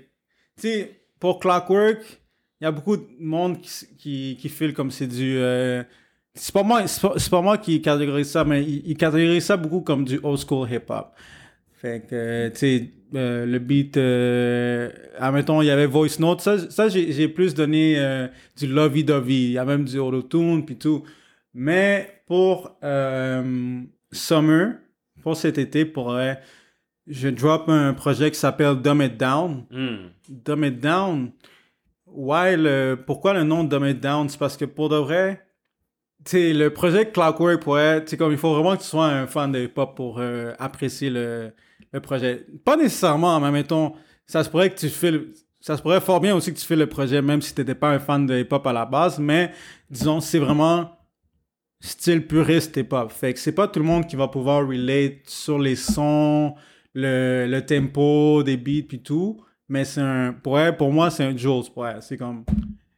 tu 0.61 0.69
sais, 0.69 1.01
pour 1.19 1.39
Clockwork, 1.39 1.99
il 2.61 2.63
y 2.63 2.67
a 2.67 2.71
beaucoup 2.71 2.95
de 2.95 3.07
monde 3.19 3.59
qui, 3.59 3.69
qui, 3.97 4.37
qui 4.39 4.49
file 4.49 4.73
comme 4.73 4.89
c'est 4.89 5.07
du. 5.07 5.37
euh, 5.37 5.83
c'est 6.33 6.53
pas 6.53 6.63
moi, 6.63 6.87
c'est 6.87 7.01
pas, 7.01 7.15
pas 7.29 7.41
moi 7.41 7.57
qui 7.57 7.81
catégorise 7.81 8.29
ça, 8.29 8.45
mais 8.45 8.63
il, 8.63 8.83
il 8.87 8.95
catégorise 8.95 9.43
ça 9.43 9.57
beaucoup 9.57 9.81
comme 9.81 10.05
du 10.05 10.19
old 10.23 10.39
school 10.39 10.71
hip 10.71 10.83
hop. 10.89 11.11
Fait 11.73 12.07
que, 12.09 12.49
tu 12.49 12.57
sais, 12.57 12.89
euh, 13.15 13.45
le 13.45 13.59
beat, 13.59 13.97
euh, 13.97 14.89
admettons, 15.17 15.61
il 15.61 15.65
y 15.65 15.69
avait 15.69 15.85
Voice 15.85 16.19
Note. 16.19 16.41
Ça, 16.41 16.69
ça 16.69 16.89
j'ai, 16.89 17.11
j'ai 17.11 17.27
plus 17.27 17.53
donné 17.53 17.95
euh, 17.97 18.27
du 18.57 18.67
lovey-dovey. 18.67 19.33
Il 19.33 19.51
y 19.51 19.57
a 19.57 19.65
même 19.65 19.85
du 19.85 19.97
auto-tune 19.99 20.65
puis 20.65 20.77
tout. 20.77 21.03
Mais 21.53 22.21
pour 22.27 22.77
euh, 22.83 23.81
Summer, 24.11 24.73
pour 25.23 25.35
cet 25.37 25.57
été, 25.57 25.85
pour, 25.85 26.17
je 27.07 27.29
drop 27.29 27.69
un 27.69 27.93
projet 27.93 28.29
qui 28.31 28.37
s'appelle 28.37 28.75
Dumb 28.75 29.01
It 29.01 29.17
Down. 29.17 29.65
Hmm. 29.71 30.09
Dumb 30.29 30.63
It 30.65 30.79
Down. 30.79 31.31
Ouais, 32.05 32.55
le, 32.57 32.95
pourquoi 32.95 33.33
le 33.33 33.43
nom 33.43 33.63
Dumb 33.63 33.85
It 33.85 33.99
Down? 33.99 34.29
C'est 34.29 34.39
parce 34.39 34.57
que 34.57 34.65
pour 34.65 34.89
de 34.89 34.97
vrai, 34.97 35.45
tu 36.23 36.31
sais, 36.31 36.53
le 36.53 36.71
projet 36.71 37.09
Clockwork, 37.09 37.63
sais, 38.07 38.17
comme 38.17 38.31
il 38.31 38.37
faut 38.37 38.53
vraiment 38.53 38.75
que 38.75 38.81
tu 38.81 38.87
sois 38.87 39.07
un 39.07 39.27
fan 39.27 39.51
de 39.51 39.59
hip-hop 39.59 39.95
pour 39.95 40.19
euh, 40.19 40.53
apprécier 40.59 41.09
le, 41.09 41.53
le 41.91 41.99
projet. 41.99 42.45
Pas 42.65 42.75
nécessairement, 42.75 43.39
mais 43.39 43.51
mettons, 43.51 43.93
ça 44.25 44.43
se 44.43 44.49
pourrait 44.49 44.69
que 44.69 44.77
tu 44.79 44.89
fais 44.89 45.11
le- 45.11 45.33
ça 45.59 45.75
se 45.75 45.81
pourrait 45.81 46.01
fort 46.01 46.19
bien 46.21 46.35
aussi 46.35 46.53
que 46.53 46.59
tu 46.59 46.65
fais 46.65 46.75
le 46.75 46.87
projet, 46.87 47.21
même 47.21 47.41
si 47.41 47.53
t'étais 47.53 47.75
pas 47.75 47.89
un 47.89 47.99
fan 47.99 48.25
de 48.25 48.37
hip-hop 48.39 48.65
à 48.67 48.73
la 48.73 48.85
base, 48.85 49.19
mais 49.19 49.51
disons, 49.89 50.19
c'est 50.21 50.39
vraiment 50.39 50.91
style 51.79 52.25
puriste 52.25 52.75
hip-hop. 52.77 53.11
Fait 53.11 53.33
que 53.33 53.39
c'est 53.39 53.51
pas 53.51 53.67
tout 53.67 53.79
le 53.79 53.85
monde 53.85 54.07
qui 54.07 54.15
va 54.15 54.27
pouvoir 54.27 54.67
relate 54.67 55.27
sur 55.27 55.59
les 55.59 55.75
sons, 55.75 56.55
le, 56.93 57.47
le 57.49 57.65
tempo 57.65 58.43
des 58.43 58.57
beats 58.57 58.85
puis 58.87 59.01
tout, 59.01 59.41
mais 59.69 59.83
c'est 59.85 60.01
un, 60.01 60.33
pour, 60.33 60.59
pour 60.77 60.91
moi, 60.91 61.09
c'est 61.09 61.23
un 61.23 61.35
Jules, 61.35 61.63
pour. 61.73 61.85
C'est 62.01 62.17
comme, 62.17 62.45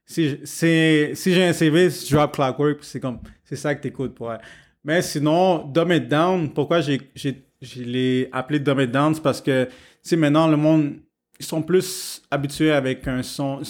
si, 0.06 0.38
si 0.44 1.34
j'ai 1.34 1.46
un 1.46 1.54
CV, 1.54 1.90
je 1.90 2.16
drop 2.16 2.34
Clockwork, 2.34 2.84
c'est 2.84 3.00
comme, 3.00 3.20
c'est 3.44 3.56
ça 3.56 3.74
que 3.76 3.82
t'écoutes 3.82 4.16
pour 4.16 4.32
elle. 4.32 4.42
Mais 4.84 5.02
sinon, 5.02 5.66
Dumb 5.66 5.92
It 5.92 6.08
Down, 6.08 6.54
pourquoi 6.54 6.82
j'ai, 6.82 7.12
je 7.62 7.84
l'ai 7.84 8.30
appelé 8.32 8.60
Dumb 8.60 8.80
It 8.80 8.91
Down, 8.91 9.20
parce 9.20 9.41
que, 9.41 9.66
tu 9.66 9.72
sais, 10.01 10.16
maintenant, 10.16 10.47
le 10.47 10.57
monde, 10.57 10.95
ils 11.39 11.45
sont 11.45 11.62
plus 11.62 12.22
habitués 12.32 12.72
avec 12.72 13.07
un 13.07 13.24
son. 13.24 13.62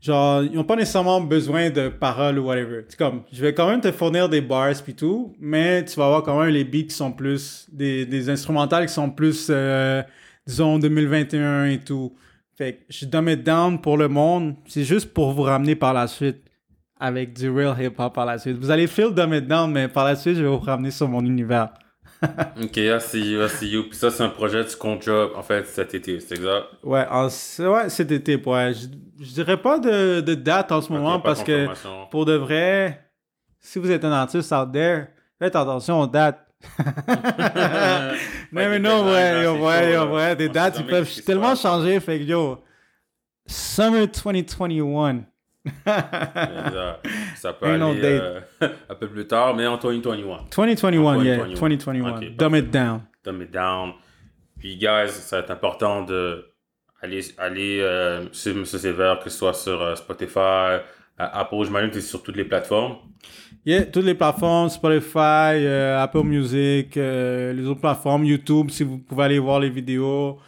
Genre, 0.00 0.42
ils 0.44 0.52
n'ont 0.52 0.64
pas 0.64 0.76
nécessairement 0.76 1.20
besoin 1.20 1.68
de 1.68 1.88
paroles 1.88 2.38
ou 2.38 2.46
whatever. 2.46 2.84
C'est 2.88 2.98
comme, 2.98 3.22
je 3.30 3.42
vais 3.42 3.52
quand 3.52 3.68
même 3.68 3.80
te 3.80 3.92
fournir 3.92 4.28
des 4.28 4.40
bars 4.40 4.72
puis 4.82 4.94
tout, 4.94 5.34
mais 5.38 5.84
tu 5.84 5.96
vas 5.96 6.06
avoir 6.06 6.22
quand 6.22 6.40
même 6.40 6.48
les 6.48 6.64
beats 6.64 6.84
qui 6.84 6.94
sont 6.94 7.12
plus, 7.12 7.66
des, 7.70 8.06
des 8.06 8.30
instrumentales 8.30 8.86
qui 8.86 8.94
sont 8.94 9.10
plus, 9.10 9.48
euh, 9.50 10.02
disons, 10.46 10.78
2021 10.78 11.66
et 11.66 11.80
tout. 11.80 12.14
Fait 12.56 12.74
que 12.74 12.80
je 12.88 13.04
dumb 13.04 13.28
it 13.28 13.42
down 13.42 13.80
pour 13.80 13.98
le 13.98 14.08
monde. 14.08 14.54
C'est 14.66 14.84
juste 14.84 15.12
pour 15.12 15.32
vous 15.32 15.42
ramener 15.42 15.74
par 15.74 15.92
la 15.92 16.06
suite 16.06 16.42
avec 16.98 17.34
du 17.34 17.50
real 17.50 17.74
hip-hop 17.78 18.14
par 18.14 18.24
la 18.26 18.38
suite. 18.38 18.56
Vous 18.56 18.70
allez 18.70 18.86
feel 18.86 19.12
dumb 19.14 19.34
it 19.34 19.46
down, 19.46 19.70
mais 19.70 19.88
par 19.88 20.04
la 20.04 20.16
suite, 20.16 20.36
je 20.36 20.42
vais 20.42 20.48
vous 20.48 20.58
ramener 20.58 20.90
sur 20.90 21.08
mon 21.08 21.24
univers. 21.24 21.70
Ok, 22.62 22.76
I 22.76 23.00
see 23.00 23.32
you, 23.32 23.42
I 23.44 23.48
see 23.48 23.68
you. 23.70 23.84
Puis 23.88 23.96
ça, 23.96 24.10
c'est 24.10 24.22
un 24.22 24.28
projet 24.28 24.62
du 24.64 24.76
compte 24.76 25.02
job, 25.02 25.32
en 25.36 25.42
fait, 25.42 25.64
cet 25.66 25.94
été, 25.94 26.20
c'est 26.20 26.34
exact? 26.36 26.64
Ouais, 26.82 27.06
en- 27.10 27.28
ouais 27.28 27.88
cet 27.88 28.10
été, 28.12 28.36
ouais. 28.36 28.72
Je, 28.74 28.86
je 29.24 29.32
dirais 29.32 29.56
pas 29.60 29.78
de, 29.78 30.20
de 30.20 30.34
date 30.34 30.70
en 30.72 30.80
ce 30.82 30.92
moment 30.92 31.20
parce 31.20 31.42
que 31.44 31.66
pour 32.10 32.24
de 32.26 32.34
vrai, 32.34 33.10
si 33.58 33.78
vous 33.78 33.90
êtes 33.90 34.04
un 34.04 34.12
artiste 34.12 34.52
out 34.52 34.70
there, 34.72 35.06
faites 35.38 35.56
attention 35.56 36.00
aux 36.00 36.06
dates. 36.06 36.46
mais 38.52 38.64
des 38.64 38.68
mais 38.68 38.78
non, 38.78 39.10
ouais, 39.10 39.42
yo, 39.44 39.54
ouais, 39.66 39.92
yo, 39.94 40.04
ouais, 40.14 40.36
des 40.36 40.48
dates, 40.50 40.76
ils 40.78 40.86
peuvent 40.86 41.22
tellement 41.24 41.54
changer, 41.54 42.00
fait 42.00 42.18
que 42.18 42.24
yo, 42.24 42.58
Summer 43.46 44.06
2021. 44.06 45.24
Ça 47.36 47.52
peut 47.52 47.66
Ain't 47.66 47.82
aller 47.82 48.00
euh, 48.04 48.40
un 48.88 48.94
peu 48.94 49.08
plus 49.08 49.26
tard, 49.26 49.54
mais 49.54 49.66
en 49.66 49.76
2021. 49.76 50.46
2021, 50.56 51.22
yeah, 51.22 51.36
2021. 51.36 51.92
2021. 51.92 52.10
Ok, 52.10 52.36
Dumb 52.36 52.56
it 52.56 52.70
down. 52.70 53.02
Dumb 53.24 53.42
it 53.42 53.50
down. 53.50 53.92
Puis, 54.58 54.76
guys, 54.76 55.08
ça 55.08 55.36
va 55.36 55.42
être 55.42 55.50
important 55.50 56.02
de 56.02 56.50
aller, 57.02 57.20
aller 57.38 57.80
euh, 57.80 58.26
sur 58.32 58.56
M. 58.56 58.64
Sévère, 58.64 59.18
que 59.20 59.30
ce 59.30 59.38
soit 59.38 59.54
sur 59.54 59.80
euh, 59.80 59.94
Spotify, 59.96 60.38
euh, 60.38 60.80
Apple, 61.16 61.64
j'imagine 61.64 61.90
que 61.90 62.00
c'est 62.00 62.08
sur 62.08 62.22
toutes 62.22 62.36
les 62.36 62.44
plateformes. 62.44 62.96
Yeah, 63.64 63.84
toutes 63.86 64.04
les 64.04 64.14
plateformes, 64.14 64.70
Spotify, 64.70 65.66
Apple 65.98 66.22
Music, 66.22 66.94
les 66.96 67.66
autres 67.66 67.80
plateformes, 67.80 68.24
YouTube, 68.24 68.70
si 68.70 68.84
vous 68.84 68.98
pouvez 68.98 69.24
aller 69.24 69.38
voir 69.38 69.60
les 69.60 69.68
vidéos. 69.68 70.38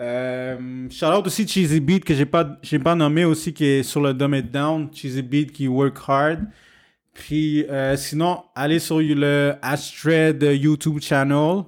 Euh, 0.00 0.88
shout 0.90 1.06
out 1.06 1.26
aussi 1.26 1.46
Cheesy 1.46 1.80
Beat 1.80 2.04
que 2.04 2.14
j'ai 2.14 2.26
pas, 2.26 2.44
pas 2.84 2.94
nommé 2.94 3.24
aussi 3.24 3.52
qui 3.52 3.66
est 3.66 3.82
sur 3.82 4.00
le 4.00 4.14
Dumb 4.14 4.34
It 4.34 4.50
Down. 4.50 4.88
Cheesy 4.92 5.22
Beat 5.22 5.52
qui 5.52 5.68
work 5.68 5.96
hard. 6.06 6.46
Puis 7.14 7.64
euh, 7.68 7.96
sinon, 7.96 8.44
allez 8.54 8.78
sur 8.78 9.00
le 9.00 9.54
Astrid 9.60 10.42
YouTube 10.42 11.00
channel. 11.00 11.64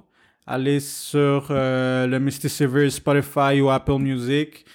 Allez 0.47 0.79
sur 0.79 1.47
euh, 1.49 2.07
le 2.07 2.19
Mr. 2.19 2.49
Severe 2.49 2.91
Spotify 2.91 3.61
ou 3.61 3.69
Apple 3.69 3.99
Music. 3.99 4.65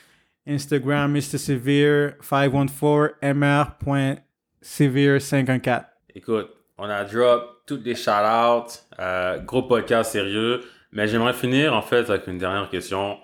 Instagram 0.47 1.13
Mr. 1.13 1.39
Severe 1.39 2.13
514 2.21 4.17
mr.severe514. 4.63 5.85
Écoute, 6.15 6.49
on 6.79 6.85
a 6.85 7.05
drop 7.05 7.63
toutes 7.67 7.85
les 7.85 7.95
shout-outs, 7.95 8.85
euh, 9.01 9.39
gros 9.41 9.63
podcast 9.63 10.13
sérieux, 10.13 10.63
mais 10.93 11.09
j'aimerais 11.09 11.33
finir 11.33 11.75
en 11.75 11.83
fait 11.83 12.09
avec 12.09 12.27
une 12.29 12.39
dernière 12.39 12.71
question. 12.71 13.19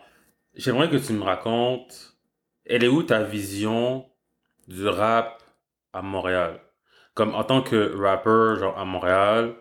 J'aimerais 0.54 0.90
que 0.90 0.96
tu 0.96 1.14
me 1.14 1.22
racontes, 1.22 2.14
elle 2.66 2.84
est 2.84 2.88
où 2.88 3.02
ta 3.02 3.22
vision 3.22 4.04
du 4.68 4.86
rap 4.86 5.42
à 5.94 6.02
Montréal? 6.02 6.60
Comme 7.14 7.34
en 7.34 7.42
tant 7.42 7.62
que 7.62 7.96
rapper, 7.96 8.60
genre 8.60 8.78
à 8.78 8.84
Montréal, 8.84 9.54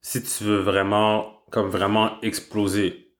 si 0.00 0.22
tu 0.22 0.44
veux 0.44 0.60
vraiment, 0.60 1.42
comme 1.50 1.68
vraiment 1.68 2.18
exploser, 2.22 3.12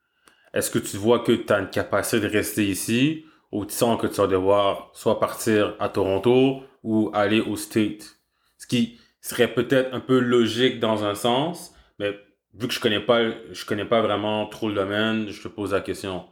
est-ce 0.55 0.71
que 0.71 0.79
tu 0.79 0.97
vois 0.97 1.19
que 1.19 1.33
tu 1.33 1.53
as 1.53 1.59
une 1.59 1.69
capacité 1.69 2.21
de 2.21 2.33
rester 2.33 2.65
ici 2.65 3.27
ou 3.53 3.67
tu 3.67 3.75
sens 3.75 4.01
que 4.01 4.07
tu 4.07 4.15
vas 4.23 4.27
devoir 4.27 4.91
soit 4.95 5.21
partir 5.21 5.77
à 5.81 5.91
Toronto 5.91 6.63
ou 6.83 7.11
aller 7.13 7.41
au 7.43 7.57
State? 7.57 8.17
Ce 8.57 8.67
qui 8.67 8.99
serait 9.21 9.53
peut-être 9.53 9.93
un 9.93 10.01
peu 10.01 10.19
logique 10.19 10.81
dans 10.81 11.05
un 11.05 11.15
sens, 11.15 11.75
mais 11.99 12.19
vu 12.55 12.69
que 12.69 12.75
je 12.75 12.81
connais 12.81 13.01
pas, 13.01 13.21
je 13.53 13.67
connais 13.67 13.85
pas 13.85 14.01
vraiment 14.01 14.47
trop 14.47 14.69
le 14.71 14.75
domaine, 14.75 15.29
je 15.29 15.43
te 15.43 15.49
pose 15.49 15.75
la 15.75 15.83
question. 15.83 16.25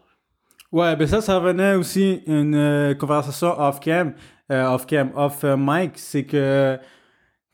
Ouais, 0.73 0.97
ben 0.97 1.07
ça, 1.07 1.21
ça 1.21 1.39
revenait 1.39 1.75
aussi 1.75 2.23
une 2.27 2.55
euh, 2.55 2.95
conversation 2.95 3.59
off-cam, 3.59 4.15
euh, 4.51 4.67
off-cam, 4.67 5.11
off-mic, 5.15 5.93
c'est 5.97 6.25
que, 6.25 6.79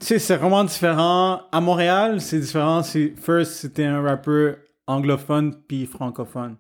tu 0.01 0.07
sais, 0.07 0.19
c'est 0.19 0.37
vraiment 0.37 0.65
différent. 0.65 1.43
À 1.53 1.61
Montréal, 1.61 2.21
c'est 2.21 2.41
différent. 2.41 2.83
First, 2.83 3.53
c'était 3.53 3.85
un 3.85 4.03
rappeur 4.03 4.57
anglophone 4.87 5.55
puis 5.69 5.87
francophone. 5.87 6.57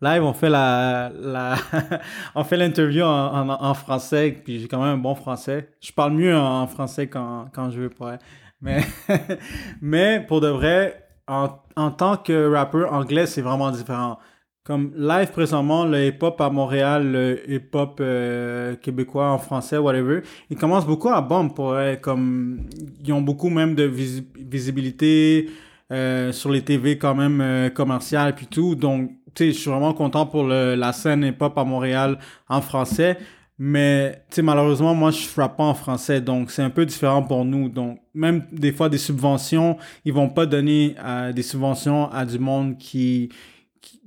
Live, 0.00 0.22
on 0.22 0.34
fait 0.34 0.50
la, 0.50 1.10
la 1.18 1.56
on 2.34 2.44
fait 2.44 2.58
l'interview 2.58 3.02
en, 3.04 3.48
en, 3.48 3.74
français, 3.74 4.38
puis 4.44 4.60
j'ai 4.60 4.68
quand 4.68 4.82
même 4.82 4.94
un 4.94 4.98
bon 4.98 5.14
français. 5.14 5.70
Je 5.80 5.92
parle 5.92 6.12
mieux 6.12 6.36
en 6.36 6.66
français 6.66 7.06
quand, 7.06 7.46
quand 7.54 7.70
je 7.70 7.80
veux, 7.80 7.90
pas. 7.90 8.18
Mais, 8.60 8.82
mais 9.80 10.20
pour 10.26 10.40
de 10.42 10.48
vrai, 10.48 11.06
en, 11.26 11.48
en 11.76 11.90
tant 11.90 12.18
que 12.18 12.52
rappeur 12.52 12.92
anglais, 12.92 13.26
c'est 13.26 13.40
vraiment 13.40 13.70
différent. 13.70 14.18
Comme 14.64 14.92
live 14.96 15.30
présentement, 15.30 15.84
le 15.84 16.06
hip-hop 16.06 16.40
à 16.40 16.48
Montréal, 16.48 17.12
le 17.12 17.52
hip-hop 17.52 17.98
euh, 18.00 18.76
québécois 18.76 19.30
en 19.30 19.38
français, 19.38 19.76
whatever, 19.76 20.22
ils 20.48 20.56
commencent 20.56 20.86
beaucoup 20.86 21.10
à 21.10 21.20
bomber 21.20 21.52
pour 21.54 21.76
comme 22.00 22.66
ils 23.04 23.12
ont 23.12 23.20
beaucoup 23.20 23.50
même 23.50 23.74
de 23.74 23.84
visibilité 23.84 25.50
euh, 25.92 26.32
sur 26.32 26.50
les 26.50 26.62
TV 26.62 26.96
quand 26.96 27.14
même 27.14 27.42
euh, 27.42 27.68
commerciales 27.68 28.34
puis 28.34 28.46
tout. 28.46 28.74
Donc, 28.74 29.10
tu 29.34 29.44
sais, 29.44 29.52
je 29.52 29.58
suis 29.58 29.70
vraiment 29.70 29.92
content 29.92 30.24
pour 30.24 30.44
le, 30.44 30.74
la 30.76 30.94
scène 30.94 31.24
hip-hop 31.24 31.58
à 31.58 31.64
Montréal 31.64 32.18
en 32.48 32.62
français. 32.62 33.18
Mais, 33.58 34.24
tu 34.30 34.36
sais, 34.36 34.42
malheureusement, 34.42 34.94
moi, 34.94 35.10
je 35.10 35.26
frappe 35.26 35.58
pas 35.58 35.64
en 35.64 35.74
français, 35.74 36.20
donc 36.20 36.50
c'est 36.50 36.62
un 36.62 36.70
peu 36.70 36.86
différent 36.86 37.22
pour 37.22 37.44
nous. 37.44 37.68
Donc, 37.68 38.00
même 38.14 38.46
des 38.50 38.72
fois, 38.72 38.88
des 38.88 38.98
subventions, 38.98 39.76
ils 40.06 40.12
vont 40.12 40.30
pas 40.30 40.46
donner 40.46 40.96
euh, 41.04 41.32
des 41.32 41.42
subventions 41.42 42.10
à 42.10 42.24
du 42.24 42.38
monde 42.38 42.78
qui, 42.78 43.28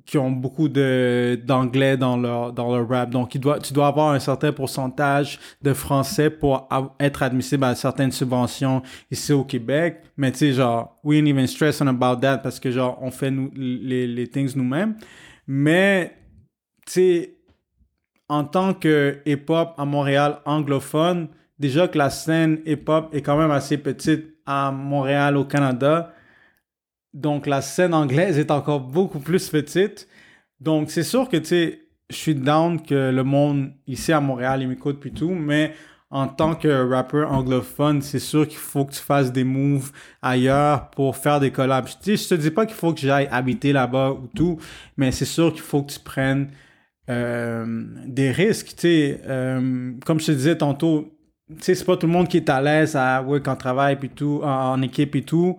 qui, 0.08 0.18
ont 0.18 0.32
beaucoup 0.32 0.70
de 0.70 1.40
d'anglais 1.46 1.98
dans 1.98 2.18
leur 2.18 2.54
dans 2.54 2.76
leur 2.76 2.88
rap. 2.88 3.10
Donc, 3.10 3.36
il 3.36 3.42
doit, 3.42 3.60
tu 3.60 3.74
dois 3.74 3.88
avoir 3.88 4.12
un 4.14 4.20
certain 4.20 4.52
pourcentage 4.52 5.40
de 5.62 5.74
français 5.74 6.30
pour 6.30 6.68
être 7.00 7.24
admissible 7.24 7.66
à 7.66 7.76
certaines 7.76 8.12
subventions 8.12 8.82
ici 9.12 9.34
au 9.34 9.44
Québec. 9.44 10.02
Mais 10.16 10.32
tu 10.32 10.40
sais, 10.40 10.54
genre, 10.54 10.98
we 11.04 11.20
ain't 11.20 11.28
even 11.28 11.48
stressing 11.48 11.88
about 11.88 12.22
that 12.22 12.40
parce 12.40 12.60
que 12.60 12.72
genre, 12.72 12.98
on 13.02 13.12
fait 13.12 13.32
nous, 13.32 13.52
les, 13.56 14.08
les 14.08 14.28
things 14.28 14.56
nous-mêmes. 14.56 14.96
Mais, 15.48 16.18
tu 16.86 16.92
sais, 16.94 17.38
en 18.30 18.44
tant 18.44 18.74
que 18.74 19.20
hip-hop 19.26 19.74
à 19.78 19.86
Montréal 19.86 20.40
anglophone, 20.46 21.30
déjà 21.60 21.88
que 21.88 21.98
la 21.98 22.10
scène 22.10 22.60
hip-hop 22.66 23.10
est 23.14 23.22
quand 23.22 23.38
même 23.38 23.52
assez 23.52 23.78
petite 23.78 24.38
à 24.46 24.72
Montréal 24.72 25.38
au 25.38 25.46
Canada. 25.46 26.14
Donc 27.18 27.48
la 27.48 27.62
scène 27.62 27.94
anglaise 27.94 28.38
est 28.38 28.52
encore 28.52 28.80
beaucoup 28.80 29.20
plus 29.20 29.50
petite. 29.50 30.08
Donc 30.60 30.92
c'est 30.92 31.04
sûr 31.04 31.28
que 31.30 31.38
tu 31.38 31.46
sais, 31.46 31.80
je 32.10 32.16
suis 32.16 32.36
down 32.36 32.82
que 32.82 33.12
le 33.12 33.24
monde 33.24 33.72
ici 33.88 34.14
à 34.14 34.22
Montréal 34.22 34.62
il 34.62 34.68
m'écoute 34.70 35.00
puis 35.00 35.12
tout, 35.12 35.32
mais 35.32 35.74
en 36.10 36.28
tant 36.28 36.56
que 36.56 36.90
rappeur 36.90 37.32
anglophone, 37.34 38.02
c'est 38.02 38.20
sûr 38.20 38.48
qu'il 38.48 38.60
faut 38.60 38.86
que 38.86 38.94
tu 38.94 39.02
fasses 39.02 39.34
des 39.34 39.44
moves 39.44 39.92
ailleurs 40.22 40.90
pour 40.92 41.18
faire 41.18 41.40
des 41.40 41.52
collabs. 41.52 41.88
Je, 42.06 42.16
je 42.16 42.30
te 42.30 42.36
dis 42.36 42.52
pas 42.52 42.66
qu'il 42.66 42.76
faut 42.76 42.94
que 42.94 43.02
j'aille 43.02 43.28
habiter 43.30 43.74
là-bas 43.74 44.12
ou 44.12 44.28
tout, 44.34 44.58
mais 44.96 45.12
c'est 45.12 45.26
sûr 45.26 45.52
qu'il 45.52 45.64
faut 45.64 45.84
que 45.84 45.92
tu 45.92 46.00
prennes 46.00 46.50
euh, 47.10 47.66
des 48.06 48.32
risques, 48.32 48.76
euh, 48.86 49.94
comme 50.06 50.20
je 50.20 50.26
te 50.28 50.32
disais 50.34 50.58
tantôt, 50.58 51.10
c'est 51.62 51.86
pas 51.86 51.98
tout 51.98 52.06
le 52.06 52.14
monde 52.14 52.28
qui 52.28 52.38
est 52.38 52.50
à 52.50 52.62
l'aise 52.62 52.96
à 52.96 53.22
work 53.22 53.48
en 53.48 53.56
travail 53.56 53.98
puis 53.98 54.10
tout, 54.10 54.42
en, 54.44 54.82
équipe 54.82 55.16
et 55.16 55.22
tout, 55.24 55.58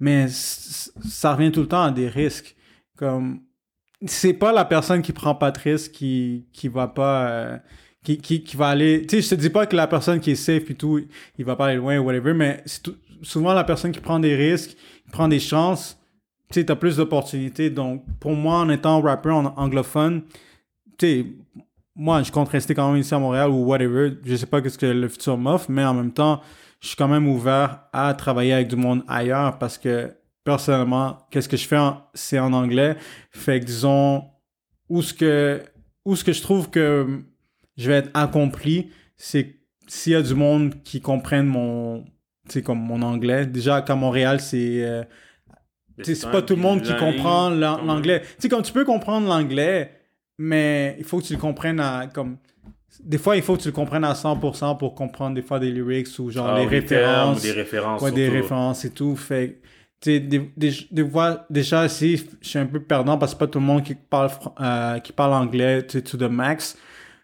mais 0.00 0.26
ça 0.28 1.34
revient 1.34 1.52
tout 1.52 1.60
le 1.60 1.68
temps 1.68 1.82
à 1.82 1.90
des 1.90 2.08
risques. 2.08 2.56
Comme, 2.96 3.40
c'est 4.06 4.32
pas 4.32 4.52
la 4.52 4.64
personne 4.64 5.02
qui 5.02 5.12
prend 5.12 5.34
pas 5.34 5.50
de 5.50 5.58
risque 5.58 5.92
qui, 5.92 6.46
qui 6.52 6.68
va 6.68 6.88
pas, 6.88 7.28
euh, 7.28 7.58
qui, 8.04 8.18
qui, 8.18 8.42
qui, 8.42 8.56
va 8.56 8.68
aller, 8.68 9.06
tu 9.06 9.16
sais, 9.16 9.22
je 9.22 9.30
te 9.30 9.40
dis 9.40 9.50
pas 9.50 9.66
que 9.66 9.76
la 9.76 9.86
personne 9.86 10.20
qui 10.20 10.32
est 10.32 10.36
safe 10.36 10.70
et 10.70 10.74
tout, 10.74 11.00
il 11.36 11.44
va 11.44 11.56
pas 11.56 11.66
aller 11.66 11.76
loin 11.76 11.98
ou 11.98 12.04
whatever, 12.04 12.34
mais 12.34 12.62
souvent 13.22 13.52
la 13.52 13.64
personne 13.64 13.92
qui 13.92 14.00
prend 14.00 14.20
des 14.20 14.36
risques, 14.36 14.70
qui 14.70 15.10
prend 15.10 15.28
des 15.28 15.40
chances, 15.40 15.98
tu 16.50 16.60
sais, 16.60 16.66
t'as 16.66 16.76
plus 16.76 16.96
d'opportunités. 16.96 17.70
Donc, 17.70 18.04
pour 18.20 18.32
moi, 18.32 18.58
en 18.58 18.70
étant 18.70 19.00
rappeur 19.00 19.58
anglophone, 19.58 20.22
tu 20.96 21.06
sais, 21.06 21.26
moi, 21.94 22.22
je 22.22 22.30
compte 22.30 22.48
rester 22.48 22.74
quand 22.74 22.90
même 22.90 23.00
ici 23.00 23.12
à 23.12 23.18
Montréal 23.18 23.50
ou 23.50 23.64
whatever. 23.64 24.12
Je 24.24 24.36
sais 24.36 24.46
pas 24.46 24.62
qu'est-ce 24.62 24.78
que 24.78 24.86
le 24.86 25.08
futur 25.08 25.36
m'offre, 25.36 25.66
mais 25.68 25.84
en 25.84 25.94
même 25.94 26.12
temps, 26.12 26.40
je 26.80 26.88
suis 26.88 26.96
quand 26.96 27.08
même 27.08 27.28
ouvert 27.28 27.84
à 27.92 28.14
travailler 28.14 28.52
avec 28.52 28.68
du 28.68 28.76
monde 28.76 29.02
ailleurs 29.08 29.58
parce 29.58 29.78
que 29.78 30.14
personnellement, 30.44 31.26
qu'est-ce 31.30 31.48
que 31.48 31.56
je 31.56 31.66
fais, 31.66 31.78
c'est 32.14 32.38
en 32.38 32.52
anglais. 32.52 32.96
Fait 33.30 33.60
que 33.60 33.64
disons, 33.64 34.24
où 34.88 35.02
ce 35.02 35.12
que, 35.12 35.62
où 36.04 36.16
ce 36.16 36.24
que 36.24 36.32
je 36.32 36.42
trouve 36.42 36.70
que 36.70 37.22
je 37.76 37.88
vais 37.88 37.98
être 37.98 38.10
accompli, 38.14 38.90
c'est 39.16 39.56
s'il 39.86 40.12
y 40.12 40.16
a 40.16 40.22
du 40.22 40.34
monde 40.34 40.82
qui 40.82 41.00
comprenne 41.00 41.46
mon, 41.46 42.04
comme 42.64 42.80
mon 42.80 43.02
anglais. 43.02 43.46
Déjà 43.46 43.82
qu'à 43.82 43.94
Montréal, 43.94 44.40
c'est, 44.40 44.84
euh, 44.84 45.02
c'est 46.02 46.30
pas 46.30 46.42
tout 46.42 46.56
le 46.56 46.62
monde 46.62 46.82
qui 46.82 46.94
comprend 46.96 47.50
l'anglais. 47.50 48.20
Tu 48.20 48.34
sais, 48.38 48.48
comme 48.48 48.62
tu 48.62 48.72
peux 48.72 48.84
comprendre 48.84 49.28
l'anglais, 49.28 49.92
mais 50.38 50.96
il 50.98 51.04
faut 51.04 51.18
que 51.18 51.24
tu 51.24 51.32
le 51.32 51.38
comprennes 51.38 51.80
à 51.80 52.06
comme 52.06 52.38
des 53.00 53.18
fois 53.18 53.36
il 53.36 53.42
faut 53.42 53.56
que 53.56 53.62
tu 53.62 53.68
le 53.68 53.72
comprennes 53.72 54.04
à 54.04 54.14
100% 54.14 54.78
pour 54.78 54.94
comprendre 54.94 55.34
des 55.34 55.42
fois 55.42 55.58
des 55.58 55.70
lyrics 55.70 56.18
ou 56.18 56.30
genre 56.30 56.48
ah, 56.48 56.58
les 56.58 56.66
références 56.66 57.42
des 57.42 57.52
références. 57.52 58.02
ouais, 58.02 58.12
des 58.12 58.28
références 58.28 58.84
et 58.84 58.90
tout. 58.90 59.14
Fait 59.16 59.60
tu 60.00 60.20
des, 60.20 60.52
des, 60.56 60.72
des, 60.90 61.08
fois 61.08 61.44
déjà 61.50 61.84
ici 61.86 62.24
je 62.40 62.48
suis 62.48 62.58
un 62.58 62.66
peu 62.66 62.80
perdant 62.80 63.18
parce 63.18 63.34
que 63.34 63.40
pas 63.40 63.46
tout 63.46 63.58
le 63.58 63.64
monde 63.64 63.82
qui 63.82 63.94
parle 63.94 64.30
euh, 64.60 64.98
qui 65.00 65.12
parle 65.12 65.32
anglais 65.32 65.86
tu 65.86 65.98
sais 65.98 66.02
to 66.02 66.16
the 66.16 66.30
max. 66.30 66.76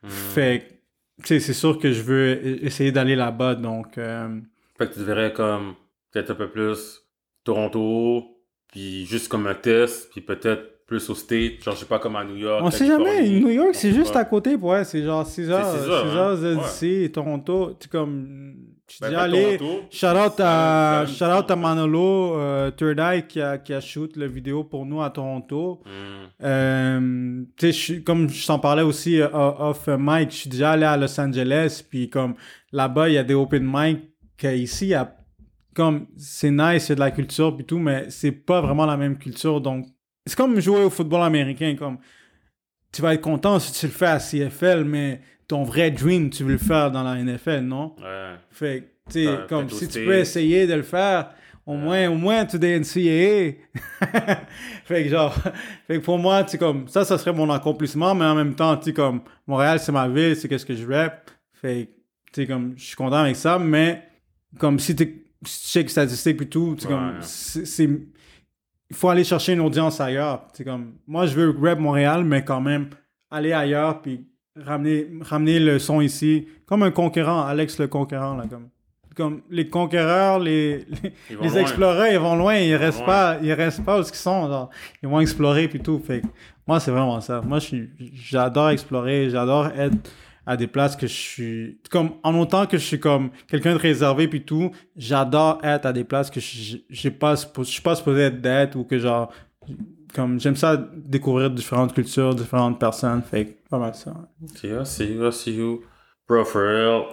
Hmm. 0.03 0.09
fait 0.09 0.81
tu 1.23 1.29
sais 1.29 1.41
c'est 1.41 1.55
sûr 1.55 1.79
que 1.79 1.93
je 1.93 2.03
veux 2.03 2.65
essayer 2.65 2.93
d'aller 2.93 3.17
là-bas. 3.17 3.55
Donc 3.55 3.99
euh... 3.99 4.41
fait 4.77 4.89
que 4.89 4.95
tu 4.95 5.03
verrais 5.03 5.33
comme 5.33 5.75
peut-être 6.13 6.31
un 6.31 6.35
peu 6.35 6.51
plus 6.51 7.03
Toronto 7.43 8.25
puis 8.69 9.07
juste 9.07 9.29
comme 9.29 9.47
un 9.47 9.55
test 9.55 10.11
puis 10.11 10.21
peut-être 10.21 10.74
plus 10.87 11.09
au 11.09 11.15
State, 11.15 11.63
genre 11.63 11.75
je 11.75 11.81
sais 11.81 11.87
pas 11.87 11.99
comme 11.99 12.17
à 12.17 12.25
New 12.25 12.37
York. 12.37 12.63
On 12.63 12.71
sait 12.71 12.87
jamais, 12.87 13.29
New 13.29 13.51
York 13.51 13.75
c'est 13.75 13.93
juste 13.93 14.17
à 14.17 14.25
côté, 14.25 14.55
ouais, 14.57 14.85
c'est 14.85 15.03
genre 15.03 15.27
6 15.27 15.51
heures, 15.51 15.75
6 15.79 15.89
heures, 15.89 16.37
6 16.37 16.45
heures 16.45 16.57
d'ici, 16.63 17.11
Toronto, 17.13 17.77
tu 17.81 17.89
comme 17.89 18.75
tu 18.87 18.99
ben, 19.01 19.09
dis 19.09 19.15
allez, 19.17 19.59
shout 19.91 20.07
out 20.07 20.39
à 20.41 21.07
shout 21.07 21.25
out 21.25 21.51
à 21.51 21.57
Manolo 21.57 22.37
euh, 22.37 22.71
Third 22.71 22.99
Eye 23.01 23.27
qui 23.27 23.41
a 23.41 23.57
qui 23.57 23.73
a 23.73 23.81
shoot 23.81 24.15
la 24.17 24.27
vidéo 24.27 24.63
pour 24.63 24.85
nous 24.85 25.01
à 25.01 25.09
Toronto. 25.09 25.81
Mm. 25.87 26.45
Euh, 26.45 27.45
tu 27.57 27.73
sais 27.73 28.03
comme 28.03 28.29
je 28.29 28.47
t'en 28.47 28.59
parlais 28.59 28.83
aussi 28.83 29.23
euh, 29.23 29.29
off 29.33 29.89
mic, 29.89 30.31
je 30.31 30.37
suis 30.37 30.51
déjà 30.51 30.73
allé 30.73 30.85
à 30.85 30.99
Los 30.99 31.19
Angeles 31.19 31.83
puis 31.89 32.11
comme 32.11 32.35
là-bas 32.73 33.09
il 33.09 33.15
y 33.15 33.19
a 33.19 33.25
des 33.25 33.35
open 33.35 33.65
mic 33.65 34.01
qu'ici 34.37 34.85
il 34.87 34.91
y 34.91 34.95
a 34.95 35.17
comme 35.75 36.07
c'est 36.19 36.51
nice, 36.51 36.91
a 36.91 36.95
de 36.95 37.01
la 37.01 37.11
culture 37.11 37.57
puis 37.57 37.65
tout 37.65 37.79
mais 37.79 38.11
c'est 38.11 38.33
pas 38.33 38.61
vraiment 38.61 38.85
la 38.85 38.99
même 38.99 39.17
culture 39.17 39.63
donc 39.63 39.87
c'est 40.27 40.37
comme 40.37 40.59
jouer 40.61 40.85
au 40.85 40.91
football 40.91 41.23
américain. 41.23 41.75
Comme 41.79 41.99
tu 42.93 43.03
vas 43.03 43.15
être 43.15 43.21
content 43.21 43.59
si 43.59 43.73
tu 43.73 43.87
le 43.87 43.93
fais 43.93 44.07
à 44.07 44.19
CFL, 44.19 44.85
mais 44.85 45.21
ton 45.49 45.65
vrai 45.65 45.91
dream, 45.91 46.31
tu 46.31 46.45
veux 46.45 46.53
le 46.53 46.59
faire 46.59 46.91
dans 46.91 47.03
la 47.03 47.23
NFL, 47.23 47.61
non? 47.61 47.95
Ouais. 47.99 48.35
Fait 48.51 48.95
tu 49.11 49.25
sais, 49.25 49.39
comme 49.49 49.69
si 49.69 49.87
tu 49.87 50.05
peux 50.05 50.15
essayer 50.15 50.67
de 50.67 50.75
le 50.75 50.83
faire, 50.83 51.31
au 51.67 51.75
moins, 51.75 52.09
au 52.09 52.15
moins, 52.15 52.45
tu 52.47 52.57
es 52.57 52.79
NCAA. 52.79 53.59
fait 54.85 55.05
que 55.05 55.09
genre, 55.09 55.35
fait 55.87 55.99
que 55.99 56.05
pour 56.05 56.19
moi, 56.19 56.45
tu 56.45 56.57
comme, 56.57 56.89
ça, 56.89 57.05
ça 57.05 57.19
serait 57.19 57.33
mon 57.33 57.51
accomplissement, 57.51 58.15
mais 58.15 58.25
en 58.25 58.35
même 58.35 58.55
temps, 58.55 58.77
tu 58.77 58.93
comme, 58.93 59.21
Montréal, 59.47 59.79
c'est 59.81 59.93
ma 59.93 60.09
ville, 60.09 60.37
c'est 60.37 60.49
qu'est-ce 60.49 60.67
que 60.67 60.75
je 60.75 60.87
rap. 60.87 61.31
Fait 61.53 61.91
tu 62.33 62.43
sais, 62.43 62.47
comme, 62.47 62.75
je 62.77 62.85
suis 62.85 62.97
content 62.97 63.17
avec 63.17 63.37
ça, 63.37 63.59
mais 63.59 64.03
comme 64.59 64.79
si 64.79 64.97
tu 64.97 65.25
check 65.45 65.91
statistiques 65.91 66.41
et 66.43 66.49
tout, 66.49 66.77
tu 66.79 66.87
comme, 66.87 67.19
c'est 67.21 67.89
il 68.91 68.97
faut 68.97 69.09
aller 69.09 69.25
chercher 69.25 69.55
une 69.55 69.61
audience 69.61 70.01
ailleurs. 70.01 70.47
C'est 70.53 70.65
comme, 70.65 70.95
moi, 71.07 71.27
je 71.27 71.35
veux 71.35 71.57
rap 71.61 71.79
Montréal, 71.79 72.25
mais 72.25 72.45
quand 72.45 72.61
même 72.61 72.91
aller 73.31 73.53
ailleurs 73.53 74.01
puis 74.03 74.27
ramener, 74.57 75.09
ramener 75.21 75.59
le 75.59 75.79
son 75.79 76.01
ici, 76.01 76.47
comme 76.67 76.83
un 76.83 76.91
concurrent, 76.91 77.43
Alex 77.43 77.79
le 77.79 77.89
concurrent, 77.89 78.37
là, 78.37 78.45
comme. 78.49 78.69
Comme 79.17 79.43
les 79.49 79.69
conquérants, 79.69 80.39
les, 80.39 80.79
les, 81.31 81.37
les 81.41 81.59
exploreurs, 81.59 82.09
ils 82.09 82.19
vont 82.19 82.35
loin, 82.35 82.57
ils, 82.57 82.75
restent 82.75 83.05
pas, 83.05 83.39
ils 83.41 83.53
restent 83.53 83.85
pas 83.85 84.01
où 84.01 84.03
ils 84.03 84.07
sont, 84.13 84.49
genre, 84.49 84.71
ils 85.05 85.09
vont 85.09 85.21
explorer 85.21 85.69
puis 85.69 85.79
tout. 85.79 86.01
Fait 86.01 86.21
moi, 86.67 86.81
c'est 86.81 86.91
vraiment 86.91 87.21
ça. 87.21 87.41
Moi, 87.41 87.61
j'adore 88.13 88.71
explorer, 88.71 89.31
j'adore 89.31 89.69
être 89.69 89.97
à 90.47 90.57
des 90.57 90.67
places 90.67 90.97
que 90.97 91.07
je 91.07 91.13
suis 91.13 91.81
comme 91.91 92.13
en 92.23 92.35
autant 92.39 92.67
que 92.67 92.77
je 92.77 92.85
suis 92.85 93.01
comme 93.01 93.31
quelqu'un 93.49 93.73
de 93.75 93.79
réservé 93.79 94.29
puis 94.29 94.45
tout 94.45 94.71
j'adore 94.97 95.59
être 95.63 95.87
à 95.87 95.93
des 95.93 96.05
places 96.05 96.31
que 96.31 96.41
je 96.41 96.77
j'ai 96.89 97.11
pas 97.11 97.35
je 97.35 97.63
suis 97.63 97.83
pas 97.83 97.95
supposé 97.95 98.23
être 98.23 98.41
d'être 98.41 98.77
ou 98.77 98.85
que 98.85 98.99
genre 98.99 99.33
comme 100.13 100.39
j'aime 100.39 100.57
ça 100.57 100.77
découvrir 100.95 101.51
différentes 101.51 101.95
cultures 101.95 102.35
différentes 102.35 102.79
personnes 102.79 103.23
fait 103.23 103.59
pas 103.71 103.79
mal 103.79 103.95
ça 103.95 104.15
See 104.55 104.69
you, 104.69 104.85
see 104.85 105.13
you, 105.15 105.31
see 105.31 105.55
you. 105.57 105.83
Bro, 106.29 106.45
for 106.45 106.63
real. 106.63 107.05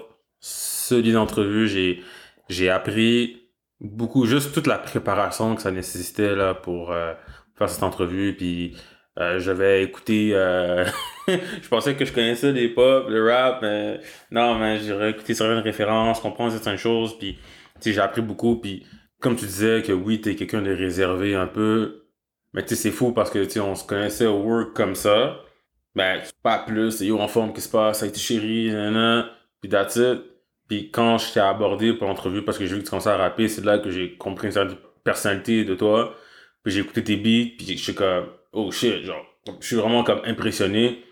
J'ai, 1.67 2.03
j'ai 2.49 2.69
appris 2.69 3.41
beaucoup, 3.79 4.25
juste 4.25 4.53
toute 4.53 4.67
la 4.67 4.77
préparation 4.77 5.55
que 5.55 5.61
ça 5.61 5.71
nécessitait 5.71 6.35
là, 6.35 6.53
pour 6.53 6.91
euh, 6.91 7.13
faire 7.55 7.69
cette 7.69 7.83
entrevue. 7.83 8.35
Puis 8.35 8.75
euh, 9.19 9.39
j'avais 9.39 9.83
écouté, 9.83 10.31
euh, 10.33 10.85
je 11.27 11.67
pensais 11.67 11.95
que 11.95 12.05
je 12.05 12.13
connaissais 12.13 12.51
les 12.51 12.69
pop, 12.69 13.07
le 13.09 13.29
rap, 13.29 13.61
mais 13.61 13.99
non, 14.31 14.57
mais 14.57 14.79
j'ai 14.79 15.09
écouté 15.09 15.33
certaines 15.33 15.59
références, 15.59 16.19
comprendre 16.19 16.51
certaines 16.51 16.77
choses. 16.77 17.17
Puis 17.17 17.37
j'ai 17.83 17.99
appris 17.99 18.21
beaucoup. 18.21 18.55
Puis 18.57 18.85
comme 19.19 19.35
tu 19.35 19.45
disais 19.45 19.81
que 19.81 19.91
oui, 19.91 20.21
t'es 20.21 20.35
quelqu'un 20.35 20.61
de 20.61 20.71
réservé 20.73 21.35
un 21.35 21.47
peu, 21.47 22.05
mais 22.53 22.63
tu 22.63 22.69
sais, 22.69 22.75
c'est 22.75 22.91
fou 22.91 23.11
parce 23.13 23.29
que 23.29 23.45
tu 23.45 23.59
on 23.59 23.75
se 23.75 23.85
connaissait 23.85 24.25
au 24.25 24.41
work 24.41 24.73
comme 24.73 24.95
ça. 24.95 25.39
Ben, 25.95 26.21
pas 26.41 26.59
plus, 26.59 27.01
yo, 27.01 27.19
en 27.19 27.27
forme, 27.27 27.53
qu'est-ce 27.53 27.65
qui 27.65 27.71
se 27.71 27.77
passe, 27.77 27.99
ça 27.99 28.05
a 28.05 28.07
été 28.07 28.19
chéri, 28.19 28.71
nanana, 28.71 29.29
puis 29.61 29.69
that's 29.69 29.97
it. 29.97 30.21
Puis 30.69 30.89
quand 30.89 31.17
je 31.17 31.33
t'ai 31.33 31.41
abordé 31.41 31.93
pour 31.93 32.07
l'entrevue, 32.07 32.43
parce 32.43 32.57
que 32.57 32.65
j'ai 32.65 32.75
vu 32.75 32.79
que 32.79 32.85
tu 32.85 32.91
commençais 32.91 33.09
à 33.09 33.17
rapper, 33.17 33.49
c'est 33.49 33.63
là 33.65 33.77
que 33.79 33.91
j'ai 33.91 34.15
compris 34.15 34.47
une 34.47 34.53
certaine 34.53 34.77
personnalité 35.03 35.65
de 35.65 35.75
toi. 35.75 36.15
Puis 36.63 36.73
j'ai 36.73 36.81
écouté 36.81 37.03
tes 37.03 37.17
beats, 37.17 37.55
puis 37.57 37.77
je 37.77 37.83
suis 37.83 37.95
comme, 37.95 38.27
oh 38.53 38.71
shit, 38.71 39.03
genre, 39.03 39.25
je 39.59 39.65
suis 39.67 39.75
vraiment 39.75 40.03
comme 40.03 40.21
impressionné. 40.25 41.03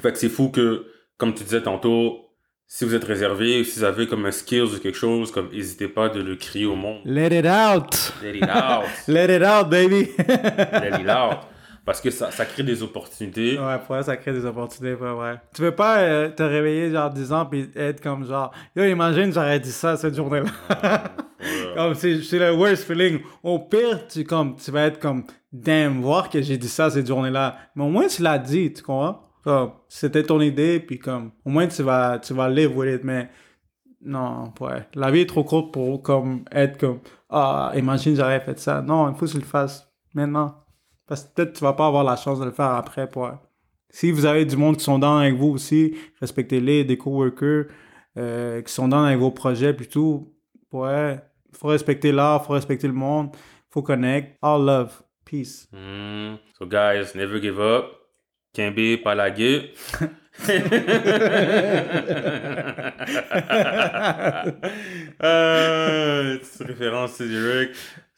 Fait 0.00 0.12
que 0.12 0.18
c'est 0.18 0.28
fou 0.28 0.48
que, 0.50 0.86
comme 1.18 1.34
tu 1.34 1.44
disais 1.44 1.62
tantôt, 1.62 2.28
si 2.66 2.84
vous 2.86 2.94
êtes 2.94 3.04
réservé, 3.04 3.62
si 3.64 3.78
vous 3.80 3.84
avez 3.84 4.06
comme 4.06 4.24
un 4.24 4.30
skills 4.30 4.62
ou 4.74 4.78
quelque 4.78 4.96
chose, 4.96 5.30
comme 5.30 5.50
n'hésitez 5.50 5.88
pas 5.88 6.08
de 6.08 6.22
le 6.22 6.36
crier 6.36 6.64
au 6.66 6.74
monde. 6.74 7.00
let 7.04 7.28
it 7.38 7.44
out 7.46 8.12
Let 8.22 8.36
it 8.36 8.44
out. 8.44 8.84
let 9.08 9.28
it 9.28 9.42
out 9.42 9.68
baby 9.68 10.08
Let 10.18 11.00
it 11.00 11.08
out. 11.08 11.40
Parce 11.84 12.00
que 12.00 12.10
ça, 12.10 12.30
ça 12.30 12.44
crée 12.44 12.62
des 12.62 12.80
opportunités. 12.82 13.58
Ouais, 13.58 13.78
pour 13.84 13.96
elle, 13.96 14.04
ça 14.04 14.16
crée 14.16 14.32
des 14.32 14.44
opportunités, 14.44 14.94
ouais, 14.94 15.10
ouais. 15.10 15.34
Tu 15.52 15.62
veux 15.62 15.74
pas 15.74 15.98
euh, 15.98 16.28
te 16.30 16.42
réveiller, 16.42 16.92
genre, 16.92 17.10
10 17.10 17.32
ans, 17.32 17.46
puis 17.46 17.68
être 17.74 18.00
comme, 18.00 18.24
genre, 18.24 18.52
yo, 18.76 18.84
imagine, 18.84 19.32
j'aurais 19.32 19.58
dit 19.58 19.72
ça 19.72 19.96
cette 19.96 20.14
journée-là. 20.14 20.46
Ouais. 20.70 21.74
comme, 21.74 21.94
c'est 21.94 22.22
c'est 22.22 22.38
le 22.38 22.54
worst 22.54 22.84
feeling. 22.84 23.20
Au 23.42 23.58
pire, 23.58 24.06
tu, 24.06 24.22
comme, 24.22 24.54
tu 24.54 24.70
vas 24.70 24.86
être 24.86 25.00
comme, 25.00 25.24
damn, 25.52 26.00
voir 26.00 26.30
que 26.30 26.40
j'ai 26.40 26.56
dit 26.56 26.68
ça 26.68 26.88
cette 26.88 27.06
journée-là. 27.06 27.56
Mais 27.74 27.82
au 27.82 27.88
moins, 27.88 28.06
tu 28.06 28.22
l'as 28.22 28.38
dit, 28.38 28.72
tu 28.72 28.82
comprends? 28.82 29.20
Comme, 29.42 29.72
c'était 29.88 30.22
ton 30.22 30.40
idée, 30.40 30.78
puis 30.78 31.00
comme, 31.00 31.32
au 31.44 31.50
moins, 31.50 31.66
tu 31.66 31.82
vas, 31.82 32.20
tu 32.20 32.32
vas 32.32 32.48
live 32.48 32.76
with 32.76 32.94
it, 32.94 33.04
mais, 33.04 33.28
non, 34.04 34.52
ouais. 34.60 34.86
La 34.94 35.10
vie 35.10 35.22
est 35.22 35.28
trop 35.28 35.42
courte 35.42 35.74
pour, 35.74 36.00
comme, 36.00 36.44
être 36.52 36.78
comme, 36.78 37.00
ah, 37.28 37.72
imagine, 37.74 38.14
j'aurais 38.14 38.40
fait 38.40 38.58
ça. 38.60 38.82
Non, 38.82 39.10
il 39.10 39.16
faut 39.16 39.26
que 39.26 39.32
tu 39.32 39.38
le 39.38 39.44
fasses 39.44 39.90
maintenant. 40.14 40.61
Parce 41.12 41.24
que 41.24 41.28
peut-être 41.34 41.52
tu 41.52 41.62
vas 41.62 41.74
pas 41.74 41.88
avoir 41.88 42.04
la 42.04 42.16
chance 42.16 42.40
de 42.40 42.46
le 42.46 42.52
faire 42.52 42.70
après. 42.70 43.06
Pour... 43.06 43.30
Si 43.90 44.10
vous 44.10 44.24
avez 44.24 44.46
du 44.46 44.56
monde 44.56 44.78
qui 44.78 44.84
sont 44.84 44.98
dans 44.98 45.18
avec 45.18 45.34
vous 45.34 45.48
aussi, 45.48 45.94
respectez-les, 46.22 46.84
des 46.84 46.96
coworkers 46.96 47.66
euh, 48.16 48.62
qui 48.62 48.72
sont 48.72 48.88
dans 48.88 49.04
avec 49.04 49.18
vos 49.18 49.30
projets 49.30 49.74
puis 49.74 49.88
tout. 49.88 50.32
Ouais, 50.72 51.20
faut 51.52 51.68
respecter 51.68 52.12
l'art, 52.12 52.46
faut 52.46 52.54
respecter 52.54 52.86
le 52.86 52.94
monde, 52.94 53.28
faut 53.68 53.82
connect. 53.82 54.38
All 54.40 54.64
love, 54.64 55.02
peace. 55.26 55.68
Mm. 55.70 56.36
So 56.58 56.64
guys, 56.64 57.14
never 57.14 57.42
give 57.42 57.60
up. 57.60 57.84
Kimbe, 58.54 59.02
pas 59.04 59.14
laguer. 59.14 59.70
euh, 65.22 66.38
petite 66.38 66.66
référence, 66.66 67.12
c'est. 67.12 67.26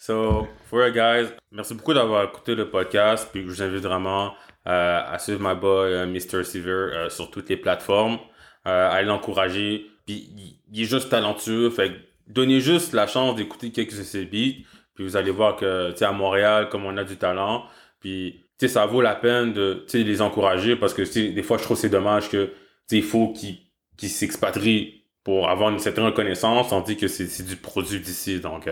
So, 0.06 0.46
for 0.66 0.86
you 0.86 0.92
guys, 0.92 1.32
merci 1.50 1.72
beaucoup 1.72 1.94
d'avoir 1.94 2.24
écouté 2.24 2.54
le 2.54 2.68
podcast. 2.68 3.26
Puis 3.32 3.40
je 3.40 3.46
vous 3.46 3.62
invite 3.62 3.84
vraiment 3.84 4.34
euh, 4.66 5.00
à 5.02 5.18
suivre 5.18 5.40
my 5.40 5.58
boy 5.58 5.94
euh, 5.94 6.04
Mr. 6.04 6.44
Seaver 6.44 6.70
euh, 6.92 7.08
sur 7.08 7.30
toutes 7.30 7.48
les 7.48 7.56
plateformes. 7.56 8.18
À 8.66 9.00
l'encourager. 9.00 9.86
Puis 10.04 10.28
il- 10.74 10.82
est 10.82 10.84
juste 10.84 11.08
talentueux. 11.08 11.70
Fait 11.70 11.92
donnez 12.26 12.60
juste 12.60 12.92
la 12.92 13.06
chance 13.06 13.34
d'écouter 13.34 13.72
quelques 13.72 13.96
de 13.96 14.02
ses 14.02 14.26
beats. 14.26 14.66
Puis 14.94 15.04
vous 15.04 15.16
allez 15.16 15.30
voir 15.30 15.56
que, 15.56 15.92
tu 15.92 15.96
sais, 15.96 16.04
à 16.04 16.12
Montréal, 16.12 16.68
comme 16.68 16.84
on 16.84 16.98
a 16.98 17.04
du 17.04 17.16
talent, 17.16 17.64
puis, 17.98 18.44
tu 18.58 18.66
sais, 18.66 18.74
ça 18.74 18.84
vaut 18.84 19.00
la 19.00 19.14
peine 19.14 19.54
de, 19.54 19.84
tu 19.88 19.98
sais, 19.98 20.04
les 20.04 20.20
encourager 20.20 20.76
parce 20.76 20.92
que, 20.92 21.00
tu 21.00 21.32
des 21.32 21.42
fois, 21.42 21.56
je 21.56 21.62
trouve 21.62 21.78
c'est 21.78 21.88
dommage 21.88 22.28
que, 22.28 22.44
tu 22.46 22.52
sais, 22.88 22.96
il 22.98 23.02
faut 23.02 23.32
qu'ils 23.32 23.56
qu'ils 23.96 24.10
s'expatrient 24.10 25.06
pour 25.24 25.48
avoir 25.48 25.70
une 25.70 25.78
certaine 25.78 26.04
reconnaissance, 26.04 26.68
tandis 26.68 26.98
que 26.98 27.08
c'est 27.08 27.26
c'est 27.26 27.44
du 27.44 27.56
produit 27.56 28.00
d'ici. 28.00 28.40
Donc, 28.40 28.68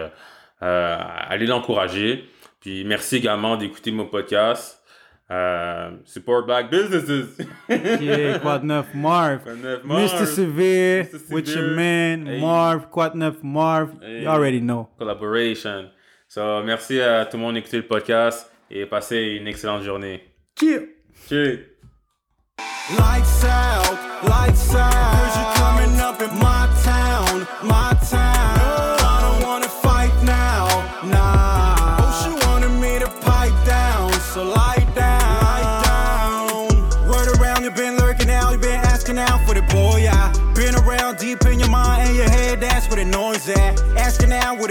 euh, 0.62 0.96
allez 1.28 1.46
l'encourager. 1.46 2.24
Puis, 2.60 2.84
merci 2.84 3.16
également 3.16 3.56
d'écouter 3.56 3.90
mon 3.90 4.06
podcast. 4.06 4.78
Euh, 5.30 5.90
support 6.04 6.44
Black 6.44 6.70
Businesses. 6.70 7.38
Yeah, 7.68 8.38
de 8.58 8.66
neuf, 8.66 8.86
Marv. 8.94 9.42
Quoi 9.42 9.54
de 9.54 9.62
neuf, 9.62 9.84
Marv? 9.84 10.02
Mr. 10.02 10.26
Severe, 10.26 11.04
Mr. 11.04 11.34
with 11.34 11.46
your 11.48 11.56
Severe. 11.56 11.76
man, 11.76 12.26
Hey. 12.28 12.40
Marv, 12.40 12.82
de 13.12 13.16
neuf, 13.18 13.36
Marv. 13.42 13.90
Hey. 14.02 14.22
You 14.22 14.28
already 14.28 14.60
know. 14.60 14.88
Collaboration. 14.98 15.90
So, 16.28 16.62
merci 16.62 17.00
à 17.00 17.24
tout 17.26 17.36
le 17.38 17.42
monde 17.42 17.54
d'écouter 17.54 17.78
le 17.78 17.86
podcast 17.86 18.50
et 18.70 18.84
passez 18.86 19.38
une 19.40 19.46
excellente 19.48 19.82
journée. 19.82 20.22
Cheers. 20.60 20.82
Cheers! 21.28 21.58
Lights 22.98 23.44
out, 23.44 23.98
lights 24.28 24.74
out. 24.74 24.92
Heard 24.92 25.34
you 25.36 25.46
coming 25.54 26.00
up 26.00 26.20
in 26.20 26.38
my 26.38 26.68
town, 26.84 27.46
my 27.62 27.94
town. 28.10 28.21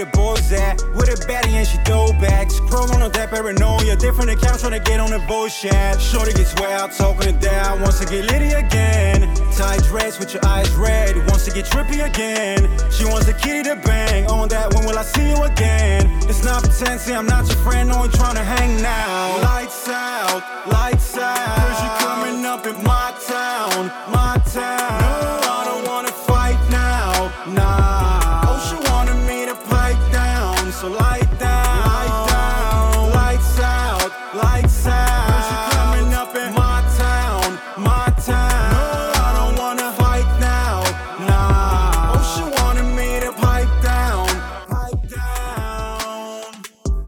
The 0.04 0.16
boys 0.16 0.52
at, 0.52 0.82
With 0.94 1.08
a 1.08 1.18
baddie 1.26 1.54
and 1.54 1.66
she 1.66 1.78
throw 1.84 2.12
back. 2.18 2.48
Scrolling 2.48 3.02
on 3.02 3.12
that 3.12 3.30
paranoia, 3.30 3.96
different 3.96 4.30
accounts 4.30 4.62
trying 4.62 4.72
to 4.72 4.80
get 4.80 5.00
on 5.00 5.10
the 5.10 5.22
chat. 5.48 6.00
Shorty 6.00 6.32
gets 6.32 6.54
wild, 6.60 6.92
talking 6.92 7.34
it 7.34 7.40
down, 7.40 7.80
wants 7.80 8.00
to 8.00 8.06
get 8.06 8.24
litty 8.30 8.52
again. 8.52 9.34
Tight 9.52 9.82
dress 9.84 10.18
with 10.18 10.34
your 10.34 10.44
eyes 10.46 10.70
red, 10.74 11.16
wants 11.28 11.44
to 11.46 11.52
get 11.52 11.66
trippy 11.66 12.04
again. 12.04 12.60
She 12.90 13.04
wants 13.04 13.26
the 13.26 13.34
kitty 13.34 13.62
to 13.68 13.76
bang 13.76 14.26
on 14.26 14.48
that. 14.48 14.74
When 14.74 14.86
will 14.86 14.98
I 14.98 15.02
see 15.02 15.30
you 15.30 15.42
again? 15.42 16.10
It's 16.28 16.44
not 16.44 16.62
pretend, 16.62 17.00
see 17.00 17.14
I'm 17.14 17.26
not 17.26 17.46
your 17.46 17.58
friend, 17.58 17.92
only 17.92 18.08
trying 18.10 18.36
to 18.36 18.44
hang 18.44 18.82
now. 18.82 19.42
Lights 19.42 19.88
out, 19.88 20.42
lights 20.66 20.91